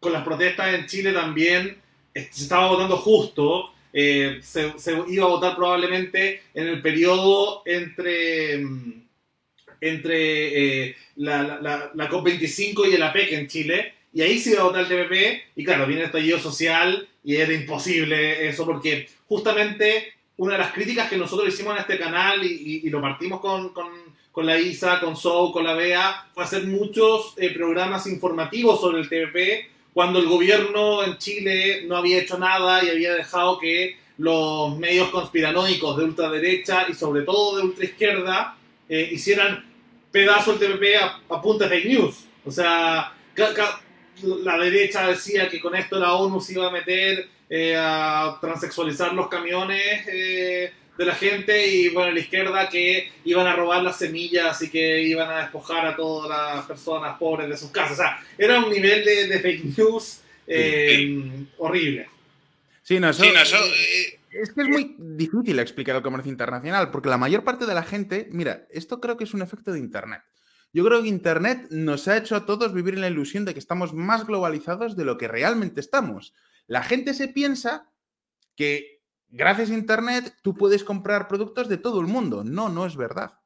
con 0.00 0.12
las 0.12 0.24
protestas 0.24 0.74
en 0.74 0.86
Chile 0.86 1.12
también, 1.12 1.76
se 2.14 2.42
estaba 2.42 2.68
votando 2.68 2.96
justo, 2.96 3.72
se, 3.92 4.40
se, 4.42 5.02
iba 5.08 5.24
a 5.24 5.28
votar 5.28 5.56
probablemente 5.56 6.42
en 6.54 6.68
el 6.68 6.82
periodo 6.82 7.62
entre 7.64 8.58
mm, 8.58 9.08
entre 9.80 10.86
eh, 10.88 10.96
la, 11.16 11.90
la, 11.94 12.10
COP25 12.10 12.90
y 12.90 12.94
el 12.94 13.02
APEC 13.02 13.32
en 13.32 13.48
Chile, 13.48 13.94
y 14.12 14.22
ahí 14.22 14.38
se 14.38 14.50
iba 14.50 14.62
a 14.62 14.64
votar 14.64 14.80
el 14.82 14.88
TPP, 14.88 15.42
y 15.56 15.64
claro, 15.64 15.86
viene 15.86 16.02
el 16.02 16.06
estallido 16.06 16.38
social, 16.38 17.08
y 17.24 17.36
era 17.36 17.52
imposible 17.52 18.48
eso, 18.48 18.64
porque 18.64 19.08
justamente 19.26 20.12
una 20.38 20.52
de 20.52 20.58
las 20.58 20.72
críticas 20.72 21.10
que 21.10 21.16
nosotros 21.16 21.48
hicimos 21.48 21.74
en 21.74 21.80
este 21.80 21.98
canal, 21.98 22.44
y, 22.44 22.88
lo 22.88 23.00
partimos 23.00 23.40
con, 23.40 23.70
con, 23.70 23.88
con, 24.32 24.46
la 24.46 24.58
ISA, 24.58 25.00
con 25.00 25.16
SOU, 25.16 25.52
con 25.52 25.64
la 25.64 25.74
BEA, 25.74 26.28
fue 26.32 26.44
hacer 26.44 26.64
muchos 26.64 27.34
eh, 27.36 27.50
programas 27.50 28.06
informativos 28.06 28.80
sobre 28.80 29.00
el 29.00 29.08
TPP, 29.08 29.70
cuando 29.92 30.20
el 30.20 30.28
gobierno 30.28 31.02
en 31.02 31.18
Chile 31.18 31.82
no 31.86 31.96
había 31.96 32.20
hecho 32.20 32.38
nada 32.38 32.84
y 32.84 32.88
había 32.88 33.14
dejado 33.14 33.58
que 33.58 33.96
los 34.18 34.78
medios 34.78 35.10
conspiranoicos 35.10 35.96
de 35.96 36.04
ultraderecha 36.04 36.86
y 36.88 36.94
sobre 36.94 37.22
todo 37.22 37.56
de 37.56 37.62
ultraizquierda 37.64 38.56
eh, 38.88 39.08
hicieran 39.12 39.64
pedazo 40.10 40.52
el 40.52 40.58
TPP 40.58 40.84
a, 41.28 41.42
punta 41.42 41.68
de 41.68 41.70
fake 41.70 41.86
news. 41.86 42.24
O 42.44 42.50
sea, 42.50 43.12
la 44.22 44.58
derecha 44.58 45.06
decía 45.06 45.48
que 45.48 45.60
con 45.60 45.74
esto 45.74 45.98
la 45.98 46.14
ONU 46.14 46.40
se 46.40 46.52
iba 46.54 46.68
a 46.68 46.70
meter 46.70 47.28
eh, 47.50 47.76
a 47.76 48.38
transexualizar 48.40 49.12
los 49.14 49.28
camiones 49.28 50.06
eh, 50.06 50.72
de 50.96 51.04
la 51.04 51.14
gente 51.14 51.66
y 51.66 51.88
bueno, 51.88 52.12
la 52.12 52.20
izquierda 52.20 52.68
que 52.68 53.10
iban 53.24 53.46
a 53.46 53.54
robar 53.54 53.82
las 53.82 53.98
semillas 53.98 54.60
y 54.62 54.70
que 54.70 55.02
iban 55.02 55.30
a 55.30 55.38
despojar 55.42 55.86
a 55.86 55.96
todas 55.96 56.28
las 56.28 56.66
personas 56.66 57.16
pobres 57.18 57.48
de 57.48 57.56
sus 57.56 57.70
casas. 57.70 57.92
O 57.92 57.96
sea, 57.96 58.20
era 58.36 58.58
un 58.58 58.70
nivel 58.70 59.04
de, 59.04 59.38
fake 59.38 59.78
news 59.78 60.20
eh, 60.46 61.46
horrible. 61.56 62.08
Sí, 62.82 62.98
no, 62.98 63.10
eso, 63.10 63.22
es 63.24 64.52
que 64.52 64.62
es 64.62 64.68
muy 64.68 64.96
difícil 64.98 65.58
explicar 65.58 65.96
el 65.96 66.02
comercio 66.02 66.30
internacional, 66.30 66.90
porque 66.90 67.08
la 67.08 67.18
mayor 67.18 67.44
parte 67.44 67.66
de 67.66 67.74
la 67.74 67.82
gente, 67.82 68.28
mira, 68.30 68.66
esto 68.70 69.00
creo 69.00 69.16
que 69.16 69.24
es 69.24 69.34
un 69.34 69.42
efecto 69.42 69.72
de 69.72 69.78
Internet. 69.78 70.22
Yo 70.72 70.84
creo 70.84 71.02
que 71.02 71.08
Internet 71.08 71.68
nos 71.70 72.08
ha 72.08 72.16
hecho 72.16 72.36
a 72.36 72.44
todos 72.44 72.74
vivir 72.74 72.94
en 72.94 73.00
la 73.00 73.08
ilusión 73.08 73.44
de 73.44 73.54
que 73.54 73.60
estamos 73.60 73.94
más 73.94 74.26
globalizados 74.26 74.96
de 74.96 75.04
lo 75.04 75.16
que 75.16 75.28
realmente 75.28 75.80
estamos. 75.80 76.34
La 76.68 76.82
gente 76.82 77.14
se 77.14 77.28
piensa 77.28 77.90
que 78.54 79.02
gracias 79.28 79.70
a 79.70 79.74
Internet 79.74 80.36
tú 80.42 80.54
puedes 80.54 80.84
comprar 80.84 81.26
productos 81.26 81.68
de 81.68 81.78
todo 81.78 82.00
el 82.00 82.06
mundo. 82.06 82.44
No, 82.44 82.68
no 82.68 82.86
es 82.86 82.94
verdad. 82.96 83.40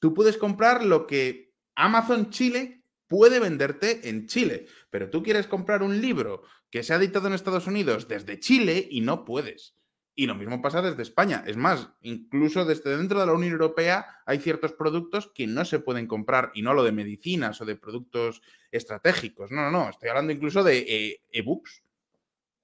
Tú 0.00 0.14
puedes 0.14 0.38
comprar 0.38 0.84
lo 0.84 1.06
que 1.06 1.54
Amazon 1.76 2.30
Chile 2.30 2.82
puede 3.06 3.38
venderte 3.38 4.08
en 4.08 4.26
Chile, 4.26 4.66
pero 4.90 5.10
tú 5.10 5.22
quieres 5.22 5.46
comprar 5.46 5.82
un 5.82 6.00
libro 6.00 6.42
que 6.70 6.82
se 6.82 6.92
ha 6.92 6.96
editado 6.96 7.28
en 7.28 7.34
Estados 7.34 7.66
Unidos 7.66 8.08
desde 8.08 8.40
Chile 8.40 8.86
y 8.90 9.02
no 9.02 9.24
puedes. 9.24 9.77
Y 10.18 10.26
lo 10.26 10.34
mismo 10.34 10.60
pasa 10.60 10.82
desde 10.82 11.04
España. 11.04 11.44
Es 11.46 11.56
más, 11.56 11.90
incluso 12.02 12.64
desde 12.64 12.96
dentro 12.96 13.20
de 13.20 13.26
la 13.26 13.34
Unión 13.34 13.52
Europea 13.52 14.20
hay 14.26 14.40
ciertos 14.40 14.72
productos 14.72 15.30
que 15.32 15.46
no 15.46 15.64
se 15.64 15.78
pueden 15.78 16.08
comprar, 16.08 16.50
y 16.54 16.62
no 16.62 16.74
lo 16.74 16.82
de 16.82 16.90
medicinas 16.90 17.60
o 17.60 17.64
de 17.64 17.76
productos 17.76 18.42
estratégicos. 18.72 19.52
No, 19.52 19.62
no, 19.62 19.70
no. 19.70 19.88
Estoy 19.88 20.08
hablando 20.08 20.32
incluso 20.32 20.64
de 20.64 20.78
eh, 20.78 21.20
e-books. 21.30 21.84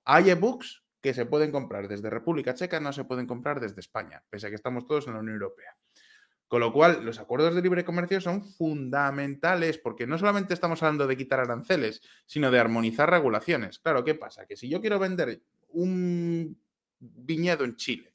hay 0.04 0.30
e-books 0.30 0.82
que 1.00 1.14
se 1.14 1.26
pueden 1.26 1.52
comprar 1.52 1.86
desde 1.86 2.10
República 2.10 2.54
Checa, 2.54 2.80
no 2.80 2.92
se 2.92 3.04
pueden 3.04 3.28
comprar 3.28 3.60
desde 3.60 3.78
España, 3.78 4.24
pese 4.28 4.48
a 4.48 4.50
que 4.50 4.56
estamos 4.56 4.84
todos 4.84 5.06
en 5.06 5.14
la 5.14 5.20
Unión 5.20 5.34
Europea. 5.34 5.76
Con 6.48 6.58
lo 6.58 6.72
cual, 6.72 7.04
los 7.04 7.20
acuerdos 7.20 7.54
de 7.54 7.62
libre 7.62 7.84
comercio 7.84 8.20
son 8.20 8.42
fundamentales 8.42 9.78
porque 9.78 10.08
no 10.08 10.18
solamente 10.18 10.54
estamos 10.54 10.82
hablando 10.82 11.06
de 11.06 11.16
quitar 11.16 11.38
aranceles, 11.38 12.02
sino 12.26 12.50
de 12.50 12.58
armonizar 12.58 13.08
regulaciones. 13.08 13.78
Claro, 13.78 14.02
¿qué 14.02 14.16
pasa? 14.16 14.44
Que 14.44 14.56
si 14.56 14.68
yo 14.68 14.80
quiero 14.80 14.98
vender 14.98 15.40
un 15.68 16.63
viñedo 16.98 17.64
en 17.64 17.76
Chile 17.76 18.14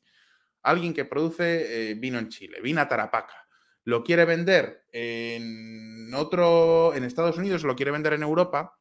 alguien 0.64 0.94
que 0.94 1.06
produce 1.06 1.92
eh, 1.92 1.94
vino 1.96 2.20
en 2.20 2.30
Chile, 2.30 2.62
Vina 2.62 2.88
Tarapaca, 2.88 3.48
lo 3.86 4.04
quiere 4.04 4.26
vender 4.26 4.86
en 4.92 6.14
otro, 6.14 6.94
en 6.94 7.04
Estados 7.04 7.38
Unidos, 7.38 7.64
lo 7.64 7.76
quiere 7.76 7.92
vender 7.92 8.14
en 8.14 8.24
Europa. 8.24 8.78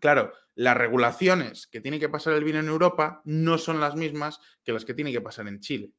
Claro, 0.00 0.32
las 0.54 0.76
regulaciones 0.76 1.66
que 1.66 1.80
tiene 1.80 2.00
que 2.00 2.08
pasar 2.08 2.34
el 2.34 2.44
vino 2.44 2.58
en 2.58 2.68
Europa 2.68 3.20
no 3.24 3.58
son 3.58 3.80
las 3.80 3.94
mismas 3.94 4.40
que 4.64 4.72
las 4.72 4.84
que 4.84 4.94
tiene 4.94 5.12
que 5.12 5.20
pasar 5.20 5.46
en 5.48 5.60
Chile. 5.60 5.92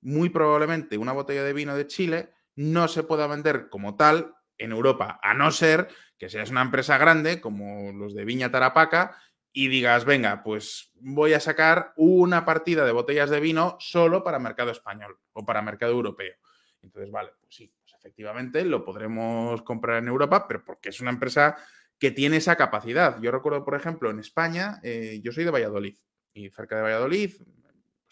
Muy 0.00 0.30
probablemente 0.30 0.98
una 0.98 1.12
botella 1.12 1.44
de 1.44 1.52
vino 1.52 1.76
de 1.76 1.86
Chile 1.86 2.30
no 2.54 2.88
se 2.88 3.02
pueda 3.02 3.26
vender 3.26 3.68
como 3.68 3.96
tal 3.96 4.34
en 4.58 4.72
Europa, 4.72 5.18
a 5.22 5.34
no 5.34 5.50
ser 5.50 5.88
que 6.18 6.28
seas 6.28 6.50
una 6.50 6.62
empresa 6.62 6.98
grande 6.98 7.40
como 7.40 7.90
los 7.92 8.14
de 8.14 8.24
Viña 8.24 8.50
Tarapaca 8.50 9.16
y 9.52 9.68
digas, 9.68 10.04
venga, 10.04 10.42
pues 10.42 10.90
voy 10.94 11.34
a 11.34 11.40
sacar 11.40 11.92
una 11.96 12.44
partida 12.44 12.84
de 12.84 12.92
botellas 12.92 13.30
de 13.30 13.40
vino 13.40 13.76
solo 13.80 14.24
para 14.24 14.38
mercado 14.38 14.70
español 14.70 15.18
o 15.32 15.44
para 15.44 15.62
mercado 15.62 15.92
europeo. 15.92 16.34
Entonces, 16.80 17.10
vale, 17.10 17.30
pues 17.40 17.54
sí, 17.54 17.74
pues 17.78 17.94
efectivamente 17.94 18.64
lo 18.64 18.84
podremos 18.84 19.62
comprar 19.62 19.98
en 19.98 20.08
Europa, 20.08 20.48
pero 20.48 20.64
porque 20.64 20.88
es 20.88 21.00
una 21.00 21.10
empresa 21.10 21.56
que 21.98 22.10
tiene 22.10 22.38
esa 22.38 22.56
capacidad. 22.56 23.20
Yo 23.20 23.30
recuerdo, 23.30 23.64
por 23.64 23.74
ejemplo, 23.74 24.10
en 24.10 24.18
España, 24.18 24.80
eh, 24.82 25.20
yo 25.22 25.32
soy 25.32 25.44
de 25.44 25.50
Valladolid 25.50 25.96
y 26.32 26.50
cerca 26.50 26.76
de 26.76 26.82
Valladolid 26.82 27.32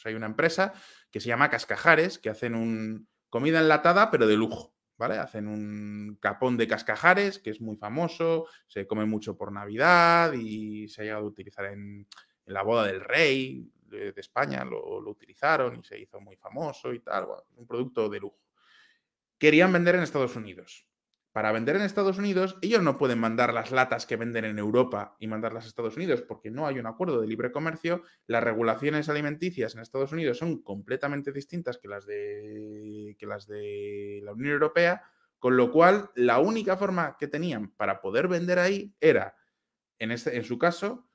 pues 0.01 0.07
hay 0.07 0.15
una 0.15 0.27
empresa 0.27 0.73
que 1.11 1.21
se 1.21 1.29
llama 1.29 1.51
Cascajares, 1.51 2.19
que 2.19 2.31
hacen 2.31 2.55
un 2.55 3.07
comida 3.29 3.61
enlatada, 3.61 4.11
pero 4.11 4.27
de 4.27 4.37
lujo. 4.37 4.75
Hacen 5.03 5.49
un 5.49 6.19
capón 6.21 6.57
de 6.57 6.69
cascajares, 6.69 7.39
que 7.39 7.51
es 7.51 7.61
muy 7.61 7.77
famoso, 7.77 8.47
se 8.67 8.87
come 8.87 9.07
mucho 9.07 9.37
por 9.37 9.53
Navidad 9.53 10.33
y 10.35 10.89
se 10.89 11.01
ha 11.01 11.05
llegado 11.05 11.25
a 11.25 11.29
utilizar 11.29 11.65
en, 11.67 12.07
la 12.47 12.63
boda 12.63 12.87
del 12.87 13.01
rey 13.01 13.71
de, 13.87 14.13
España, 14.17 14.65
lo, 14.65 14.99
utilizaron 15.09 15.79
y 15.79 15.85
se 15.85 15.99
hizo 15.99 16.21
muy 16.21 16.37
famoso 16.37 16.93
y 16.93 17.01
tal. 17.01 17.27
Un 17.57 17.67
producto 17.67 18.09
de 18.09 18.21
lujo. 18.21 18.39
Querían 19.39 19.73
vender 19.73 19.95
en 19.95 20.03
Estados 20.03 20.37
Unidos. 20.37 20.87
Para 21.33 21.53
vender 21.53 21.77
en 21.77 21.83
Estados 21.83 22.19
Unidos, 22.19 22.59
ellos 22.61 22.83
no 22.83 22.99
pueden 22.99 23.21
mandar 23.21 23.55
las 23.55 23.71
latas 23.71 24.05
que 24.05 24.17
venden 24.17 24.45
en 24.45 24.59
Europa 24.59 25.17
y 25.21 25.29
mandarlas 25.29 25.65
a 25.65 25.69
Estados 25.69 25.97
Unidos 25.97 26.23
porque 26.23 26.51
no 26.51 26.67
hay 26.67 26.81
un 26.81 26.87
acuerdo 26.87 27.21
de 27.21 27.29
libre 27.29 27.53
comercio. 27.53 28.03
Las 28.27 28.43
regulaciones 28.43 29.09
alimenticias 29.09 29.75
en 29.75 29.81
Estados 29.81 30.11
Unidos 30.11 30.39
son 30.39 30.61
completamente 30.61 31.31
distintas 31.31 31.79
que 31.79 31.87
las 31.87 32.05
de, 32.05 33.17
que 33.17 33.27
las 33.27 33.47
de 33.47 34.21
la 34.25 34.33
Unión 34.33 34.55
Europea, 34.55 35.05
con 35.39 35.57
lo 35.57 35.71
cual 35.71 36.11
la 36.17 36.41
única 36.41 36.77
forma 36.77 37.17
que 37.17 37.29
tenían 37.29 37.71
para 37.77 38.01
poder 38.01 38.27
vender 38.27 38.59
ahí 38.59 38.93
era, 39.01 39.37
en, 40.01 40.11
este, 40.11 40.37
en 40.37 40.43
su 40.43 40.59
caso, 40.59 41.09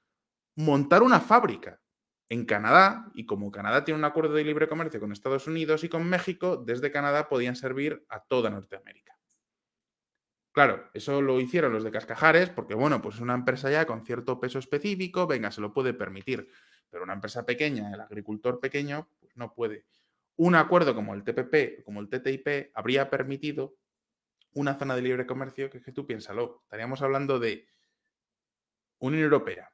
montar 0.55 1.03
una 1.03 1.19
fábrica 1.19 1.81
en 2.29 2.45
Canadá, 2.45 3.11
y 3.13 3.25
como 3.25 3.51
Canadá 3.51 3.83
tiene 3.83 3.99
un 3.99 4.05
acuerdo 4.05 4.33
de 4.33 4.45
libre 4.45 4.69
comercio 4.69 5.01
con 5.01 5.11
Estados 5.11 5.45
Unidos 5.45 5.83
y 5.83 5.89
con 5.89 6.07
México, 6.09 6.55
desde 6.55 6.89
Canadá 6.89 7.27
podían 7.27 7.57
servir 7.57 8.05
a 8.07 8.21
toda 8.21 8.49
Norteamérica. 8.49 9.15
Claro, 10.55 10.89
eso 10.93 11.21
lo 11.21 11.41
hicieron 11.41 11.73
los 11.73 11.83
de 11.83 11.91
Cascajares 11.91 12.49
porque, 12.49 12.75
bueno, 12.75 13.01
pues 13.01 13.15
es 13.15 13.21
una 13.21 13.33
empresa 13.33 13.69
ya 13.69 13.85
con 13.85 14.05
cierto 14.05 14.39
peso 14.39 14.57
específico, 14.57 15.27
venga, 15.27 15.51
se 15.51 15.59
lo 15.59 15.73
puede 15.73 15.93
permitir. 15.93 16.47
Pero 16.89 17.03
una 17.03 17.11
empresa 17.11 17.45
pequeña, 17.45 17.93
el 17.93 17.99
agricultor 17.99 18.61
pequeño, 18.61 19.09
pues 19.19 19.35
no 19.35 19.53
puede. 19.53 19.85
Un 20.37 20.55
acuerdo 20.55 20.95
como 20.95 21.13
el 21.13 21.25
TPP, 21.25 21.83
como 21.83 21.99
el 21.99 22.07
TTIP, 22.07 22.71
habría 22.73 23.09
permitido 23.09 23.75
una 24.53 24.75
zona 24.75 24.95
de 24.95 25.01
libre 25.01 25.25
comercio 25.25 25.69
que 25.69 25.79
es 25.79 25.83
que 25.83 25.91
tú 25.91 26.07
piénsalo. 26.07 26.61
Estaríamos 26.63 27.01
hablando 27.01 27.37
de 27.37 27.67
Unión 28.99 29.23
Europea, 29.23 29.73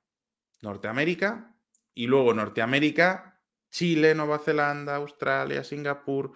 Norteamérica 0.64 1.56
y 1.94 2.08
luego 2.08 2.34
Norteamérica, 2.34 3.40
Chile, 3.70 4.16
Nueva 4.16 4.40
Zelanda, 4.40 4.96
Australia, 4.96 5.64
Singapur, 5.64 6.32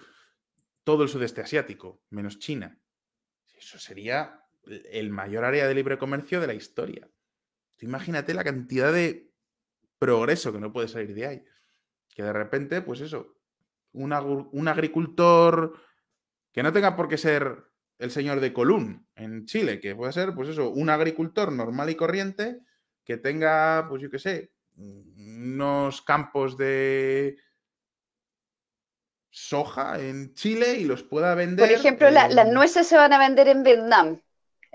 todo 0.84 1.02
el 1.02 1.10
sudeste 1.10 1.42
asiático, 1.42 2.04
menos 2.12 2.38
China. 2.38 2.80
Eso 3.66 3.80
sería 3.80 4.44
el 4.92 5.10
mayor 5.10 5.44
área 5.44 5.68
de 5.68 5.74
libre 5.74 5.98
comercio 5.98 6.40
de 6.40 6.46
la 6.46 6.54
historia. 6.54 7.10
Imagínate 7.80 8.36
la 8.36 8.44
cantidad 8.44 8.94
de 8.94 9.34
progreso 9.98 10.54
que 10.54 10.60
no 10.60 10.72
puede 10.72 10.88
salir 10.88 11.16
de 11.16 11.26
ahí. 11.26 11.44
Que 12.14 12.22
de 12.22 12.32
repente, 12.32 12.84
pues 12.84 13.02
eso, 13.02 13.40
un, 13.92 14.14
un 14.52 14.68
agricultor 14.68 15.82
que 16.52 16.62
no 16.62 16.72
tenga 16.72 16.96
por 16.96 17.10
qué 17.10 17.18
ser 17.18 17.66
el 17.98 18.12
señor 18.12 18.40
de 18.40 18.54
Colún 18.54 19.08
en 19.16 19.48
Chile, 19.48 19.80
que 19.80 19.96
puede 19.96 20.14
ser, 20.14 20.36
pues 20.36 20.48
eso, 20.50 20.70
un 20.70 20.92
agricultor 20.92 21.52
normal 21.52 21.90
y 21.90 21.96
corriente 21.96 22.60
que 23.04 23.18
tenga, 23.18 23.88
pues 23.90 24.00
yo 24.00 24.12
qué 24.12 24.20
sé, 24.20 24.54
unos 24.76 26.04
campos 26.04 26.56
de 26.56 27.40
soja 29.36 30.00
en 30.00 30.34
Chile 30.34 30.76
y 30.80 30.86
los 30.86 31.04
pueda 31.04 31.36
vender. 31.36 31.68
Por 31.68 31.76
ejemplo, 31.76 32.10
la, 32.10 32.30
las 32.30 32.48
nueces 32.48 32.88
se 32.88 32.96
van 32.96 33.12
a 33.12 33.20
vender 33.20 33.50
en 33.50 33.64
Vietnam. 33.64 34.22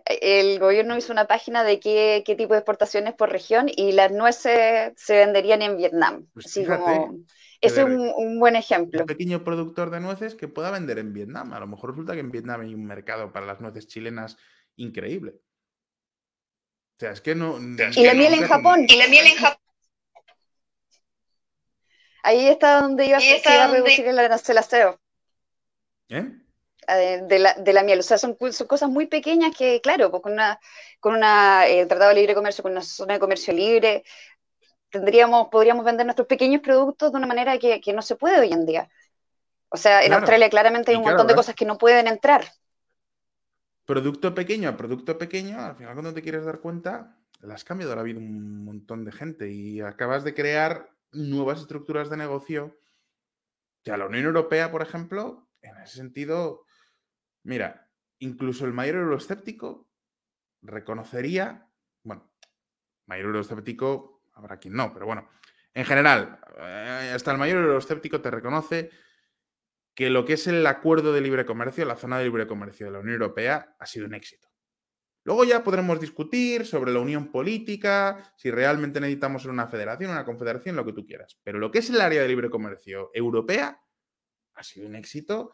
El 0.04 0.58
gobierno 0.58 0.98
hizo 0.98 1.12
una 1.12 1.26
página 1.26 1.64
de 1.64 1.80
qué, 1.80 2.22
qué, 2.26 2.34
tipo 2.34 2.52
de 2.52 2.58
exportaciones 2.58 3.14
por 3.14 3.30
región 3.30 3.70
y 3.74 3.92
las 3.92 4.12
nueces 4.12 4.92
se 4.96 5.16
venderían 5.16 5.62
en 5.62 5.78
Vietnam. 5.78 6.26
Pues 6.34 6.46
Así 6.46 6.60
fíjate, 6.60 6.82
como, 6.82 7.24
ese 7.62 7.80
es 7.80 7.86
un, 7.86 8.12
un, 8.14 8.38
buen 8.38 8.54
ejemplo. 8.54 9.00
Un 9.00 9.06
pequeño 9.06 9.44
productor 9.44 9.88
de 9.90 10.00
nueces 10.00 10.34
que 10.34 10.46
pueda 10.46 10.70
vender 10.70 10.98
en 10.98 11.14
Vietnam. 11.14 11.54
A 11.54 11.60
lo 11.60 11.66
mejor 11.66 11.90
resulta 11.90 12.12
que 12.12 12.20
en 12.20 12.30
Vietnam 12.30 12.60
hay 12.60 12.74
un 12.74 12.84
mercado 12.84 13.32
para 13.32 13.46
las 13.46 13.62
nueces 13.62 13.86
chilenas 13.86 14.36
increíble. 14.76 15.36
O 16.96 17.00
sea, 17.00 17.12
es 17.12 17.22
que 17.22 17.34
no. 17.34 17.58
Y 17.58 18.04
la 18.04 18.12
miel 18.12 18.34
en 18.34 18.42
Japón. 18.42 18.84
Y 18.86 18.96
la 18.98 19.08
miel 19.08 19.26
en 19.26 19.36
Japón. 19.36 19.59
Ahí 22.22 22.46
está 22.48 22.80
donde 22.80 23.06
iba, 23.06 23.20
se 23.20 23.40
iba 23.44 23.64
a 23.64 23.68
reducir 23.68 24.06
el 24.06 24.18
arancel 24.18 24.58
¿Eh? 26.08 26.36
De 27.28 27.38
la, 27.38 27.54
de 27.54 27.72
la, 27.72 27.82
miel. 27.84 28.00
O 28.00 28.02
sea, 28.02 28.18
son, 28.18 28.36
son, 28.50 28.66
cosas 28.66 28.88
muy 28.88 29.06
pequeñas 29.06 29.54
que, 29.56 29.80
claro, 29.80 30.10
pues 30.10 30.22
con 30.22 30.32
una, 30.32 30.58
con 30.98 31.14
una 31.14 31.68
eh, 31.68 31.86
tratado 31.86 32.10
de 32.10 32.16
libre 32.16 32.34
comercio, 32.34 32.62
con 32.62 32.72
una 32.72 32.82
zona 32.82 33.14
de 33.14 33.20
comercio 33.20 33.54
libre, 33.54 34.02
tendríamos, 34.90 35.48
podríamos 35.50 35.84
vender 35.84 36.04
nuestros 36.04 36.26
pequeños 36.26 36.62
productos 36.62 37.12
de 37.12 37.18
una 37.18 37.28
manera 37.28 37.58
que, 37.58 37.80
que 37.80 37.92
no 37.92 38.02
se 38.02 38.16
puede 38.16 38.40
hoy 38.40 38.52
en 38.52 38.66
día. 38.66 38.90
O 39.68 39.76
sea, 39.76 40.00
en 40.00 40.08
Claro. 40.08 40.22
Australia 40.22 40.50
claramente 40.50 40.90
hay 40.90 40.96
un 40.96 41.04
claro, 41.04 41.18
montón 41.18 41.28
de 41.28 41.36
cosas 41.36 41.54
que 41.54 41.64
no 41.64 41.78
pueden 41.78 42.08
entrar. 42.08 42.44
Producto 43.86 44.34
pequeño 44.34 44.68
a 44.68 44.76
producto 44.76 45.16
pequeño, 45.16 45.60
al 45.60 45.76
final 45.76 45.94
cuando 45.94 46.12
te 46.12 46.22
quieres 46.22 46.44
dar 46.44 46.58
cuenta, 46.60 47.16
le 47.40 47.54
has 47.54 47.64
cambiado 47.64 47.94
la 47.94 48.02
vida 48.02 48.18
a 48.18 48.22
un 48.22 48.64
montón 48.64 49.04
de 49.04 49.12
gente 49.12 49.50
y 49.50 49.80
acabas 49.80 50.24
de 50.24 50.34
crear 50.34 50.90
nuevas 51.12 51.60
estructuras 51.60 52.10
de 52.10 52.16
negocio 52.16 52.78
que 53.82 53.92
a 53.92 53.96
la 53.96 54.06
Unión 54.06 54.24
Europea, 54.24 54.70
por 54.70 54.82
ejemplo, 54.82 55.48
en 55.62 55.76
ese 55.78 55.96
sentido, 55.96 56.64
mira, 57.42 57.90
incluso 58.18 58.64
el 58.64 58.72
mayor 58.72 58.96
euroescéptico 58.96 59.88
reconocería, 60.62 61.70
bueno, 62.02 62.30
mayor 63.06 63.26
euroescéptico, 63.26 64.22
habrá 64.34 64.58
quien 64.58 64.74
no, 64.74 64.92
pero 64.92 65.06
bueno, 65.06 65.28
en 65.74 65.84
general, 65.84 66.40
eh, 66.58 67.12
hasta 67.14 67.32
el 67.32 67.38
mayor 67.38 67.58
euroescéptico 67.58 68.20
te 68.20 68.30
reconoce 68.30 68.90
que 69.94 70.10
lo 70.10 70.24
que 70.24 70.34
es 70.34 70.46
el 70.46 70.66
acuerdo 70.66 71.12
de 71.12 71.20
libre 71.20 71.46
comercio, 71.46 71.84
la 71.84 71.96
zona 71.96 72.18
de 72.18 72.24
libre 72.24 72.46
comercio 72.46 72.86
de 72.86 72.92
la 72.92 73.00
Unión 73.00 73.14
Europea, 73.14 73.76
ha 73.78 73.86
sido 73.86 74.06
un 74.06 74.14
éxito. 74.14 74.49
Luego 75.24 75.44
ya 75.44 75.62
podremos 75.62 76.00
discutir 76.00 76.64
sobre 76.64 76.92
la 76.92 77.00
unión 77.00 77.30
política, 77.30 78.32
si 78.36 78.50
realmente 78.50 79.00
necesitamos 79.00 79.44
una 79.44 79.66
federación, 79.66 80.10
una 80.10 80.24
confederación, 80.24 80.76
lo 80.76 80.84
que 80.84 80.92
tú 80.94 81.04
quieras. 81.04 81.38
Pero 81.42 81.58
lo 81.58 81.70
que 81.70 81.80
es 81.80 81.90
el 81.90 82.00
área 82.00 82.22
de 82.22 82.28
libre 82.28 82.48
comercio 82.50 83.10
europea 83.12 83.80
ha 84.54 84.62
sido 84.62 84.86
un 84.88 84.96
éxito 84.96 85.52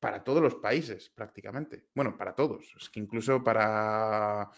para 0.00 0.22
todos 0.24 0.42
los 0.42 0.56
países, 0.56 1.10
prácticamente. 1.10 1.86
Bueno, 1.94 2.16
para 2.16 2.34
todos. 2.34 2.74
Es 2.80 2.90
que 2.90 3.00
incluso 3.00 3.42
para, 3.42 4.50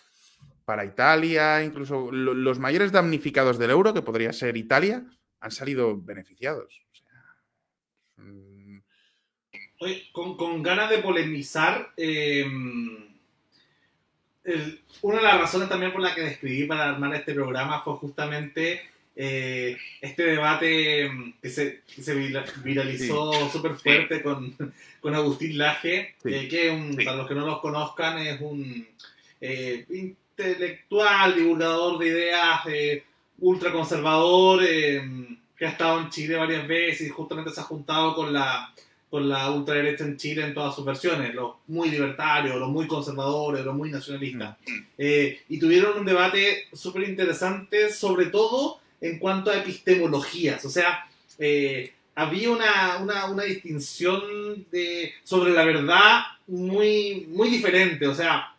para 0.64 0.85
Italia, 0.85 1.62
incluso 1.62 2.10
lo- 2.10 2.35
los 2.35 2.59
mayores 2.59 2.90
damnificados 2.93 3.59
del 3.59 3.70
euro, 3.70 3.94
que 3.94 4.02
podría 4.02 4.32
ser 4.32 4.56
Italia, 4.56 5.05
han 5.40 5.51
salido 5.51 5.97
beneficiados. 6.01 6.82
O 6.90 6.94
sea, 6.94 8.24
Oye, 9.80 10.09
con, 10.12 10.36
con 10.36 10.62
ganas 10.62 10.90
de 10.90 10.98
polemizar, 10.98 11.93
eh, 11.97 12.44
el- 14.49 14.81
una 15.03 15.19
de 15.19 15.23
las 15.25 15.39
razones 15.41 15.69
también 15.69 15.93
por 15.93 16.01
la 16.03 16.15
que 16.15 16.27
escribí 16.27 16.65
para 16.66 16.89
armar 16.91 17.15
este 17.15 17.35
programa 17.35 17.81
fue 17.83 17.95
justamente 17.95 18.83
eh, 19.20 19.77
este 20.01 20.23
debate 20.25 21.09
mm, 21.11 21.33
que 21.43 21.51
se, 21.51 21.81
que 21.93 22.03
se 22.03 22.15
vira- 22.15 22.45
viralizó 22.62 23.51
súper 23.51 23.75
fuerte 23.75 24.23
con, 24.23 24.55
con 25.01 25.15
Agustín 25.15 25.59
Laje, 25.59 26.15
Sí. 26.23 26.33
eh, 26.35 26.49
que 26.49 26.70
un- 26.70 26.95
para 26.97 27.16
los 27.16 27.27
que 27.29 27.35
no 27.35 27.45
los 27.47 27.61
conozcan 27.61 28.19
es 28.19 28.41
un 28.41 28.87
eh, 29.41 29.85
intelectual, 29.91 31.35
divulgador 31.35 31.99
de 31.99 32.07
ideas 32.09 32.61
eh, 32.66 33.05
ultraconservador, 33.41 34.61
que 34.65 35.66
ha 35.66 35.70
estado 35.70 36.01
en 36.01 36.11
Chile 36.11 36.37
varias 36.37 36.66
veces 36.69 37.07
y 37.07 37.11
justamente 37.11 37.51
se 37.51 37.61
ha 37.61 37.65
juntado 37.65 38.15
con 38.15 38.33
la 38.33 38.73
con 39.10 39.28
la 39.28 39.51
ultraderecha 39.51 40.05
en 40.05 40.16
Chile 40.16 40.44
en 40.44 40.55
todas 40.55 40.74
sus 40.74 40.85
versiones, 40.85 41.35
los 41.35 41.56
muy 41.66 41.90
libertarios, 41.90 42.56
los 42.56 42.68
muy 42.68 42.86
conservadores, 42.86 43.64
los 43.64 43.74
muy 43.74 43.90
nacionalistas. 43.90 44.56
Eh, 44.97 45.43
y 45.48 45.59
tuvieron 45.59 45.98
un 45.98 46.05
debate 46.05 46.66
súper 46.72 47.09
interesante, 47.09 47.90
sobre 47.90 48.26
todo 48.26 48.80
en 49.01 49.18
cuanto 49.18 49.51
a 49.51 49.56
epistemologías. 49.56 50.64
O 50.64 50.70
sea, 50.70 51.06
eh, 51.39 51.94
había 52.14 52.51
una, 52.51 52.98
una, 53.01 53.26
una 53.26 53.44
distinción 53.44 54.66
de, 54.70 55.12
sobre 55.22 55.52
la 55.52 55.64
verdad 55.64 56.22
muy, 56.47 57.26
muy 57.30 57.48
diferente. 57.48 58.06
O 58.06 58.14
sea, 58.14 58.55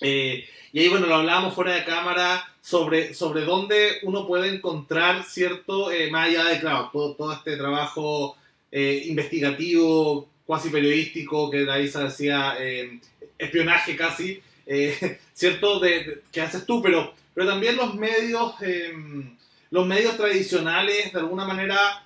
eh, 0.00 0.44
y 0.72 0.80
ahí, 0.80 0.88
bueno, 0.88 1.06
lo 1.06 1.16
hablábamos 1.16 1.54
fuera 1.54 1.74
de 1.74 1.84
cámara 1.84 2.46
sobre, 2.60 3.14
sobre 3.14 3.42
dónde 3.42 3.98
uno 4.02 4.26
puede 4.26 4.54
encontrar 4.54 5.24
cierto, 5.24 5.90
eh, 5.90 6.10
más 6.10 6.28
allá 6.28 6.44
de, 6.44 6.60
claro, 6.60 6.90
todo, 6.92 7.14
todo 7.14 7.32
este 7.32 7.56
trabajo 7.56 8.36
eh, 8.70 9.02
investigativo, 9.06 10.28
cuasi 10.44 10.70
periodístico, 10.70 11.50
que 11.50 11.66
se 11.88 11.98
decía 11.98 12.56
eh, 12.58 13.00
espionaje 13.38 13.96
casi, 13.96 14.42
eh, 14.66 15.18
cierto, 15.34 15.80
de, 15.80 16.22
que 16.30 16.40
haces 16.40 16.66
tú, 16.66 16.82
pero, 16.82 17.14
pero 17.34 17.46
también 17.46 17.76
los 17.76 17.94
medios, 17.94 18.54
eh, 18.62 18.92
los 19.70 19.86
medios 19.86 20.16
tradicionales, 20.16 21.12
de 21.12 21.18
alguna 21.18 21.46
manera, 21.46 22.04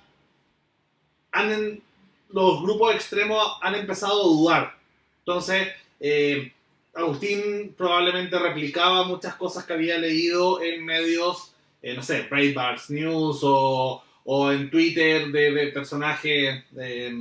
han, 1.31 1.81
los 2.29 2.61
grupos 2.61 2.95
extremos 2.95 3.57
han 3.61 3.75
empezado 3.75 4.21
a 4.21 4.27
dudar. 4.27 4.77
Entonces, 5.19 5.69
eh, 5.99 6.51
Agustín 6.93 7.73
probablemente 7.75 8.37
replicaba 8.37 9.03
muchas 9.03 9.35
cosas 9.35 9.65
que 9.65 9.73
había 9.73 9.97
leído 9.97 10.61
en 10.61 10.85
medios, 10.85 11.53
no 11.81 12.03
sé, 12.03 12.27
Breitbart 12.29 12.89
News 12.89 13.39
o, 13.41 14.03
o 14.25 14.51
en 14.51 14.69
Twitter 14.69 15.27
de, 15.27 15.51
de 15.51 15.67
personajes, 15.67 16.63
eh, 16.77 17.11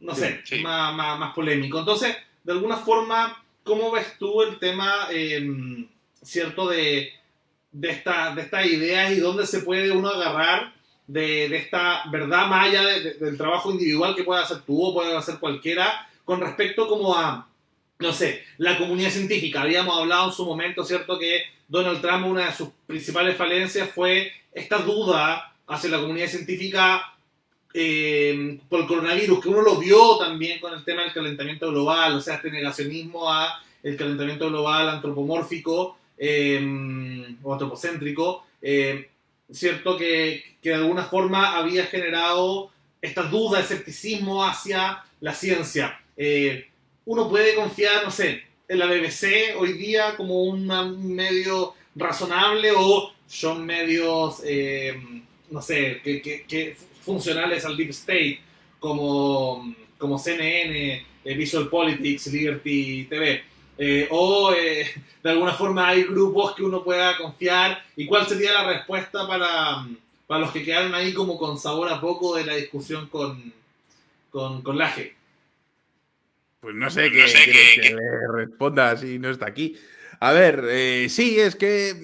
no 0.00 0.14
sé, 0.14 0.40
Sí. 0.44 0.60
Más, 0.60 0.94
más, 0.94 1.18
más 1.18 1.34
polémico. 1.34 1.78
Entonces, 1.78 2.16
de 2.44 2.52
alguna 2.52 2.76
forma, 2.76 3.42
¿cómo 3.64 3.90
ves 3.90 4.16
tú 4.18 4.42
el 4.42 4.58
tema, 4.58 5.08
eh, 5.10 5.86
cierto, 6.22 6.68
de, 6.68 7.12
de, 7.72 7.90
esta, 7.90 8.34
de 8.34 8.42
estas 8.42 8.66
ideas 8.66 9.12
y 9.12 9.20
dónde 9.20 9.46
se 9.46 9.60
puede 9.60 9.90
uno 9.90 10.08
agarrar 10.08 10.74
de, 11.06 11.48
de 11.48 11.56
esta 11.56 12.04
verdad 12.12 12.46
más 12.46 12.68
allá 12.68 12.82
del 12.86 13.36
trabajo 13.36 13.70
individual 13.70 14.14
que 14.14 14.24
puede 14.24 14.42
hacer 14.42 14.60
tú 14.62 14.82
o 14.82 14.94
puede 14.94 15.16
hacer 15.16 15.38
cualquiera 15.38 16.06
con 16.24 16.40
respecto 16.40 16.86
como 16.86 17.16
a, 17.16 17.48
no 17.98 18.12
sé, 18.12 18.44
la 18.58 18.76
comunidad 18.76 19.10
científica. 19.10 19.62
Habíamos 19.62 19.98
hablado 19.98 20.28
en 20.28 20.34
su 20.34 20.44
momento, 20.44 20.84
¿cierto?, 20.84 21.18
que 21.18 21.44
Donald 21.66 22.00
Trump, 22.00 22.26
una 22.26 22.46
de 22.46 22.52
sus 22.52 22.68
principales 22.86 23.36
falencias 23.36 23.90
fue 23.90 24.32
esta 24.52 24.78
duda 24.78 25.54
hacia 25.68 25.90
la 25.90 26.00
comunidad 26.00 26.28
científica 26.28 27.14
eh, 27.74 28.58
por 28.68 28.80
el 28.80 28.86
coronavirus, 28.86 29.40
que 29.40 29.48
uno 29.50 29.60
lo 29.60 29.76
vio 29.76 30.16
también 30.16 30.58
con 30.58 30.72
el 30.72 30.84
tema 30.84 31.02
del 31.02 31.12
calentamiento 31.12 31.70
global, 31.70 32.14
o 32.14 32.20
sea, 32.20 32.36
este 32.36 32.50
negacionismo 32.50 33.30
a 33.30 33.62
el 33.82 33.96
calentamiento 33.96 34.48
global 34.48 34.88
antropomórfico 34.88 35.98
eh, 36.16 37.36
o 37.42 37.52
antropocéntrico, 37.52 38.46
eh, 38.62 39.10
cierto 39.50 39.96
que, 39.96 40.56
que 40.62 40.70
de 40.70 40.74
alguna 40.76 41.04
forma 41.04 41.56
había 41.56 41.84
generado 41.86 42.70
esta 43.00 43.22
duda, 43.22 43.60
escepticismo 43.60 44.44
hacia 44.44 45.04
la 45.20 45.34
ciencia. 45.34 46.00
Uno 47.04 47.28
puede 47.28 47.54
confiar, 47.54 48.04
no 48.04 48.10
sé, 48.10 48.42
en 48.66 48.78
la 48.78 48.86
BBC 48.86 49.56
hoy 49.56 49.74
día 49.74 50.16
como 50.16 50.42
un 50.42 50.66
medio 51.14 51.74
razonable 51.94 52.72
o 52.76 53.12
son 53.26 53.64
medios, 53.64 54.42
no 55.50 55.62
sé, 55.62 56.00
que, 56.02 56.20
que- 56.22 56.44
que 56.44 56.76
funcionales 57.02 57.64
al 57.64 57.76
Deep 57.76 57.90
State, 57.90 58.40
como, 58.78 59.74
como 59.96 60.18
CNN, 60.18 61.06
eh, 61.24 61.34
Visual 61.34 61.68
Politics, 61.68 62.26
Liberty 62.28 63.04
TV. 63.08 63.42
Eh, 63.78 64.08
o 64.10 64.52
eh, 64.52 64.86
de 65.22 65.30
alguna 65.30 65.54
forma 65.54 65.88
hay 65.88 66.02
grupos 66.04 66.54
que 66.54 66.62
uno 66.62 66.82
pueda 66.84 67.16
confiar. 67.16 67.82
¿Y 67.96 68.06
cuál 68.06 68.26
sería 68.26 68.52
la 68.52 68.64
respuesta 68.68 69.26
para, 69.26 69.86
para 70.26 70.40
los 70.40 70.50
que 70.52 70.64
quedaron 70.64 70.94
ahí 70.94 71.12
como 71.14 71.38
con 71.38 71.58
sabor 71.58 71.88
a 71.90 72.00
poco 72.00 72.36
de 72.36 72.44
la 72.44 72.56
discusión 72.56 73.08
con, 73.08 73.52
con, 74.30 74.62
con 74.62 74.76
Laje? 74.78 75.14
Pues 76.60 76.74
no 76.74 76.90
sé 76.90 77.10
qué 77.10 77.24
que, 77.80 77.94
le 77.94 78.32
responda 78.32 78.96
si 78.96 79.18
no 79.18 79.30
está 79.30 79.46
aquí. 79.46 79.76
A 80.20 80.32
ver, 80.32 80.64
eh, 80.68 81.06
sí, 81.08 81.38
es 81.38 81.54
que. 81.54 81.94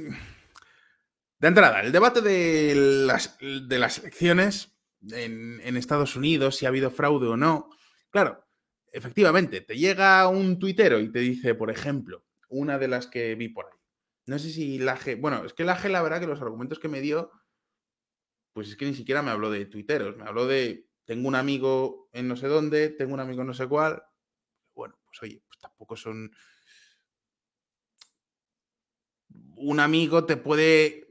De 1.45 1.49
entrada, 1.49 1.83
el 1.83 1.93
debate 1.93 2.23
de 2.23 2.75
las, 2.75 3.37
elecciones 3.39 4.79
en, 5.11 5.61
en 5.63 5.77
Estados 5.77 6.17
Unidos, 6.17 6.57
si 6.57 6.65
ha 6.65 6.71
habido 6.71 6.91
fraude 6.91 7.27
o 7.27 7.37
no. 7.37 7.69
Claro, 8.09 8.47
efectivamente, 8.91 9.61
te 9.61 9.77
llega 9.77 10.27
un 10.27 10.59
tuitero 10.59 11.01
y 11.01 11.13
te 11.13 11.19
dice, 11.19 11.55
por 11.55 11.71
ejemplo, 11.71 12.25
una 12.49 12.79
de 12.79 12.89
las 12.89 13.09
que 13.09 13.35
vi 13.35 13.51
por 13.51 13.67
ahí. 13.67 13.79
No 14.25 14.39
sé 14.39 14.49
si 14.49 14.79
Laje. 14.79 15.17
Bueno, 15.17 15.45
es 15.45 15.53
que 15.53 15.65
Laje, 15.65 15.91
la 15.91 16.01
verdad, 16.01 16.19
que 16.19 16.27
los 16.27 16.41
argumentos 16.41 16.79
que 16.79 16.89
me 16.89 17.03
dio, 17.03 17.31
pues 18.55 18.71
es 18.71 18.77
que 18.77 18.87
ni 18.87 18.95
siquiera 18.95 19.21
me 19.21 19.31
habló 19.31 19.51
de 19.51 19.67
tuiteros, 19.67 20.17
me 20.17 20.25
habló 20.25 20.47
de. 20.47 20.89
Tengo 21.05 21.29
un 21.29 21.35
amigo 21.35 22.09
en 22.15 22.27
no 22.27 22.37
sé 22.37 22.47
dónde, 22.47 22.89
tengo 22.89 23.13
un 23.13 23.21
amigo 23.21 23.43
en 23.43 23.49
no 23.49 23.53
sé 23.53 23.69
cuál, 23.69 24.03
bueno, 24.75 24.99
pues 25.05 25.23
oye, 25.23 25.43
pues 25.47 25.59
tampoco 25.59 25.95
son. 25.95 26.31
Un 29.57 29.81
amigo 29.81 30.25
te 30.25 30.39
puede 30.39 31.04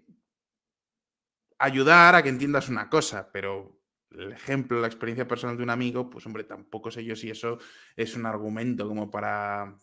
ayudar 1.64 2.16
a 2.16 2.22
que 2.22 2.30
entiendas 2.30 2.68
una 2.68 2.90
cosa, 2.90 3.30
pero 3.32 3.80
el 4.12 4.34
ejemplo, 4.34 4.82
la 4.82 4.88
experiencia 4.88 5.28
personal 5.28 5.56
de 5.56 5.64
un 5.64 5.70
amigo, 5.70 6.10
pues 6.10 6.26
hombre, 6.26 6.44
tampoco 6.44 6.92
sé 6.92 7.06
yo 7.06 7.16
si 7.16 7.30
eso 7.30 7.58
es 7.96 8.16
un 8.16 8.26
argumento 8.26 8.88
como 8.88 9.10
para 9.10 9.74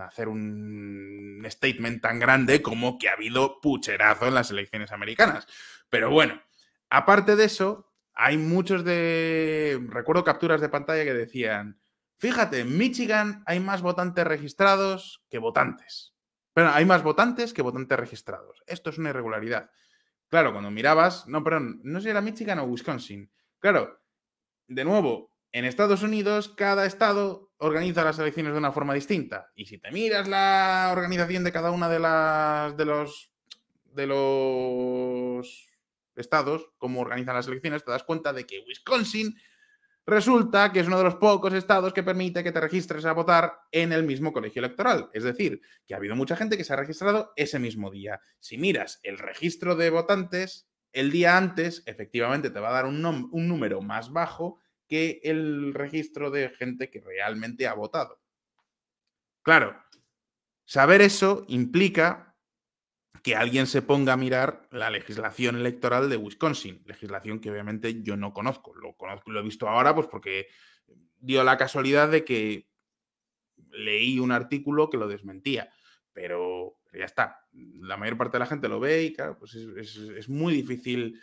hacer 0.00 0.28
un 0.28 1.42
statement 1.46 2.02
tan 2.02 2.18
grande 2.18 2.62
como 2.62 2.98
que 2.98 3.08
ha 3.08 3.12
habido 3.12 3.60
pucherazo 3.60 4.28
en 4.28 4.34
las 4.34 4.50
elecciones 4.50 4.92
americanas. 4.92 5.46
Pero 5.90 6.10
bueno, 6.10 6.40
aparte 6.88 7.36
de 7.36 7.44
eso, 7.44 7.92
hay 8.14 8.38
muchos 8.38 8.84
de. 8.84 9.78
Recuerdo 9.88 10.24
capturas 10.24 10.60
de 10.60 10.68
pantalla 10.68 11.04
que 11.04 11.14
decían. 11.14 11.80
Fíjate, 12.16 12.60
en 12.60 12.76
Michigan 12.76 13.42
hay 13.46 13.60
más 13.60 13.82
votantes 13.82 14.26
registrados 14.26 15.22
que 15.30 15.38
votantes. 15.38 16.14
Pero 16.52 16.70
hay 16.70 16.84
más 16.84 17.02
votantes 17.02 17.52
que 17.52 17.62
votantes 17.62 17.98
registrados. 17.98 18.62
Esto 18.66 18.90
es 18.90 18.98
una 18.98 19.10
irregularidad. 19.10 19.70
Claro, 20.30 20.52
cuando 20.52 20.70
mirabas, 20.70 21.26
no, 21.26 21.42
perdón, 21.42 21.80
no 21.82 21.98
sé 21.98 22.04
si 22.04 22.10
era 22.10 22.20
Michigan 22.20 22.60
o 22.60 22.64
Wisconsin. 22.64 23.30
Claro, 23.58 24.00
de 24.68 24.84
nuevo, 24.84 25.32
en 25.50 25.64
Estados 25.64 26.04
Unidos 26.04 26.48
cada 26.56 26.86
estado 26.86 27.50
organiza 27.58 28.04
las 28.04 28.18
elecciones 28.20 28.52
de 28.52 28.58
una 28.58 28.70
forma 28.70 28.94
distinta. 28.94 29.50
Y 29.56 29.66
si 29.66 29.78
te 29.78 29.90
miras 29.90 30.28
la 30.28 30.90
organización 30.92 31.42
de 31.42 31.52
cada 31.52 31.72
una 31.72 31.88
de 31.88 31.98
las 31.98 32.76
de 32.76 32.84
los 32.84 33.32
de 33.86 34.06
los 34.06 35.66
estados, 36.14 36.70
cómo 36.78 37.00
organizan 37.00 37.34
las 37.34 37.48
elecciones, 37.48 37.84
te 37.84 37.90
das 37.90 38.04
cuenta 38.04 38.32
de 38.32 38.46
que 38.46 38.60
Wisconsin 38.60 39.36
resulta 40.10 40.72
que 40.72 40.80
es 40.80 40.86
uno 40.86 40.98
de 40.98 41.04
los 41.04 41.16
pocos 41.16 41.54
estados 41.54 41.92
que 41.92 42.02
permite 42.02 42.44
que 42.44 42.52
te 42.52 42.60
registres 42.60 43.04
a 43.04 43.12
votar 43.12 43.60
en 43.72 43.92
el 43.92 44.04
mismo 44.04 44.32
colegio 44.32 44.60
electoral. 44.60 45.08
Es 45.12 45.24
decir, 45.24 45.60
que 45.86 45.94
ha 45.94 45.96
habido 45.96 46.16
mucha 46.16 46.36
gente 46.36 46.56
que 46.56 46.64
se 46.64 46.72
ha 46.72 46.76
registrado 46.76 47.32
ese 47.36 47.58
mismo 47.58 47.90
día. 47.90 48.20
Si 48.38 48.58
miras 48.58 49.00
el 49.02 49.18
registro 49.18 49.76
de 49.76 49.90
votantes, 49.90 50.68
el 50.92 51.10
día 51.10 51.36
antes, 51.36 51.82
efectivamente, 51.86 52.50
te 52.50 52.60
va 52.60 52.70
a 52.70 52.72
dar 52.72 52.86
un, 52.86 53.00
número 53.30 53.80
más 53.80 54.12
bajo 54.12 54.60
que 54.88 55.20
el 55.22 55.72
registro 55.72 56.30
de 56.30 56.50
gente 56.50 56.90
que 56.90 57.00
realmente 57.00 57.66
ha 57.66 57.74
votado. 57.74 58.20
Claro, 59.42 59.80
saber 60.64 61.00
eso 61.00 61.44
implica 61.48 62.29
que 63.22 63.36
alguien 63.36 63.66
se 63.66 63.82
ponga 63.82 64.14
a 64.14 64.16
mirar 64.16 64.66
la 64.70 64.88
legislación 64.90 65.56
electoral 65.56 66.08
de 66.08 66.16
Wisconsin, 66.16 66.82
legislación 66.86 67.40
que 67.40 67.50
obviamente 67.50 68.02
yo 68.02 68.16
no 68.16 68.32
conozco. 68.32 68.74
Lo 68.74 68.94
conozco, 68.96 69.30
lo 69.30 69.40
he 69.40 69.42
visto 69.42 69.68
ahora, 69.68 69.94
pues 69.94 70.06
porque 70.06 70.46
dio 71.18 71.44
la 71.44 71.58
casualidad 71.58 72.08
de 72.10 72.24
que 72.24 72.70
leí 73.70 74.18
un 74.18 74.32
artículo 74.32 74.88
que 74.90 74.96
lo 74.96 75.06
desmentía, 75.08 75.70
pero 76.12 76.78
ya 76.92 77.04
está. 77.04 77.46
La 77.52 77.96
mayor 77.96 78.16
parte 78.16 78.36
de 78.36 78.40
la 78.40 78.46
gente 78.46 78.68
lo 78.68 78.80
ve 78.80 79.04
y 79.04 79.12
claro, 79.12 79.38
pues 79.38 79.54
es, 79.54 79.96
es- 79.96 80.28
muy 80.28 80.54
difícil. 80.54 81.20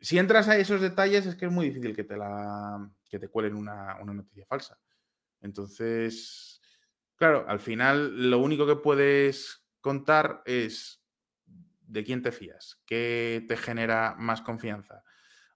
Si 0.00 0.18
entras 0.18 0.48
a 0.48 0.56
esos 0.56 0.80
detalles, 0.80 1.26
es 1.26 1.34
que 1.36 1.46
es 1.46 1.52
muy 1.52 1.66
difícil 1.68 1.94
que 1.94 2.04
te 2.04 2.16
la 2.16 2.90
que 3.10 3.18
te 3.18 3.28
cuelen 3.28 3.54
una, 3.54 3.98
una 4.00 4.14
noticia 4.14 4.46
falsa. 4.46 4.78
Entonces, 5.40 6.60
claro, 7.16 7.44
al 7.48 7.58
final 7.60 8.30
lo 8.30 8.38
único 8.38 8.66
que 8.66 8.76
puedes 8.76 9.64
contar 9.88 10.42
es 10.44 11.02
de 11.80 12.04
quién 12.04 12.20
te 12.20 12.30
fías, 12.30 12.78
qué 12.84 13.42
te 13.48 13.56
genera 13.56 14.14
más 14.18 14.42
confianza. 14.42 15.02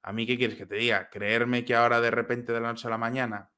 A 0.02 0.14
mí, 0.14 0.26
¿qué 0.26 0.38
quieres 0.38 0.56
que 0.56 0.64
te 0.64 0.76
diga? 0.76 1.10
Creerme 1.10 1.66
que 1.66 1.74
ahora 1.74 2.00
de 2.00 2.10
repente 2.10 2.50
de 2.50 2.60
la 2.62 2.68
noche 2.68 2.88
a 2.88 2.90
la 2.90 2.96
mañana 2.96 3.52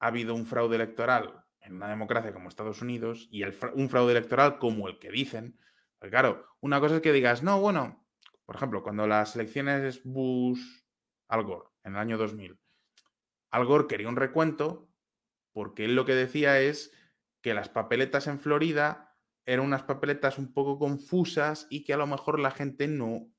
ha 0.00 0.06
habido 0.08 0.34
un 0.34 0.44
fraude 0.44 0.76
electoral 0.76 1.46
en 1.60 1.76
una 1.76 1.88
democracia 1.88 2.34
como 2.34 2.50
Estados 2.50 2.82
Unidos 2.82 3.26
y 3.30 3.42
un 3.42 3.88
fraude 3.88 4.12
electoral 4.12 4.58
como 4.58 4.86
el 4.86 4.98
que 4.98 5.10
dicen. 5.10 5.58
Porque 5.98 6.10
claro, 6.10 6.46
una 6.60 6.78
cosa 6.78 6.96
es 6.96 7.00
que 7.00 7.14
digas, 7.14 7.42
no, 7.42 7.58
bueno, 7.58 8.06
por 8.44 8.56
ejemplo, 8.56 8.82
cuando 8.82 9.06
las 9.06 9.34
elecciones 9.34 10.02
Bush-Al 10.04 11.42
Gore 11.44 11.70
en 11.84 11.94
el 11.94 12.00
año 12.00 12.18
2000, 12.18 12.60
Al 13.50 13.64
Gore 13.64 13.86
quería 13.86 14.10
un 14.10 14.16
recuento 14.16 14.90
porque 15.54 15.86
él 15.86 15.96
lo 15.96 16.04
que 16.04 16.14
decía 16.14 16.60
es 16.60 16.92
que 17.40 17.54
las 17.54 17.68
papeletas 17.68 18.26
en 18.26 18.38
Florida 18.38 19.16
eran 19.44 19.64
unas 19.64 19.82
papeletas 19.82 20.38
un 20.38 20.52
poco 20.52 20.78
confusas 20.78 21.66
y 21.70 21.84
que 21.84 21.94
a 21.94 21.96
lo 21.96 22.06
mejor 22.06 22.38
la 22.38 22.50
gente 22.50 22.86
no 22.88 23.30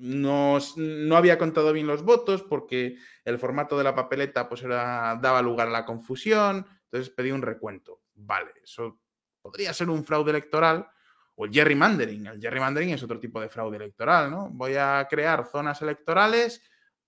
no, 0.00 0.58
no 0.76 1.16
había 1.16 1.38
contado 1.38 1.72
bien 1.72 1.86
los 1.86 2.02
votos 2.02 2.42
porque 2.42 2.96
el 3.24 3.38
formato 3.38 3.76
de 3.76 3.84
la 3.84 3.94
papeleta 3.94 4.48
pues 4.48 4.62
era, 4.62 5.18
daba 5.20 5.42
lugar 5.42 5.68
a 5.68 5.70
la 5.70 5.84
confusión, 5.84 6.66
entonces 6.84 7.10
pedí 7.10 7.30
un 7.30 7.42
recuento. 7.42 8.00
Vale, 8.14 8.52
eso 8.62 8.98
podría 9.42 9.74
ser 9.74 9.90
un 9.90 10.04
fraude 10.04 10.30
electoral 10.30 10.88
o 11.34 11.44
el 11.44 11.52
gerrymandering. 11.52 12.26
El 12.26 12.40
gerrymandering 12.40 12.90
es 12.90 13.02
otro 13.02 13.20
tipo 13.20 13.40
de 13.40 13.50
fraude 13.50 13.76
electoral, 13.76 14.30
¿no? 14.30 14.48
Voy 14.50 14.74
a 14.76 15.06
crear 15.08 15.46
zonas 15.46 15.82
electorales 15.82 16.62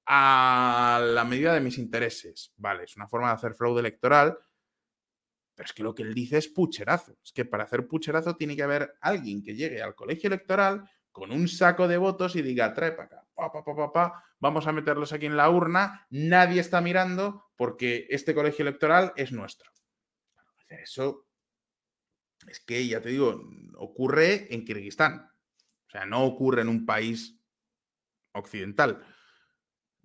a 0.05 1.01
la 1.03 1.25
medida 1.25 1.55
de 1.55 1.61
mis 1.61 1.79
intereses. 1.79 2.53
Vale, 2.57 2.85
es 2.85 2.97
una 2.97 3.09
forma 3.09 3.29
de 3.29 3.35
hacer 3.35 3.55
fraude 3.55 3.81
electoral, 3.81 4.39
pero 5.55 5.67
es 5.67 5.73
que 5.73 5.83
lo 5.83 5.95
que 5.95 6.03
él 6.03 6.15
dice 6.15 6.39
es 6.39 6.49
pucherazo. 6.49 7.17
Es 7.23 7.33
que 7.33 7.45
para 7.45 7.65
hacer 7.65 7.87
pucherazo 7.87 8.37
tiene 8.37 8.57
que 8.57 8.63
haber 8.63 8.95
alguien 9.01 9.43
que 9.43 9.55
llegue 9.55 9.83
al 9.83 9.95
colegio 9.95 10.29
electoral 10.29 10.89
con 11.11 11.31
un 11.31 11.47
saco 11.47 11.89
de 11.89 11.99
votos 11.99 12.37
y 12.37 12.43
diga, 12.43 12.73
trae 12.73 12.93
para 12.93 13.05
acá, 13.05 13.27
pa, 13.35 13.53
pa, 13.53 13.93
pa, 13.93 14.25
vamos 14.41 14.67
a 14.67 14.73
meterlos 14.73 15.13
aquí 15.13 15.27
en 15.27 15.37
la 15.37 15.51
urna, 15.51 16.07
nadie 16.11 16.61
está 16.61 16.81
mirando 16.81 17.51
porque 17.57 18.07
este 18.09 18.35
colegio 18.35 18.63
electoral 18.63 19.13
es 19.17 19.31
nuestro. 19.31 19.71
Eso 20.69 21.29
es 22.49 22.61
que, 22.61 22.87
ya 22.87 23.01
te 23.01 23.11
digo, 23.11 23.43
ocurre 23.77 24.53
en 24.55 24.65
Kirguistán. 24.65 25.31
O 25.87 25.91
sea, 25.91 26.07
no 26.07 26.25
ocurre 26.25 26.63
en 26.63 26.69
un 26.69 26.87
país 26.87 27.39
occidental. 28.33 29.05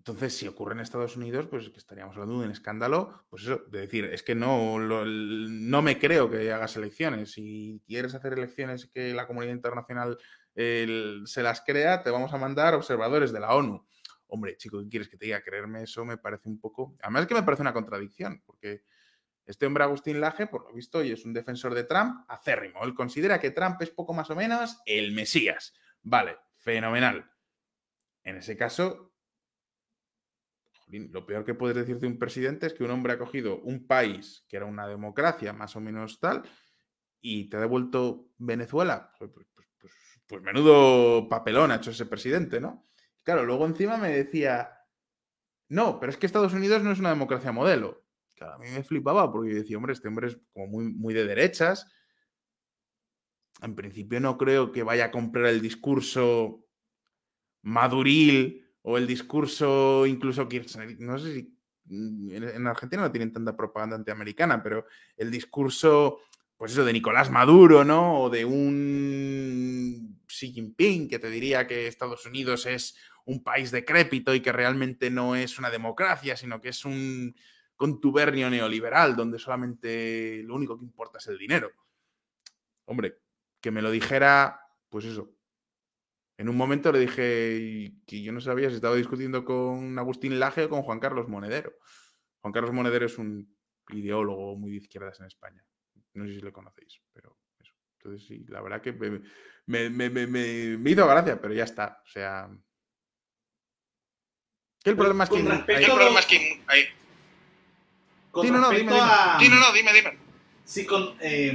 Entonces, 0.08 0.38
si 0.38 0.48
ocurre 0.48 0.74
en 0.74 0.80
Estados 0.80 1.18
Unidos, 1.18 1.48
pues 1.48 1.70
que 1.70 1.78
estaríamos 1.78 2.16
hablando 2.16 2.40
de 2.40 2.46
un 2.46 2.52
escándalo, 2.52 3.26
pues 3.30 3.44
eso, 3.44 3.58
de 3.70 3.82
decir, 3.82 4.06
es 4.06 4.24
que 4.24 4.36
no, 4.36 4.80
no 4.80 5.82
me 5.82 6.00
creo 6.00 6.32
que 6.32 6.52
hagas 6.54 6.78
elecciones. 6.78 7.34
Si 7.34 7.82
quieres 7.86 8.16
hacer 8.16 8.32
elecciones 8.34 8.88
que 8.88 9.14
la 9.14 9.28
comunidad 9.28 9.54
internacional 9.54 10.18
se 10.56 11.44
las 11.44 11.62
crea, 11.62 12.04
te 12.04 12.10
vamos 12.10 12.34
a 12.34 12.38
mandar 12.38 12.74
observadores 12.74 13.34
de 13.34 13.42
la 13.42 13.54
ONU. 13.54 13.86
Hombre, 14.28 14.56
chico, 14.56 14.80
¿qué 14.82 14.90
quieres 14.90 15.10
que 15.10 15.18
te 15.18 15.26
diga? 15.26 15.42
Creerme 15.42 15.84
eso 15.84 16.06
me 16.06 16.18
parece 16.18 16.48
un 16.48 16.60
poco... 16.60 16.96
Además 17.02 17.24
es 17.24 17.28
que 17.28 17.36
me 17.36 17.44
parece 17.44 17.62
una 17.64 17.74
contradicción, 17.74 18.42
porque 18.46 18.84
este 19.46 19.66
hombre 19.66 19.84
Agustín 19.84 20.22
Laje, 20.22 20.48
por 20.48 20.64
lo 20.64 20.74
visto, 20.74 21.04
y 21.04 21.12
es 21.12 21.26
un 21.26 21.34
defensor 21.34 21.74
de 21.74 21.84
Trump 21.84 22.24
acérrimo. 22.30 22.84
Él 22.84 22.94
considera 22.94 23.40
que 23.40 23.52
Trump 23.52 23.82
es 23.82 23.90
poco 23.90 24.14
más 24.14 24.30
o 24.30 24.36
menos 24.36 24.82
el 24.86 25.12
Mesías. 25.12 25.74
Vale, 26.02 26.38
fenomenal. 26.56 27.30
En 28.24 28.38
ese 28.38 28.58
caso, 28.58 29.07
lo 30.90 31.26
peor 31.26 31.44
que 31.44 31.54
puedes 31.54 31.76
decir 31.76 32.00
de 32.00 32.08
un 32.08 32.18
presidente 32.18 32.68
es 32.68 32.74
que 32.74 32.84
un 32.84 32.92
hombre 32.92 33.14
ha 33.14 33.18
cogido 33.18 33.60
un 33.62 33.86
país 33.86 34.46
que 34.48 34.58
era 34.58 34.66
una 34.66 34.88
democracia 34.88 35.54
más 35.54 35.76
o 35.76 35.82
menos 35.82 36.20
tal 36.20 36.44
y 37.22 37.50
te 37.50 37.58
ha 37.58 37.60
devuelto 37.60 38.30
Venezuela. 38.38 39.12
Pues, 39.20 39.32
pues- 39.32 39.48
pues- 39.54 39.94
pues- 40.28 40.42
menudo 40.42 41.28
papelón 41.30 41.72
ha 41.72 41.76
hecho 41.76 41.92
ese 41.92 42.06
presidente, 42.06 42.60
¿no? 42.60 42.88
Claro, 43.24 43.46
luego 43.46 43.66
encima 43.66 43.98
me 43.98 44.10
decía, 44.12 44.72
no, 45.70 46.00
pero 46.00 46.12
es 46.12 46.18
que 46.18 46.26
Estados 46.26 46.54
Unidos 46.54 46.84
no 46.84 46.92
es 46.92 47.00
una 47.00 47.10
democracia 47.10 47.52
modelo. 47.52 48.06
Claro, 48.36 48.54
a 48.54 48.58
mí 48.60 48.68
me 48.70 48.84
flipaba 48.84 49.32
porque 49.32 49.52
yo 49.52 49.58
decía, 49.58 49.78
hombre, 49.78 49.94
este 49.94 50.08
hombre 50.08 50.28
es 50.28 50.40
como 50.54 50.68
muy, 50.68 50.86
muy 50.94 51.14
de 51.14 51.26
derechas. 51.26 51.88
En 53.62 53.76
principio 53.76 54.20
no 54.20 54.38
creo 54.38 54.72
que 54.72 54.84
vaya 54.84 55.06
a 55.06 55.12
comprar 55.12 55.48
el 55.48 55.62
discurso 55.62 56.66
maduril 57.64 58.66
o 58.90 58.98
el 58.98 59.06
discurso 59.06 60.06
incluso 60.06 60.48
Kirchner. 60.48 60.98
No 61.02 61.20
sé 61.20 61.34
si 61.34 61.54
mm, 61.86 62.32
en 62.32 62.68
Argentina 62.68 63.02
no 63.02 63.12
tienen 63.12 63.34
tanta 63.34 63.56
propaganda 63.56 63.98
antiamericana, 63.98 64.64
pero 64.64 64.86
el 65.18 65.30
discurso, 65.30 66.22
pues 66.56 66.72
eso, 66.72 66.86
de 66.86 66.94
Nicolás 66.94 67.30
Maduro, 67.30 67.84
¿no? 67.84 68.22
O 68.22 68.30
de 68.30 68.46
un 68.46 70.22
Xi 70.26 70.54
Jinping 70.54 71.10
que 71.10 71.20
te 71.20 71.30
diría 71.30 71.68
que 71.68 71.88
Estados 71.88 72.26
Unidos 72.26 72.66
es 72.66 72.96
un 73.26 73.44
país 73.44 73.72
decrépito 73.72 74.34
y 74.34 74.40
que 74.40 74.54
realmente 74.54 75.10
no 75.10 75.36
es 75.36 75.60
una 75.60 75.70
democracia, 75.70 76.38
sino 76.38 76.62
que 76.62 76.70
es 76.70 76.86
un 76.86 77.36
contubernio 77.76 78.50
neoliberal 78.50 79.18
donde 79.18 79.38
solamente 79.38 80.44
lo 80.44 80.56
único 80.56 80.80
que 80.80 80.86
importa 80.86 81.18
es 81.18 81.28
el 81.28 81.38
dinero. 81.38 81.72
Hombre, 82.86 83.20
que 83.60 83.70
me 83.70 83.82
lo 83.82 83.92
dijera, 83.92 84.62
pues 84.88 85.04
eso. 85.04 85.37
En 86.38 86.50
un 86.50 86.56
momento 86.58 86.92
le 86.92 87.00
dije 87.00 87.94
que 88.06 88.22
yo 88.22 88.32
no 88.32 88.40
sabía 88.42 88.70
si 88.70 88.76
estaba 88.76 88.96
discutiendo 88.96 89.44
con 89.44 89.98
Agustín 89.98 90.40
Laje 90.40 90.66
o 90.66 90.70
con 90.70 90.84
Juan 90.84 91.00
Carlos 91.00 91.28
Monedero. 91.28 91.74
Juan 92.42 92.54
Carlos 92.54 92.72
Monedero 92.74 93.08
es 93.08 93.18
un 93.18 93.56
ideólogo 93.90 94.56
muy 94.56 94.72
de 94.72 94.78
izquierdas 94.78 95.20
en 95.20 95.26
España. 95.26 95.64
No 96.14 96.26
sé 96.28 96.36
si 96.36 96.42
le 96.42 96.52
conocéis, 96.52 97.02
pero 97.12 97.38
eso. 97.60 97.74
Entonces 98.00 98.28
sí, 98.28 98.46
la 98.50 98.62
verdad 98.62 98.82
que 98.82 98.94
me, 98.94 99.22
me- 99.66 99.90
me- 99.90 100.10
me- 100.12 100.28
me- 100.28 100.78
me 100.78 100.92
hizo 100.92 101.08
gracia, 101.08 101.42
pero 101.42 101.54
ya 101.56 101.64
está. 101.64 102.02
O 102.06 102.08
sea... 102.08 102.48
Que 104.84 104.92
el 104.92 104.96
problema 104.96 105.24
es 105.24 105.30
que... 105.32 105.44
Con 105.44 105.52
hay- 105.52 105.84
el 105.84 105.92
problema 105.92 106.20
es 106.20 106.26
que 106.28 106.62
hay- 106.68 106.86
Con 108.32 108.46
Sí, 108.46 108.52
no, 108.52 108.60
no, 108.60 108.70
dime, 108.70 108.92
dime. 108.94 109.00
a... 109.02 109.38
Sí, 109.40 109.50
no, 109.50 109.60
no, 109.60 109.74
dime, 109.74 109.92
dime. 109.94 110.18
Sí, 110.64 110.86
con, 110.86 111.16
eh, 111.20 111.54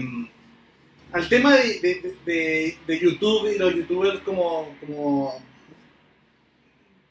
al 1.13 1.29
tema 1.29 1.55
de, 1.57 1.81
de- 1.81 2.17
de- 2.25 2.79
de 2.87 2.99
YouTube 2.99 3.53
y 3.55 3.59
los 3.59 3.75
youtubers 3.75 4.21
como, 4.21 4.75
como... 4.81 5.35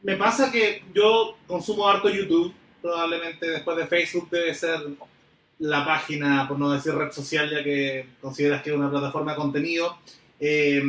Me 0.03 0.15
pasa 0.17 0.51
que 0.51 0.83
yo 0.93 1.37
consumo 1.45 1.87
harto 1.87 2.09
YouTube, 2.09 2.53
probablemente 2.81 3.47
después 3.49 3.77
de 3.77 3.85
Facebook 3.87 4.29
debe 4.31 4.53
ser 4.55 4.79
la 5.59 5.85
página, 5.85 6.47
por 6.47 6.57
no 6.57 6.71
decir 6.71 6.93
red 6.95 7.11
social, 7.11 7.49
ya 7.51 7.63
que 7.63 8.07
consideras 8.19 8.63
que 8.63 8.71
es 8.71 8.75
una 8.75 8.89
plataforma 8.89 9.31
de 9.33 9.37
contenido. 9.37 9.97
Eh, 10.39 10.81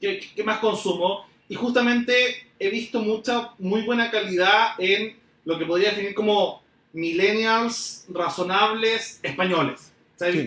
¿qué, 0.00 0.20
qué 0.34 0.42
más 0.44 0.60
consumo? 0.60 1.26
Y 1.48 1.54
justamente 1.56 2.14
he 2.58 2.70
visto 2.70 3.00
mucha, 3.00 3.50
muy 3.58 3.82
buena 3.82 4.10
calidad 4.10 4.68
en 4.78 5.14
lo 5.44 5.58
que 5.58 5.66
podría 5.66 5.90
definir 5.90 6.14
como 6.14 6.62
millennials 6.94 8.06
razonables 8.08 9.20
españoles. 9.22 9.92
O 10.14 10.18
sea, 10.18 10.28
he 10.28 10.32
Sí. 10.32 10.38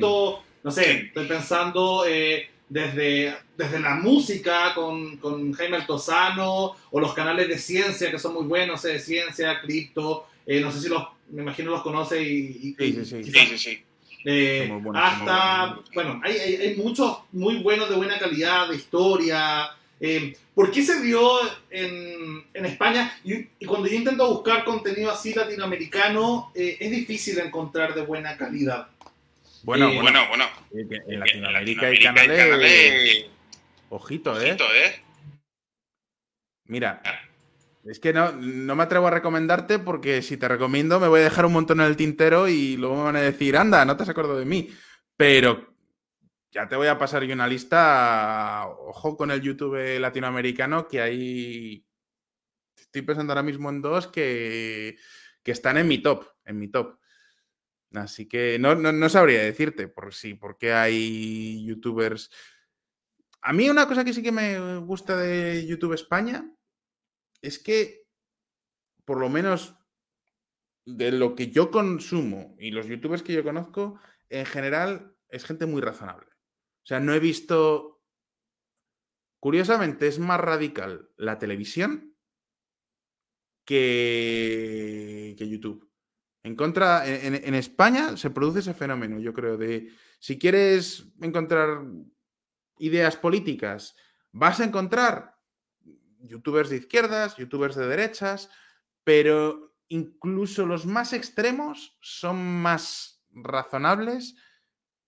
No 0.64 0.72
sé, 0.72 0.91
estoy 1.07 1.26
pensando 1.27 2.03
eh, 2.07 2.49
desde, 2.68 3.36
desde 3.57 3.80
la 3.80 3.95
música 3.95 4.73
con, 4.76 5.18
con 5.18 5.52
Jaime 5.53 5.77
Altozano 5.77 6.76
o 6.91 6.99
los 6.99 7.14
canales 7.14 7.48
de 7.48 7.57
ciencia 7.57 8.11
que 8.11 8.19
son 8.19 8.34
muy 8.34 8.44
buenos, 8.45 8.84
eh, 8.86 8.90
de 8.94 8.99
ciencia, 8.99 9.60
cripto, 9.61 10.27
eh, 10.45 10.61
no 10.61 10.72
sé 10.72 10.81
si 10.81 10.90
los, 10.90 11.03
me 11.31 11.41
imagino 11.44 11.72
los 11.72 11.81
conoce 11.81 12.22
y... 12.22 12.76
y- 12.77 12.94
Sí, 12.94 12.94
sí, 12.94 13.06
sí. 13.06 13.31
quizás- 13.31 13.60
sí. 13.61 13.80
eh, 14.26 14.68
buenos, 14.81 15.02
hasta, 15.03 15.80
bueno, 15.94 16.22
hay, 16.23 16.34
hay, 16.38 16.56
hay 16.56 16.76
muchos 16.76 17.19
muy 17.31 17.57
buenos 17.64 17.90
de 17.90 17.95
buena 17.95 18.19
calidad, 18.19 18.68
de 18.69 18.76
historia. 18.76 19.69
Eh, 20.02 20.34
¿Por 20.56 20.72
qué 20.72 20.81
se 20.84 21.02
dio 21.02 21.22
en, 21.69 22.44
en 22.53 22.65
España? 22.65 23.18
Y, 23.23 23.34
y 23.60 23.65
cuando 23.65 23.88
yo 23.88 23.95
intento 23.95 24.30
buscar 24.34 24.64
contenido 24.64 25.11
así 25.11 25.34
latinoamericano, 25.34 26.52
eh, 26.56 26.77
es 26.80 26.91
difícil 26.91 27.38
encontrar 27.40 27.94
de 27.95 28.02
buena 28.02 28.38
calidad. 28.38 28.88
Bueno, 29.64 29.90
Eh, 29.90 30.02
bueno, 30.02 30.27
bueno. 30.30 30.45
en 30.72 31.14
En 31.14 31.19
Latinoamérica 31.19 31.88
hay 31.88 31.99
canales. 31.99 33.26
Ojito, 33.90 34.40
¿eh? 34.40 34.52
Ojito, 34.52 34.65
¿eh? 34.73 35.03
Mira, 36.65 37.02
es 37.84 37.99
que 37.99 38.14
no, 38.14 38.31
no 38.31 38.76
me 38.76 38.84
atrevo 38.84 39.07
a 39.07 39.11
recomendarte 39.11 39.80
porque 39.80 40.22
si 40.22 40.38
te 40.38 40.48
recomiendo 40.48 40.99
me 40.99 41.07
voy 41.07 41.22
a 41.22 41.23
dejar 41.23 41.45
un 41.45 41.53
montón 41.53 41.81
en 41.81 41.88
el 41.88 41.98
tintero 41.98 42.48
y 42.48 42.77
luego 42.77 42.98
me 42.98 43.03
van 43.03 43.15
a 43.15 43.22
decir, 43.22 43.57
anda, 43.57 43.84
no 43.86 43.98
te 43.98 44.03
has 44.03 44.10
acordado 44.10 44.38
de 44.38 44.45
mí. 44.45 44.69
Pero 45.18 45.73
ya 46.52 46.68
te 46.68 46.76
voy 46.76 46.88
a 46.88 46.98
pasar 46.99 47.23
yo 47.23 47.34
una 47.34 47.48
lista, 47.48 48.68
ojo 48.68 49.18
con 49.18 49.31
el 49.31 49.41
YouTube 49.41 49.99
latinoamericano, 49.99 50.88
que 50.88 51.02
hay... 51.02 51.86
Estoy 52.77 53.02
pensando 53.02 53.34
ahora 53.34 53.44
mismo 53.44 53.69
en 53.69 53.81
dos 53.81 54.07
que, 54.07 54.98
que 55.44 55.52
están 55.52 55.77
en 55.77 55.88
mi 55.88 55.99
top, 55.99 56.26
en 56.45 56.60
mi 56.60 56.69
top. 56.69 56.98
Así 57.94 58.28
que 58.28 58.60
no, 58.60 58.76
no, 58.76 58.91
no 58.91 59.10
sabría 59.10 59.41
decirte 59.41 59.88
por 59.88 60.14
sí, 60.14 60.36
porque 60.36 60.74
hay 60.74 61.66
youtubers... 61.66 62.30
A 63.41 63.53
mí 63.53 63.70
una 63.70 63.88
cosa 63.88 64.03
que 64.03 64.14
sí 64.14 64.22
que 64.22 64.32
me 64.32 64.78
gusta 64.80 65.18
de 65.18 65.66
YouTube 65.66 65.94
España 65.94 66.53
es 67.41 67.57
que, 67.57 68.06
por 69.06 69.20
lo 69.20 69.30
menos 69.30 69.76
de 70.86 71.11
lo 71.11 71.36
que 71.36 71.49
yo 71.49 71.72
consumo 71.72 72.56
y 72.60 72.72
los 72.72 72.88
youtubers 72.88 73.24
que 73.24 73.34
yo 73.34 73.44
conozco, 73.44 73.99
en 74.30 74.45
general 74.45 75.16
es 75.30 75.45
gente 75.45 75.66
muy 75.66 75.82
razonable. 75.82 76.28
O 76.28 76.86
sea, 76.86 76.99
no 76.99 77.14
he 77.14 77.20
visto... 77.20 77.95
Curiosamente, 79.41 80.07
es 80.07 80.20
más 80.20 80.41
radical 80.41 81.10
la 81.16 81.40
televisión 81.40 82.14
que, 83.66 85.34
que 85.38 85.48
YouTube. 85.48 85.89
En 86.44 86.56
contra, 86.56 87.06
en, 87.06 87.53
España 87.53 88.16
se 88.16 88.30
produce 88.30 88.60
ese 88.60 88.74
fenómeno, 88.74 89.20
yo 89.20 89.34
creo, 89.34 89.57
de 89.57 89.91
si 90.20 90.40
quieres 90.40 91.06
encontrar 91.22 91.82
ideas 92.78 93.18
políticas, 93.18 93.95
vas 94.32 94.60
a 94.60 94.64
encontrar 94.64 95.38
youtubers 96.22 96.70
de 96.70 96.78
izquierdas, 96.78 97.36
youtubers 97.36 97.76
de 97.76 97.88
derechas, 97.88 98.49
pero 99.03 99.76
incluso 99.90 100.66
los 100.66 100.86
más 100.86 101.11
extremos 101.14 101.98
son 102.02 102.61
más 102.61 103.22
razonables 103.32 104.36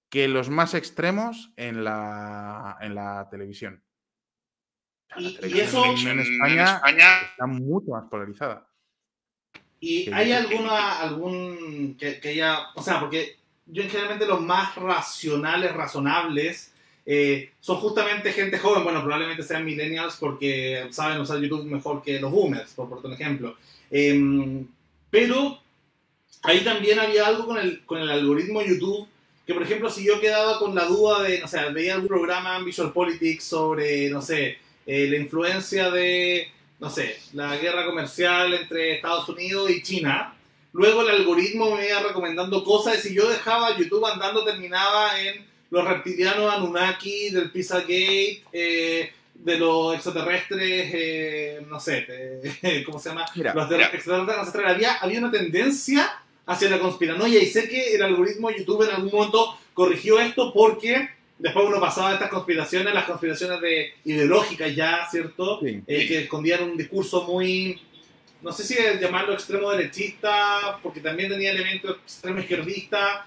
que 0.09 0.27
los 0.27 0.49
más 0.49 0.73
extremos 0.73 1.53
en 1.55 1.83
la, 1.85 2.77
en 2.81 2.95
la 2.95 3.29
televisión. 3.29 3.83
La 5.15 5.21
Y- 5.47 5.59
eso- 5.59 5.85
en, 5.85 6.19
España, 6.19 6.81
está 7.31 7.45
mucho 7.47 7.91
más 7.91 8.09
polarizada. 8.09 8.67
¿Y 9.81 10.05
Sí. 10.05 10.11
hay 10.13 10.31
alguna, 10.31 10.99
algún, 10.99 11.97
que, 11.99 12.19
que 12.19 12.29
haya, 12.29 12.69
o 12.75 12.83
sea, 12.83 12.99
porque 13.01 13.35
yo 13.65 13.83
generalmente 13.83 14.27
los 14.27 14.39
más 14.39 14.75
racionales, 14.75 15.73
razonables, 15.73 16.71
eh, 17.05 17.51
son 17.59 17.77
justamente 17.77 18.31
gente 18.31 18.59
joven, 18.59 18.83
bueno, 18.83 19.01
probablemente 19.01 19.43
sean 19.43 19.65
millennials 19.65 20.17
porque 20.17 20.87
saben 20.91 21.19
usar 21.19 21.39
YouTube 21.39 21.65
mejor 21.65 22.03
que 22.03 22.19
los 22.19 22.31
boomers, 22.31 22.73
por, 22.73 23.01
por 23.01 23.11
ejemplo. 23.11 23.57
Em, 23.89 24.67
pero 25.09 25.59
ahí 26.43 26.63
también 26.63 26.99
había 26.99 27.25
algo 27.27 27.47
con 27.47 27.57
el, 27.57 27.83
con 27.85 27.99
el 27.99 28.09
algoritmo 28.09 28.61
YouTube, 28.61 29.07
que 29.47 29.53
por 29.53 29.63
ejemplo, 29.63 29.89
si 29.89 30.05
yo 30.05 30.21
quedaba 30.21 30.59
con 30.59 30.75
la 30.75 30.85
duda 30.85 31.23
de, 31.23 31.39
no 31.39 31.47
sé, 31.47 31.57
veía 31.71 31.95
algún 31.95 32.07
programa 32.09 32.57
en 32.57 32.65
Visual 32.65 32.93
Politics 32.93 33.43
sobre, 33.45 34.09
no 34.11 34.21
sé, 34.21 34.59
eh, 34.85 35.07
la 35.07 35.17
influencia 35.17 35.89
de, 35.89 36.47
no 36.81 36.89
sé, 36.89 37.17
la 37.33 37.55
guerra 37.57 37.85
comercial 37.85 38.53
entre 38.53 38.95
Estados 38.95 39.29
Unidos 39.29 39.69
y 39.69 39.81
China, 39.81 40.33
luego 40.73 41.01
el 41.03 41.09
algoritmo 41.11 41.75
me 41.75 41.87
iba 41.87 41.99
recomendando 42.01 42.63
cosas 42.63 42.97
y 42.97 43.09
si 43.09 43.15
yo 43.15 43.29
dejaba 43.29 43.77
YouTube 43.77 44.05
andando 44.05 44.43
terminaba 44.43 45.17
en 45.21 45.45
los 45.69 45.87
reptilianos 45.87 46.53
Anunnaki, 46.53 47.29
del 47.29 47.49
Pizzagate, 47.51 48.43
eh, 48.51 49.13
de 49.33 49.57
los 49.57 49.95
extraterrestres, 49.95 50.91
eh, 50.93 51.65
no 51.69 51.79
sé, 51.79 52.05
eh, 52.09 52.83
¿cómo 52.85 52.99
se 52.99 53.09
llama? 53.09 53.25
Mira, 53.35 53.53
los 53.53 53.69
de- 53.69 53.81
extraterrestres. 53.83 54.65
Había, 54.67 54.95
había 54.95 55.19
una 55.19 55.31
tendencia 55.31 56.11
hacia 56.45 56.69
la 56.69 56.79
conspiranoia 56.79 57.41
y 57.41 57.45
sé 57.45 57.69
que 57.69 57.95
el 57.95 58.03
algoritmo 58.03 58.49
de 58.49 58.59
YouTube 58.59 58.83
en 58.89 58.95
algún 58.95 59.11
momento 59.11 59.57
corrigió 59.73 60.19
esto 60.19 60.51
porque 60.53 61.09
después 61.41 61.65
uno 61.67 61.79
pasaba 61.79 62.09
de 62.09 62.13
estas 62.15 62.29
conspiraciones, 62.29 62.93
las 62.93 63.05
conspiraciones 63.05 63.59
de 63.61 63.93
ideológicas 64.05 64.75
ya, 64.75 65.07
¿cierto? 65.09 65.59
Sí. 65.61 65.81
Eh, 65.87 66.07
que 66.07 66.19
escondían 66.23 66.63
un 66.63 66.77
discurso 66.77 67.23
muy, 67.23 67.81
no 68.41 68.51
sé 68.51 68.63
si 68.63 68.75
llamarlo 68.99 69.33
extremo 69.33 69.71
derechista, 69.71 70.79
porque 70.83 70.99
también 71.01 71.29
tenía 71.29 71.51
elementos 71.51 71.97
extremo 72.03 72.39
izquierdista, 72.39 73.25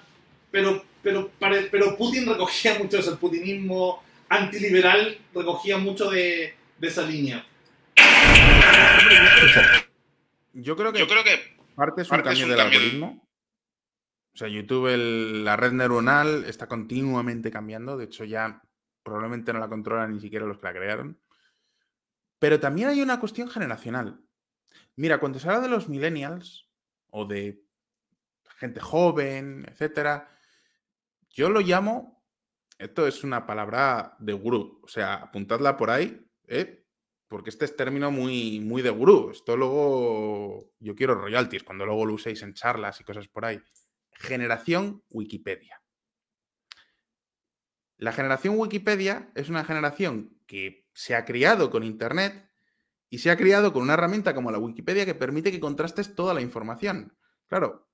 pero, 0.50 0.84
pero, 1.02 1.30
pero 1.70 1.96
Putin 1.96 2.26
recogía 2.26 2.78
mucho 2.78 2.96
de 2.96 3.02
eso, 3.02 3.10
el 3.12 3.18
putinismo 3.18 4.02
antiliberal 4.28 5.18
recogía 5.34 5.76
mucho 5.78 6.08
de, 6.10 6.54
de 6.78 6.88
esa 6.88 7.02
línea. 7.02 7.44
Yo 10.52 10.76
creo 10.76 10.92
que, 10.92 11.00
Yo 11.00 11.08
creo 11.08 11.24
que 11.24 11.56
parte 11.74 12.02
es 12.02 12.10
un 12.10 12.16
parte 12.16 12.32
es 12.32 12.38
cambio 12.38 12.44
un 12.44 12.50
del 12.50 12.58
cambio 12.58 12.78
de- 12.78 12.84
algoritmo. 12.86 13.23
O 14.34 14.36
sea, 14.36 14.48
YouTube, 14.48 14.96
la 15.44 15.56
red 15.56 15.72
neuronal, 15.72 16.44
está 16.44 16.66
continuamente 16.66 17.52
cambiando. 17.52 17.96
De 17.96 18.06
hecho, 18.06 18.24
ya 18.24 18.62
probablemente 19.04 19.52
no 19.52 19.60
la 19.60 19.68
controlan 19.68 20.12
ni 20.12 20.20
siquiera 20.20 20.44
los 20.44 20.58
que 20.58 20.66
la 20.66 20.72
crearon. 20.72 21.20
Pero 22.40 22.58
también 22.58 22.88
hay 22.88 23.00
una 23.00 23.20
cuestión 23.20 23.48
generacional. 23.48 24.20
Mira, 24.96 25.18
cuando 25.18 25.38
se 25.38 25.48
habla 25.48 25.60
de 25.60 25.68
los 25.68 25.88
millennials 25.88 26.68
o 27.10 27.26
de 27.26 27.64
gente 28.58 28.80
joven, 28.80 29.66
etcétera, 29.68 30.28
yo 31.30 31.48
lo 31.48 31.60
llamo. 31.60 32.24
Esto 32.76 33.06
es 33.06 33.22
una 33.22 33.46
palabra 33.46 34.16
de 34.18 34.32
gurú. 34.32 34.80
O 34.82 34.88
sea, 34.88 35.14
apuntadla 35.14 35.76
por 35.76 35.90
ahí, 35.90 36.28
¿eh? 36.48 36.84
porque 37.28 37.50
este 37.50 37.64
es 37.64 37.76
término 37.76 38.10
muy, 38.10 38.60
muy 38.60 38.82
de 38.82 38.90
gurú. 38.90 39.30
Esto 39.30 39.56
luego 39.56 40.72
yo 40.80 40.94
quiero 40.94 41.14
royalties 41.14 41.62
cuando 41.62 41.86
luego 41.86 42.04
lo 42.04 42.14
uséis 42.14 42.42
en 42.42 42.54
charlas 42.54 43.00
y 43.00 43.04
cosas 43.04 43.28
por 43.28 43.44
ahí. 43.44 43.60
Generación 44.14 45.02
Wikipedia. 45.10 45.82
La 47.96 48.12
generación 48.12 48.58
Wikipedia 48.58 49.30
es 49.34 49.48
una 49.48 49.64
generación 49.64 50.38
que 50.46 50.86
se 50.92 51.14
ha 51.14 51.24
criado 51.24 51.70
con 51.70 51.84
Internet 51.84 52.50
y 53.08 53.18
se 53.18 53.30
ha 53.30 53.36
criado 53.36 53.72
con 53.72 53.82
una 53.82 53.94
herramienta 53.94 54.34
como 54.34 54.50
la 54.50 54.58
Wikipedia 54.58 55.06
que 55.06 55.14
permite 55.14 55.52
que 55.52 55.60
contrastes 55.60 56.14
toda 56.14 56.34
la 56.34 56.40
información. 56.40 57.16
Claro, 57.46 57.88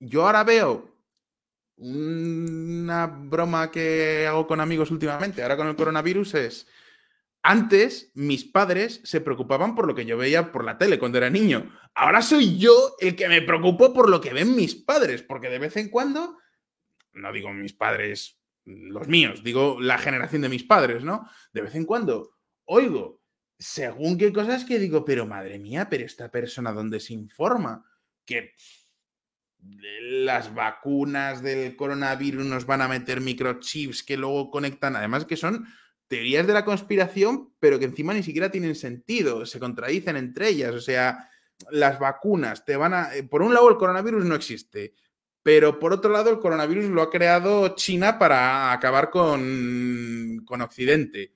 yo 0.00 0.26
ahora 0.26 0.44
veo 0.44 0.94
una 1.76 3.06
broma 3.06 3.70
que 3.70 4.26
hago 4.26 4.46
con 4.46 4.60
amigos 4.60 4.90
últimamente, 4.90 5.42
ahora 5.42 5.56
con 5.56 5.68
el 5.68 5.76
coronavirus, 5.76 6.34
es 6.34 6.66
antes 7.46 8.10
mis 8.14 8.42
padres 8.42 9.02
se 9.04 9.20
preocupaban 9.20 9.74
por 9.74 9.86
lo 9.86 9.94
que 9.94 10.06
yo 10.06 10.16
veía 10.16 10.50
por 10.50 10.64
la 10.64 10.78
tele 10.78 10.98
cuando 10.98 11.18
era 11.18 11.28
niño. 11.28 11.70
Ahora 11.94 12.22
soy 12.22 12.56
yo 12.56 12.96
el 12.98 13.14
que 13.14 13.28
me 13.28 13.42
preocupo 13.42 13.92
por 13.92 14.08
lo 14.08 14.18
que 14.22 14.32
ven 14.32 14.56
mis 14.56 14.74
padres, 14.74 15.22
porque 15.22 15.50
de 15.50 15.58
vez 15.58 15.76
en 15.76 15.90
cuando, 15.90 16.38
no 17.12 17.32
digo 17.32 17.52
mis 17.52 17.74
padres, 17.74 18.40
los 18.64 19.08
míos, 19.08 19.44
digo 19.44 19.78
la 19.78 19.98
generación 19.98 20.40
de 20.40 20.48
mis 20.48 20.64
padres, 20.64 21.04
¿no? 21.04 21.28
De 21.52 21.60
vez 21.60 21.74
en 21.74 21.84
cuando 21.84 22.34
oigo 22.64 23.20
según 23.58 24.16
qué 24.16 24.32
cosas 24.32 24.64
que 24.64 24.78
digo, 24.78 25.04
pero 25.04 25.26
madre 25.26 25.58
mía, 25.58 25.88
pero 25.90 26.06
esta 26.06 26.30
persona 26.30 26.72
dónde 26.72 26.98
se 26.98 27.12
informa 27.12 27.84
que 28.24 28.54
las 29.60 30.54
vacunas 30.54 31.42
del 31.42 31.76
coronavirus 31.76 32.46
nos 32.46 32.64
van 32.64 32.80
a 32.80 32.88
meter 32.88 33.20
microchips 33.20 34.02
que 34.02 34.16
luego 34.16 34.50
conectan, 34.50 34.96
además 34.96 35.26
que 35.26 35.36
son 35.36 35.66
teorías 36.08 36.46
de 36.46 36.52
la 36.52 36.64
conspiración, 36.64 37.52
pero 37.58 37.78
que 37.78 37.86
encima 37.86 38.14
ni 38.14 38.22
siquiera 38.22 38.50
tienen 38.50 38.74
sentido, 38.74 39.46
se 39.46 39.58
contradicen 39.58 40.16
entre 40.16 40.48
ellas, 40.48 40.74
o 40.74 40.80
sea, 40.80 41.30
las 41.70 41.98
vacunas 41.98 42.64
te 42.64 42.76
van 42.76 42.94
a... 42.94 43.14
eh, 43.14 43.22
Por 43.24 43.42
un 43.42 43.54
lado 43.54 43.68
el 43.70 43.76
coronavirus 43.76 44.24
no 44.24 44.34
existe, 44.34 44.94
pero 45.42 45.78
por 45.78 45.92
otro 45.92 46.10
lado 46.10 46.30
el 46.30 46.38
coronavirus 46.38 46.86
lo 46.86 47.02
ha 47.02 47.10
creado 47.10 47.74
China 47.74 48.18
para 48.18 48.72
acabar 48.72 49.10
con, 49.10 50.42
con 50.44 50.60
Occidente. 50.62 51.34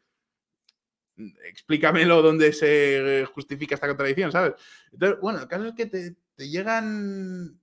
Explícamelo 1.17 2.23
dónde 2.23 2.53
se 2.53 3.27
justifica 3.35 3.75
esta 3.75 3.89
contradicción, 3.89 4.31
¿sabes? 4.31 4.55
Entonces, 4.93 5.21
bueno, 5.21 5.41
el 5.41 5.49
caso 5.49 5.67
es 5.67 5.75
que 5.75 5.87
te, 5.87 6.17
te 6.35 6.49
llegan... 6.49 7.61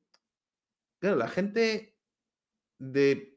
Claro, 0.99 1.17
la 1.17 1.27
gente 1.27 1.95
de 2.77 3.34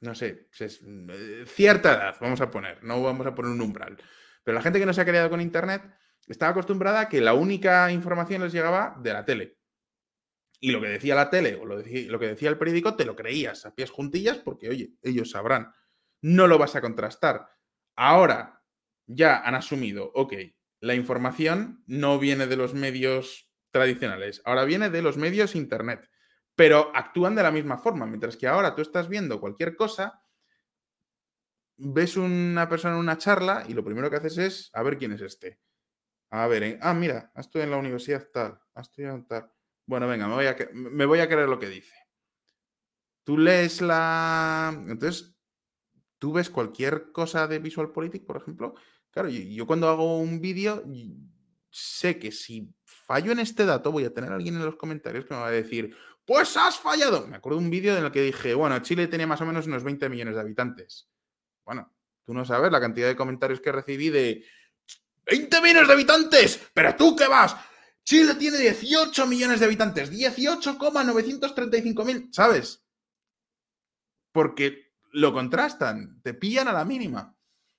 no 0.00 0.14
sé, 0.14 0.48
ses- 0.50 0.80
eh, 1.10 1.44
cierta 1.46 1.92
edad, 1.94 2.16
vamos 2.20 2.40
a 2.40 2.50
poner, 2.50 2.82
no 2.84 3.02
vamos 3.02 3.26
a 3.26 3.34
poner 3.34 3.52
un 3.52 3.60
umbral. 3.60 3.96
Pero 4.44 4.54
la 4.54 4.62
gente 4.62 4.78
que 4.78 4.86
no 4.86 4.92
se 4.94 5.00
ha 5.00 5.06
criado 5.06 5.30
con 5.30 5.40
Internet 5.40 5.82
estaba 6.26 6.52
acostumbrada 6.52 7.00
a 7.00 7.08
que 7.08 7.20
la 7.20 7.34
única 7.34 7.90
información 7.92 8.42
les 8.42 8.52
llegaba 8.52 8.96
de 9.00 9.12
la 9.12 9.24
tele. 9.24 9.58
Y 10.60 10.72
lo 10.72 10.80
que 10.80 10.88
decía 10.88 11.14
la 11.14 11.30
tele 11.30 11.54
o 11.54 11.64
lo, 11.64 11.76
lo 11.78 12.18
que 12.18 12.26
decía 12.26 12.48
el 12.48 12.58
periódico 12.58 12.96
te 12.96 13.04
lo 13.04 13.14
creías 13.14 13.64
a 13.64 13.74
pies 13.74 13.90
juntillas 13.90 14.38
porque, 14.38 14.68
oye, 14.68 14.92
ellos 15.02 15.30
sabrán. 15.30 15.72
No 16.20 16.48
lo 16.48 16.58
vas 16.58 16.74
a 16.74 16.80
contrastar. 16.80 17.48
Ahora 17.96 18.62
ya 19.06 19.38
han 19.38 19.54
asumido, 19.54 20.10
ok, 20.14 20.34
la 20.80 20.94
información 20.94 21.82
no 21.86 22.18
viene 22.18 22.46
de 22.46 22.56
los 22.56 22.74
medios 22.74 23.50
tradicionales, 23.70 24.42
ahora 24.44 24.64
viene 24.64 24.90
de 24.90 25.02
los 25.02 25.16
medios 25.16 25.54
Internet 25.54 26.08
pero 26.58 26.90
actúan 26.92 27.36
de 27.36 27.44
la 27.44 27.52
misma 27.52 27.78
forma. 27.78 28.04
Mientras 28.04 28.36
que 28.36 28.48
ahora 28.48 28.74
tú 28.74 28.82
estás 28.82 29.08
viendo 29.08 29.38
cualquier 29.38 29.76
cosa, 29.76 30.20
ves 31.76 32.16
una 32.16 32.68
persona 32.68 32.94
en 32.94 33.00
una 33.00 33.16
charla 33.16 33.62
y 33.68 33.74
lo 33.74 33.84
primero 33.84 34.10
que 34.10 34.16
haces 34.16 34.38
es 34.38 34.70
a 34.72 34.82
ver 34.82 34.98
quién 34.98 35.12
es 35.12 35.20
este. 35.20 35.60
A 36.30 36.48
ver, 36.48 36.80
ah, 36.82 36.94
mira, 36.94 37.30
estoy 37.36 37.62
en 37.62 37.70
la 37.70 37.76
universidad 37.76 38.26
tal, 38.32 38.60
ha 38.74 38.80
estudiado 38.80 39.24
tal. 39.28 39.52
Bueno, 39.86 40.08
venga, 40.08 40.26
me 40.26 40.34
voy, 40.34 40.46
a, 40.46 40.56
me 40.72 41.28
creer 41.28 41.48
lo 41.48 41.60
que 41.60 41.68
dice. 41.68 41.94
Tú 43.22 43.38
lees 43.38 43.80
la... 43.80 44.76
Entonces, 44.88 45.36
tú 46.18 46.32
ves 46.32 46.50
cualquier 46.50 47.12
cosa 47.12 47.46
de 47.46 47.60
Visual 47.60 47.92
Politics, 47.92 48.26
por 48.26 48.38
ejemplo. 48.38 48.74
Claro, 49.12 49.28
yo, 49.28 49.40
yo 49.42 49.64
cuando 49.64 49.88
hago 49.88 50.18
un 50.18 50.40
vídeo 50.40 50.82
sé 51.70 52.18
que 52.18 52.32
si 52.32 52.74
fallo 52.84 53.30
en 53.30 53.38
este 53.38 53.64
dato 53.64 53.92
voy 53.92 54.04
a 54.04 54.12
tener 54.12 54.32
a 54.32 54.34
alguien 54.34 54.56
en 54.56 54.64
los 54.64 54.76
comentarios 54.76 55.24
que 55.24 55.34
me 55.34 55.40
va 55.40 55.46
a 55.46 55.52
decir, 55.52 55.94
pues 56.28 56.54
has 56.58 56.78
fallado. 56.78 57.26
Me 57.26 57.36
acuerdo 57.36 57.58
de 57.58 57.64
un 57.64 57.70
vídeo 57.70 57.96
en 57.96 58.04
el 58.04 58.12
que 58.12 58.20
dije, 58.20 58.52
bueno, 58.52 58.78
Chile 58.80 59.06
tenía 59.06 59.26
más 59.26 59.40
o 59.40 59.46
menos 59.46 59.66
unos 59.66 59.82
20 59.82 60.10
millones 60.10 60.34
de 60.34 60.42
habitantes. 60.42 61.08
Bueno, 61.64 61.90
tú 62.22 62.34
no 62.34 62.44
sabes 62.44 62.70
la 62.70 62.82
cantidad 62.82 63.08
de 63.08 63.16
comentarios 63.16 63.62
que 63.62 63.72
recibí 63.72 64.10
de 64.10 64.44
20 65.24 65.62
millones 65.62 65.86
de 65.88 65.94
habitantes, 65.94 66.68
pero 66.74 66.94
tú 66.96 67.16
qué 67.16 67.26
vas. 67.28 67.56
Chile 68.04 68.34
tiene 68.34 68.58
18 68.58 69.26
millones 69.26 69.60
de 69.60 69.64
habitantes, 69.64 70.10
18,935 70.10 72.04
mil, 72.04 72.28
¿sabes? 72.30 72.84
Porque 74.30 74.92
lo 75.12 75.32
contrastan, 75.32 76.20
te 76.20 76.34
pillan 76.34 76.68
a 76.68 76.74
la 76.74 76.84
mínima. 76.84 77.34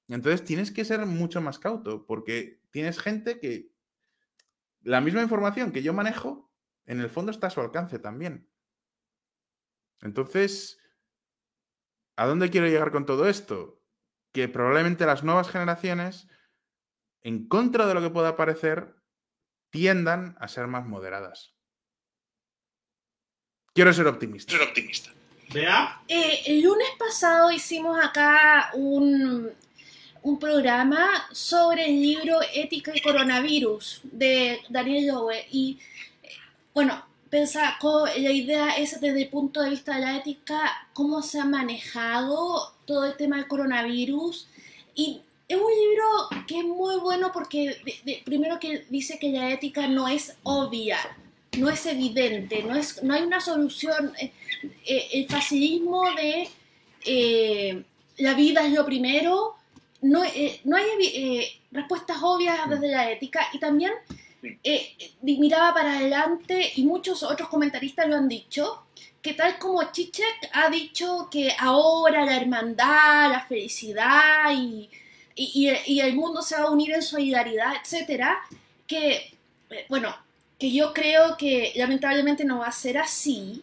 Entonces 0.08 0.44
tienes 0.44 0.72
que 0.72 0.86
ser 0.86 1.06
mucho 1.06 1.40
más 1.40 1.60
cauto, 1.60 2.08
porque 2.08 2.62
tienes 2.72 2.98
gente 2.98 3.40
que 3.40 3.70
la 4.82 5.02
misma 5.02 5.22
información 5.22 5.72
que 5.72 5.84
yo 5.84 5.94
manejo, 5.94 6.49
en 6.90 7.00
el 7.00 7.10
fondo 7.10 7.32
está 7.32 7.48
a 7.48 7.52
su 7.52 7.62
alcance 7.62 8.00
también. 8.00 8.50
Entonces, 10.02 10.80
¿a 12.16 12.26
dónde 12.26 12.50
quiero 12.50 12.68
llegar 12.68 12.92
con 12.92 13.06
todo 13.06 13.30
esto? 13.30 13.80
Que 14.34 14.48
probablemente 14.48 15.06
las 15.06 15.24
nuevas 15.24 15.50
generaciones, 15.50 16.28
en 17.22 17.48
contra 17.48 17.86
de 17.86 17.94
lo 17.94 18.02
que 18.02 18.10
pueda 18.10 18.36
parecer, 18.36 18.96
tiendan 19.70 20.36
a 20.40 20.48
ser 20.48 20.66
más 20.66 20.88
moderadas. 20.88 21.56
Quiero 23.76 23.94
ser 23.94 24.08
optimista. 24.08 24.54
ser 24.54 24.68
optimista. 24.68 25.12
¿Vea? 25.54 26.02
Eh, 26.08 26.42
el 26.48 26.64
lunes 26.64 26.90
pasado 26.98 27.52
hicimos 27.52 28.04
acá 28.04 28.72
un, 28.74 29.52
un 30.24 30.40
programa 30.40 31.28
sobre 31.32 31.86
el 31.86 32.02
libro 32.02 32.40
Ética 32.52 32.94
y 32.96 33.02
Coronavirus 33.02 34.02
de 34.06 34.60
Daniel 34.70 35.08
Lowe. 35.08 35.46
Y 35.52 35.80
bueno, 36.74 37.04
pensaba, 37.30 37.78
co- 37.80 38.06
la 38.06 38.32
idea 38.32 38.78
es 38.78 39.00
desde 39.02 39.24
el 39.24 39.30
punto 39.30 39.62
de 39.62 39.70
vista 39.72 39.96
de 39.96 40.02
la 40.02 40.18
ética, 40.18 40.60
cómo 40.94 41.22
se 41.22 41.40
ha 41.40 41.46
manejado 41.46 42.74
todo 42.86 43.06
el 43.06 43.16
tema 43.18 43.38
del 43.38 43.48
coronavirus. 43.48 44.48
Y 44.96 45.22
es 45.48 45.58
un 45.58 45.64
libro 45.72 46.44
que 46.48 46.60
es 46.60 46.66
muy 46.66 46.98
bueno 46.98 47.32
porque 47.34 47.78
de- 47.86 48.00
de- 48.06 48.22
primero 48.26 48.60
que 48.60 48.86
dice 48.90 49.18
que 49.20 49.30
la 49.32 49.52
ética 49.52 49.88
no 49.88 50.08
es 50.08 50.36
obvia, 50.44 50.98
no 51.58 51.70
es 51.70 51.86
evidente, 51.86 52.64
no, 52.64 52.76
es, 52.76 53.02
no 53.04 53.14
hay 53.14 53.24
una 53.24 53.42
solución. 53.42 54.14
eh, 54.20 54.32
eh, 54.86 55.08
el 55.14 55.28
facilismo 55.28 56.04
de 56.16 56.48
eh, 57.06 57.84
la 58.18 58.34
vida 58.34 58.66
es 58.66 58.74
lo 58.74 58.86
primero, 58.86 59.56
no, 60.02 60.22
no 60.64 60.78
hay 60.78 61.62
respuestas 61.72 62.18
obvias 62.22 62.70
desde 62.70 62.90
la 62.92 63.12
ética 63.12 63.48
y 63.54 63.60
también 63.60 63.92
eh, 64.64 64.96
miraba 65.22 65.74
para 65.74 65.98
adelante 65.98 66.72
y 66.76 66.84
muchos 66.84 67.24
otros 67.24 67.50
comentaristas 67.50 68.08
lo 68.08 68.16
han 68.16 68.28
dicho, 68.30 68.84
que 69.22 69.34
tal 69.34 69.58
como 69.60 69.84
Chichek 69.92 70.50
ha 70.54 70.70
dicho 70.70 71.28
que 71.30 71.52
ahora 71.60 72.26
la 72.26 72.38
hermandad, 72.38 73.30
la 73.32 73.46
felicidad 73.48 74.52
y, 74.54 74.90
y, 75.36 75.70
y- 75.86 75.94
y 75.96 76.00
el 76.02 76.16
mundo 76.16 76.42
se 76.42 76.56
va 76.56 76.68
a 76.68 76.72
unir 76.72 76.92
en 76.94 77.02
solidaridad, 77.02 77.74
etcétera, 77.84 78.40
que, 78.88 79.34
eh, 79.70 79.86
bueno, 79.90 80.16
que 80.58 80.72
yo 80.72 80.94
creo 80.94 81.38
que 81.38 81.74
lamentablemente 81.76 82.44
no 82.46 82.60
va 82.60 82.68
a 82.68 82.72
ser 82.72 82.98
así. 82.98 83.62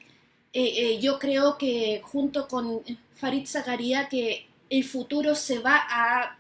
Eh, 0.53 0.95
eh, 0.95 1.01
yo 1.01 1.19
creo 1.19 1.59
que 1.59 2.01
junto 2.03 2.49
con 2.49 2.83
Farid 3.15 3.47
Zakaria 3.47 4.09
que 4.09 4.47
el 4.71 4.85
futuro 4.85 5.35
se 5.35 5.59
va 5.59 5.77
a 5.89 6.36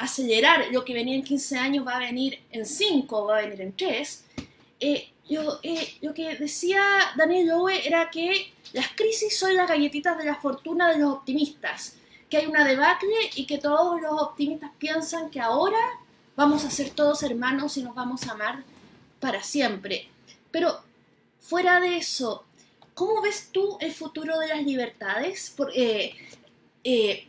acelerar. 0.00 0.66
Lo 0.72 0.84
que 0.84 0.94
venía 0.94 1.14
en 1.14 1.22
15 1.22 1.58
años 1.58 1.86
va 1.86 1.96
a 1.96 2.00
venir 2.00 2.40
en 2.50 2.66
5, 2.66 3.26
va 3.26 3.38
a 3.38 3.40
venir 3.42 3.60
en 3.60 3.72
3. 3.76 4.24
yo, 5.28 5.60
eh, 5.62 5.94
lo 6.00 6.12
que 6.12 6.34
decía 6.36 6.82
Daniel 7.16 7.48
Lowe 7.48 7.86
era 7.86 8.10
que 8.10 8.52
las 8.72 8.88
crisis 8.88 9.38
son 9.38 9.54
las 9.56 9.68
galletitas 9.68 10.18
de 10.18 10.24
la 10.24 10.34
fortuna 10.36 10.90
de 10.90 10.98
los 10.98 11.12
optimistas. 11.12 11.96
Que 12.28 12.38
hay 12.38 12.46
una 12.46 12.64
debacle 12.66 13.14
y 13.36 13.46
que 13.46 13.58
todos 13.58 14.00
los 14.00 14.12
optimistas 14.22 14.70
piensan 14.78 15.30
que 15.30 15.40
ahora 15.40 15.78
vamos 16.36 16.64
a 16.64 16.70
ser 16.70 16.90
todos 16.90 17.22
hermanos 17.22 17.76
y 17.76 17.82
nos 17.82 17.94
vamos 17.94 18.26
a 18.26 18.32
amar 18.32 18.62
para 19.20 19.42
siempre. 19.42 20.08
Pero 20.50 20.80
fuera 21.40 21.80
de 21.80 21.96
eso, 21.98 22.44
¿cómo 22.94 23.20
ves 23.20 23.48
tú 23.52 23.76
el 23.80 23.92
futuro 23.92 24.38
de 24.38 24.48
las 24.48 24.62
libertades? 24.62 25.52
Por- 25.56 25.72
eh, 25.74 26.14
eh, 26.84 27.26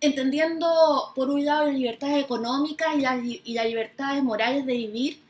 entendiendo, 0.00 1.12
por 1.14 1.30
un 1.30 1.44
lado, 1.44 1.66
las 1.66 1.74
libertades 1.74 2.24
económicas 2.24 2.94
y 2.96 3.00
las, 3.00 3.20
y 3.22 3.54
las 3.54 3.66
libertades 3.66 4.22
morales 4.22 4.66
de 4.66 4.72
vivir 4.74 5.20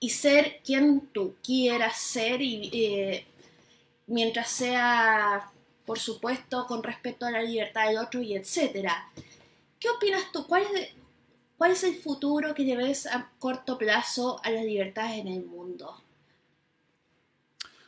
y 0.00 0.10
ser 0.10 0.60
quien 0.64 1.00
tú 1.12 1.36
quieras 1.44 1.96
ser, 1.96 2.42
y, 2.42 2.70
eh, 2.72 3.24
mientras 4.08 4.50
sea, 4.50 5.50
por 5.86 5.98
supuesto, 5.98 6.66
con 6.66 6.82
respeto 6.82 7.24
a 7.24 7.30
la 7.30 7.42
libertad 7.42 7.86
del 7.86 7.98
otro 7.98 8.20
y 8.20 8.34
etcétera. 8.34 9.10
¿Qué 9.78 9.88
opinas 9.88 10.30
tú? 10.32 10.46
¿Cuál 10.46 10.64
es, 10.74 10.90
cuál 11.56 11.70
es 11.70 11.84
el 11.84 11.94
futuro 11.94 12.54
que 12.54 12.64
le 12.64 12.76
ves 12.76 13.06
a 13.06 13.30
corto 13.38 13.78
plazo 13.78 14.40
a 14.42 14.50
las 14.50 14.64
libertades 14.64 15.20
en 15.20 15.28
el 15.28 15.44
mundo? 15.44 16.02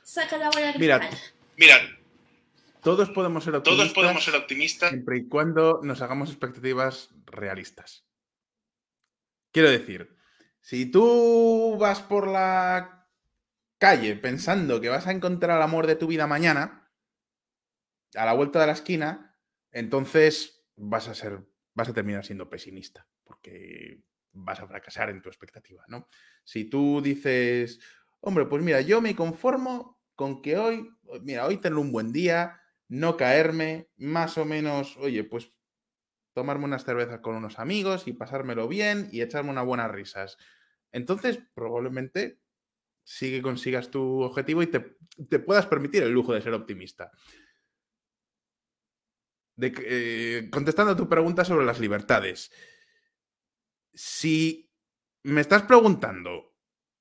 Saca 0.05 0.37
la 0.37 0.51
bola 0.51 0.73
Mira. 0.79 1.11
Mira, 1.57 1.77
Todos 2.85 3.11
podemos 3.11 3.43
ser 3.43 3.55
optimistas. 3.57 3.87
todos 3.87 3.95
podemos 3.95 4.25
ser 4.25 4.37
optimistas. 4.37 4.91
siempre 4.91 5.19
y 5.19 5.29
cuando 5.29 5.81
nos 5.83 6.03
hagamos 6.03 6.29
expectativas 6.29 7.11
realistas. 7.27 8.07
Quiero 9.51 9.71
decir, 9.71 10.15
si 10.61 10.87
tú 10.87 11.77
vas 11.79 12.01
por 12.01 12.29
la 12.29 13.09
calle 13.79 14.17
pensando 14.17 14.81
que 14.81 14.89
vas 14.89 15.07
a 15.07 15.13
encontrar 15.13 15.57
el 15.57 15.63
amor 15.63 15.87
de 15.87 15.97
tu 15.97 16.07
vida 16.07 16.27
mañana, 16.27 16.91
a 18.15 18.25
la 18.25 18.35
vuelta 18.35 18.61
de 18.61 18.67
la 18.67 18.73
esquina, 18.73 19.37
entonces 19.73 20.65
vas 20.77 21.09
a 21.09 21.15
ser, 21.15 21.41
vas 21.75 21.89
a 21.89 21.95
terminar 21.95 22.25
siendo 22.25 22.49
pesimista, 22.49 23.09
porque 23.25 24.03
vas 24.33 24.61
a 24.61 24.67
fracasar 24.67 25.11
en 25.11 25.23
tu 25.23 25.29
expectativa, 25.29 25.85
¿no? 25.89 26.09
Si 26.45 26.65
tú 26.65 27.01
dices, 27.03 27.81
hombre, 28.21 28.47
pues 28.47 28.63
mira, 28.63 28.81
yo 28.81 29.01
me 29.01 29.17
conformo 29.17 30.01
con 30.15 30.43
que 30.43 30.57
hoy, 30.57 30.89
mira, 31.23 31.47
hoy 31.47 31.59
tener 31.59 31.79
un 31.79 31.93
buen 31.93 32.13
día, 32.13 32.61
no 32.95 33.17
caerme, 33.17 33.89
más 33.97 34.39
o 34.39 34.45
menos, 34.45 34.97
oye, 34.99 35.25
pues 35.25 35.53
tomarme 36.33 36.65
unas 36.65 36.85
cervezas 36.85 37.21
con 37.21 37.35
unos 37.35 37.59
amigos 37.59 38.07
y 38.07 38.13
pasármelo 38.13 38.69
bien 38.69 39.09
y 39.11 39.21
echarme 39.21 39.51
unas 39.51 39.67
buenas 39.67 39.91
risas. 39.91 40.37
Entonces, 40.93 41.41
probablemente 41.55 42.39
sí 43.03 43.31
que 43.31 43.43
consigas 43.43 43.91
tu 43.91 44.23
objetivo 44.23 44.63
y 44.63 44.69
te, 44.69 44.97
te 45.29 45.39
puedas 45.41 45.67
permitir 45.67 46.05
el 46.05 46.13
lujo 46.13 46.33
de 46.35 46.41
ser 46.41 46.55
optimista. 46.55 47.11
De 49.57 49.73
eh, 49.77 50.51
contestando 50.51 50.93
a 50.93 50.97
tu 50.97 51.09
pregunta 51.09 51.45
sobre 51.45 51.67
las 51.67 51.81
libertades, 51.81 52.53
si 53.93 54.73
me 55.25 55.41
estás 55.41 55.63
preguntando 55.63 56.55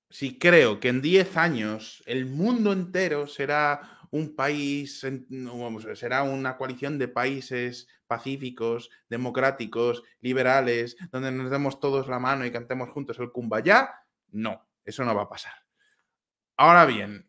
si 0.10 0.38
creo 0.38 0.80
que 0.80 0.90
en 0.90 1.02
10 1.02 1.38
años 1.38 2.04
el 2.06 2.28
mundo 2.28 2.72
entero 2.72 3.26
será 3.26 4.03
un 4.14 4.36
país, 4.36 5.04
será 5.96 6.22
una 6.22 6.56
coalición 6.56 7.00
de 7.00 7.08
países 7.08 7.88
pacíficos, 8.06 8.92
democráticos, 9.10 10.04
liberales, 10.22 10.96
donde 11.12 11.32
nos 11.32 11.50
demos 11.50 11.80
todos 11.80 12.08
la 12.08 12.20
mano 12.20 12.46
y 12.46 12.52
cantemos 12.52 12.92
juntos 12.92 13.18
el 13.18 13.32
Kumbaya, 13.32 14.06
no, 14.28 14.70
eso 14.86 15.04
no 15.04 15.16
va 15.16 15.24
a 15.24 15.30
pasar. 15.30 15.54
Ahora 16.58 16.86
bien, 16.86 17.28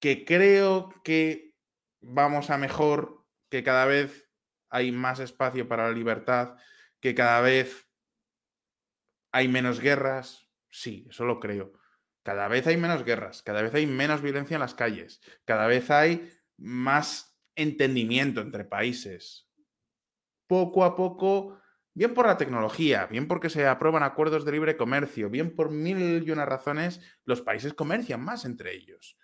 que 0.00 0.24
creo 0.24 0.92
que 1.04 1.54
vamos 2.00 2.50
a 2.50 2.58
mejor, 2.58 3.24
que 3.50 3.62
cada 3.62 3.86
vez 3.86 4.28
hay 4.68 4.90
más 4.90 5.20
espacio 5.20 5.68
para 5.68 5.86
la 5.86 5.94
libertad, 5.94 6.56
que 6.98 7.14
cada 7.14 7.40
vez 7.40 7.88
hay 9.30 9.46
menos 9.46 9.78
guerras, 9.78 10.48
sí, 10.70 11.06
eso 11.08 11.24
lo 11.24 11.38
creo. 11.38 11.79
Cada 12.22 12.48
vez 12.48 12.66
hay 12.66 12.76
menos 12.76 13.04
guerras, 13.04 13.42
cada 13.42 13.62
vez 13.62 13.74
hay 13.74 13.86
menos 13.86 14.20
violencia 14.20 14.54
en 14.54 14.60
las 14.60 14.74
calles, 14.74 15.20
cada 15.44 15.66
vez 15.66 15.90
hay 15.90 16.30
más 16.58 17.38
entendimiento 17.54 18.40
entre 18.40 18.64
países. 18.64 19.48
Poco 20.46 20.84
a 20.84 20.96
poco, 20.96 21.58
bien 21.94 22.12
por 22.12 22.26
la 22.26 22.36
tecnología, 22.36 23.06
bien 23.06 23.26
porque 23.26 23.48
se 23.48 23.66
aprueban 23.66 24.02
acuerdos 24.02 24.44
de 24.44 24.52
libre 24.52 24.76
comercio, 24.76 25.30
bien 25.30 25.54
por 25.54 25.70
mil 25.70 26.22
y 26.26 26.30
una 26.30 26.44
razones, 26.44 27.00
los 27.24 27.40
países 27.40 27.72
comercian 27.72 28.22
más 28.22 28.44
entre 28.44 28.74
ellos 28.74 29.16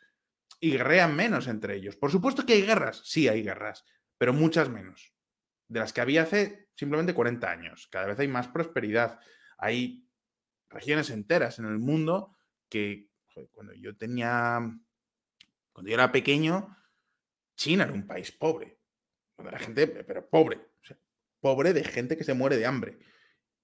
y 0.61 0.73
guerrean 0.73 1.15
menos 1.15 1.49
entre 1.49 1.77
ellos. 1.77 1.97
Por 1.97 2.11
supuesto 2.11 2.47
que 2.47 2.55
hay 2.55 2.63
guerras, 2.63 3.03
sí 3.05 3.29
hay 3.29 3.43
guerras, 3.43 3.85
pero 4.19 4.33
muchas 4.33 4.69
menos 4.69 5.13
de 5.69 5.81
las 5.81 5.93
que 5.93 6.01
había 6.01 6.23
hace 6.23 6.71
simplemente 6.75 7.15
40 7.15 7.51
años. 7.51 7.89
Cada 7.91 8.07
vez 8.07 8.19
hay 8.19 8.29
más 8.29 8.49
prosperidad. 8.49 9.21
Hay 9.59 10.09
regiones 10.71 11.11
enteras 11.11 11.59
en 11.59 11.67
el 11.67 11.79
mundo 11.79 12.36
que 12.69 13.09
cuando 13.53 13.75
yo 13.75 13.97
tenía, 13.97 14.61
cuando 15.73 15.89
yo 15.89 15.95
era 15.95 16.13
pequeño, 16.13 16.77
China 17.57 17.85
era 17.85 17.93
un 17.93 18.07
país 18.07 18.33
pobre. 18.33 18.79
Cuando 19.35 19.51
era 19.51 19.59
gente, 19.59 19.87
pero 19.87 20.29
pobre. 20.29 20.61
pobre 21.41 21.73
de 21.73 21.85
gente 21.85 22.17
que 22.17 22.25
se 22.25 22.35
muere 22.35 22.57
de 22.57 22.67
hambre. 22.67 22.99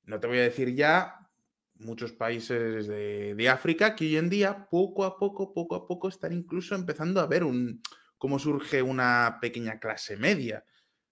No 0.04 0.20
te 0.20 0.26
voy 0.26 0.38
a 0.38 0.42
decir 0.42 0.74
ya 0.74 1.30
muchos 1.74 2.12
países 2.12 2.86
de, 2.86 3.34
de 3.34 3.48
África 3.48 3.96
que 3.96 4.04
hoy 4.04 4.16
en 4.16 4.30
día, 4.30 4.68
poco 4.70 5.04
a 5.04 5.18
poco, 5.18 5.52
poco 5.52 5.74
a 5.74 5.86
poco, 5.86 6.08
están 6.08 6.32
incluso 6.32 6.74
empezando 6.74 7.20
a 7.20 7.26
ver 7.26 7.44
un, 7.44 7.82
cómo 8.18 8.38
surge 8.38 8.82
una 8.82 9.38
pequeña 9.40 9.80
clase 9.80 10.16
media. 10.16 10.64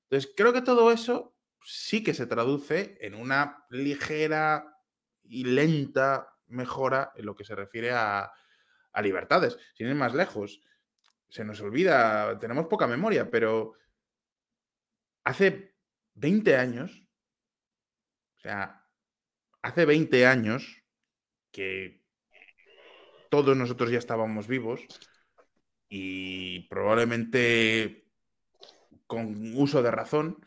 Entonces, 0.04 0.32
creo 0.36 0.52
que 0.52 0.62
todo 0.62 0.92
eso 0.92 1.34
sí 1.62 2.02
que 2.02 2.14
se 2.14 2.26
traduce 2.26 2.96
en 3.00 3.14
una 3.14 3.64
ligera 3.70 4.76
y 5.24 5.44
lenta 5.44 6.28
mejora 6.50 7.12
en 7.16 7.26
lo 7.26 7.34
que 7.34 7.44
se 7.44 7.54
refiere 7.54 7.90
a, 7.92 8.30
a 8.92 9.02
libertades. 9.02 9.58
Sin 9.74 9.88
ir 9.88 9.94
más 9.94 10.14
lejos, 10.14 10.60
se 11.28 11.44
nos 11.44 11.60
olvida, 11.60 12.38
tenemos 12.38 12.66
poca 12.66 12.86
memoria, 12.86 13.30
pero 13.30 13.74
hace 15.24 15.76
20 16.14 16.56
años, 16.56 17.06
o 18.36 18.40
sea, 18.40 18.84
hace 19.62 19.84
20 19.84 20.26
años 20.26 20.82
que 21.52 22.02
todos 23.30 23.56
nosotros 23.56 23.90
ya 23.90 23.98
estábamos 23.98 24.48
vivos 24.48 24.86
y 25.88 26.68
probablemente 26.68 28.08
con 29.06 29.56
uso 29.56 29.82
de 29.82 29.90
razón, 29.90 30.44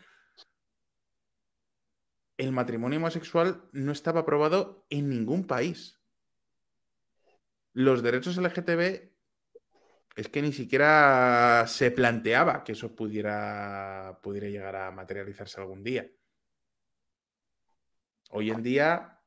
el 2.44 2.52
matrimonio 2.52 3.00
homosexual 3.00 3.64
no 3.72 3.92
estaba 3.92 4.22
aprobado 4.22 4.86
en 4.90 5.10
ningún 5.10 5.46
país. 5.46 6.00
Los 7.74 8.04
derechos 8.04 8.38
LGTB 8.38 9.14
es 10.16 10.30
que 10.30 10.42
ni 10.42 10.54
siquiera 10.54 11.66
se 11.68 11.92
planteaba 11.92 12.64
que 12.64 12.74
eso 12.74 12.96
pudiera, 12.96 14.20
pudiera 14.22 14.48
llegar 14.48 14.76
a 14.76 14.92
materializarse 14.92 15.60
algún 15.60 15.84
día. 15.84 16.10
hoy 18.30 18.50
en 18.50 18.64
día 18.64 19.22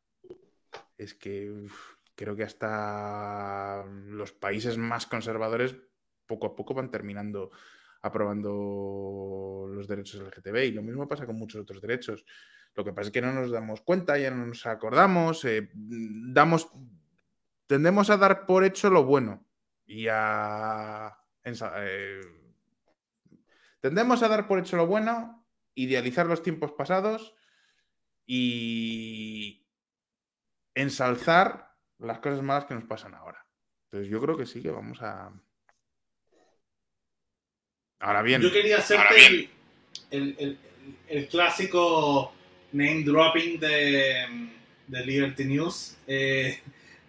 es 0.99 1.15
que 1.15 1.67
creo 2.15 2.35
que 2.35 2.43
hasta 2.43 3.85
los 3.85 4.33
países 4.33 4.79
más 4.79 5.07
conservadores 5.07 5.77
poco 6.27 6.49
a 6.49 6.57
poco 6.57 6.75
van 6.75 6.91
terminando 6.91 7.51
aprobando 8.07 9.69
los 9.71 9.87
derechos 9.87 10.21
LGTB 10.21 10.57
y 10.65 10.73
lo 10.73 10.83
mismo 10.83 11.07
pasa 11.09 11.27
con 11.27 11.37
muchos 11.37 11.63
otros 11.63 11.81
derechos. 11.81 12.25
Lo 12.75 12.85
que 12.85 12.93
pasa 12.93 13.09
es 13.09 13.13
que 13.13 13.23
no 13.23 13.33
nos 13.33 13.51
damos 13.51 13.81
cuenta, 13.81 14.19
ya 14.19 14.31
no 14.31 14.47
nos 14.47 14.67
acordamos, 14.67 15.45
eh, 15.45 15.71
damos, 15.75 16.69
tendemos 17.67 18.11
a 18.11 18.17
dar 18.17 18.47
por 18.47 18.65
hecho 18.65 18.91
lo 18.91 19.05
bueno 19.05 19.47
y 19.87 20.09
a 20.09 21.17
eh, 21.45 22.21
tendemos 23.81 24.23
a 24.23 24.29
dar 24.29 24.49
por 24.49 24.59
hecho 24.59 24.77
lo 24.77 24.87
bueno, 24.87 25.47
idealizar 25.75 26.27
los 26.27 26.43
tiempos 26.43 26.73
pasados 26.73 27.35
y 28.27 29.67
ensalzar 30.75 31.77
las 31.99 32.19
cosas 32.19 32.43
malas 32.43 32.65
que 32.65 32.75
nos 32.75 32.85
pasan 32.85 33.15
ahora. 33.15 33.47
Entonces 33.85 34.11
yo 34.11 34.21
creo 34.21 34.37
que 34.37 34.47
sí 34.47 34.61
que 34.61 34.71
vamos 34.71 35.01
a... 35.03 35.33
Ahora 38.01 38.23
bien, 38.23 38.43
Yo 38.43 38.53
quería 38.53 38.79
hacerte 38.79 39.27
el, 39.27 39.49
el- 40.11 40.37
el- 40.39 40.59
el 41.09 41.27
clásico 41.29 42.33
name 42.73 43.03
dropping 43.05 43.59
de, 43.59 44.25
de 44.87 45.07
Liberty 45.07 45.45
News, 45.45 45.97
eh, 46.07 46.61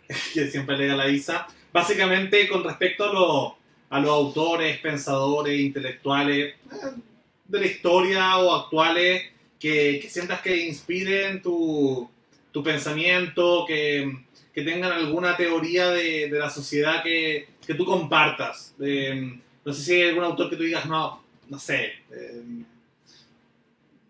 que 0.34 0.48
siempre 0.50 0.78
le 0.78 0.88
da 0.88 0.96
la 0.96 1.10
Isa. 1.10 1.48
Básicamente 1.74 2.48
con 2.48 2.64
respecto 2.64 3.10
a, 3.10 3.14
lo- 3.14 3.58
a 3.90 4.00
los 4.00 4.10
autores, 4.12 4.78
pensadores, 4.80 5.60
intelectuales 5.60 6.54
eh, 6.56 6.56
de 7.46 7.60
la 7.60 7.66
historia 7.66 8.38
o 8.38 8.54
actuales 8.56 9.24
que, 9.60 10.00
que 10.02 10.10
sientas 10.10 10.42
que 10.42 10.56
inspiren 10.68 11.42
tu, 11.42 12.10
tu 12.52 12.64
pensamiento, 12.64 13.66
que, 13.68 14.20
que 14.54 14.62
tengan 14.64 14.92
alguna 14.94 15.36
teoría 15.36 15.90
de, 15.90 16.30
de 16.30 16.40
la 16.40 16.50
sociedad 16.50 17.04
que, 17.04 17.48
que 17.66 17.74
tú 17.74 17.86
compartas. 17.86 18.74
Eh, 18.82 19.40
no 19.68 19.74
sé 19.74 19.82
si 19.82 19.94
hay 19.96 20.08
algún 20.08 20.24
autor 20.24 20.50
que 20.50 20.56
tú 20.56 20.64
digas, 20.64 20.86
no, 20.86 21.22
no 21.50 21.60
sé, 21.60 21.92
eh, 22.10 22.42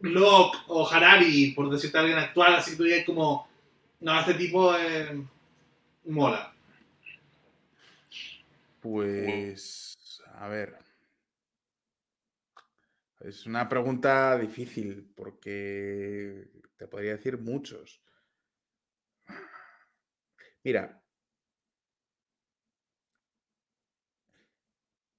Locke 0.02 0.60
o 0.68 0.88
Harari, 0.88 1.52
por 1.54 1.68
decirte 1.68 1.98
alguien 1.98 2.20
actual, 2.20 2.54
así 2.54 2.72
que 2.72 2.78
tú 2.78 2.84
digas 2.84 3.04
como, 3.04 3.48
no, 4.02 4.20
este 4.20 4.36
tipo 4.36 4.78
eh, 4.78 5.20
mola. 6.06 6.54
Pues, 8.80 10.22
a 10.36 10.48
ver. 10.48 10.78
Es 13.22 13.48
una 13.48 13.68
pregunta 13.68 14.38
difícil 14.38 15.12
porque 15.16 16.52
te 16.78 16.86
podría 16.86 17.14
decir 17.14 17.40
muchos. 17.40 18.00
Mira, 20.64 21.02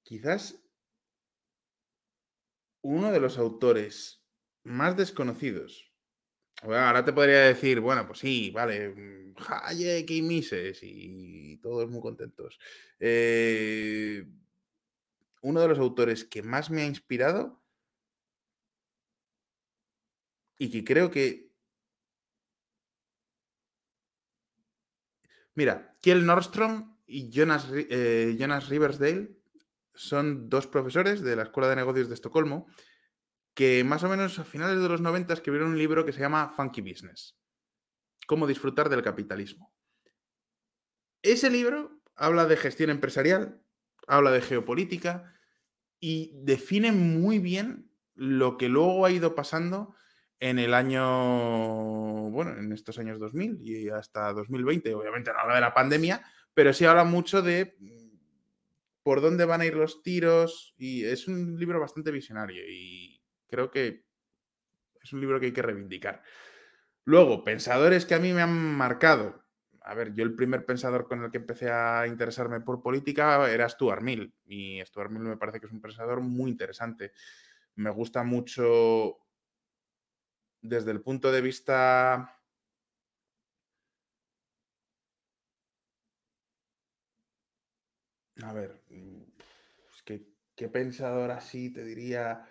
quizás 0.09 0.59
uno 2.80 3.12
de 3.12 3.20
los 3.20 3.36
autores 3.36 4.24
más 4.64 4.97
desconocidos. 4.97 5.93
Ahora 6.62 7.05
te 7.05 7.12
podría 7.12 7.40
decir, 7.40 7.80
bueno, 7.80 8.06
pues 8.06 8.20
sí, 8.20 8.51
vale, 8.51 8.89
mm, 8.89 9.35
Hayek 9.36 10.10
y 10.10 10.22
Mises 10.22 10.80
y 10.82 11.59
todos 11.59 11.90
muy 11.90 12.01
contentos. 12.01 12.59
Eh, 12.98 14.26
uno 15.43 15.60
de 15.60 15.68
los 15.68 15.78
autores 15.78 16.24
que 16.24 16.43
más 16.43 16.70
me 16.70 16.82
ha 16.82 16.86
inspirado 16.86 17.62
y 20.56 20.70
que 20.70 20.85
creo 20.85 21.10
que... 21.10 21.52
Mira, 25.55 25.98
Kiel 26.01 26.24
Nordstrom 26.24 26.97
y 27.06 27.28
Jonas, 27.30 27.68
eh, 27.74 28.36
Jonas 28.39 28.70
Riversdale 28.70 29.38
son 29.99 30.49
dos 30.49 30.66
profesores 30.66 31.23
de 31.23 31.35
la 31.35 31.43
Escuela 31.43 31.69
de 31.69 31.77
Negocios 31.77 32.09
de 32.09 32.15
Estocolmo 32.15 32.66
que 33.53 33.83
más 33.83 34.05
o 34.05 34.09
menos 34.09 34.39
a 34.39 34.45
finales 34.45 34.81
de 34.81 34.89
los 34.89 35.01
90 35.01 35.33
escribieron 35.33 35.70
un 35.70 35.79
libro 35.79 36.05
que 36.05 36.12
se 36.12 36.20
llama 36.20 36.49
Funky 36.51 36.81
Business. 36.81 37.37
Cómo 38.29 38.47
disfrutar 38.47 38.89
del 38.89 39.03
capitalismo. 39.03 39.75
Ese 41.23 41.51
libro 41.51 42.01
habla 42.15 42.47
de 42.47 42.57
gestión 42.57 42.91
empresarial, 42.91 43.61
habla 44.07 44.31
de 44.31 44.43
geopolítica 44.43 45.35
y 45.99 46.31
define 46.45 46.93
muy 46.93 47.41
bien 47.41 47.91
lo 48.15 48.57
que 48.57 48.69
luego 48.69 49.05
ha 49.05 49.11
ido 49.11 49.35
pasando 49.35 49.97
en 50.39 50.61
el 50.61 50.73
año, 50.73 52.31
bueno, 52.31 52.57
en 52.57 52.73
estos 52.73 53.01
años 53.01 53.19
2000 53.19 53.59
y 53.61 53.89
hasta 53.89 54.33
2020. 54.33 54.95
Obviamente 54.95 55.33
no 55.33 55.41
habla 55.41 55.57
de 55.57 55.61
la 55.62 55.75
pandemia, 55.75 56.23
pero 56.55 56.73
sí 56.73 56.85
habla 56.85 57.03
mucho 57.03 57.43
de 57.43 57.77
por 59.09 59.22
dónde 59.22 59.47
van 59.47 59.62
a 59.62 59.64
ir 59.64 59.74
los 59.74 60.02
tiros 60.02 60.74
y 60.76 61.02
es 61.02 61.28
un 61.28 61.59
libro 61.59 61.80
bastante 61.80 62.10
visionario 62.10 62.62
y 62.68 63.18
creo 63.48 63.70
que 63.70 64.05
es 65.02 65.14
un 65.14 65.22
libro 65.22 65.40
que 65.40 65.47
hay 65.47 65.52
que 65.55 65.62
reivindicar. 65.62 66.22
Luego, 67.05 67.43
pensadores 67.43 68.05
que 68.05 68.14
a 68.14 68.18
mí 68.18 68.35
me 68.35 68.43
han 68.43 68.52
marcado. 68.52 69.47
A 69.80 69.94
ver, 69.94 70.12
yo 70.12 70.24
el 70.24 70.35
primer 70.35 70.66
pensador 70.66 71.09
con 71.09 71.24
el 71.24 71.30
que 71.30 71.39
empecé 71.39 71.70
a 71.70 72.06
interesarme 72.06 72.60
por 72.60 72.82
política 72.82 73.51
era 73.51 73.66
Stuart 73.66 74.02
Mill. 74.02 74.35
Y 74.44 74.82
Stuart 74.85 75.10
Mill 75.10 75.22
me 75.22 75.39
parece 75.39 75.59
que 75.59 75.64
es 75.68 75.72
un 75.72 75.80
pensador 75.80 76.20
muy 76.20 76.51
interesante. 76.51 77.12
Me 77.76 77.89
gusta 77.89 78.22
mucho 78.24 79.16
desde 80.60 80.90
el 80.90 81.01
punto 81.01 81.32
de 81.32 81.40
vista... 81.40 82.39
A 88.43 88.52
ver, 88.52 88.77
qué 90.59 90.68
pensador 90.68 91.30
así 91.30 91.70
te 91.70 91.85
diría... 91.85 92.44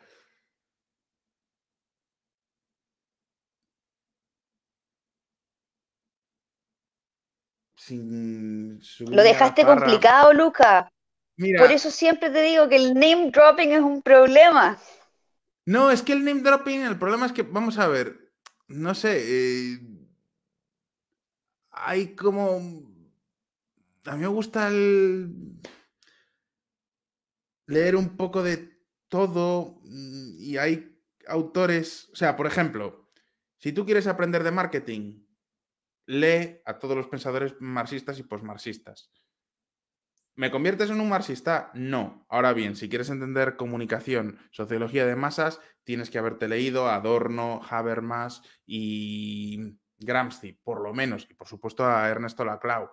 Sin 7.75 8.79
Lo 9.05 9.21
dejaste 9.21 9.63
complicado, 9.63 10.33
Luca. 10.33 10.89
Mira, 11.35 11.59
Por 11.61 11.71
eso 11.71 11.91
siempre 11.91 12.31
te 12.31 12.41
digo 12.41 12.67
que 12.67 12.77
el 12.77 12.95
name 12.95 13.29
dropping 13.29 13.73
es 13.73 13.81
un 13.81 14.01
problema. 14.01 14.79
No, 15.65 15.91
es 15.91 16.01
que 16.01 16.13
el 16.13 16.23
name 16.25 16.41
dropping, 16.41 16.81
el 16.81 16.97
problema 16.97 17.27
es 17.27 17.33
que, 17.33 17.43
vamos 17.43 17.77
a 17.77 17.87
ver, 17.87 18.31
no 18.67 18.95
sé, 18.95 19.19
eh, 19.19 19.79
hay 21.71 22.15
como... 22.15 22.59
A 24.05 24.15
mí 24.15 24.21
me 24.21 24.27
gusta 24.27 24.69
el- 24.69 25.59
leer 27.67 27.95
un 27.95 28.17
poco 28.17 28.41
de 28.43 28.81
todo 29.07 29.79
mm, 29.83 30.39
y 30.39 30.57
hay 30.57 30.99
autores, 31.27 32.09
o 32.11 32.15
sea, 32.15 32.35
por 32.35 32.47
ejemplo, 32.47 33.11
si 33.57 33.71
tú 33.71 33.85
quieres 33.85 34.07
aprender 34.07 34.43
de 34.43 34.51
marketing, 34.51 35.25
lee 36.05 36.61
a 36.65 36.79
todos 36.79 36.95
los 36.95 37.07
pensadores 37.07 37.55
marxistas 37.59 38.17
y 38.19 38.23
posmarxistas. 38.23 39.11
¿Me 40.35 40.51
conviertes 40.51 40.91
en 40.91 41.01
un 41.01 41.09
marxista? 41.09 41.71
No. 41.73 42.25
Ahora 42.29 42.53
bien, 42.53 42.75
si 42.75 42.89
quieres 42.89 43.09
entender 43.09 43.55
comunicación, 43.55 44.37
sociología 44.51 45.05
de 45.05 45.15
masas, 45.15 45.59
tienes 45.83 46.11
que 46.11 46.19
haberte 46.19 46.47
leído 46.47 46.87
Adorno, 46.89 47.61
Habermas 47.67 48.43
y 48.65 49.79
Gramsci, 49.97 50.53
por 50.53 50.81
lo 50.81 50.93
menos, 50.93 51.27
y 51.29 51.33
por 51.33 51.47
supuesto 51.47 51.85
a 51.85 52.07
Ernesto 52.07 52.45
Laclau. 52.45 52.91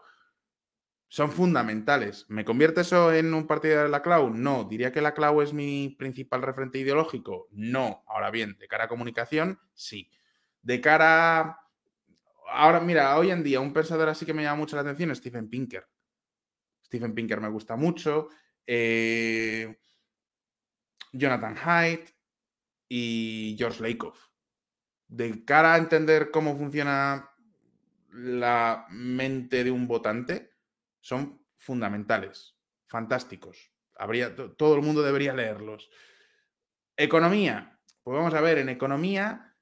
Son 1.15 1.31
fundamentales. 1.31 2.27
¿Me 2.29 2.45
convierte 2.45 2.81
eso 2.81 3.13
en 3.13 3.35
un 3.35 3.47
partidario 3.47 3.85
de 3.85 3.89
Laclau? 3.89 4.31
No. 4.31 4.65
¿Diría 4.65 4.91
que 4.91 5.01
Laclau 5.01 5.43
es 5.43 5.53
mi 5.53 5.91
principal 5.91 6.43
referente 6.43 6.81
ideológico? 6.81 7.47
No. 7.53 8.03
Ahora 8.09 8.33
bien, 8.33 8.57
de 8.59 8.67
cara 8.67 8.87
a 8.87 8.89
comunicación, 8.89 9.61
sí. 9.75 10.11
De 10.61 10.81
cara... 10.81 11.61
Ahora, 12.51 12.81
mira, 12.81 13.17
hoy 13.17 13.31
en 13.31 13.45
día 13.45 13.61
un 13.61 13.73
pensador 13.73 14.09
así 14.09 14.27
que 14.27 14.35
me 14.35 14.43
llama 14.43 14.57
mucho 14.59 14.75
la 14.75 14.83
atención 14.83 15.13
es 15.13 15.19
Stephen 15.19 15.49
Pinker. 15.49 15.87
Stephen 16.85 17.15
Pinker 17.15 17.41
me 17.41 17.49
gusta 17.49 17.77
mucho. 17.77 18.31
eh, 18.67 19.79
Jonathan 21.13 21.57
Haidt 21.63 22.11
y 22.89 23.55
George 23.57 23.89
Lakoff. 23.89 24.19
De 25.07 25.45
cara 25.45 25.75
a 25.75 25.79
entender 25.79 26.33
cómo 26.33 26.57
funciona 26.57 27.31
la 28.11 28.89
mente 28.91 29.63
de 29.63 29.71
un 29.71 29.87
votante, 29.87 30.54
son 31.05 31.45
fundamentales, 31.57 32.57
fantásticos. 32.87 33.73
Habría, 33.97 34.35
to- 34.35 34.53
todo 34.57 34.75
el 34.77 34.83
mundo 34.83 35.03
debería 35.03 35.35
leerlos. 35.35 35.91
Economía. 36.97 37.79
Pues 38.03 38.17
vamos 38.17 38.35
a 38.35 38.41
ver, 38.41 38.59
en 38.59 38.69
economía, 38.69 39.57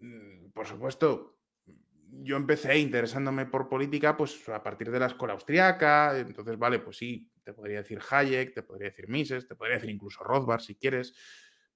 mm, 0.00 0.50
por 0.52 0.66
supuesto, 0.66 1.38
yo 2.22 2.36
empecé 2.36 2.78
interesándome 2.78 3.46
por 3.46 3.68
política 3.68 4.16
pues 4.16 4.48
a 4.48 4.62
partir 4.62 4.90
de 4.90 5.00
la 5.00 5.06
escuela 5.06 5.34
austriaca, 5.34 6.16
entonces, 6.18 6.58
vale, 6.58 6.78
pues 6.78 6.96
sí, 6.96 7.30
te 7.44 7.52
podría 7.52 7.78
decir 7.78 8.00
Hayek, 8.10 8.54
te 8.54 8.62
podría 8.62 8.88
decir 8.90 9.08
Mises, 9.08 9.46
te 9.46 9.54
podría 9.56 9.76
decir 9.76 9.90
incluso 9.90 10.22
Rothbard 10.24 10.60
si 10.60 10.76
quieres, 10.76 11.14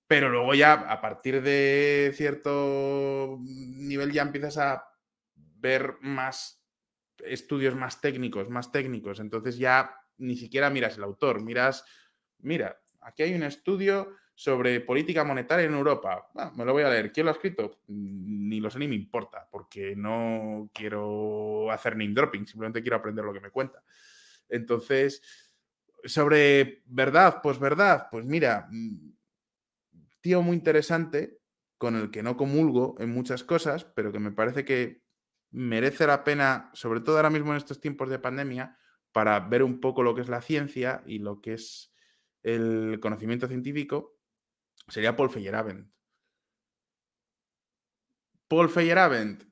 Pero 0.07 0.29
luego 0.31 0.55
ya, 0.55 0.75
a 0.75 1.01
partir 1.01 1.43
de 1.43 2.13
cierto 2.17 3.39
nivel, 3.43 4.13
ya 4.13 4.23
empiezas 4.23 4.59
a 4.59 4.85
ver 5.37 5.97
más 6.03 6.60
estudios 7.25 7.75
más 7.75 8.01
técnicos, 8.01 8.49
más 8.49 8.73
técnicos. 8.73 9.21
Entonces 9.21 9.59
ya 9.59 9.95
ni 10.19 10.37
siquiera 10.37 10.71
miras 10.71 10.97
el 10.97 11.05
autor, 11.05 11.43
miras, 11.43 11.85
mira, 12.39 12.81
aquí 13.01 13.23
hay 13.23 13.35
un 13.35 13.43
estudio 13.43 14.17
sobre 14.35 14.81
política 14.81 15.23
monetaria 15.23 15.67
en 15.67 15.75
Europa. 15.75 16.27
Bueno, 16.33 16.53
me 16.57 16.65
lo 16.65 16.73
voy 16.73 16.83
a 16.83 16.89
leer. 16.89 17.13
¿Quién 17.13 17.27
lo 17.27 17.31
ha 17.31 17.35
escrito? 17.35 17.83
Ni 17.89 18.59
lo 18.59 18.71
sé 18.71 18.79
ni 18.79 18.89
me 18.89 18.95
importa, 18.95 19.47
porque 19.51 19.95
no 19.95 20.71
quiero 20.73 21.71
hacer 21.71 21.95
name 21.95 22.15
dropping, 22.15 22.47
simplemente 22.47 22.81
quiero 22.81 22.97
aprender 22.97 23.25
lo 23.25 23.35
que 23.35 23.41
me 23.41 23.51
cuenta. 23.51 23.83
Entonces, 24.49 25.23
sobre 26.05 26.83
verdad, 26.87 27.41
pues 27.43 27.59
verdad, 27.59 28.09
pues 28.11 28.25
mira, 28.25 28.67
mm, 28.71 29.13
tío 30.23 30.41
muy 30.43 30.57
interesante, 30.57 31.39
con 31.77 31.97
el 31.97 32.11
que 32.11 32.23
no 32.23 32.37
comulgo 32.37 32.97
en 32.99 33.11
muchas 33.11 33.45
cosas, 33.45 33.85
pero 33.85 34.13
que 34.13 34.19
me 34.19 34.33
parece 34.33 34.65
que 34.65 35.03
merece 35.51 36.07
la 36.07 36.25
pena, 36.25 36.71
sobre 36.75 37.01
todo 37.01 37.17
ahora 37.17 37.31
mismo 37.31 37.53
en 37.53 37.59
estos 37.59 37.81
tiempos 37.81 38.09
de 38.09 38.19
pandemia, 38.19 38.77
para 39.13 39.41
ver 39.41 39.63
un 39.63 39.81
poco 39.81 40.03
lo 40.03 40.15
que 40.15 40.21
es 40.21 40.29
la 40.29 40.43
ciencia 40.43 41.03
y 41.07 41.19
lo 41.19 41.41
que 41.41 41.55
es 41.55 41.93
el 42.43 42.99
conocimiento 43.01 43.49
científico, 43.49 44.19
sería 44.89 45.17
Paul 45.17 45.31
Feyerabend. 45.31 45.91
Paul 48.49 48.69
Feyerabend 48.69 49.45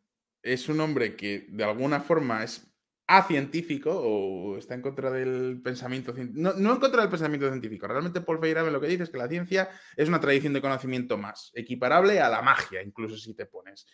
es 0.43 0.69
un 0.69 0.81
hombre 0.81 1.17
que 1.17 1.47
de 1.51 1.65
alguna 1.65 2.01
forma 2.01 2.43
es 2.43 2.69
acientífico 3.07 3.91
o 3.91 4.59
está 4.59 4.75
en 4.75 4.83
contra 4.83 5.11
del 5.11 5.61
pensamiento 5.63 6.13
científico. 6.13 6.43
No, 6.43 6.53
no, 6.59 6.75
en 6.75 6.81
contra 6.81 7.01
del 7.01 7.11
pensamiento 7.11 7.49
científico. 7.49 7.87
Realmente 7.87 8.21
Paul 8.21 8.39
Feyerabend 8.39 8.73
lo 8.73 8.81
que 8.81 8.87
dice 8.87 9.05
es 9.05 9.11
que 9.11 9.19
la 9.19 9.29
ciencia 9.29 9.71
es 9.97 10.09
una 10.09 10.21
tradición 10.21 10.53
de 10.53 10.61
conocimiento 10.61 11.17
más, 11.17 11.51
equiparable 11.55 12.21
a 12.21 12.29
la 12.29 12.43
magia, 12.43 12.83
incluso 12.83 13.17
si 13.17 13.35
te 13.35 13.47
pones 13.47 13.87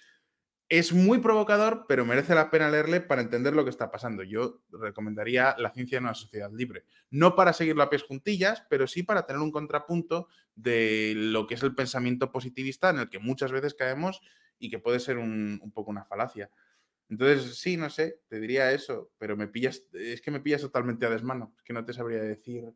es 0.79 0.93
muy 0.93 1.19
provocador, 1.19 1.85
pero 1.87 2.05
merece 2.05 2.35
la 2.35 2.51
pena 2.51 2.71
leerle 2.71 3.01
para 3.01 3.23
entender 3.23 3.55
lo 3.55 3.65
que 3.65 3.71
está 3.71 3.91
pasando. 3.91 4.23
Yo 4.23 4.61
recomendaría 4.71 5.55
La 5.59 5.71
ciencia 5.71 5.99
en 5.99 6.05
una 6.05 6.15
sociedad 6.15 6.51
libre. 6.53 6.85
No 7.11 7.37
para 7.37 7.53
seguirlo 7.53 7.83
a 7.83 7.91
pies 7.91 8.03
juntillas, 8.03 8.65
pero 8.69 8.87
sí 8.87 9.03
para 9.03 9.27
tener 9.27 9.41
un 9.41 9.53
contrapunto 9.53 10.29
de 10.55 11.13
lo 11.17 11.47
que 11.47 11.55
es 11.55 11.63
el 11.63 11.75
pensamiento 11.75 12.33
positivista 12.33 12.91
en 12.91 12.99
el 12.99 13.09
que 13.09 13.19
muchas 13.19 13.53
veces 13.53 13.75
caemos 13.75 14.21
y 14.59 14.71
que 14.71 14.79
puede 14.79 15.01
ser 15.01 15.19
un, 15.19 15.61
poco 15.75 15.91
una 15.91 16.05
falacia. 16.05 16.51
Entonces, 17.09 17.59
sí, 17.59 17.77
no 17.77 17.91
sé, 17.91 18.21
te 18.29 18.41
diría 18.41 18.73
eso, 18.73 19.11
pero 19.19 19.37
me 19.37 19.47
pillas, 19.47 19.83
es 19.93 20.21
que 20.23 20.31
me 20.31 20.41
pillas 20.41 20.63
totalmente 20.63 21.05
a 21.05 21.11
desmano, 21.11 21.53
es 21.57 21.63
que 21.63 21.73
no 21.73 21.85
te 21.85 21.93
sabría 21.93 22.23
decir. 22.23 22.73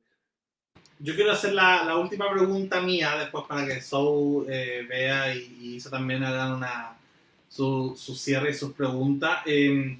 Yo 0.98 1.14
quiero 1.14 1.32
hacer 1.32 1.54
la, 1.54 1.84
la 1.84 1.96
última 1.96 2.30
pregunta 2.30 2.80
mía 2.80 3.16
después 3.16 3.44
para 3.48 3.64
que 3.66 3.80
Sou 3.80 4.46
eh, 4.48 4.84
vea 4.88 5.34
y, 5.34 5.56
y 5.60 5.76
eso 5.78 5.88
también 5.88 6.22
hagan 6.24 6.52
una, 6.52 6.97
su, 7.48 7.94
su, 7.96 8.14
cierre 8.14 8.50
y 8.50 8.54
sus 8.54 8.72
preguntas. 8.72 9.40
Eh, 9.46 9.98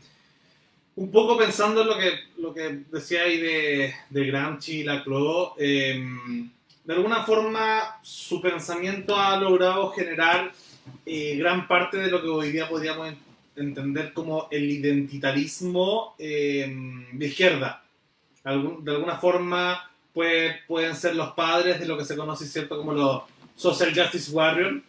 un 0.99 1.13
poco 1.13 1.39
pensando 1.39 1.83
en 1.83 1.87
lo 1.87 1.97
que, 1.97 2.11
lo 2.39 2.53
que 2.53 2.81
decía 2.91 3.23
ahí 3.23 3.39
de, 3.39 3.95
de 4.11 4.27
Gramsci 4.27 4.81
y 4.81 4.85
Laclau, 4.85 5.53
eh, 5.57 6.05
de 6.85 6.93
alguna 6.93 7.23
forma 7.23 8.01
su 8.03 8.41
pensamiento 8.41 9.17
ha 9.17 9.39
logrado 9.39 9.91
generar 9.91 10.53
eh, 11.07 11.37
gran 11.37 11.69
parte 11.69 11.99
de 11.99 12.11
lo 12.11 12.21
que 12.21 12.29
hoy 12.29 12.51
día 12.51 12.69
podríamos 12.69 13.15
entender 13.55 14.13
como 14.13 14.49
el 14.51 14.69
identitarismo 14.69 16.17
eh, 16.19 16.67
de 17.13 17.27
izquierda. 17.27 17.85
De 18.43 18.91
alguna 18.91 19.19
forma 19.19 19.89
puede, 20.13 20.63
pueden 20.67 20.97
ser 20.97 21.15
los 21.15 21.33
padres 21.35 21.79
de 21.79 21.87
lo 21.87 21.97
que 21.97 22.05
se 22.05 22.17
conoce 22.17 22.45
¿cierto? 22.47 22.77
como 22.77 22.93
los 22.93 23.23
Social 23.55 23.93
Justice 23.95 24.33
Warriors. 24.33 24.83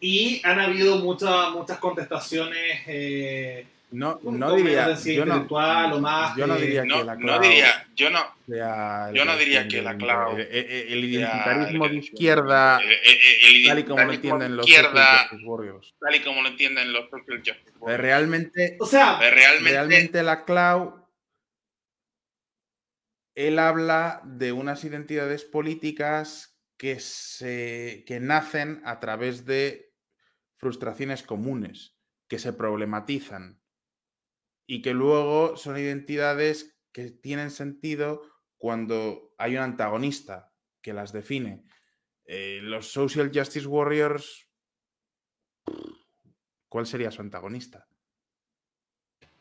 Y 0.00 0.40
han 0.44 0.58
habido 0.60 0.96
muchas 0.98 1.50
muchas 1.52 1.78
contestaciones. 1.78 2.80
Eh, 2.86 3.66
no, 3.92 4.18
no 4.22 4.54
diría. 4.56 4.94
Yo 4.96 5.24
no, 5.24 5.46
o 5.46 6.00
más 6.00 6.36
yo 6.36 6.46
no 6.46 6.56
diría 6.56 6.84
no, 6.84 6.98
que 6.98 7.04
la 7.04 7.14
no 7.14 7.38
diría, 7.38 7.86
yo 7.94 8.10
no, 8.10 8.18
sea 8.46 9.10
yo 9.14 9.24
no 9.24 9.36
diría 9.36 9.60
el- 9.62 9.68
que 9.68 9.80
la 9.80 9.96
clau 9.96 10.36
El, 10.36 10.40
el- 10.42 10.92
el 10.92 11.04
identitarismo 11.04 11.84
sea, 11.84 11.92
de 11.92 11.96
izquierda, 11.98 12.80
el, 12.80 12.90
el- 12.90 13.56
el 13.62 13.66
tal 13.68 13.78
y 13.78 13.84
como 13.84 14.04
lo 14.04 14.12
entienden 14.12 14.56
los 14.56 14.66
Warriors. 15.44 15.94
tal 16.00 16.14
y 16.16 16.20
como 16.20 16.42
lo 16.42 16.48
entienden 16.48 16.92
los 16.92 17.08
Eh. 17.08 17.56
Realmente, 17.86 18.76
O 18.80 18.86
sea, 18.86 19.18
Eh, 19.22 19.30
realmente, 19.30 19.70
realmente 19.70 20.22
la 20.24 20.44
Clau, 20.44 21.06
él 23.34 23.58
habla 23.58 24.20
de 24.24 24.52
unas 24.52 24.82
identidades 24.84 25.44
políticas 25.44 26.58
que, 26.78 26.98
se, 27.00 28.04
que 28.06 28.18
nacen 28.20 28.82
a 28.84 28.98
través 29.00 29.46
de 29.46 29.85
frustraciones 30.56 31.22
comunes, 31.22 31.96
que 32.28 32.38
se 32.38 32.52
problematizan 32.52 33.60
y 34.66 34.82
que 34.82 34.94
luego 34.94 35.56
son 35.56 35.78
identidades 35.78 36.76
que 36.92 37.10
tienen 37.10 37.50
sentido 37.50 38.22
cuando 38.56 39.34
hay 39.38 39.56
un 39.56 39.62
antagonista 39.62 40.52
que 40.82 40.92
las 40.92 41.12
define. 41.12 41.64
Eh, 42.24 42.60
los 42.62 42.90
Social 42.90 43.30
Justice 43.32 43.66
Warriors, 43.66 44.48
¿cuál 46.68 46.86
sería 46.86 47.10
su 47.10 47.22
antagonista? 47.22 47.86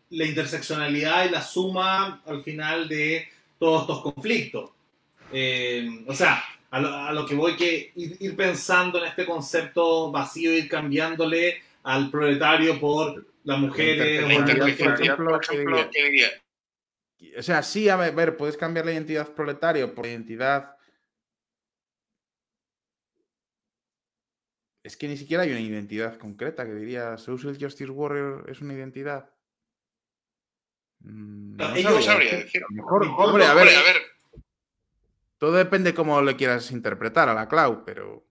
la 0.10 0.26
interseccionalidad 0.26 1.26
y 1.26 1.30
la 1.30 1.42
suma 1.42 2.22
al 2.26 2.44
final 2.44 2.88
de 2.88 3.28
todos 3.58 3.82
estos 3.82 4.02
conflictos. 4.02 4.72
Eh, 5.32 6.04
o 6.08 6.14
sea, 6.14 6.44
a 6.72 6.80
lo, 6.80 6.88
a 6.90 7.14
lo 7.14 7.26
que 7.26 7.36
voy 7.36 7.56
que 7.56 7.92
ir, 7.96 8.18
ir, 8.20 8.36
pensando 8.36 9.00
en 9.00 9.06
este 9.06 9.26
concepto 9.26 10.12
vacío, 10.12 10.52
ir 10.54 10.68
cambiándole 10.68 11.62
al 11.84 12.10
proletario 12.12 12.80
por 12.80 13.26
las 13.44 13.60
mujeres. 13.60 14.22
la 14.22 14.76
por 15.16 15.44
ejemplo. 15.44 15.90
O 17.38 17.42
sea, 17.44 17.64
sí, 17.64 17.88
a 17.90 17.96
ver, 17.96 18.38
puedes 18.38 18.58
cambiar 18.58 18.86
la 18.86 18.94
identidad 18.94 19.34
proletario 19.34 19.94
por 19.94 20.06
identidad. 20.06 20.76
Es 24.84 24.96
que 24.98 25.08
ni 25.08 25.18
siquiera 25.18 25.44
hay 25.44 25.52
una 25.52 25.62
identidad 25.62 26.18
concreta 26.18 26.66
que 26.66 26.74
diría 26.74 27.18
Social 27.18 27.58
Justice 27.60 27.90
Warrior 27.90 28.48
es 28.50 28.62
una 28.62 28.74
identidad. 28.74 29.32
Mm, 31.00 31.56
No, 31.56 31.70
no 31.70 31.76
ellos- 31.76 32.06
sabría 32.06 32.06
sabría 32.06 32.38
decir. 32.38 32.62
Mejor, 32.70 33.02
Mi 33.02 33.08
punto- 33.08 33.24
hombre, 33.24 33.46
a 33.46 33.54
ver, 33.56 33.68
Hombre, 33.68 33.76
a 33.78 33.84
ver, 33.94 34.02
todo 35.38 35.52
depende 35.54 35.94
cómo 35.94 36.22
le 36.22 36.36
quieras 36.36 36.72
interpretar 36.72 37.30
a 37.30 37.34
la 37.34 37.48
Clau, 37.48 37.84
pero 37.86 38.26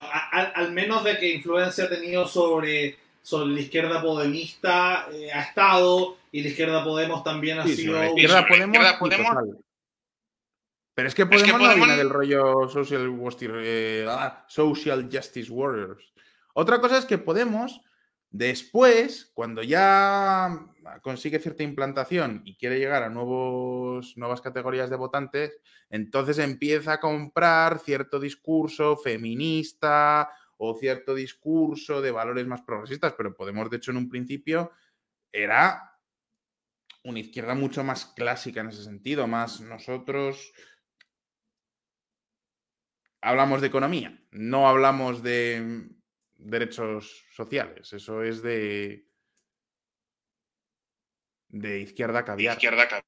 al 0.00 0.72
menos 0.72 1.04
de 1.04 1.18
que 1.18 1.34
influencia 1.34 1.84
ha 1.84 1.88
tenido 1.88 2.26
sobre, 2.26 2.96
sobre 3.22 3.52
la 3.52 3.60
izquierda 3.60 4.00
podemista, 4.02 5.06
eh, 5.12 5.30
ha 5.32 5.42
estado, 5.42 6.16
y 6.32 6.42
la 6.42 6.48
izquierda 6.48 6.82
Podemos 6.84 7.22
también 7.22 7.58
ha 7.58 7.64
sí, 7.66 7.76
sido... 7.76 7.94
la 7.94 8.08
izquierda 8.08 8.40
sobre 8.40 8.42
la 8.42 8.48
Podemos, 8.48 8.76
izquierda 8.76 8.98
Podemos- 8.98 9.34
total. 9.34 9.64
Pero 10.94 11.08
es 11.08 11.14
que 11.14 11.22
Es 11.22 11.28
Podemos, 11.28 11.46
que 11.46 11.52
no 11.52 11.58
Podemos- 11.58 11.86
viene 11.86 11.96
del 11.98 12.10
rollo 12.10 12.68
social, 12.68 13.18
eh, 13.62 14.06
ah, 14.08 14.44
social 14.48 15.08
Justice 15.12 15.50
Warriors. 15.52 16.12
Otra 16.54 16.80
cosa 16.80 16.98
es 16.98 17.04
que 17.04 17.18
Podemos, 17.18 17.80
después, 18.30 19.30
cuando 19.34 19.62
ya 19.62 20.66
consigue 21.02 21.38
cierta 21.38 21.62
implantación 21.62 22.42
y 22.44 22.56
quiere 22.56 22.78
llegar 22.78 23.02
a 23.02 23.10
nuevos, 23.10 24.16
nuevas 24.16 24.40
categorías 24.40 24.88
de 24.90 24.96
votantes, 24.96 25.58
entonces 25.90 26.38
empieza 26.38 26.94
a 26.94 27.00
comprar 27.00 27.80
cierto 27.80 28.18
discurso 28.18 28.96
feminista 28.96 30.30
o 30.56 30.76
cierto 30.78 31.14
discurso 31.14 32.00
de 32.00 32.10
valores 32.10 32.46
más 32.46 32.62
progresistas, 32.62 33.14
pero 33.16 33.34
Podemos, 33.34 33.70
de 33.70 33.78
hecho, 33.78 33.90
en 33.90 33.96
un 33.96 34.08
principio 34.08 34.72
era 35.32 35.98
una 37.04 37.20
izquierda 37.20 37.54
mucho 37.54 37.82
más 37.82 38.06
clásica 38.06 38.60
en 38.60 38.68
ese 38.68 38.84
sentido, 38.84 39.26
más 39.26 39.60
nosotros 39.60 40.52
hablamos 43.22 43.60
de 43.60 43.66
economía, 43.68 44.22
no 44.30 44.68
hablamos 44.68 45.22
de 45.22 45.88
derechos 46.42 47.24
sociales, 47.34 47.92
eso 47.92 48.22
es 48.22 48.42
de 48.42 49.04
de 51.48 51.80
izquierda 51.80 52.24
caviar. 52.24 52.54
izquierda 52.54 53.02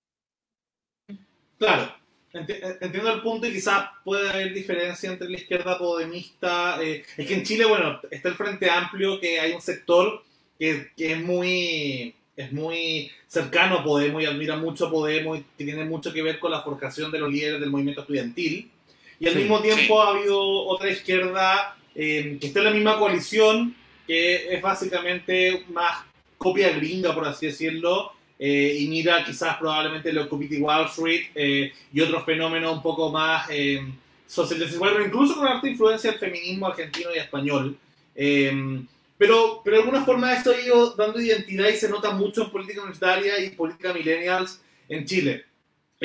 Claro, 1.58 1.94
enti- 2.32 2.76
entiendo 2.80 3.12
el 3.12 3.22
punto 3.22 3.46
y 3.46 3.52
quizás 3.52 3.88
puede 4.04 4.28
haber 4.30 4.52
diferencia 4.52 5.10
entre 5.10 5.28
la 5.28 5.36
izquierda 5.36 5.78
podemista. 5.78 6.82
eh, 6.82 7.04
es 7.16 7.26
que 7.26 7.34
en 7.34 7.44
Chile, 7.44 7.64
bueno, 7.64 8.00
está 8.10 8.28
el 8.30 8.34
Frente 8.34 8.68
Amplio, 8.68 9.20
que 9.20 9.38
hay 9.38 9.52
un 9.52 9.62
sector 9.62 10.24
que, 10.58 10.90
que 10.96 11.12
es 11.12 11.22
muy 11.22 12.14
es 12.34 12.50
muy 12.50 13.10
cercano 13.28 13.78
a 13.78 13.84
Podemos 13.84 14.22
y 14.22 14.26
admira 14.26 14.56
mucho 14.56 14.86
a 14.86 14.90
Podemos 14.90 15.38
y 15.38 15.42
que 15.56 15.64
tiene 15.64 15.84
mucho 15.84 16.12
que 16.12 16.22
ver 16.22 16.40
con 16.40 16.50
la 16.50 16.62
forjación 16.62 17.12
de 17.12 17.18
los 17.18 17.30
líderes 17.30 17.60
del 17.60 17.70
movimiento 17.70 18.00
estudiantil. 18.00 18.70
Y 19.20 19.26
al 19.28 19.34
Sí, 19.34 19.38
mismo 19.40 19.60
tiempo 19.60 20.02
sí. 20.02 20.06
ha 20.08 20.08
habido 20.10 20.40
otra 20.66 20.90
izquierda 20.90 21.76
eh, 21.94 22.38
que 22.40 22.46
está 22.46 22.60
en 22.60 22.64
la 22.66 22.70
misma 22.72 22.98
coalición, 22.98 23.74
que 24.06 24.54
es 24.54 24.62
básicamente 24.62 25.64
más 25.72 26.04
copia 26.38 26.70
gringa, 26.70 27.14
por 27.14 27.26
así 27.26 27.46
decirlo, 27.46 28.12
eh, 28.38 28.76
y 28.80 28.88
mira 28.88 29.24
quizás 29.24 29.56
probablemente 29.56 30.10
el 30.10 30.18
Occupity 30.18 30.60
Wall 30.60 30.86
Street 30.86 31.26
eh, 31.34 31.72
y 31.92 32.00
otros 32.00 32.24
fenómenos 32.24 32.72
un 32.74 32.82
poco 32.82 33.10
más 33.10 33.46
eh, 33.50 33.80
sociales, 34.26 34.76
pero 34.80 35.04
incluso 35.04 35.36
con 35.36 35.46
harta 35.46 35.68
influencia 35.68 36.10
del 36.10 36.18
feminismo 36.18 36.66
argentino 36.66 37.10
y 37.14 37.18
español. 37.18 37.76
Eh, 38.16 38.82
pero, 39.16 39.60
pero 39.64 39.76
de 39.76 39.82
alguna 39.84 40.04
forma 40.04 40.34
esto 40.34 40.50
ha 40.50 40.60
ido 40.60 40.96
dando 40.96 41.20
identidad 41.20 41.68
y 41.68 41.76
se 41.76 41.88
nota 41.88 42.10
mucho 42.10 42.42
en 42.42 42.50
política 42.50 42.80
universitaria 42.80 43.38
y 43.38 43.50
política 43.50 43.92
millennials 43.92 44.60
en 44.88 45.04
Chile. 45.04 45.44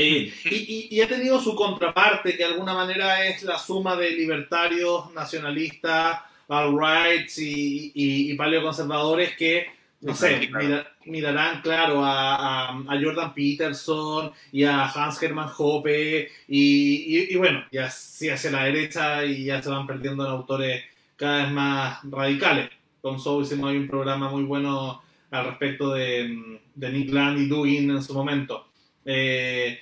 Y, 0.04 0.32
y- 0.46 0.88
y 0.92 1.02
ha 1.02 1.08
tenido 1.08 1.40
su 1.42 1.56
contraparte, 1.56 2.32
que 2.32 2.38
de 2.38 2.46
alguna 2.46 2.74
manera 2.74 3.26
es 3.28 3.42
la 3.44 3.58
suma 3.58 3.96
de 3.96 4.12
libertarios, 4.12 5.12
nacionalistas, 5.14 6.20
alt-rights 6.48 7.40
y, 7.40 7.92
y, 7.96 8.32
y 8.32 8.36
paleoconservadores 8.36 9.36
que, 9.36 9.68
no 10.02 10.14
sé, 10.16 10.50
mira- 10.54 10.88
mirarán, 11.06 11.62
claro, 11.62 12.06
a, 12.06 12.68
a, 12.68 12.70
a 12.88 13.02
Jordan 13.02 13.34
Peterson 13.34 14.32
y 14.52 14.64
a 14.64 14.86
Hans 14.86 15.22
Hermann 15.22 15.50
Hoppe 15.58 16.30
y, 16.48 17.18
y, 17.18 17.34
y 17.34 17.36
bueno, 17.38 17.66
ya 17.72 17.90
sí 17.90 18.30
hacia 18.30 18.52
la 18.52 18.66
derecha 18.66 19.26
y 19.26 19.46
ya 19.46 19.62
se 19.64 19.70
van 19.70 19.88
perdiendo 19.88 20.26
en 20.26 20.32
autores 20.32 20.84
cada 21.16 21.44
vez 21.44 21.52
más 21.52 22.00
radicales. 22.04 22.70
Con 23.02 23.20
Soul 23.20 23.44
hicimos 23.44 23.70
ahí 23.72 23.78
un 23.78 23.88
programa 23.88 24.30
muy 24.30 24.44
bueno 24.44 25.02
al 25.32 25.46
respecto 25.46 25.92
de, 25.94 26.60
de 26.76 26.90
Nick 26.92 27.12
Land 27.12 27.40
y 27.40 27.48
Dugin 27.48 27.90
en 27.92 28.04
su 28.04 28.14
momento. 28.14 28.68
Eh, 29.06 29.80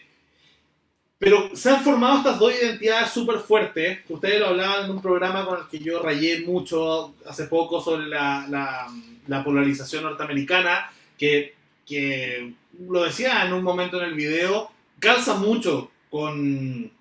pero 1.18 1.56
se 1.56 1.70
han 1.70 1.84
formado 1.84 2.18
estas 2.18 2.40
dos 2.40 2.54
identidades 2.54 3.12
súper 3.12 3.40
fuertes. 3.40 4.00
Ustedes 4.10 4.40
lo 4.40 4.48
hablaban 4.48 4.86
en 4.86 4.92
un 4.92 5.02
programa 5.02 5.46
con 5.46 5.60
el 5.60 5.68
que 5.68 5.80
yo 5.80 6.02
rayé 6.02 6.42
mucho 6.42 7.16
hace 7.26 7.46
poco 7.46 7.82
sobre 7.82 8.08
la, 8.08 8.46
la- 8.50 8.88
la 9.28 9.44
polarización 9.44 10.04
norteamericana, 10.04 10.92
que, 11.18 11.56
que 11.88 12.54
lo 12.88 13.04
decía 13.04 13.44
en 13.46 13.54
un 13.54 13.64
momento 13.64 13.98
en 14.00 14.10
el 14.10 14.14
video, 14.14 14.70
calza 15.00 15.36
mucho 15.36 15.90
con, 16.12 16.92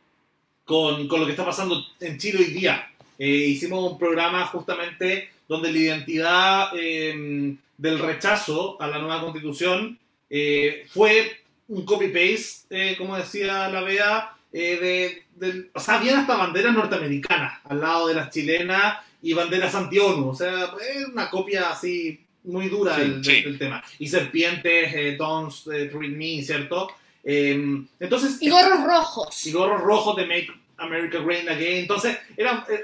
con, 0.65 1.07
con 1.07 1.21
lo 1.21 1.27
que 1.27 1.33
está 1.33 1.45
pasando 1.45 1.85
en 2.01 2.17
Chile 2.17 2.39
hoy 2.39 2.53
día. 2.53 2.91
Eh, 3.19 3.27
hicimos 3.27 3.93
un 3.93 3.99
programa 3.99 4.47
justamente 4.47 5.29
donde 5.47 5.71
la 5.71 5.79
identidad 5.79 6.69
eh, 6.75 7.55
del 7.77 7.99
rechazo 7.99 8.81
a 8.81 8.87
la 8.87 8.99
nueva 8.99 9.21
constitución 9.21 9.99
eh, 10.31 10.87
fue 10.89 11.43
un 11.69 11.85
copy-paste, 11.85 12.67
eh, 12.71 12.97
como 12.97 13.17
decía 13.17 13.69
la 13.69 13.81
Bea, 13.81 14.31
eh, 14.53 15.25
de, 15.37 15.71
o 15.75 15.81
sea, 15.81 15.95
habían 15.97 16.21
hasta 16.21 16.37
banderas 16.37 16.75
norteamericanas 16.75 17.61
al 17.65 17.81
lado 17.81 18.09
de 18.09 18.15
las 18.15 18.31
chilenas 18.31 18.99
y 19.23 19.33
banderas 19.33 19.75
anti-ONU, 19.75 20.29
o 20.29 20.35
sea, 20.35 20.75
es 20.97 21.07
una 21.07 21.31
copia 21.31 21.71
así 21.71 22.21
muy 22.45 22.69
dura 22.69 22.95
Sí, 22.95 23.01
del, 23.01 23.23
del- 23.23 23.25
sí. 23.37 23.43
del 23.43 23.59
tema. 23.59 23.83
Y 23.99 24.07
serpientes, 24.07 24.95
eh, 24.95 25.17
Don't 25.19 25.53
eh, 25.73 25.91
Me, 25.95 26.43
¿cierto? 26.43 26.89
Eh, 27.25 27.83
entonces, 27.99 28.37
Y 28.43 28.51
gorros 28.51 28.85
rojos. 28.85 29.47
y 29.47 29.53
gorros 29.53 29.81
rojos 29.81 30.17
de 30.17 30.27
Make 30.27 30.49
America 30.77 31.19
Great 31.21 31.49
Again. 31.49 31.77
Entonces, 31.79 32.19
era, 32.37 32.67
eh, 32.69 32.83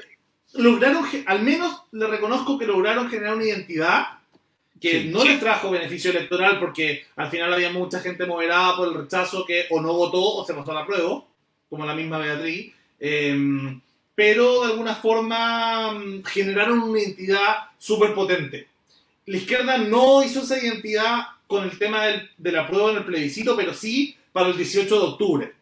lograron, 0.54 1.04
al 1.26 1.42
menos 1.42 1.82
le 1.92 2.06
reconozco 2.06 2.58
que 2.58 2.64
lograron 2.66 3.10
generar 3.10 3.34
una 3.34 3.44
identidad 3.44 4.06
que 4.80 5.02
Sí, 5.02 5.08
no 5.08 5.20
sí. 5.20 5.28
les 5.28 5.40
trajo 5.40 5.70
beneficio 5.70 6.10
electoral 6.10 6.58
porque 6.58 7.04
al 7.16 7.28
final 7.30 7.52
había 7.52 7.70
mucha 7.70 8.00
gente 8.00 8.24
moderada 8.26 8.76
por 8.76 8.88
el 8.88 8.94
rechazo 8.94 9.44
que 9.44 9.66
o 9.70 9.80
no 9.80 9.92
votó 9.92 10.20
o 10.22 10.46
se 10.46 10.54
pasó 10.54 10.72
a 10.72 10.74
la 10.80 10.86
prueba, 10.86 11.22
como 11.68 11.84
la 11.86 11.94
misma 11.94 12.18
Beatriz. 12.18 12.72
Eh, 12.98 13.78
pero 14.14 14.64
de 14.66 14.72
alguna 14.72 14.94
forma 14.94 15.92
mm, 15.92 16.22
generaron 16.24 16.80
una 16.82 17.00
identidad 17.00 17.56
súper 17.78 18.14
potente. 18.14 18.68
La 19.26 19.36
izquierda 19.36 19.78
no 19.78 20.22
hizo 20.22 20.40
esa 20.40 20.58
identidad 20.62 21.20
con 21.46 21.64
el 21.64 21.78
tema 21.78 22.04
del- 22.06 22.30
de 22.36 22.52
la 22.52 22.66
prueba 22.66 22.90
en 22.90 22.98
el 22.98 23.04
plebiscito, 23.04 23.56
pero 23.56 23.72
sí 23.74 24.16
para 24.32 24.48
el 24.48 24.56
18 24.56 24.94
de 25.00 25.06
octubre. 25.06 25.52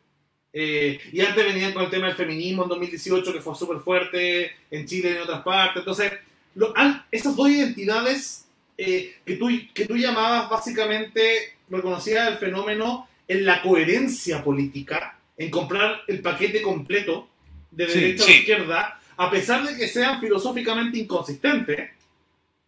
Eh, 0.53 0.99
y 1.13 1.21
antes 1.21 1.45
venían 1.45 1.73
con 1.73 1.85
el 1.85 1.91
tema 1.91 2.07
del 2.07 2.17
feminismo 2.17 2.63
en 2.65 2.69
2018, 2.71 3.33
que 3.33 3.41
fue 3.41 3.55
súper 3.55 3.79
fuerte 3.79 4.51
en 4.71 4.87
Chile 4.87 5.11
y 5.11 5.17
en 5.17 5.23
otras 5.23 5.43
partes. 5.43 5.81
Entonces, 5.81 6.13
lo- 6.55 6.75
esas 7.11 7.37
dos 7.37 7.49
identidades 7.49 8.48
eh, 8.79 9.17
que, 9.27 9.35
tú, 9.37 9.49
que 9.75 9.87
tú 9.87 9.97
llamabas 9.97 10.49
básicamente, 10.49 11.57
reconocías 11.69 12.29
el 12.29 12.39
fenómeno 12.39 13.09
en 13.27 13.45
la 13.45 13.61
coherencia 13.61 14.43
política, 14.43 15.19
en 15.37 15.51
comprar 15.51 16.03
el 16.07 16.21
paquete 16.23 16.63
completo 16.63 17.29
de 17.71 17.89
Sí, 17.89 18.01
derecha 18.01 18.25
sí. 18.25 18.31
o 18.31 18.35
izquierda, 18.37 19.01
a 19.17 19.31
pesar 19.31 19.65
de 19.67 19.77
que 19.77 19.89
sean 19.89 20.21
filosóficamente 20.21 20.97
inconsistentes. 20.99 21.91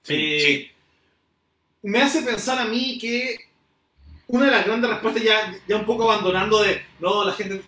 eh. 0.08 0.70
Me 1.82 2.02
hace 2.02 2.20
pensar 2.22 2.58
a 2.58 2.66
mí 2.66 2.98
que 2.98 3.38
una 4.26 4.46
de 4.46 4.50
las 4.50 4.66
grandes 4.66 4.90
respuestas, 4.90 5.22
ya, 5.22 5.54
ya 5.66 5.76
un 5.76 5.86
poco 5.86 6.10
abandonando 6.10 6.62
de 6.62 6.82
no, 6.98 7.24
la 7.24 7.32
gente 7.32 7.62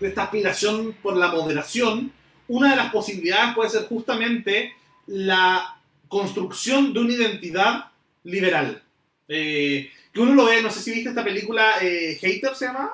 de 0.00 0.08
esta 0.08 0.24
aspiración 0.24 0.94
por 1.02 1.16
la 1.16 1.28
moderación, 1.28 2.10
una 2.48 2.70
de 2.70 2.76
las 2.76 2.90
posibilidades 2.92 3.54
puede 3.54 3.68
ser 3.70 3.82
justamente 3.86 4.74
la 5.06 5.76
construcción 6.16 6.92
de 6.92 7.00
una 7.00 7.14
identidad 7.14 7.86
liberal. 8.24 8.82
Eh, 9.28 9.90
que 10.12 10.20
uno 10.20 10.34
lo 10.34 10.44
ve, 10.44 10.60
no 10.62 10.70
sé 10.70 10.80
si 10.80 10.90
viste 10.92 11.08
esta 11.08 11.24
película, 11.24 11.76
eh, 11.80 12.18
Hater 12.20 12.54
se 12.54 12.66
llama, 12.66 12.90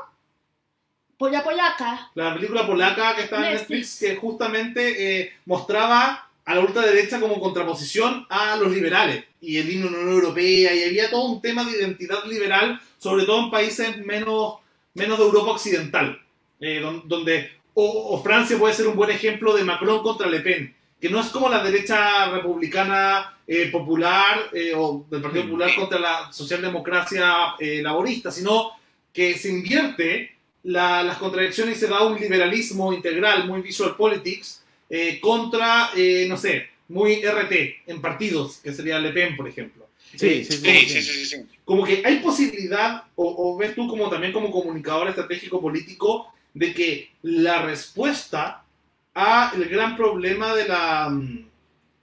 Polla 1.18 1.42
polaca. 1.42 2.10
la 2.14 2.32
película 2.34 2.64
polaca 2.64 3.16
que 3.16 3.22
está 3.22 3.36
en 3.38 3.42
Netflix. 3.54 3.60
Netflix, 3.60 3.98
que 3.98 4.16
justamente 4.16 5.20
eh, 5.20 5.32
mostraba 5.46 6.30
a 6.44 6.54
la 6.54 6.60
ultraderecha 6.60 7.18
como 7.18 7.40
contraposición 7.40 8.24
a 8.30 8.54
los 8.56 8.70
liberales 8.72 9.24
y 9.40 9.58
el 9.58 9.68
himno 9.68 9.86
de 9.86 9.92
la 9.96 9.98
Unión 9.98 10.14
Europea 10.14 10.72
y 10.74 10.84
había 10.84 11.10
todo 11.10 11.24
un 11.24 11.42
tema 11.42 11.64
de 11.64 11.72
identidad 11.72 12.24
liberal, 12.24 12.80
sobre 12.98 13.24
todo 13.24 13.42
en 13.44 13.50
países 13.50 13.98
menos, 14.06 14.54
menos 14.94 15.18
de 15.18 15.24
Europa 15.24 15.50
Occidental, 15.50 16.22
eh, 16.60 16.78
don- 16.80 17.02
donde 17.08 17.50
o, 17.74 18.14
o 18.14 18.22
Francia 18.22 18.56
puede 18.56 18.74
ser 18.74 18.86
un 18.86 18.96
buen 18.96 19.10
ejemplo 19.10 19.54
de 19.56 19.64
Macron 19.64 20.02
contra 20.04 20.28
Le 20.28 20.40
Pen, 20.40 20.74
que 21.00 21.08
no 21.08 21.20
es 21.20 21.28
como 21.28 21.48
la 21.48 21.62
derecha 21.62 22.30
republicana 22.30 23.36
eh, 23.46 23.68
popular 23.70 24.50
eh, 24.52 24.72
o 24.76 25.06
del 25.10 25.22
Partido. 25.22 25.44
Popular 25.44 25.74
contra 25.74 25.98
la 25.98 26.32
socialdemocracia 26.32 27.54
eh, 27.58 27.80
laborista, 27.82 28.30
sino 28.30 28.70
que 29.12 29.36
se 29.38 29.48
invierte 29.50 30.32
la- 30.64 31.02
las 31.02 31.18
contradicciones 31.18 31.76
y 31.76 31.80
se 31.80 31.86
da 31.88 32.02
un 32.04 32.18
liberalismo 32.20 32.92
integral, 32.92 33.46
muy 33.46 33.62
visual 33.62 33.96
politics, 33.96 34.62
eh, 34.90 35.18
contra, 35.20 35.90
eh, 35.96 36.26
no 36.28 36.36
sé, 36.36 36.68
muy 36.88 37.22
RT 37.22 37.82
en 37.86 38.00
partidos, 38.00 38.58
que 38.62 38.72
sería 38.72 38.98
Le 38.98 39.12
Pen, 39.12 39.36
por 39.36 39.48
ejemplo. 39.48 39.86
Sí, 40.16 40.44
sí, 40.44 40.52
sí. 40.52 40.56
Sí, 40.58 40.88
sí, 40.88 41.02
sí, 41.02 41.12
sí, 41.12 41.26
sí. 41.26 41.36
Como 41.64 41.84
que 41.84 42.02
hay 42.04 42.16
posibilidad, 42.20 43.04
o, 43.14 43.52
o 43.54 43.56
ves 43.58 43.74
tú 43.74 43.86
como 43.86 44.08
también 44.08 44.32
como 44.32 44.50
comunicador 44.50 45.08
estratégico 45.08 45.60
político, 45.60 46.32
de 46.54 46.72
que 46.74 47.10
la 47.22 47.62
respuesta 47.62 48.64
a 49.14 49.52
el 49.54 49.68
gran 49.68 49.96
problema 49.96 50.54
de 50.54 50.68
la, 50.68 51.08
mm, 51.08 51.44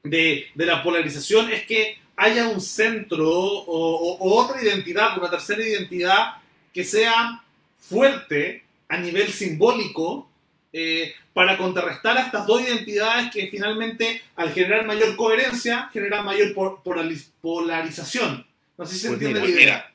de, 0.03 0.47
de 0.53 0.65
la 0.65 0.83
polarización 0.83 1.51
es 1.51 1.65
que 1.65 1.97
haya 2.17 2.47
un 2.47 2.61
centro 2.61 3.29
o, 3.29 3.63
o- 3.67 4.17
o 4.17 4.35
otra 4.43 4.61
identidad, 4.63 5.17
una 5.17 5.29
tercera 5.29 5.61
identidad 5.65 6.35
que 6.73 6.83
sea 6.83 7.43
fuerte 7.79 8.63
a 8.87 8.97
nivel 8.97 9.27
simbólico 9.29 10.29
eh, 10.71 11.13
para 11.33 11.57
contrarrestar 11.57 12.17
a 12.17 12.21
estas 12.23 12.45
dos 12.45 12.61
identidades 12.61 13.31
que 13.31 13.47
finalmente 13.47 14.21
al 14.35 14.51
generar 14.53 14.85
mayor 14.85 15.15
coherencia 15.15 15.89
generan 15.93 16.25
mayor 16.25 16.53
por- 16.53 16.81
polariz- 16.83 17.31
polarización. 17.41 18.45
No 18.77 18.85
sé 18.85 18.93
si 18.95 18.99
se 19.01 19.07
Pues 19.07 19.21
entiende 19.21 19.39
mira, 19.41 19.55
la 19.55 19.61
idea. 19.61 19.93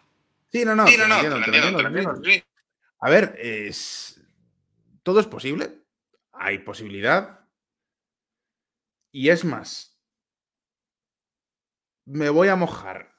Sí, 0.52 0.64
no, 0.64 0.74
no. 0.74 0.86
Sí. 2.24 2.42
A 3.00 3.10
ver, 3.10 3.36
es... 3.38 4.20
todo 5.02 5.20
es 5.20 5.26
posible. 5.26 5.70
Hay 6.42 6.60
posibilidad. 6.60 7.46
Y 9.12 9.28
es 9.28 9.44
más, 9.44 10.00
me 12.06 12.30
voy 12.30 12.48
a 12.48 12.56
mojar. 12.56 13.14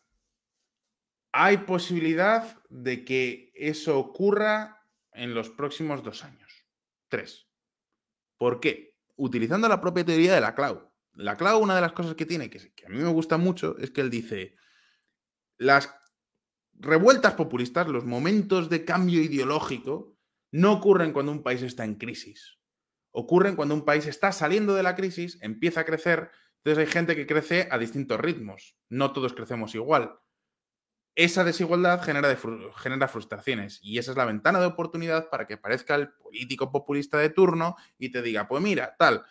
Hay 1.32 1.58
posibilidad 1.60 2.60
de 2.70 3.06
que 3.06 3.52
eso 3.54 4.00
ocurra 4.00 4.88
en 5.12 5.36
los 5.36 5.52
próximos 5.52 6.02
dos 6.02 6.24
años. 6.24 6.66
Tres. 7.10 7.48
¿Por 8.38 8.60
qué? 8.60 8.98
Utilizando 9.18 9.70
la 9.70 9.80
propia 9.80 10.04
teoría 10.04 10.34
de 10.34 10.42
la 10.42 10.56
cloud. 10.56 10.80
La 11.14 11.38
cloud, 11.38 11.62
una 11.62 11.76
de 11.76 11.82
las 11.82 11.94
cosas 11.94 12.16
que 12.16 12.26
tiene, 12.26 12.50
que, 12.50 12.74
que 12.74 12.88
a 12.88 12.90
mí 12.90 12.98
me 12.98 13.10
gusta 13.10 13.38
mucho, 13.38 13.78
es 13.78 13.92
que 13.92 14.02
él 14.02 14.10
dice, 14.10 14.56
las 15.58 15.94
revueltas 16.74 17.36
populistas, 17.36 17.88
los 17.88 18.04
momentos 18.04 18.68
de 18.68 18.84
cambio 18.84 19.22
ideológico, 19.22 20.18
no 20.50 20.74
ocurren 20.74 21.14
cuando 21.14 21.32
un 21.32 21.44
país 21.44 21.62
está 21.62 21.86
en 21.86 21.96
crisis. 21.96 22.61
Ocurren 23.12 23.56
cuando 23.56 23.76
un 23.76 23.86
país 23.86 24.08
está 24.08 24.32
saliendo 24.32 24.74
de 24.74 24.84
la 24.84 24.96
crisis, 24.96 25.38
empieza 25.42 25.82
a 25.82 25.86
crecer, 25.86 26.32
entonces 26.58 26.88
hay 26.88 26.92
gente 26.92 27.16
que 27.16 27.28
crece 27.28 27.68
a 27.72 27.78
distintos 27.78 28.20
ritmos. 28.20 28.76
No 28.90 29.14
todos 29.14 29.34
crecemos 29.34 29.76
igual. 29.76 30.18
Esa 31.16 31.44
desigualdad 31.44 32.02
genera, 32.02 32.36
genera 32.78 33.08
frustraciones 33.08 33.80
y 33.82 33.98
esa 33.98 34.12
es 34.12 34.18
la 34.18 34.26
ventana 34.26 34.60
de 34.60 34.68
oportunidad 34.68 35.30
para 35.30 35.46
que 35.46 35.56
aparezca 35.56 35.96
el 35.96 36.14
político 36.14 36.72
populista 36.72 37.18
de 37.18 37.30
turno 37.30 37.76
y 37.98 38.12
te 38.12 38.22
diga, 38.22 38.48
pues 38.48 38.64
mira, 38.64 38.96
tal, 38.98 39.26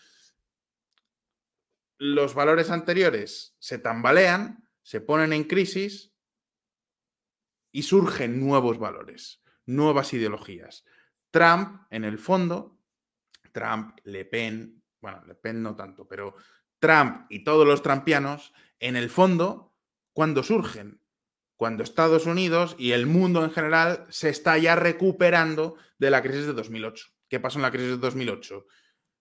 los 1.97 2.35
valores 2.35 2.71
anteriores 2.71 3.55
se 3.59 3.79
tambalean, 3.79 4.69
se 4.83 5.01
ponen 5.01 5.33
en 5.33 5.45
crisis, 5.45 6.11
y 7.73 7.83
surgen 7.83 8.41
nuevos 8.41 8.79
valores, 8.79 9.43
nuevas 9.67 10.13
ideologías. 10.13 10.85
Trump, 11.31 11.83
en 11.91 12.05
el 12.05 12.19
fondo, 12.19 12.80
Trump, 13.53 13.99
Le 14.05 14.25
Pen, 14.25 14.83
bueno, 15.01 15.23
Le 15.27 15.35
Pen 15.35 15.63
no 15.63 15.77
tanto, 15.77 16.07
pero 16.07 16.35
Trump 16.79 17.27
y 17.29 17.45
todos 17.45 17.67
los 17.67 17.83
trampianos, 17.83 18.53
en 18.79 18.97
el 18.97 19.11
fondo, 19.11 19.75
cuando 20.13 20.43
surgen? 20.43 21.01
Cuando 21.57 21.83
Estados 21.83 22.27
Unidos 22.27 22.75
y 22.79 22.93
el 22.93 23.07
mundo 23.07 23.45
en 23.45 23.51
general 23.51 24.07
se 24.09 24.31
está 24.31 24.57
ya 24.57 24.77
recuperando 24.77 25.77
de 25.99 26.11
la 26.11 26.23
crisis 26.23 26.47
de 26.47 26.55
2008. 26.55 27.07
¿Qué 27.29 27.39
pasó 27.39 27.59
en 27.59 27.63
la 27.63 27.71
crisis 27.71 27.91
de 27.91 27.97
2008? 27.99 28.67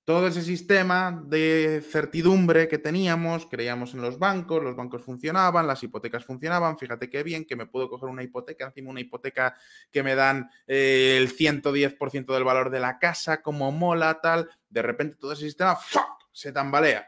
Todo 0.09 0.25
ese 0.25 0.41
sistema 0.41 1.23
de 1.27 1.83
certidumbre 1.87 2.67
que 2.67 2.79
teníamos, 2.79 3.45
creíamos 3.45 3.93
en 3.93 4.01
los 4.01 4.17
bancos, 4.17 4.63
los 4.63 4.75
bancos 4.75 5.03
funcionaban, 5.03 5.67
las 5.67 5.83
hipotecas 5.83 6.25
funcionaban, 6.25 6.79
fíjate 6.79 7.11
qué 7.11 7.21
bien 7.21 7.45
que 7.45 7.55
me 7.55 7.67
puedo 7.67 7.87
coger 7.87 8.09
una 8.09 8.23
hipoteca, 8.23 8.65
encima 8.65 8.89
una 8.89 9.01
hipoteca 9.01 9.55
que 9.91 10.01
me 10.01 10.15
dan 10.15 10.49
eh, 10.65 11.15
el 11.15 11.31
110% 11.31 12.33
del 12.33 12.43
valor 12.43 12.71
de 12.71 12.79
la 12.79 12.97
casa, 12.97 13.43
como 13.43 13.71
mola, 13.71 14.19
tal, 14.19 14.49
de 14.67 14.81
repente 14.81 15.15
todo 15.15 15.33
ese 15.33 15.43
sistema 15.43 15.77
se 16.31 16.51
tambalea, 16.51 17.07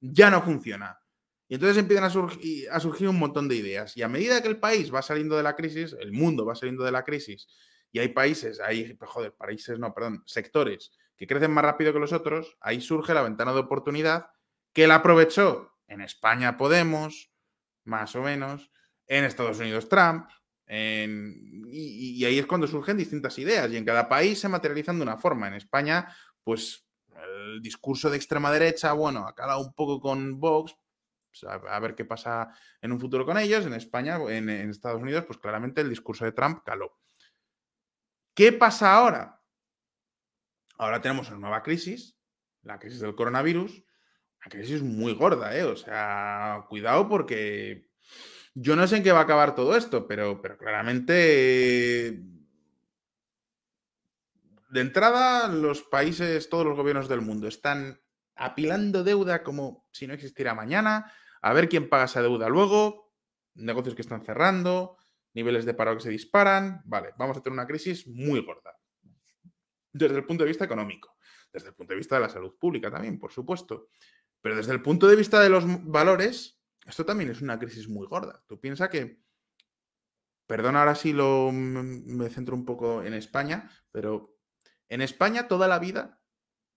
ya 0.00 0.28
no 0.28 0.42
funciona. 0.42 0.98
Y 1.46 1.54
entonces 1.54 1.78
empiezan 1.78 2.06
a, 2.06 2.10
surgir, 2.10 2.68
a 2.68 2.80
surgir 2.80 3.06
un 3.06 3.20
montón 3.20 3.46
de 3.46 3.54
ideas. 3.54 3.96
Y 3.96 4.02
a 4.02 4.08
medida 4.08 4.42
que 4.42 4.48
el 4.48 4.58
país 4.58 4.92
va 4.92 5.02
saliendo 5.02 5.36
de 5.36 5.44
la 5.44 5.54
crisis, 5.54 5.94
el 6.00 6.10
mundo 6.10 6.44
va 6.44 6.56
saliendo 6.56 6.82
de 6.82 6.90
la 6.90 7.04
crisis, 7.04 7.46
y 7.92 8.00
hay 8.00 8.08
países, 8.08 8.58
hay, 8.58 8.98
joder, 9.00 9.34
países, 9.34 9.78
no, 9.78 9.94
perdón, 9.94 10.24
sectores 10.26 10.90
que 11.20 11.26
crecen 11.26 11.52
más 11.52 11.62
rápido 11.62 11.92
que 11.92 11.98
los 11.98 12.14
otros, 12.14 12.56
ahí 12.62 12.80
surge 12.80 13.12
la 13.12 13.20
ventana 13.20 13.52
de 13.52 13.58
oportunidad 13.58 14.30
que 14.72 14.86
la 14.86 14.96
aprovechó 14.96 15.76
en 15.86 16.00
España 16.00 16.56
Podemos, 16.56 17.30
más 17.84 18.16
o 18.16 18.22
menos, 18.22 18.70
en 19.06 19.24
Estados 19.24 19.58
Unidos 19.58 19.90
Trump, 19.90 20.30
y, 20.66 22.24
ahí 22.24 22.38
es 22.38 22.46
cuando 22.46 22.66
surgen 22.66 22.96
distintas 22.96 23.38
ideas 23.38 23.70
y 23.70 23.76
en 23.76 23.84
cada 23.84 24.08
país 24.08 24.40
se 24.40 24.48
materializan 24.48 24.96
de 24.96 25.02
una 25.02 25.18
forma. 25.18 25.48
En 25.48 25.54
España, 25.54 26.08
pues 26.42 26.86
el 27.34 27.60
discurso 27.60 28.08
de 28.08 28.16
extrema 28.16 28.50
derecha, 28.50 28.94
bueno, 28.94 29.28
ha 29.28 29.34
calado 29.34 29.60
un 29.60 29.74
poco 29.74 30.00
con 30.00 30.40
Vox, 30.40 30.74
pues, 31.28 31.44
a, 31.44 31.80
ver 31.80 31.94
qué 31.94 32.06
pasa 32.06 32.48
en 32.80 32.92
un 32.92 33.00
futuro 33.00 33.26
con 33.26 33.36
ellos. 33.36 33.66
En 33.66 33.74
España, 33.74 34.16
en 34.26 34.48
Estados 34.48 35.02
Unidos, 35.02 35.24
pues 35.26 35.38
claramente 35.38 35.82
el 35.82 35.90
discurso 35.90 36.24
de 36.24 36.32
Trump 36.32 36.62
caló. 36.64 36.98
¿Qué 38.32 38.52
pasa 38.52 38.94
ahora? 38.94 39.39
Ahora 40.80 41.02
tenemos 41.02 41.28
una 41.28 41.40
nueva 41.40 41.62
crisis, 41.62 42.16
la 42.62 42.78
crisis 42.78 43.00
del 43.00 43.14
coronavirus, 43.14 43.84
una 44.40 44.48
crisis 44.48 44.82
muy 44.82 45.12
gorda, 45.12 45.54
¿eh? 45.54 45.64
O 45.64 45.76
sea, 45.76 46.64
cuidado 46.70 47.06
porque 47.06 47.90
yo 48.54 48.76
no 48.76 48.86
sé 48.86 48.96
en 48.96 49.02
qué 49.02 49.12
va 49.12 49.18
a 49.18 49.24
acabar 49.24 49.54
todo 49.54 49.76
esto, 49.76 50.08
pero, 50.08 50.40
pero 50.40 50.56
claramente 50.56 52.22
de 54.70 54.80
entrada 54.80 55.48
los 55.48 55.82
países, 55.82 56.48
todos 56.48 56.64
los 56.64 56.78
gobiernos 56.78 57.10
del 57.10 57.20
mundo 57.20 57.46
están 57.46 58.00
apilando 58.34 59.04
deuda 59.04 59.42
como 59.42 59.86
si 59.92 60.06
no 60.06 60.14
existiera 60.14 60.54
mañana, 60.54 61.12
a 61.42 61.52
ver 61.52 61.68
quién 61.68 61.90
paga 61.90 62.04
esa 62.04 62.22
deuda 62.22 62.48
luego, 62.48 63.12
negocios 63.52 63.94
que 63.94 64.00
están 64.02 64.24
cerrando, 64.24 64.96
niveles 65.34 65.66
de 65.66 65.74
paro 65.74 65.94
que 65.94 66.04
se 66.04 66.08
disparan, 66.08 66.80
vale, 66.86 67.10
vamos 67.18 67.36
a 67.36 67.42
tener 67.42 67.52
una 67.52 67.66
crisis 67.66 68.06
muy 68.06 68.40
gorda 68.40 68.79
desde 69.92 70.16
el 70.16 70.24
punto 70.24 70.44
de 70.44 70.48
vista 70.48 70.64
económico, 70.64 71.16
desde 71.52 71.68
el 71.68 71.74
punto 71.74 71.92
de 71.92 71.98
vista 71.98 72.16
de 72.16 72.22
la 72.22 72.28
salud 72.28 72.56
pública 72.58 72.90
también, 72.90 73.18
por 73.18 73.32
supuesto. 73.32 73.88
Pero 74.40 74.56
desde 74.56 74.72
el 74.72 74.82
punto 74.82 75.06
de 75.06 75.16
vista 75.16 75.40
de 75.40 75.50
los 75.50 75.64
valores, 75.84 76.60
esto 76.86 77.04
también 77.04 77.30
es 77.30 77.42
una 77.42 77.58
crisis 77.58 77.88
muy 77.88 78.06
gorda. 78.06 78.42
Tú 78.46 78.58
piensas 78.60 78.88
que, 78.88 79.20
perdón, 80.46 80.76
ahora 80.76 80.94
sí 80.94 81.12
lo, 81.12 81.50
me 81.52 82.30
centro 82.30 82.54
un 82.54 82.64
poco 82.64 83.02
en 83.02 83.14
España, 83.14 83.70
pero 83.92 84.38
en 84.88 85.02
España 85.02 85.46
toda 85.46 85.68
la 85.68 85.78
vida, 85.78 86.22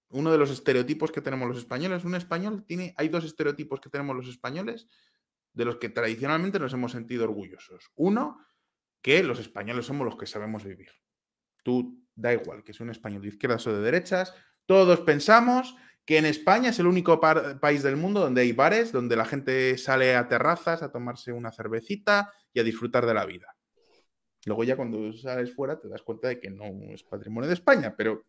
uno 0.09 0.31
de 0.31 0.37
los 0.37 0.51
estereotipos 0.51 1.11
que 1.11 1.21
tenemos 1.21 1.47
los 1.47 1.57
españoles, 1.57 2.03
un 2.03 2.15
español 2.15 2.65
tiene, 2.65 2.93
hay 2.97 3.09
dos 3.09 3.23
estereotipos 3.23 3.79
que 3.79 3.89
tenemos 3.89 4.15
los 4.15 4.27
españoles 4.27 4.87
de 5.53 5.65
los 5.65 5.77
que 5.77 5.89
tradicionalmente 5.89 6.59
nos 6.59 6.73
hemos 6.73 6.91
sentido 6.91 7.23
orgullosos. 7.23 7.91
Uno, 7.95 8.39
que 9.01 9.23
los 9.23 9.39
españoles 9.39 9.85
somos 9.85 10.05
los 10.05 10.17
que 10.17 10.25
sabemos 10.25 10.63
vivir. 10.63 10.91
Tú 11.63 12.02
da 12.15 12.33
igual 12.33 12.63
que 12.63 12.71
es 12.71 12.79
un 12.79 12.89
español 12.89 13.21
de 13.21 13.29
izquierdas 13.29 13.65
o 13.67 13.73
de 13.73 13.81
derechas, 13.81 14.33
todos 14.65 15.01
pensamos 15.01 15.75
que 16.05 16.17
en 16.17 16.25
España 16.25 16.69
es 16.69 16.79
el 16.79 16.87
único 16.87 17.19
país 17.61 17.83
del 17.83 17.95
mundo 17.95 18.19
donde 18.19 18.41
hay 18.41 18.51
bares, 18.51 18.91
donde 18.91 19.15
la 19.15 19.25
gente 19.25 19.77
sale 19.77 20.15
a 20.15 20.27
terrazas 20.27 20.83
a 20.83 20.91
tomarse 20.91 21.31
una 21.31 21.51
cervecita 21.51 22.31
y 22.51 22.59
a 22.59 22.63
disfrutar 22.63 23.05
de 23.05 23.13
la 23.13 23.25
vida. 23.25 23.55
Luego 24.45 24.63
ya 24.65 24.75
cuando 24.75 25.13
sales 25.13 25.53
fuera 25.55 25.79
te 25.79 25.87
das 25.87 26.01
cuenta 26.01 26.27
de 26.27 26.39
que 26.39 26.49
no 26.49 26.65
es 26.93 27.03
patrimonio 27.03 27.47
de 27.47 27.53
España, 27.53 27.95
pero 27.95 28.25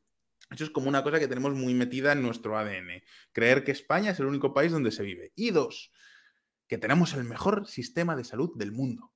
eso 0.51 0.65
es 0.65 0.71
como 0.71 0.89
una 0.89 1.03
cosa 1.03 1.19
que 1.19 1.27
tenemos 1.27 1.55
muy 1.55 1.75
metida 1.75 2.13
en 2.13 2.23
nuestro 2.23 2.57
ADN. 2.57 3.03
Creer 3.33 3.65
que 3.65 3.73
España 3.73 4.11
es 4.11 4.21
el 4.21 4.27
único 4.27 4.55
país 4.55 4.71
donde 4.71 4.93
se 4.93 5.03
vive. 5.03 5.33
Y 5.35 5.51
dos, 5.51 5.91
que 6.69 6.79
tenemos 6.79 7.15
el 7.15 7.25
mejor 7.25 7.67
sistema 7.67 8.15
de 8.15 8.25
salud 8.25 8.53
del 8.57 8.71
mundo. 8.71 9.14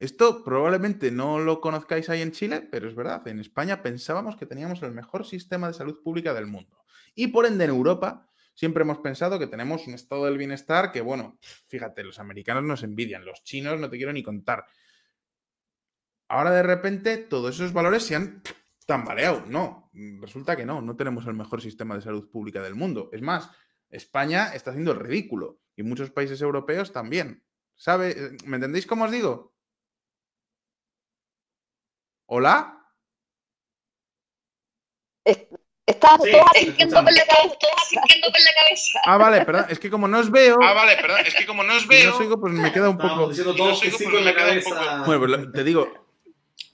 Esto 0.00 0.44
probablemente 0.44 1.10
no 1.10 1.40
lo 1.40 1.60
conozcáis 1.60 2.08
ahí 2.08 2.22
en 2.22 2.30
Chile, 2.30 2.60
pero 2.70 2.88
es 2.88 2.94
verdad, 2.94 3.26
en 3.26 3.40
España 3.40 3.82
pensábamos 3.82 4.36
que 4.36 4.46
teníamos 4.46 4.82
el 4.82 4.92
mejor 4.92 5.26
sistema 5.26 5.66
de 5.66 5.74
salud 5.74 6.00
pública 6.02 6.34
del 6.34 6.46
mundo. 6.46 6.84
Y 7.14 7.28
por 7.28 7.46
ende 7.46 7.64
en 7.64 7.70
Europa 7.70 8.28
siempre 8.54 8.82
hemos 8.82 8.98
pensado 8.98 9.38
que 9.38 9.48
tenemos 9.48 9.86
un 9.86 9.94
estado 9.94 10.26
del 10.26 10.38
bienestar 10.38 10.92
que, 10.92 11.00
bueno, 11.00 11.38
fíjate, 11.66 12.04
los 12.04 12.20
americanos 12.20 12.62
nos 12.62 12.82
envidian, 12.84 13.24
los 13.24 13.42
chinos 13.42 13.80
no 13.80 13.90
te 13.90 13.96
quiero 13.96 14.12
ni 14.12 14.22
contar. 14.22 14.66
Ahora 16.28 16.52
de 16.52 16.62
repente 16.62 17.16
todos 17.16 17.56
esos 17.56 17.72
valores 17.72 18.04
se 18.04 18.14
han 18.14 18.42
tambaleado. 18.86 19.44
No, 19.46 19.90
resulta 20.20 20.56
que 20.56 20.64
no, 20.64 20.80
no 20.80 20.94
tenemos 20.94 21.26
el 21.26 21.34
mejor 21.34 21.60
sistema 21.60 21.94
de 21.94 22.02
salud 22.02 22.30
pública 22.30 22.62
del 22.62 22.74
mundo. 22.74 23.10
Es 23.12 23.22
más, 23.22 23.50
España 23.90 24.52
está 24.54 24.70
haciendo 24.70 24.92
el 24.92 25.00
ridículo 25.00 25.60
y 25.74 25.82
muchos 25.82 26.10
países 26.10 26.40
europeos 26.40 26.92
también. 26.92 27.42
¿Sabe? 27.74 28.36
¿Me 28.44 28.56
entendéis 28.56 28.86
cómo 28.86 29.04
os 29.04 29.10
digo? 29.10 29.54
¿Hola? 32.30 32.74
Estás 35.86 36.20
Sí, 36.22 36.30
asintiendo 36.54 36.96
con 36.96 37.04
la 37.06 37.24
cabeza. 37.26 39.00
Ah, 39.06 39.16
vale, 39.16 39.44
perdón. 39.46 39.66
Es 39.70 39.78
que 39.78 39.90
como 39.90 40.06
no 40.06 40.18
os 40.18 40.30
veo, 40.30 40.58
Ah, 40.62 40.74
vale, 40.74 40.96
perdón, 41.00 41.20
es 41.24 41.34
que 41.34 41.46
como 41.46 41.62
no 41.64 41.74
os 41.74 41.86
veo. 41.86 42.10
no 42.28 42.40
pues 42.40 42.52
me 42.52 42.70
queda 42.72 42.90
un 42.90 42.98
poco. 42.98 43.28
diciendo 43.28 43.54
y 43.54 43.56
no 43.56 43.64
todos 43.64 43.80
que 43.80 43.86
sigo, 43.86 43.98
sí 43.98 44.04
pues 44.04 44.14
con 44.16 44.24
me 44.24 44.30
la 44.32 44.36
queda 44.36 44.52
un 44.52 44.60
cabeza. 44.60 45.02
Bueno, 45.06 45.20
pues 45.20 45.30
lo- 45.30 45.52
te 45.52 45.64
digo, 45.64 46.08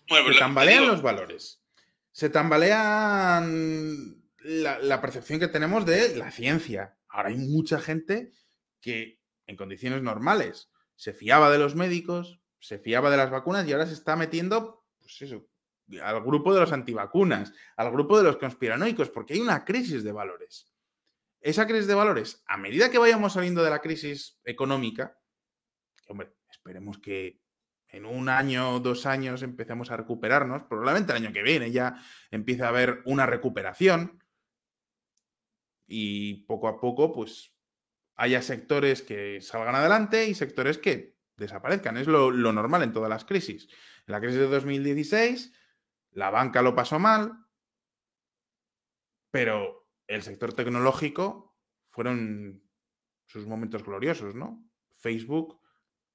Bueno, 0.09 0.33
se 0.33 0.39
tambalean 0.41 0.81
digo, 0.81 0.93
los 0.93 1.03
valores. 1.03 1.63
Se 2.11 2.29
tambalean 2.29 4.17
la, 4.41 4.79
la 4.81 5.01
percepción 5.01 5.39
que 5.39 5.49
tenemos 5.49 5.87
de 5.87 6.17
la 6.17 6.31
ciencia. 6.33 6.97
Ahora 7.09 7.29
hay 7.29 7.37
mucha 7.37 7.79
gente 7.81 8.33
que 8.81 9.21
en 9.47 9.57
condiciones 9.57 10.03
normales 10.03 10.71
se 10.97 11.13
fiaba 11.13 11.51
de 11.51 11.59
los 11.59 11.77
médicos, 11.77 12.41
se 12.59 12.79
fiaba 12.79 13.11
de 13.11 13.17
las 13.17 13.31
vacunas 13.31 13.67
y 13.69 13.73
ahora 13.73 13.87
se 13.87 13.95
está 13.95 14.17
metiendo, 14.17 14.84
pues 15.19 16.03
al 16.03 16.23
grupo 16.23 16.55
de 16.55 16.61
los 16.61 16.73
antivacunas, 16.73 17.53
al 17.77 17.91
grupo 17.91 18.17
de 18.17 18.25
los 18.25 18.37
conspiranoicos, 18.37 19.11
porque 19.11 19.35
hay 19.35 19.41
una 19.41 19.65
crisis 19.65 20.03
de 20.03 20.13
valores. 20.13 20.73
Esa 21.41 21.67
crisis 21.67 21.87
de 21.87 21.95
valores, 21.95 22.43
a 22.47 22.57
medida 22.57 22.91
que 22.91 22.99
vayamos 22.99 23.35
saliendo 23.35 23.63
de 23.63 23.71
la 23.71 23.81
crisis 23.81 24.41
económica, 24.45 25.19
hombre, 26.09 26.35
esperemos 26.51 26.99
que 26.99 27.43
en 27.89 28.07
un 28.07 28.29
año, 28.29 28.81
dos 28.81 29.07
años 29.07 29.43
empecemos 29.43 29.91
a 29.91 29.97
recuperarnos, 29.97 30.63
probablemente 30.65 31.13
el 31.13 31.23
año 31.23 31.33
que 31.33 31.43
viene 31.43 31.71
ya 31.71 31.97
empieza 32.31 32.67
a 32.67 32.71
haber 32.71 33.03
una 33.05 33.27
recuperación 33.27 34.25
y 35.87 36.45
poco 36.47 36.69
a 36.69 36.81
poco 36.81 37.13
pues 37.13 37.55
haya 38.17 38.43
sectores 38.43 39.03
que 39.03 39.41
salgan 39.41 39.75
adelante 39.75 40.27
y 40.27 40.35
sectores 40.35 40.79
que 40.79 41.14
desaparezcan. 41.37 41.97
Es 41.97 42.07
lo, 42.07 42.31
normal 42.33 42.83
en 42.83 42.93
todas 42.93 43.11
las 43.11 43.25
crisis. 43.25 43.69
En 44.07 44.13
la 44.13 44.21
crisis 44.21 44.39
de 44.39 44.49
2016 44.49 45.53
la 46.13 46.31
banca 46.31 46.63
lo 46.63 46.75
pasó 46.75 46.99
mal, 46.99 47.33
pero 49.31 49.89
el 50.07 50.23
sector 50.23 50.53
tecnológico 50.53 51.57
fueron 51.89 52.63
sus 53.27 53.47
momentos 53.47 53.83
gloriosos, 53.83 54.35
¿no? 54.35 54.65
Facebook, 54.97 55.61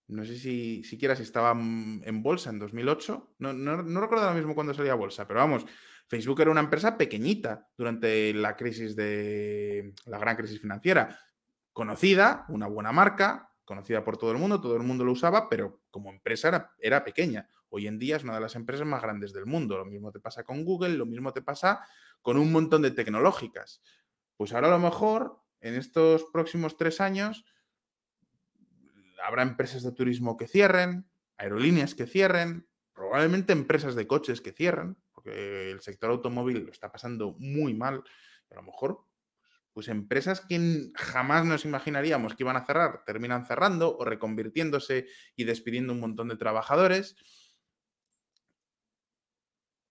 no 0.07 0.23
sé 0.23 0.37
si 0.37 0.83
siquiera 0.85 1.15
si 1.15 1.23
estaba 1.23 1.51
en 1.51 2.23
bolsa 2.23 2.49
en 2.49 2.59
2008, 2.59 3.35
no, 3.39 3.53
no, 3.53 3.83
no 3.83 4.01
recuerdo 4.01 4.23
ahora 4.23 4.37
mismo 4.37 4.55
cuándo 4.55 4.73
salía 4.73 4.93
a 4.93 4.95
bolsa, 4.95 5.27
pero 5.27 5.41
vamos, 5.41 5.65
Facebook 6.07 6.41
era 6.41 6.51
una 6.51 6.61
empresa 6.61 6.97
pequeñita 6.97 7.69
durante 7.77 8.33
la 8.33 8.55
crisis 8.55 8.95
de 8.95 9.93
la 10.05 10.17
gran 10.17 10.37
crisis 10.37 10.61
financiera, 10.61 11.19
conocida, 11.71 12.45
una 12.49 12.67
buena 12.67 12.91
marca, 12.91 13.48
conocida 13.69 14.03
por 14.03 14.17
todo 14.17 14.31
el 14.31 14.39
mundo, 14.39 14.59
todo 14.59 14.75
el 14.75 14.81
mundo 14.81 15.05
lo 15.05 15.11
usaba, 15.11 15.47
pero 15.47 15.83
como 15.91 16.09
empresa 16.09 16.73
era, 16.79 17.03
pequeña. 17.03 17.47
Hoy 17.69 17.85
en 17.85 17.99
día 17.99 18.15
es 18.15 18.23
una 18.23 18.33
de 18.33 18.41
las 18.41 18.55
empresas 18.55 18.83
más 18.87 18.99
grandes 18.99 19.31
del 19.31 19.45
mundo. 19.45 19.77
Lo 19.77 19.85
mismo 19.85 20.11
te 20.11 20.19
pasa 20.19 20.43
con 20.43 20.65
Google, 20.65 20.97
lo 20.97 21.05
mismo 21.05 21.31
te 21.33 21.43
pasa 21.43 21.85
con 22.23 22.39
un 22.39 22.51
montón 22.51 22.81
de 22.81 22.89
tecnológicas. 22.89 23.83
Pues 24.37 24.53
ahora 24.53 24.69
a 24.69 24.71
lo 24.71 24.79
mejor, 24.79 25.43
en 25.61 25.75
estos 25.75 26.25
próximos 26.33 26.77
tres 26.77 26.99
años, 26.99 27.45
habrá 29.23 29.43
empresas 29.43 29.83
de 29.83 29.91
turismo 29.91 30.35
que 30.35 30.47
cierren, 30.47 31.07
aerolíneas 31.37 31.93
que 31.93 32.07
cierren, 32.07 32.67
probablemente 32.91 33.53
empresas 33.53 33.93
de 33.93 34.07
coches 34.07 34.41
que 34.41 34.51
cierren, 34.51 34.97
porque 35.11 35.69
el 35.69 35.81
sector 35.81 36.09
automóvil 36.09 36.65
lo 36.65 36.71
está 36.71 36.91
pasando 36.91 37.35
muy 37.37 37.75
mal. 37.75 38.03
A 38.49 38.55
lo 38.55 38.63
mejor, 38.63 39.05
pues 39.73 39.87
empresas 39.87 40.41
que 40.41 40.91
jamás 40.95 41.45
nos 41.45 41.65
imaginaríamos 41.65 42.35
que 42.35 42.43
iban 42.43 42.57
a 42.57 42.65
cerrar, 42.65 43.03
terminan 43.05 43.45
cerrando 43.45 43.97
o 43.97 44.05
reconvirtiéndose 44.05 45.07
y 45.35 45.43
despidiendo 45.43 45.93
un 45.93 45.99
montón 45.99 46.27
de 46.27 46.37
trabajadores. 46.37 47.15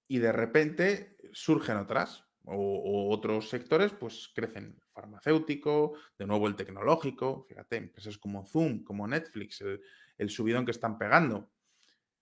Y 0.08 0.18
de 0.18 0.32
repente 0.32 1.16
surgen 1.32 1.76
otras, 1.76 2.24
o, 2.44 3.10
otros 3.10 3.48
sectores, 3.48 3.92
pues 3.92 4.30
crecen. 4.34 4.80
Farmacéutico, 4.92 5.94
de 6.18 6.26
nuevo 6.26 6.48
el 6.48 6.56
tecnológico, 6.56 7.46
fíjate, 7.48 7.76
empresas 7.76 8.18
como 8.18 8.44
Zoom, 8.44 8.82
como 8.82 9.06
Netflix, 9.06 9.60
el, 9.60 9.80
el 10.16 10.28
subidón 10.28 10.64
que 10.64 10.72
están 10.72 10.98
pegando. 10.98 11.52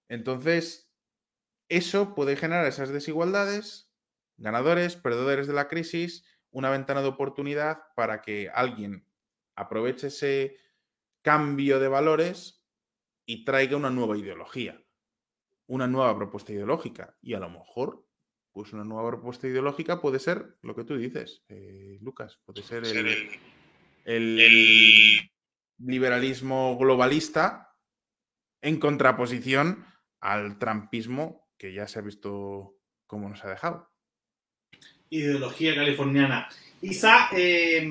Entonces, 0.09 0.93
eso 1.69 2.15
puede 2.15 2.37
generar 2.37 2.66
esas 2.66 2.91
desigualdades, 2.91 3.91
ganadores, 4.37 4.97
perdedores 4.97 5.47
de 5.47 5.55
la 5.55 5.69
crisis, 5.69 6.24
una 6.51 6.70
ventana 6.70 7.02
de 7.02 7.09
oportunidad 7.09 7.82
para 7.94 8.23
que 8.23 8.51
alguien 8.52 9.06
aproveche 9.56 10.09
ese 10.09 10.56
cambio 11.23 11.81
de 11.81 11.89
valores 11.89 12.64
y 13.27 13.44
traiga 13.44 13.77
una 13.77 13.90
nueva 13.90 14.16
ideología, 14.16 14.81
una 15.66 15.86
nueva 15.86 16.16
propuesta 16.16 16.52
ideológica. 16.52 17.16
Y 17.20 17.35
a 17.35 17.40
lo 17.40 17.51
mejor, 17.51 18.06
pues 18.52 18.73
una 18.73 18.85
nueva 18.85 19.09
propuesta 19.10 19.48
ideológica 19.48 20.01
puede 20.01 20.18
ser 20.18 20.56
lo 20.62 20.74
que 20.74 20.85
tú 20.85 20.97
dices, 20.97 21.44
eh, 21.48 21.98
Lucas, 22.01 22.40
puede 22.44 22.62
ser 22.62 22.85
el, 22.85 23.28
el 24.05 25.31
liberalismo 25.78 26.77
globalista 26.78 27.74
en 28.62 28.78
contraposición 28.78 29.85
al 30.20 30.59
trampismo 30.59 31.48
que 31.59 31.73
ya 31.73 31.89
se 31.89 31.98
ha 31.98 32.02
visto 32.02 32.78
cómo 33.06 33.28
nos 33.28 33.44
ha 33.44 33.51
dejado. 33.51 33.90
Ideología 35.11 35.74
californiana. 35.74 36.49
Isa, 36.83 37.28
eh, 37.33 37.89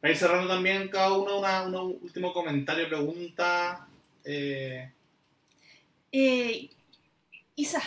para 0.00 0.12
ir 0.12 0.18
cerrando 0.18 0.48
también 0.48 0.88
cada 0.88 1.12
uno 1.12 1.40
un 1.40 1.98
último 2.02 2.32
comentario, 2.32 2.88
pregunta. 2.88 3.86
Eh... 4.24 4.90
Eh, 6.10 6.70
Isa. 7.56 7.82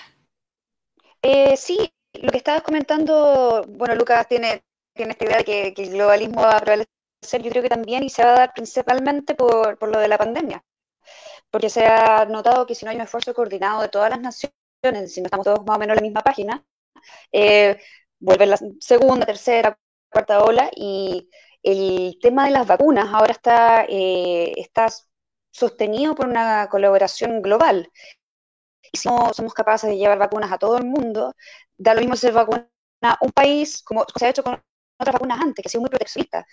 Eh, 1.21 1.57
sí, 1.57 1.91
lo 2.13 2.31
que 2.31 2.37
estabas 2.37 2.61
comentando, 2.61 3.65
bueno, 3.67 3.95
Lucas 3.95 4.27
tiene, 4.27 4.63
tiene 4.93 5.11
esta 5.11 5.25
idea 5.25 5.37
de 5.37 5.73
que, 5.73 5.73
el 5.83 5.91
globalismo 5.91 6.41
va 6.41 6.57
a 6.57 6.61
prevalecer, 6.61 7.41
yo 7.41 7.49
creo 7.49 7.63
que 7.63 7.69
también, 7.69 8.03
y 8.03 8.09
se 8.09 8.23
va 8.23 8.33
a 8.33 8.39
dar 8.39 8.53
principalmente 8.53 9.35
por, 9.35 9.77
por 9.77 9.89
lo 9.89 9.99
de 9.99 10.07
la 10.07 10.17
pandemia 10.17 10.63
porque 11.55 11.69
se 11.69 11.85
ha 11.85 12.25
notado 12.25 12.65
que 12.65 12.75
si 12.75 12.83
no 12.83 12.91
hay 12.91 12.97
un 12.97 13.03
esfuerzo 13.03 13.33
coordinado 13.33 13.81
de 13.81 13.87
todas 13.87 14.09
las 14.09 14.19
naciones, 14.19 15.13
si 15.13 15.21
no 15.21 15.27
estamos 15.27 15.45
todos 15.45 15.65
más 15.65 15.77
o 15.77 15.79
menos 15.79 15.93
en 15.93 16.03
la 16.03 16.07
misma 16.07 16.21
página, 16.21 16.65
eh, 17.31 17.79
vuelve 18.25 18.45
la 18.47 18.57
segunda, 18.79 19.25
tercera, 19.25 19.77
cuarta 20.09 20.43
ola 20.43 20.69
y 20.75 21.29
el 21.63 22.17
tema 22.21 22.45
de 22.45 22.51
las 22.51 22.67
vacunas 22.67 23.07
ahora 23.13 23.31
está, 23.33 23.85
eh, 23.89 24.53
está 24.57 24.87
sostenido 25.51 26.15
por 26.15 26.27
una 26.27 26.67
colaboración 26.69 27.41
global. 27.41 27.89
Y 28.91 28.97
si 28.97 29.09
no 29.09 29.33
somos 29.33 29.53
capaces 29.53 29.89
de 29.89 29.97
llevar 29.97 30.17
vacunas 30.19 30.51
a 30.51 30.57
todo 30.57 30.77
el 30.77 30.85
mundo, 30.85 31.33
da 31.77 31.93
lo 31.93 32.01
mismo 32.01 32.15
ser 32.15 32.33
vacuna 32.33 32.69
un 33.21 33.31
país, 33.31 33.83
como 33.83 34.05
se 34.15 34.25
ha 34.25 34.29
hecho 34.29 34.43
con 34.43 34.53
otras 34.99 35.13
vacunas 35.13 35.39
antes, 35.41 35.61
que 35.63 35.67
ha 35.67 35.71
sido 35.71 35.81
muy 35.81 35.89
proteccionista. 35.89 36.45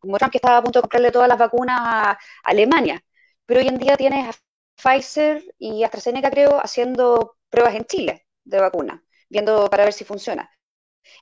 Como 0.00 0.18
Trump 0.18 0.32
que 0.32 0.38
estaba 0.38 0.58
a 0.58 0.62
punto 0.62 0.78
de 0.78 0.82
comprarle 0.82 1.10
todas 1.12 1.28
las 1.28 1.38
vacunas 1.38 1.78
a 1.80 2.18
Alemania 2.44 3.02
pero 3.46 3.60
hoy 3.60 3.68
en 3.68 3.78
día 3.78 3.96
tienes 3.96 4.28
a 4.28 4.38
Pfizer 4.76 5.44
y 5.58 5.84
AstraZeneca, 5.84 6.30
creo, 6.30 6.58
haciendo 6.62 7.36
pruebas 7.50 7.74
en 7.74 7.84
Chile 7.84 8.26
de 8.44 8.60
vacuna, 8.60 9.04
viendo 9.28 9.68
para 9.70 9.84
ver 9.84 9.92
si 9.92 10.04
funciona. 10.04 10.50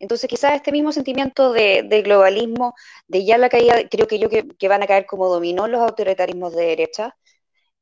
Entonces, 0.01 0.29
quizás 0.29 0.55
este 0.55 0.73
mismo 0.73 0.93
sentimiento 0.93 1.53
de, 1.53 2.03
globalismo, 2.05 2.75
de 3.09 3.25
ya 3.25 3.39
la 3.39 3.49
caída, 3.49 3.89
creo 3.91 4.07
que 4.07 4.19
yo 4.19 4.29
que, 4.29 4.69
van 4.69 4.83
a 4.83 4.87
caer 4.87 5.07
como 5.07 5.29
dominó 5.29 5.69
los 5.69 5.81
autoritarismos 5.81 6.55
de 6.55 6.67
derecha, 6.67 7.17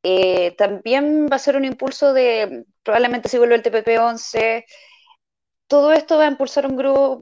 eh, 0.02 0.52
también 0.56 1.28
va 1.30 1.36
a 1.36 1.38
ser 1.38 1.56
un 1.56 1.64
impulso 1.64 2.12
de, 2.12 2.64
probablemente 2.82 3.28
si 3.28 3.38
vuelve 3.38 3.56
el 3.56 3.62
TPP-11, 3.62 4.64
todo 5.66 5.92
esto 5.92 6.18
va 6.18 6.24
a 6.24 6.30
impulsar 6.30 6.66
un 6.66 6.76
grupo, 6.76 7.20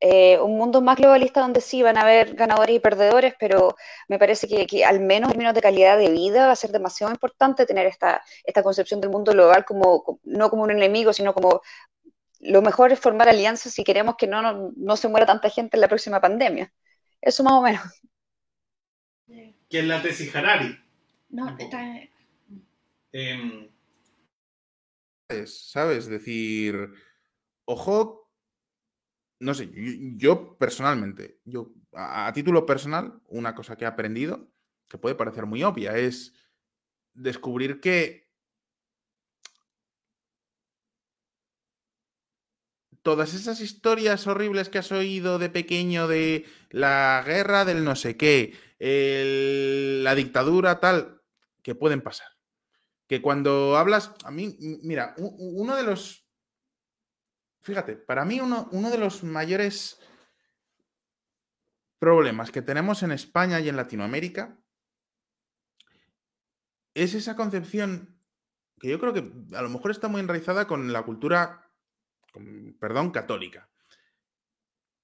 eh, 0.00 0.38
un 0.38 0.58
mundo 0.58 0.82
más 0.82 0.98
globalista 0.98 1.40
donde 1.40 1.60
sí 1.62 1.82
van 1.82 1.96
a 1.96 2.02
haber 2.02 2.34
ganadores 2.34 2.76
y 2.76 2.80
perdedores, 2.80 3.34
pero 3.38 3.74
me 4.08 4.18
parece 4.18 4.46
que, 4.48 4.84
al 4.84 5.00
menos 5.00 5.28
en 5.28 5.32
términos 5.32 5.54
de 5.54 5.62
calidad 5.62 5.96
de 5.96 6.10
vida 6.10 6.46
va 6.46 6.52
a 6.52 6.56
ser 6.56 6.72
demasiado 6.72 7.12
importante 7.12 7.64
tener 7.64 7.86
esta, 7.86 8.22
esta 8.44 8.62
concepción 8.62 9.00
del 9.00 9.10
mundo 9.10 9.32
global 9.32 9.64
como, 9.64 10.20
no 10.24 10.50
como 10.50 10.64
un 10.64 10.72
enemigo, 10.72 11.12
sino 11.14 11.32
como 11.32 11.62
lo 12.44 12.62
mejor 12.62 12.92
es 12.92 13.00
formar 13.00 13.28
alianzas 13.28 13.72
si 13.72 13.84
queremos 13.84 14.16
que 14.16 14.26
no, 14.26 14.72
no, 14.76 14.96
se 14.96 15.08
muera 15.08 15.26
tanta 15.26 15.50
gente 15.50 15.76
en 15.76 15.80
la 15.80 15.88
próxima 15.88 16.20
pandemia. 16.20 16.72
Eso 17.20 17.42
más 17.42 17.54
o 17.54 17.62
menos. 17.62 17.82
¿Quién 19.26 19.84
es 19.84 19.86
la 19.86 20.02
tesis 20.02 20.34
Harari? 20.34 20.78
No, 21.30 21.56
está... 21.58 21.82
Eh... 23.12 23.70
¿Sabes? 25.46 26.06
Decir, 26.06 26.90
ojo 27.64 28.24
no 29.44 29.52
sé, 29.52 29.70
yo, 30.16 30.56
personalmente, 30.56 31.38
yo 31.44 31.72
a, 31.92 32.32
título 32.32 32.64
personal, 32.64 33.20
una 33.28 33.54
cosa 33.54 33.76
que 33.76 33.84
he 33.84 33.86
aprendido, 33.86 34.48
que 34.88 34.96
puede 34.98 35.14
parecer 35.14 35.44
muy 35.44 35.62
obvia, 35.62 35.96
es 35.96 36.32
descubrir 37.12 37.80
que 37.80 38.23
todas 43.04 43.34
esas 43.34 43.60
historias 43.60 44.26
horribles 44.26 44.68
que 44.68 44.78
has 44.78 44.90
oído 44.90 45.38
de 45.38 45.50
pequeño 45.50 46.08
de 46.08 46.46
la 46.70 47.22
guerra 47.24 47.64
del 47.64 47.84
no 47.84 47.94
sé 47.94 48.16
qué, 48.16 48.54
la 48.80 50.16
dictadura 50.16 50.80
tal, 50.80 51.22
que 51.62 51.76
pueden 51.76 52.00
pasar. 52.00 52.26
Que 53.06 53.22
cuando 53.22 53.76
hablas, 53.76 54.12
a 54.24 54.32
mí, 54.32 54.56
mira, 54.58 55.14
uno 55.18 55.76
de 55.76 55.84
los 55.84 56.24
fíjate, 57.64 57.96
para 57.96 58.24
mí 58.24 58.40
uno, 58.40 58.90
de 58.90 58.98
los 58.98 59.24
mayores 59.24 59.98
problemas 61.98 62.50
que 62.50 62.60
tenemos 62.60 63.02
en 63.02 63.10
España 63.10 63.58
y 63.58 63.70
en 63.70 63.76
Latinoamérica 63.76 64.58
es 66.92 67.14
esa 67.14 67.34
concepción 67.34 68.20
que 68.78 68.88
yo 68.88 69.00
creo 69.00 69.14
que 69.14 69.32
a 69.56 69.62
lo 69.62 69.70
mejor 69.70 69.90
está 69.90 70.08
muy 70.08 70.20
enraizada 70.20 70.66
con 70.66 70.92
la 70.92 71.02
cultura, 71.04 71.63
perdón, 72.78 73.10
católica. 73.10 73.68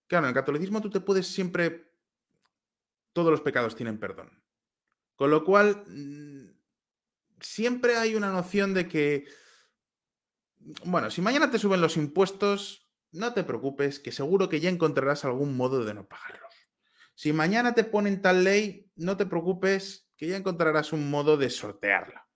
Claro, 0.06 0.26
en 0.26 0.30
el 0.30 0.34
catolicismo 0.34 0.80
tú 0.80 0.90
te 0.90 1.00
puedes 1.00 1.26
siempre, 1.26 1.92
todos 3.12 3.30
los 3.30 3.40
pecados 3.40 3.76
tienen 3.76 3.98
perdón. 3.98 4.42
Con 5.16 5.30
lo 5.30 5.44
cual, 5.44 5.84
mm, 5.86 6.50
siempre 7.40 7.96
hay 7.96 8.14
una 8.14 8.30
noción 8.30 8.74
de 8.74 8.88
que 8.88 9.26
bueno, 10.84 11.10
si 11.10 11.22
mañana 11.22 11.50
te 11.50 11.58
suben 11.58 11.80
los 11.80 11.96
impuestos, 11.96 12.88
no 13.12 13.32
te 13.32 13.44
preocupes, 13.44 13.98
que 13.98 14.12
seguro 14.12 14.48
que 14.48 14.60
ya 14.60 14.68
encontrarás 14.68 15.24
algún 15.24 15.56
modo 15.56 15.84
de 15.84 15.94
no 15.94 16.06
pagarlos. 16.06 16.54
Si 17.14 17.32
mañana 17.32 17.74
te 17.74 17.84
ponen 17.84 18.22
tal 18.22 18.44
ley, 18.44 18.90
no 18.96 19.16
te 19.16 19.26
preocupes, 19.26 20.08
que 20.16 20.28
ya 20.28 20.36
encontrarás 20.36 20.92
un 20.92 21.10
modo 21.10 21.36
de 21.36 21.50
sortearla. 21.50 22.28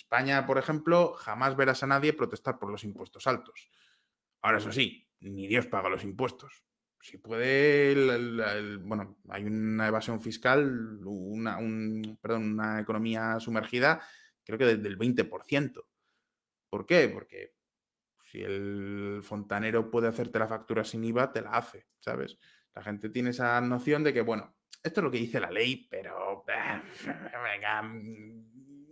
España, 0.00 0.46
por 0.46 0.58
ejemplo, 0.58 1.12
jamás 1.14 1.56
verás 1.56 1.82
a 1.82 1.86
nadie 1.86 2.12
protestar 2.12 2.58
por 2.58 2.70
los 2.70 2.84
impuestos 2.84 3.26
altos. 3.26 3.70
Ahora, 4.42 4.58
eso 4.58 4.72
sí, 4.72 5.08
ni 5.20 5.46
Dios 5.46 5.66
paga 5.66 5.88
los 5.88 6.04
impuestos. 6.04 6.64
Si 7.02 7.18
puede, 7.18 7.94
bueno, 8.82 9.18
hay 9.28 9.44
una 9.44 9.88
evasión 9.88 10.20
fiscal, 10.20 11.00
una, 11.04 11.58
perdón, 12.20 12.52
una 12.52 12.80
economía 12.80 13.40
sumergida, 13.40 14.00
creo 14.44 14.58
que 14.58 14.76
del 14.76 14.98
20%. 14.98 15.84
¿Por 16.68 16.86
qué? 16.86 17.08
Porque 17.08 17.54
si 18.24 18.42
el 18.42 19.20
fontanero 19.22 19.90
puede 19.90 20.08
hacerte 20.08 20.38
la 20.38 20.46
factura 20.46 20.84
sin 20.84 21.04
IVA, 21.04 21.32
te 21.32 21.42
la 21.42 21.50
hace, 21.50 21.86
¿sabes? 22.00 22.38
La 22.74 22.82
gente 22.82 23.08
tiene 23.08 23.30
esa 23.30 23.60
noción 23.60 24.04
de 24.04 24.12
que, 24.12 24.20
bueno, 24.20 24.54
esto 24.82 25.00
es 25.00 25.04
lo 25.04 25.10
que 25.10 25.18
dice 25.18 25.40
la 25.40 25.50
ley, 25.50 25.88
pero 25.90 26.44
venga, 26.46 27.82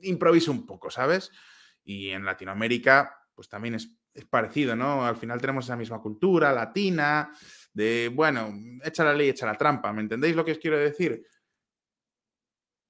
improviso 0.03 0.51
un 0.51 0.67
poco, 0.67 0.91
¿sabes? 0.91 1.31
Y 1.85 2.11
en 2.11 2.25
Latinoamérica, 2.25 3.27
pues 3.35 3.49
también 3.49 3.75
es, 3.75 3.89
parecido, 4.31 4.75
¿no? 4.75 5.07
Al 5.07 5.17
final 5.17 5.41
tenemos 5.41 5.67
esa 5.67 5.77
misma 5.77 6.01
cultura 6.01 6.53
latina, 6.53 7.31
de, 7.73 8.11
bueno, 8.13 8.53
echa 8.83 9.05
la 9.05 9.15
ley, 9.15 9.29
echa 9.29 9.47
la 9.47 9.55
trampa, 9.55 9.93
¿me 9.93 10.01
entendéis 10.01 10.35
lo 10.35 10.45
que 10.45 10.53
os 10.53 10.59
quiero 10.59 10.77
decir? 10.77 11.25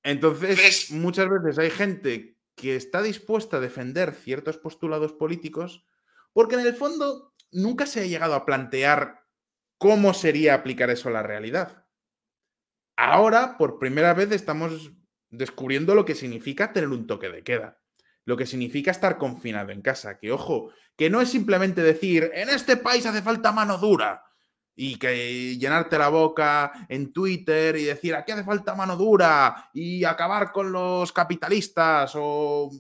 Entonces, 0.03 0.91
muchas 0.91 1.29
veces 1.29 1.59
hay 1.59 1.71
gente 1.71 2.39
que 2.55 2.77
está 2.77 3.03
dispuesta 3.03 3.59
a 3.59 3.61
defender 3.61 4.15
ciertos 4.15 4.57
postulados 4.57 5.13
políticos, 5.13 5.85
porque 6.33 6.55
en 6.55 6.63
el 6.63 6.75
fondo 6.75 7.35
nunca 7.53 7.85
se 7.85 8.01
ha 8.01 8.07
llegado 8.07 8.35
a 8.35 8.47
plantear 8.47 9.27
cómo 9.77 10.15
sería 10.15 10.55
aplicar 10.55 10.91
eso 10.91 11.09
a 11.09 11.13
la 11.13 11.23
realidad. 11.23 11.87
Ahora, 12.97 13.57
por 13.57 13.79
primera 13.79 14.13
vez, 14.13 14.33
estamos 14.33 14.93
descubriendo 15.31 15.95
lo 15.95 16.05
que 16.05 16.15
significa 16.15 16.73
tener 16.73 16.89
un 16.89 17.07
toque 17.07 17.29
de 17.29 17.43
queda, 17.43 17.79
lo 18.25 18.37
que 18.37 18.47
significa 18.47 18.91
estar 18.91 19.19
confinado 19.19 19.73
en 19.73 19.83
casa, 19.83 20.19
que 20.19 20.33
ojo, 20.33 20.71
que 20.97 21.11
no 21.11 21.21
es 21.21 21.31
simplemente 21.31 21.83
decir, 21.83 22.31
en 22.35 22.49
este 22.49 22.77
país 22.77 23.07
hace 23.07 23.23
falta 23.23 23.53
mano 23.53 23.79
dura 23.79 24.25
y 24.75 24.97
que 24.97 25.57
llenarte 25.57 25.99
la 25.99 26.09
boca 26.09 26.87
en 26.89 27.13
Twitter 27.13 27.77
y 27.77 27.85
decir, 27.85 28.15
aquí 28.15 28.33
hace 28.33 28.45
falta 28.45 28.75
mano 28.75 28.97
dura 28.97 29.71
y 29.75 30.05
acabar 30.05 30.53
con 30.53 30.71
los 30.71 31.13
capitalistas 31.13 32.13
o 32.15 32.71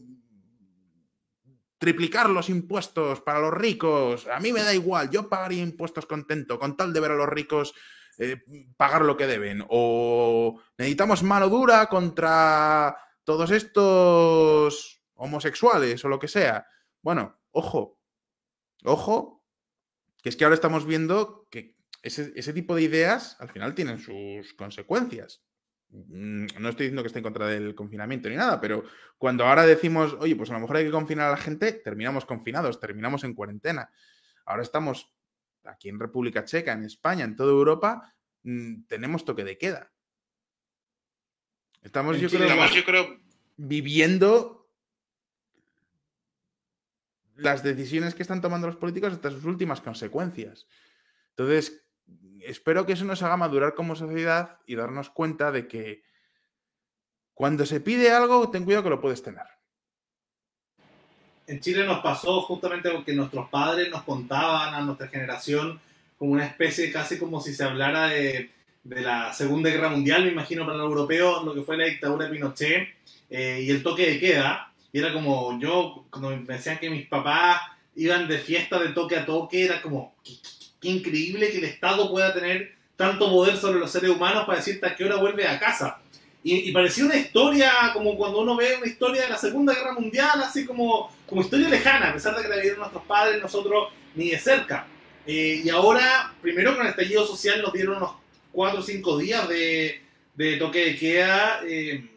triplicar 1.78 2.28
los 2.28 2.48
impuestos 2.48 3.20
para 3.20 3.40
los 3.40 3.54
ricos. 3.54 4.26
A 4.28 4.40
mí 4.40 4.52
me 4.52 4.62
da 4.62 4.74
igual, 4.74 5.10
yo 5.10 5.28
pagaría 5.28 5.62
impuestos 5.62 6.06
contento 6.06 6.58
con 6.58 6.76
tal 6.76 6.92
de 6.92 7.00
ver 7.00 7.12
a 7.12 7.16
los 7.16 7.28
ricos 7.28 7.74
eh, 8.18 8.42
pagar 8.76 9.02
lo 9.02 9.16
que 9.16 9.26
deben. 9.26 9.64
O 9.68 10.60
necesitamos 10.76 11.22
mano 11.22 11.48
dura 11.48 11.86
contra 11.86 12.96
todos 13.24 13.50
estos 13.50 15.02
homosexuales 15.14 16.04
o 16.04 16.08
lo 16.08 16.18
que 16.18 16.28
sea. 16.28 16.66
Bueno, 17.02 17.40
ojo, 17.52 18.00
ojo, 18.84 19.44
que 20.22 20.28
es 20.28 20.36
que 20.36 20.44
ahora 20.44 20.54
estamos 20.54 20.86
viendo 20.86 21.46
que 21.50 21.76
ese, 22.02 22.32
ese 22.36 22.52
tipo 22.52 22.74
de 22.74 22.82
ideas 22.82 23.36
al 23.40 23.48
final 23.48 23.74
tienen 23.74 23.98
sus 23.98 24.54
consecuencias. 24.54 25.42
Mm, 25.90 26.46
No 26.58 26.68
estoy 26.68 26.86
diciendo 26.86 27.02
que 27.02 27.08
esté 27.08 27.18
en 27.18 27.24
contra 27.24 27.46
del 27.46 27.74
confinamiento 27.74 28.28
ni 28.28 28.36
nada, 28.36 28.60
pero 28.60 28.84
cuando 29.16 29.44
ahora 29.44 29.64
decimos, 29.66 30.16
oye, 30.20 30.36
pues 30.36 30.50
a 30.50 30.54
lo 30.54 30.60
mejor 30.60 30.76
hay 30.76 30.84
que 30.84 30.90
confinar 30.90 31.28
a 31.28 31.32
la 31.32 31.36
gente, 31.36 31.72
terminamos 31.72 32.24
confinados, 32.24 32.80
terminamos 32.80 33.24
en 33.24 33.34
cuarentena. 33.34 33.90
Ahora 34.44 34.62
estamos 34.62 35.12
aquí 35.64 35.88
en 35.88 35.98
República 35.98 36.44
Checa, 36.44 36.72
en 36.72 36.84
España, 36.84 37.24
en 37.24 37.36
toda 37.36 37.50
Europa, 37.50 38.14
mm, 38.42 38.84
tenemos 38.86 39.24
toque 39.24 39.44
de 39.44 39.58
queda. 39.58 39.92
Estamos, 41.82 42.16
En 42.16 42.22
yo 42.22 42.28
creo, 42.28 42.48
Además, 42.48 42.74
yo 42.74 42.84
creo, 42.84 43.20
viviendo 43.56 44.68
las 47.36 47.62
decisiones 47.62 48.14
que 48.14 48.22
están 48.22 48.40
tomando 48.40 48.66
los 48.66 48.76
políticos 48.76 49.12
hasta 49.12 49.30
sus 49.30 49.44
últimas 49.44 49.80
consecuencias. 49.80 50.66
Entonces, 51.30 51.84
espero 52.40 52.84
que 52.84 52.94
eso 52.94 53.04
nos 53.04 53.22
haga 53.22 53.36
madurar 53.36 53.74
como 53.74 53.94
sociedad 53.94 54.58
y 54.66 54.74
darnos 54.74 55.10
cuenta 55.10 55.52
de 55.52 55.68
que 55.68 56.02
cuando 57.34 57.64
se 57.64 57.80
pide 57.80 58.10
algo, 58.10 58.50
ten 58.50 58.64
cuidado 58.64 58.82
que 58.82 58.90
lo 58.90 59.00
puedes 59.00 59.22
tener. 59.22 59.46
En 61.48 61.60
Chile 61.60 61.84
nos 61.86 62.00
pasó 62.00 62.42
justamente 62.42 62.90
porque 62.90 63.14
nuestros 63.14 63.48
padres 63.48 63.90
nos 63.90 64.02
contaban 64.02 64.74
a 64.74 64.82
nuestra 64.82 65.08
generación 65.08 65.80
como 66.18 66.32
una 66.32 66.44
especie, 66.44 66.92
casi 66.92 67.18
como 67.18 67.40
si 67.40 67.54
se 67.54 67.64
hablara 67.64 68.08
de, 68.08 68.50
la 68.84 69.32
Segunda 69.32 69.70
Guerra 69.70 69.88
Mundial, 69.88 70.24
me 70.24 70.32
imagino, 70.32 70.66
para 70.66 70.76
los 70.76 70.88
europeos, 70.88 71.44
lo 71.44 71.54
que 71.54 71.62
fue 71.62 71.78
la 71.78 71.86
dictadura 71.86 72.26
de 72.26 72.32
Pinochet 72.32 72.88
eh, 73.30 73.60
y 73.62 73.70
el 73.70 73.82
toque 73.82 74.10
de 74.10 74.20
queda. 74.20 74.72
Y 74.92 74.98
era 74.98 75.12
como, 75.12 75.58
yo, 75.58 76.04
cuando 76.10 76.30
me 76.30 76.54
decían 76.54 76.78
que 76.78 76.90
mis 76.90 77.06
papás 77.06 77.62
iban 77.96 78.28
de 78.28 78.38
fiesta 78.38 78.78
de 78.78 78.90
toque 78.90 79.16
a 79.16 79.24
toque, 79.24 79.64
era 79.64 79.80
como, 79.80 80.14
qué 80.80 80.88
increíble 80.88 81.50
que 81.50 81.58
el 81.58 81.64
Estado 81.64 82.10
pueda 82.10 82.32
tener 82.34 82.74
tanto 82.96 83.30
poder 83.30 83.56
sobre 83.56 83.78
los 83.78 83.90
seres 83.90 84.10
humanos 84.10 84.44
para 84.44 84.58
decirte 84.58 84.86
a 84.86 84.94
qué 84.94 85.04
hora 85.04 85.16
vuelve 85.16 85.46
a 85.46 85.58
casa. 85.58 85.98
Y, 86.48 86.70
y 86.70 86.72
parecía 86.72 87.04
una 87.04 87.16
historia 87.16 87.70
como 87.92 88.16
cuando 88.16 88.40
uno 88.40 88.56
ve 88.56 88.76
una 88.78 88.86
historia 88.86 89.20
de 89.20 89.28
la 89.28 89.36
Segunda 89.36 89.74
Guerra 89.74 89.92
Mundial, 89.92 90.42
así 90.42 90.64
como, 90.64 91.12
como 91.26 91.42
historia 91.42 91.68
lejana, 91.68 92.08
a 92.08 92.14
pesar 92.14 92.34
de 92.34 92.42
que 92.42 92.48
la 92.48 92.56
vivieron 92.56 92.80
nuestros 92.80 93.04
padres, 93.04 93.42
nosotros 93.42 93.88
ni 94.14 94.30
de 94.30 94.38
cerca. 94.38 94.86
Eh, 95.26 95.60
y 95.62 95.68
ahora, 95.68 96.32
primero 96.40 96.74
con 96.74 96.86
el 96.86 96.90
estallido 96.90 97.26
social 97.26 97.60
nos 97.60 97.74
dieron 97.74 97.98
unos 97.98 98.12
4 98.52 98.80
o 98.80 98.82
5 98.82 99.18
días 99.18 99.46
de, 99.46 100.00
de 100.36 100.56
toque 100.56 100.86
de 100.86 100.96
queda 100.96 101.60
eh, 101.66 102.08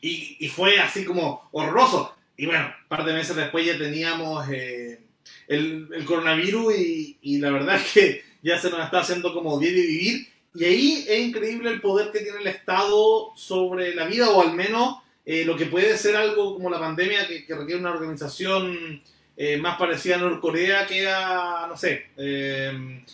y, 0.00 0.48
fue 0.48 0.78
así 0.78 1.04
como 1.04 1.50
horroroso. 1.52 2.16
Y 2.38 2.46
bueno, 2.46 2.68
un 2.68 2.88
par 2.88 3.04
de 3.04 3.12
meses 3.12 3.36
después 3.36 3.66
ya 3.66 3.76
teníamos 3.76 4.48
eh, 4.48 4.98
el, 5.46 5.88
el 5.92 6.04
coronavirus 6.06 6.74
y, 6.74 7.18
y 7.20 7.38
la 7.38 7.50
verdad 7.50 7.76
es 7.76 7.92
que 7.92 8.24
ya 8.42 8.58
se 8.58 8.70
nos 8.70 8.82
está 8.82 9.00
haciendo 9.00 9.34
como 9.34 9.58
bien 9.58 9.74
de 9.74 9.82
vivir. 9.82 10.28
Y 10.54 10.64
ahí 10.64 11.04
es 11.08 11.20
increíble 11.20 11.70
el 11.70 11.80
poder 11.80 12.10
que 12.10 12.20
tiene 12.20 12.38
el 12.40 12.46
Estado 12.46 13.30
sobre 13.36 13.94
la 13.94 14.06
vida, 14.06 14.30
o 14.30 14.40
al 14.42 14.54
menos 14.54 14.96
eh, 15.24 15.44
lo 15.44 15.56
que 15.56 15.66
puede 15.66 15.96
ser 15.98 16.16
algo 16.16 16.54
como 16.54 16.70
la 16.70 16.78
pandemia, 16.80 17.26
que, 17.26 17.44
requiere 17.54 17.80
una 17.80 17.92
organización 17.92 19.02
eh, 19.36 19.56
más 19.58 19.78
parecida 19.78 20.16
a 20.16 20.18
Norcorea 20.18 20.86
que 20.86 21.06
a, 21.08 21.66
no 21.68 21.76
sé, 21.76 22.06
eh, 22.16 23.04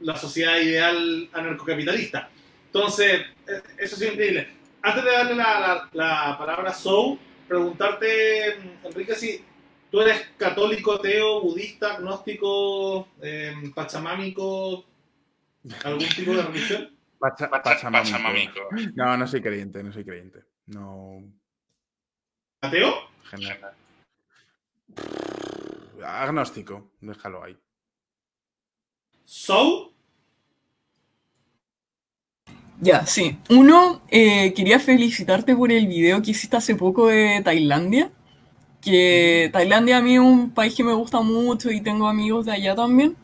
la 0.00 0.16
sociedad 0.16 0.58
ideal 0.60 1.28
anarcocapitalista. 1.32 2.30
Entonces, 2.66 3.22
eso 3.78 3.96
es 3.96 4.02
increíble. 4.02 4.48
Antes 4.82 5.04
de 5.04 5.10
darle 5.10 5.34
la, 5.34 5.60
la- 5.60 5.90
la 5.92 6.38
palabra 6.38 6.70
a 6.70 6.74
Sou, 6.74 7.18
preguntarte, 7.48 8.56
Enrique, 8.84 9.14
si 9.14 9.42
tú 9.90 10.00
eres 10.00 10.28
católico, 10.38 10.92
ateo, 10.94 11.40
budista, 11.42 11.94
agnóstico, 11.94 13.08
pachamámico, 13.74 14.84
algún 15.84 16.08
tipo 16.08 16.32
de 16.32 16.42
religión. 16.42 16.90
Pacha-. 17.18 17.90
No, 18.94 19.16
no 19.16 19.26
soy 19.26 19.40
creyente, 19.40 19.82
no 19.82 19.92
soy 19.92 20.04
creyente. 20.04 20.44
No. 20.66 21.22
¿Ateo? 22.60 22.94
General. 23.30 23.74
Agnóstico, 26.04 26.92
déjalo 27.00 27.42
ahí. 27.42 27.56
¿Sou? 29.24 29.94
Ya, 32.80 33.06
sí. 33.06 33.38
Uno, 33.48 34.02
eh, 34.10 34.52
quería 34.54 34.78
felicitarte 34.78 35.56
por 35.56 35.72
el 35.72 35.86
video 35.86 36.20
que 36.20 36.32
hiciste 36.32 36.56
hace 36.56 36.74
poco 36.74 37.08
de 37.08 37.40
Tailandia. 37.42 38.10
Que 38.82 39.48
Tailandia 39.52 39.98
a 39.98 40.02
mí 40.02 40.14
es 40.14 40.20
un 40.20 40.50
país 40.52 40.74
que 40.74 40.84
me 40.84 40.92
gusta 40.92 41.20
mucho 41.22 41.70
y 41.70 41.80
tengo 41.80 42.06
amigos 42.06 42.44
de 42.44 42.52
allá 42.52 42.74
también. 42.74 43.16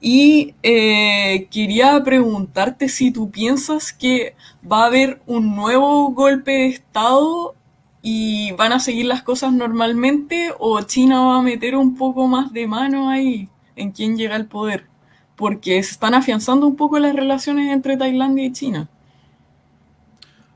Y 0.00 0.54
eh, 0.62 1.48
quería 1.50 2.02
preguntarte 2.02 2.88
si 2.88 3.10
tú 3.10 3.30
piensas 3.30 3.92
que 3.92 4.34
va 4.70 4.84
a 4.84 4.86
haber 4.86 5.20
un 5.26 5.54
nuevo 5.54 6.10
golpe 6.12 6.52
de 6.52 6.66
Estado 6.68 7.54
y 8.02 8.52
van 8.52 8.72
a 8.72 8.80
seguir 8.80 9.06
las 9.06 9.22
cosas 9.22 9.52
normalmente 9.52 10.52
o 10.58 10.80
China 10.82 11.26
va 11.26 11.36
a 11.36 11.42
meter 11.42 11.76
un 11.76 11.96
poco 11.96 12.26
más 12.26 12.52
de 12.52 12.66
mano 12.66 13.10
ahí 13.10 13.50
en 13.76 13.92
quién 13.92 14.16
llega 14.16 14.36
al 14.36 14.46
poder 14.46 14.90
porque 15.40 15.82
se 15.82 15.92
están 15.92 16.12
afianzando 16.12 16.66
un 16.66 16.76
poco 16.76 16.98
las 16.98 17.16
relaciones 17.16 17.72
entre 17.72 17.96
Tailandia 17.96 18.44
y 18.44 18.52
China. 18.52 18.90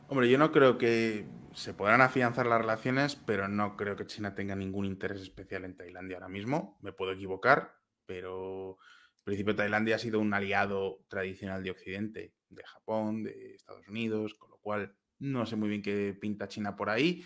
Hombre, 0.09 0.29
yo 0.29 0.37
no 0.37 0.53
creo 0.53 0.77
que 0.77 1.27
se 1.55 1.73
podrán 1.73 2.03
afianzar 2.03 2.47
las 2.47 2.61
relaciones, 2.61 3.17
pero 3.17 3.49
no 3.49 3.79
creo 3.79 3.97
que 3.97 4.07
China 4.07 4.35
tenga 4.35 4.55
ningún 4.55 4.85
interés 4.85 5.23
especial 5.23 5.65
en 5.65 5.75
Tailandia 5.75 6.19
ahora 6.19 6.29
mismo. 6.29 6.77
Me 6.83 6.93
puedo 6.93 7.13
equivocar, 7.13 7.73
pero 8.05 8.77
principio 9.25 9.57
Tailandia 9.57 9.97
ha 9.97 9.99
sido 9.99 10.21
un 10.21 10.33
aliado 10.35 11.05
tradicional 11.09 11.63
de 11.63 11.71
Occidente, 11.71 12.35
de 12.49 12.65
Japón, 12.65 13.25
de 13.25 13.55
Estados 13.55 13.89
Unidos, 13.89 14.35
con 14.35 14.51
lo 14.51 14.59
cual 14.59 14.95
no 15.19 15.47
sé 15.47 15.57
muy 15.57 15.69
bien 15.69 15.83
qué 15.83 16.17
pinta 16.21 16.49
China 16.49 16.77
por 16.77 16.91
ahí. 16.91 17.25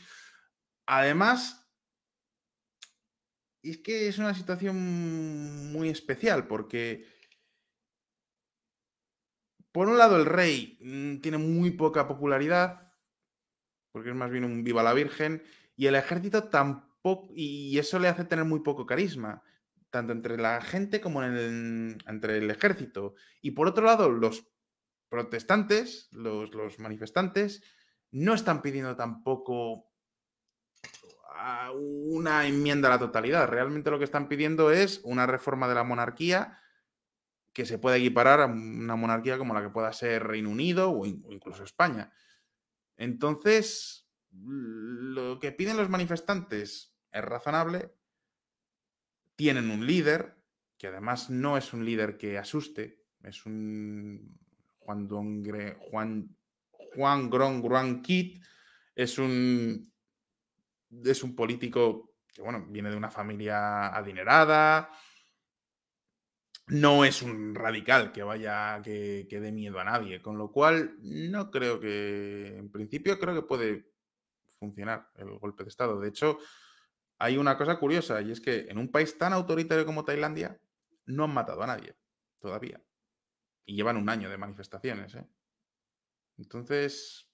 Además, 0.86 1.68
es 3.62 3.78
que 3.78 4.08
es 4.08 4.18
una 4.18 4.34
situación 4.34 5.72
muy 5.72 5.88
especial 5.88 6.46
porque 6.46 7.04
por 9.78 9.88
un 9.88 9.98
lado, 9.98 10.16
el 10.16 10.26
rey 10.26 10.78
mm, 10.80 11.20
tiene 11.20 11.38
muy 11.38 11.70
poca 11.70 12.08
popularidad, 12.08 12.92
porque 13.92 14.10
es 14.10 14.16
más 14.16 14.30
bien 14.30 14.44
un 14.44 14.64
viva 14.64 14.82
la 14.82 14.94
Virgen, 14.94 15.42
y 15.76 15.86
el 15.86 15.94
ejército 15.94 16.48
tampoco, 16.48 17.32
y 17.34 17.78
eso 17.78 17.98
le 17.98 18.08
hace 18.08 18.24
tener 18.24 18.44
muy 18.44 18.60
poco 18.60 18.86
carisma, 18.86 19.42
tanto 19.90 20.12
entre 20.12 20.36
la 20.36 20.60
gente 20.60 21.00
como 21.00 21.22
en 21.22 21.34
el- 21.36 21.98
entre 22.06 22.38
el 22.38 22.50
ejército. 22.50 23.14
Y 23.40 23.52
por 23.52 23.68
otro 23.68 23.84
lado, 23.84 24.10
los 24.10 24.48
protestantes, 25.08 26.08
los, 26.12 26.54
los 26.54 26.78
manifestantes, 26.78 27.62
no 28.10 28.34
están 28.34 28.62
pidiendo 28.62 28.96
tampoco 28.96 29.86
una 31.74 32.46
enmienda 32.46 32.88
a 32.88 32.92
la 32.92 32.98
totalidad. 32.98 33.46
Realmente 33.48 33.90
lo 33.90 33.98
que 33.98 34.04
están 34.04 34.28
pidiendo 34.28 34.70
es 34.70 35.00
una 35.04 35.26
reforma 35.26 35.68
de 35.68 35.74
la 35.74 35.84
monarquía 35.84 36.58
que 37.52 37.64
se 37.64 37.78
pueda 37.78 37.96
equiparar 37.96 38.40
a 38.40 38.46
una 38.46 38.96
monarquía 38.96 39.38
como 39.38 39.54
la 39.54 39.62
que 39.62 39.70
pueda 39.70 39.92
ser 39.92 40.24
Reino 40.26 40.50
Unido 40.50 40.90
o 40.90 41.06
incluso 41.06 41.64
España. 41.64 42.12
Entonces, 42.96 44.08
lo 44.32 45.38
que 45.38 45.52
piden 45.52 45.76
los 45.76 45.88
manifestantes 45.88 46.94
es 47.10 47.24
razonable. 47.24 47.94
Tienen 49.38 49.70
un 49.70 49.86
líder, 49.86 50.34
que 50.76 50.88
además 50.88 51.30
no 51.30 51.56
es 51.56 51.72
un 51.72 51.84
líder 51.84 52.18
que 52.18 52.38
asuste, 52.38 53.04
es 53.22 53.46
un 53.46 54.36
Juan 54.80 55.06
Dongre, 55.06 55.76
Juan, 55.78 56.36
Juan 56.72 57.30
Gron 57.30 57.62
Gruan 57.62 58.02
Kit, 58.02 58.42
es 58.96 59.16
un, 59.16 59.92
es 61.04 61.22
un 61.22 61.36
político 61.36 62.16
que, 62.34 62.42
bueno, 62.42 62.66
viene 62.68 62.90
de 62.90 62.96
una 62.96 63.12
familia 63.12 63.94
adinerada, 63.94 64.90
no 66.66 67.04
es 67.04 67.22
un 67.22 67.54
radical 67.54 68.10
que 68.10 68.24
vaya, 68.24 68.82
que, 68.82 69.28
que 69.30 69.38
dé 69.38 69.52
miedo 69.52 69.78
a 69.78 69.84
nadie, 69.84 70.20
con 70.20 70.36
lo 70.36 70.50
cual 70.50 70.96
no 71.00 71.48
creo 71.52 71.78
que, 71.78 72.56
en 72.56 72.72
principio 72.72 73.20
creo 73.20 73.36
que 73.36 73.46
puede 73.46 73.92
funcionar 74.58 75.12
el 75.14 75.30
golpe 75.38 75.62
de 75.62 75.68
Estado. 75.68 76.00
De 76.00 76.08
hecho, 76.08 76.38
hay 77.18 77.36
una 77.36 77.56
cosa 77.58 77.78
curiosa 77.78 78.20
y 78.22 78.30
es 78.30 78.40
que 78.40 78.66
en 78.68 78.78
un 78.78 78.90
país 78.90 79.18
tan 79.18 79.32
autoritario 79.32 79.84
como 79.84 80.04
Tailandia 80.04 80.58
no 81.06 81.24
han 81.24 81.34
matado 81.34 81.62
a 81.62 81.66
nadie 81.66 81.96
todavía. 82.40 82.80
Y 83.64 83.74
llevan 83.74 83.96
un 83.96 84.08
año 84.08 84.30
de 84.30 84.38
manifestaciones. 84.38 85.14
¿eh? 85.14 85.26
Entonces, 86.38 87.28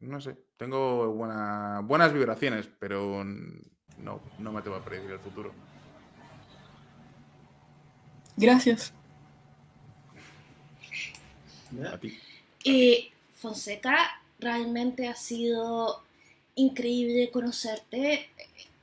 no 0.00 0.20
sé, 0.20 0.36
tengo 0.56 1.12
buena- 1.12 1.80
buenas 1.84 2.12
vibraciones, 2.12 2.68
pero 2.78 3.22
no, 3.24 4.20
no 4.38 4.52
me 4.52 4.58
atrevo 4.58 4.76
a 4.76 4.84
predecir 4.84 5.10
el 5.12 5.20
futuro. 5.20 5.52
Gracias. 8.36 8.92
A 11.92 11.98
ti. 11.98 12.18
Eh, 12.64 13.10
Fonseca, 13.34 14.22
realmente 14.38 15.08
ha 15.08 15.14
sido 15.14 16.02
increíble 16.54 17.30
conocerte. 17.30 18.28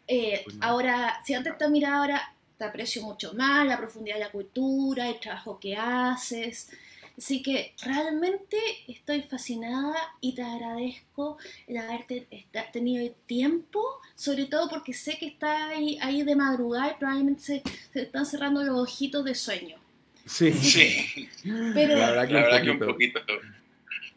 Eh, 0.08 0.42
Pues 0.44 0.58
ahora, 0.62 1.22
si 1.26 1.34
antes 1.34 1.58
te 1.58 1.70
miraba, 1.70 1.98
ahora 2.00 2.36
te 2.58 2.66
aprecio 2.66 3.04
mucho 3.04 3.34
más, 3.34 3.66
la 3.66 3.78
profundidad 3.78 4.16
de 4.16 4.22
la 4.26 4.32
cultura, 4.32 5.08
el 5.10 5.20
trabajo 5.20 5.60
que 5.60 5.76
haces. 5.78 6.70
Así 7.18 7.42
que 7.42 7.74
realmente 7.84 8.58
estoy 8.88 9.22
fascinada 9.24 9.98
y 10.22 10.36
te 10.36 10.42
agradezco 10.42 11.38
el 11.68 11.78
haberte 11.78 12.28
tenido 12.72 13.04
el 13.04 13.14
tiempo, 13.26 13.84
sobre 14.16 14.46
todo 14.46 14.70
porque 14.70 14.94
sé 14.94 15.18
que 15.18 15.28
estás 15.28 15.64
ahí, 15.72 15.98
ahí 16.02 16.24
de 16.24 16.36
madrugada 16.36 16.92
y 16.92 17.00
probablemente 17.00 17.42
se, 17.42 17.64
se 17.92 18.02
están 18.04 18.26
cerrando 18.26 18.64
los 18.64 18.80
ojitos 18.80 19.26
de 19.26 19.36
sueño. 19.36 19.78
Sí, 20.26 20.54
Sí, 20.54 21.30
Pero, 21.74 21.98
La 21.98 22.12
verdad 22.12 22.28
que 22.28 22.34
la 22.34 22.58
un 22.58 22.64
que 22.64 22.72
un 22.72 22.80
poquito. 22.80 23.20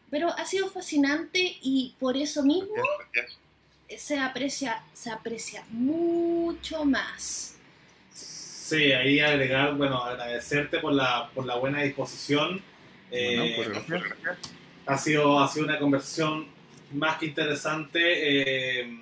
pero 0.09 0.29
ha 0.29 0.45
sido 0.45 0.69
fascinante 0.69 1.57
y 1.61 1.95
por 1.99 2.15
eso 2.15 2.43
mismo 2.43 2.73
Gracias. 3.11 3.37
Se 3.97 4.19
aprecia, 4.19 4.83
se 4.93 5.11
aprecia 5.11 5.63
mucho 5.69 6.85
más. 6.85 7.55
Sí, 8.11 8.91
ahí 8.93 9.19
agregar, 9.19 9.75
bueno, 9.75 10.03
agradecerte 10.03 10.79
por 10.79 10.93
la, 10.93 11.29
por 11.33 11.45
la 11.45 11.55
buena 11.55 11.81
disposición. 11.81 12.61
Eh, 13.11 13.53
Bueno, 13.57 13.73
gracias. 13.73 14.03
gracias. 14.03 14.37
ha, 14.85 14.97
sido, 14.97 15.39
ha 15.39 15.47
sido 15.47 15.65
una 15.65 15.79
conversación 15.79 16.47
más 16.93 17.17
que 17.17 17.27
interesante. 17.27 18.81
Eh, 18.81 18.99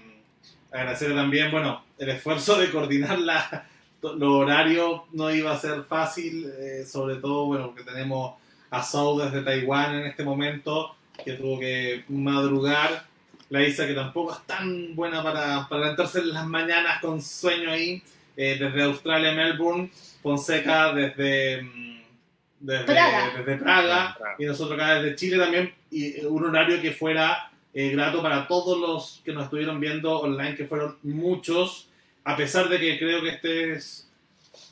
agradecer 0.72 1.14
también, 1.14 1.52
bueno, 1.52 1.84
el 1.98 2.10
esfuerzo 2.10 2.58
de 2.58 2.72
coordinar 2.72 3.20
la, 3.20 3.68
los 4.02 4.24
horarios 4.24 5.02
no 5.12 5.34
iba 5.34 5.52
a 5.52 5.60
ser 5.60 5.84
fácil, 5.84 6.52
eh, 6.60 6.86
sobre 6.86 7.16
todo, 7.18 7.46
bueno, 7.46 7.68
porque 7.68 7.84
tenemos 7.84 8.36
a 8.70 8.82
Sau 8.84 9.20
desde 9.20 9.42
Taiwán 9.42 9.96
en 9.96 10.08
este 10.08 10.24
momento, 10.24 10.96
que 11.24 11.34
tuvo 11.34 11.60
que 11.60 12.04
madrugar. 12.10 13.06
La 13.52 13.62
Isa, 13.62 13.86
que 13.86 13.94
tampoco 13.94 14.32
es 14.32 14.40
tan 14.48 14.96
buena 14.96 15.22
para, 15.22 15.68
para 15.68 15.90
entrarse 15.90 16.20
en 16.20 16.34
las 16.34 16.48
mañanas 16.48 17.02
con 17.02 17.22
sueño 17.22 17.70
ahí, 17.70 18.02
eh, 18.38 18.58
desde 18.58 18.84
Australia, 18.84 19.34
Melbourne, 19.34 19.92
Fonseca 20.24 20.94
desde, 20.94 21.62
mm, 21.62 22.02
desde 22.62 22.86
Praga. 22.86 23.34
desde 23.38 23.58
Praga, 23.58 24.18
y 24.40 24.46
nosotros 24.46 24.80
acá 24.80 24.96
desde 24.96 25.16
Chile 25.18 25.38
también, 25.38 25.74
y 25.92 26.22
eh, 26.22 26.26
un 26.26 26.46
horario 26.46 26.82
que 26.82 26.94
fuera 26.94 27.52
eh, 27.74 27.90
grato 27.90 28.22
para 28.22 28.48
todos 28.48 28.80
los 28.80 29.22
que 29.26 29.34
nos 29.34 29.44
estuvieron 29.44 29.82
viendo 29.82 30.20
online, 30.22 30.56
que 30.56 30.66
fueron 30.66 30.98
muchos, 31.04 31.90
a 32.24 32.38
pesar 32.38 32.70
de 32.70 32.80
que 32.80 32.98
creo 32.98 33.22
que 33.22 33.30
este 33.30 33.74
es 33.74 34.10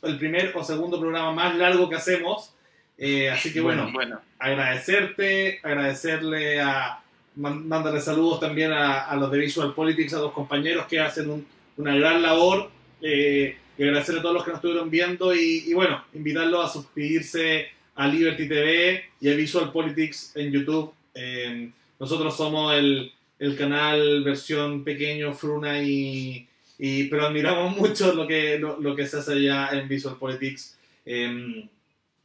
el 0.03 0.17
primer 0.17 0.53
o 0.55 0.63
segundo 0.63 0.99
programa 1.01 1.33
más 1.33 1.55
largo 1.55 1.89
que 1.89 1.97
hacemos. 1.97 2.53
Eh, 2.97 3.29
así 3.29 3.51
que 3.51 3.59
bueno, 3.61 3.89
bueno. 3.91 4.21
agradecerte, 4.39 5.59
agradecerle 5.63 6.61
a, 6.61 7.01
mandarle 7.35 8.01
saludos 8.01 8.39
también 8.39 8.71
a, 8.71 9.01
a 9.05 9.15
los 9.15 9.31
de 9.31 9.37
Visual 9.39 9.73
Politics, 9.73 10.13
a 10.13 10.19
los 10.19 10.31
compañeros 10.33 10.85
que 10.87 10.99
hacen 10.99 11.29
un- 11.29 11.45
una 11.77 11.95
gran 11.95 12.21
labor, 12.21 12.69
eh, 13.01 13.55
y 13.77 13.83
agradecerle 13.83 14.19
a 14.19 14.23
todos 14.23 14.35
los 14.35 14.43
que 14.43 14.51
nos 14.51 14.57
estuvieron 14.57 14.89
viendo 14.89 15.33
y, 15.33 15.63
y 15.67 15.73
bueno, 15.73 16.03
invitarlos 16.13 16.65
a 16.65 16.73
suscribirse 16.73 17.67
a 17.95 18.07
Liberty 18.07 18.47
TV 18.47 19.03
y 19.21 19.29
a 19.29 19.35
Visual 19.35 19.71
Politics 19.71 20.33
en 20.35 20.51
YouTube. 20.51 20.93
Eh, 21.15 21.69
nosotros 21.99 22.35
somos 22.35 22.73
el, 22.75 23.11
el 23.39 23.55
canal 23.57 24.23
versión 24.23 24.83
pequeño, 24.83 25.33
Fruna 25.33 25.81
y, 25.81 26.45
y- 26.77 27.05
pero 27.05 27.27
admiramos 27.27 27.77
mucho 27.77 28.13
lo 28.13 28.27
que, 28.27 28.59
lo, 28.59 28.79
lo 28.81 28.95
que 28.95 29.07
se 29.07 29.17
hace 29.19 29.33
allá 29.33 29.69
en 29.71 29.87
Visual 29.87 30.17
Politics. 30.19 30.77
Eh, 31.05 31.65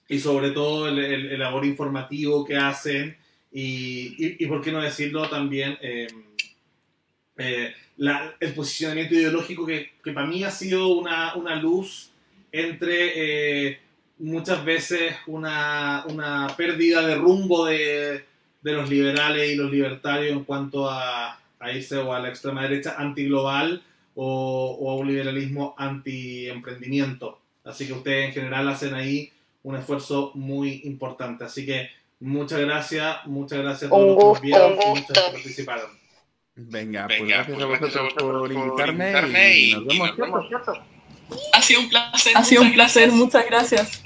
y 0.09 0.19
sobre 0.19 0.51
todo 0.51 0.89
el, 0.89 0.99
el- 0.99 1.27
el 1.33 1.39
labor 1.39 1.65
informativo 1.65 2.45
que 2.45 2.57
hacen 2.57 3.17
y, 3.57 4.43
y, 4.43 4.47
por 4.49 4.61
qué 4.61 4.73
no 4.73 4.83
decirlo 4.83 5.29
también 5.29 5.79
eh, 5.81 6.09
eh, 7.39 7.73
el 8.41 8.53
posicionamiento 8.53 9.15
ideológico 9.15 9.65
que, 9.65 9.93
que 10.03 10.11
para 10.11 10.27
mí 10.27 10.43
ha 10.43 10.51
sido 10.51 10.89
una, 10.89 11.37
una 11.37 11.55
luz 11.55 12.11
entre 12.51 13.69
eh, 13.69 13.79
muchas 14.19 14.65
veces 14.65 15.15
una, 15.29 16.05
una 16.09 16.49
pérdida 16.57 17.07
de 17.07 17.15
rumbo 17.15 17.67
de, 17.67 18.25
de 18.61 18.73
los 18.73 18.91
liberales 18.91 19.49
y 19.49 19.55
los 19.55 19.71
libertarios 19.71 20.33
en 20.33 20.43
cuanto 20.43 20.91
a, 20.91 21.39
a 21.61 21.73
irse 21.73 21.97
o 21.99 22.13
a 22.13 22.19
la 22.19 22.31
extrema 22.31 22.63
derecha 22.63 22.97
antiglobal 22.99 23.85
o, 24.17 24.79
o 24.81 24.91
a 24.91 24.97
un 24.97 25.07
liberalismo 25.07 25.77
anti-emprendimiento. 25.79 27.39
Así 27.63 27.87
que 27.87 27.93
ustedes 27.93 28.27
en 28.27 28.33
general 28.33 28.69
hacen 28.69 28.95
ahí 28.95 29.31
un 29.63 29.77
esfuerzo 29.77 30.33
muy 30.35 30.83
importante. 30.85 31.45
Así 31.45 31.65
que 31.65 31.89
muchas 32.25 32.61
gracias, 32.61 33.17
muchas 33.27 33.59
gracias 33.61 33.91
a 33.91 33.95
todos 33.95 34.03
Un 34.03 34.09
los 34.09 34.17
que 34.17 34.25
nos 34.25 34.29
gusto, 34.29 34.43
vieron 34.43 34.73
y 34.73 34.77
muchos 34.77 34.99
gusto. 35.07 35.13
que 35.15 35.33
participaron. 35.33 35.91
Venga, 36.57 37.07
pues 37.07 37.21
Venga, 37.21 37.37
gracias 37.37 37.57
pues 37.57 37.65
a 37.65 37.69
gracias 37.69 37.97
a 37.97 38.03
vosotros 38.03 38.31
por 38.31 38.41
por 38.41 38.53
invitarme 38.53 39.57
y 39.59 39.71
y- 39.71 39.75
nos 39.75 39.83
y 39.83 39.87
vemos. 39.99 40.09
nos 40.09 40.17
vemos. 40.19 40.49
¿cierto? 40.49 40.73
Ha 41.53 41.63
sido 41.63 41.81
un 41.81 41.89
placer. 41.89 42.33
Ha 42.37 42.45
sido 42.45 42.63
un 42.63 42.73
placer. 42.75 43.11
Muchas 43.13 43.47
gracias. 43.47 44.04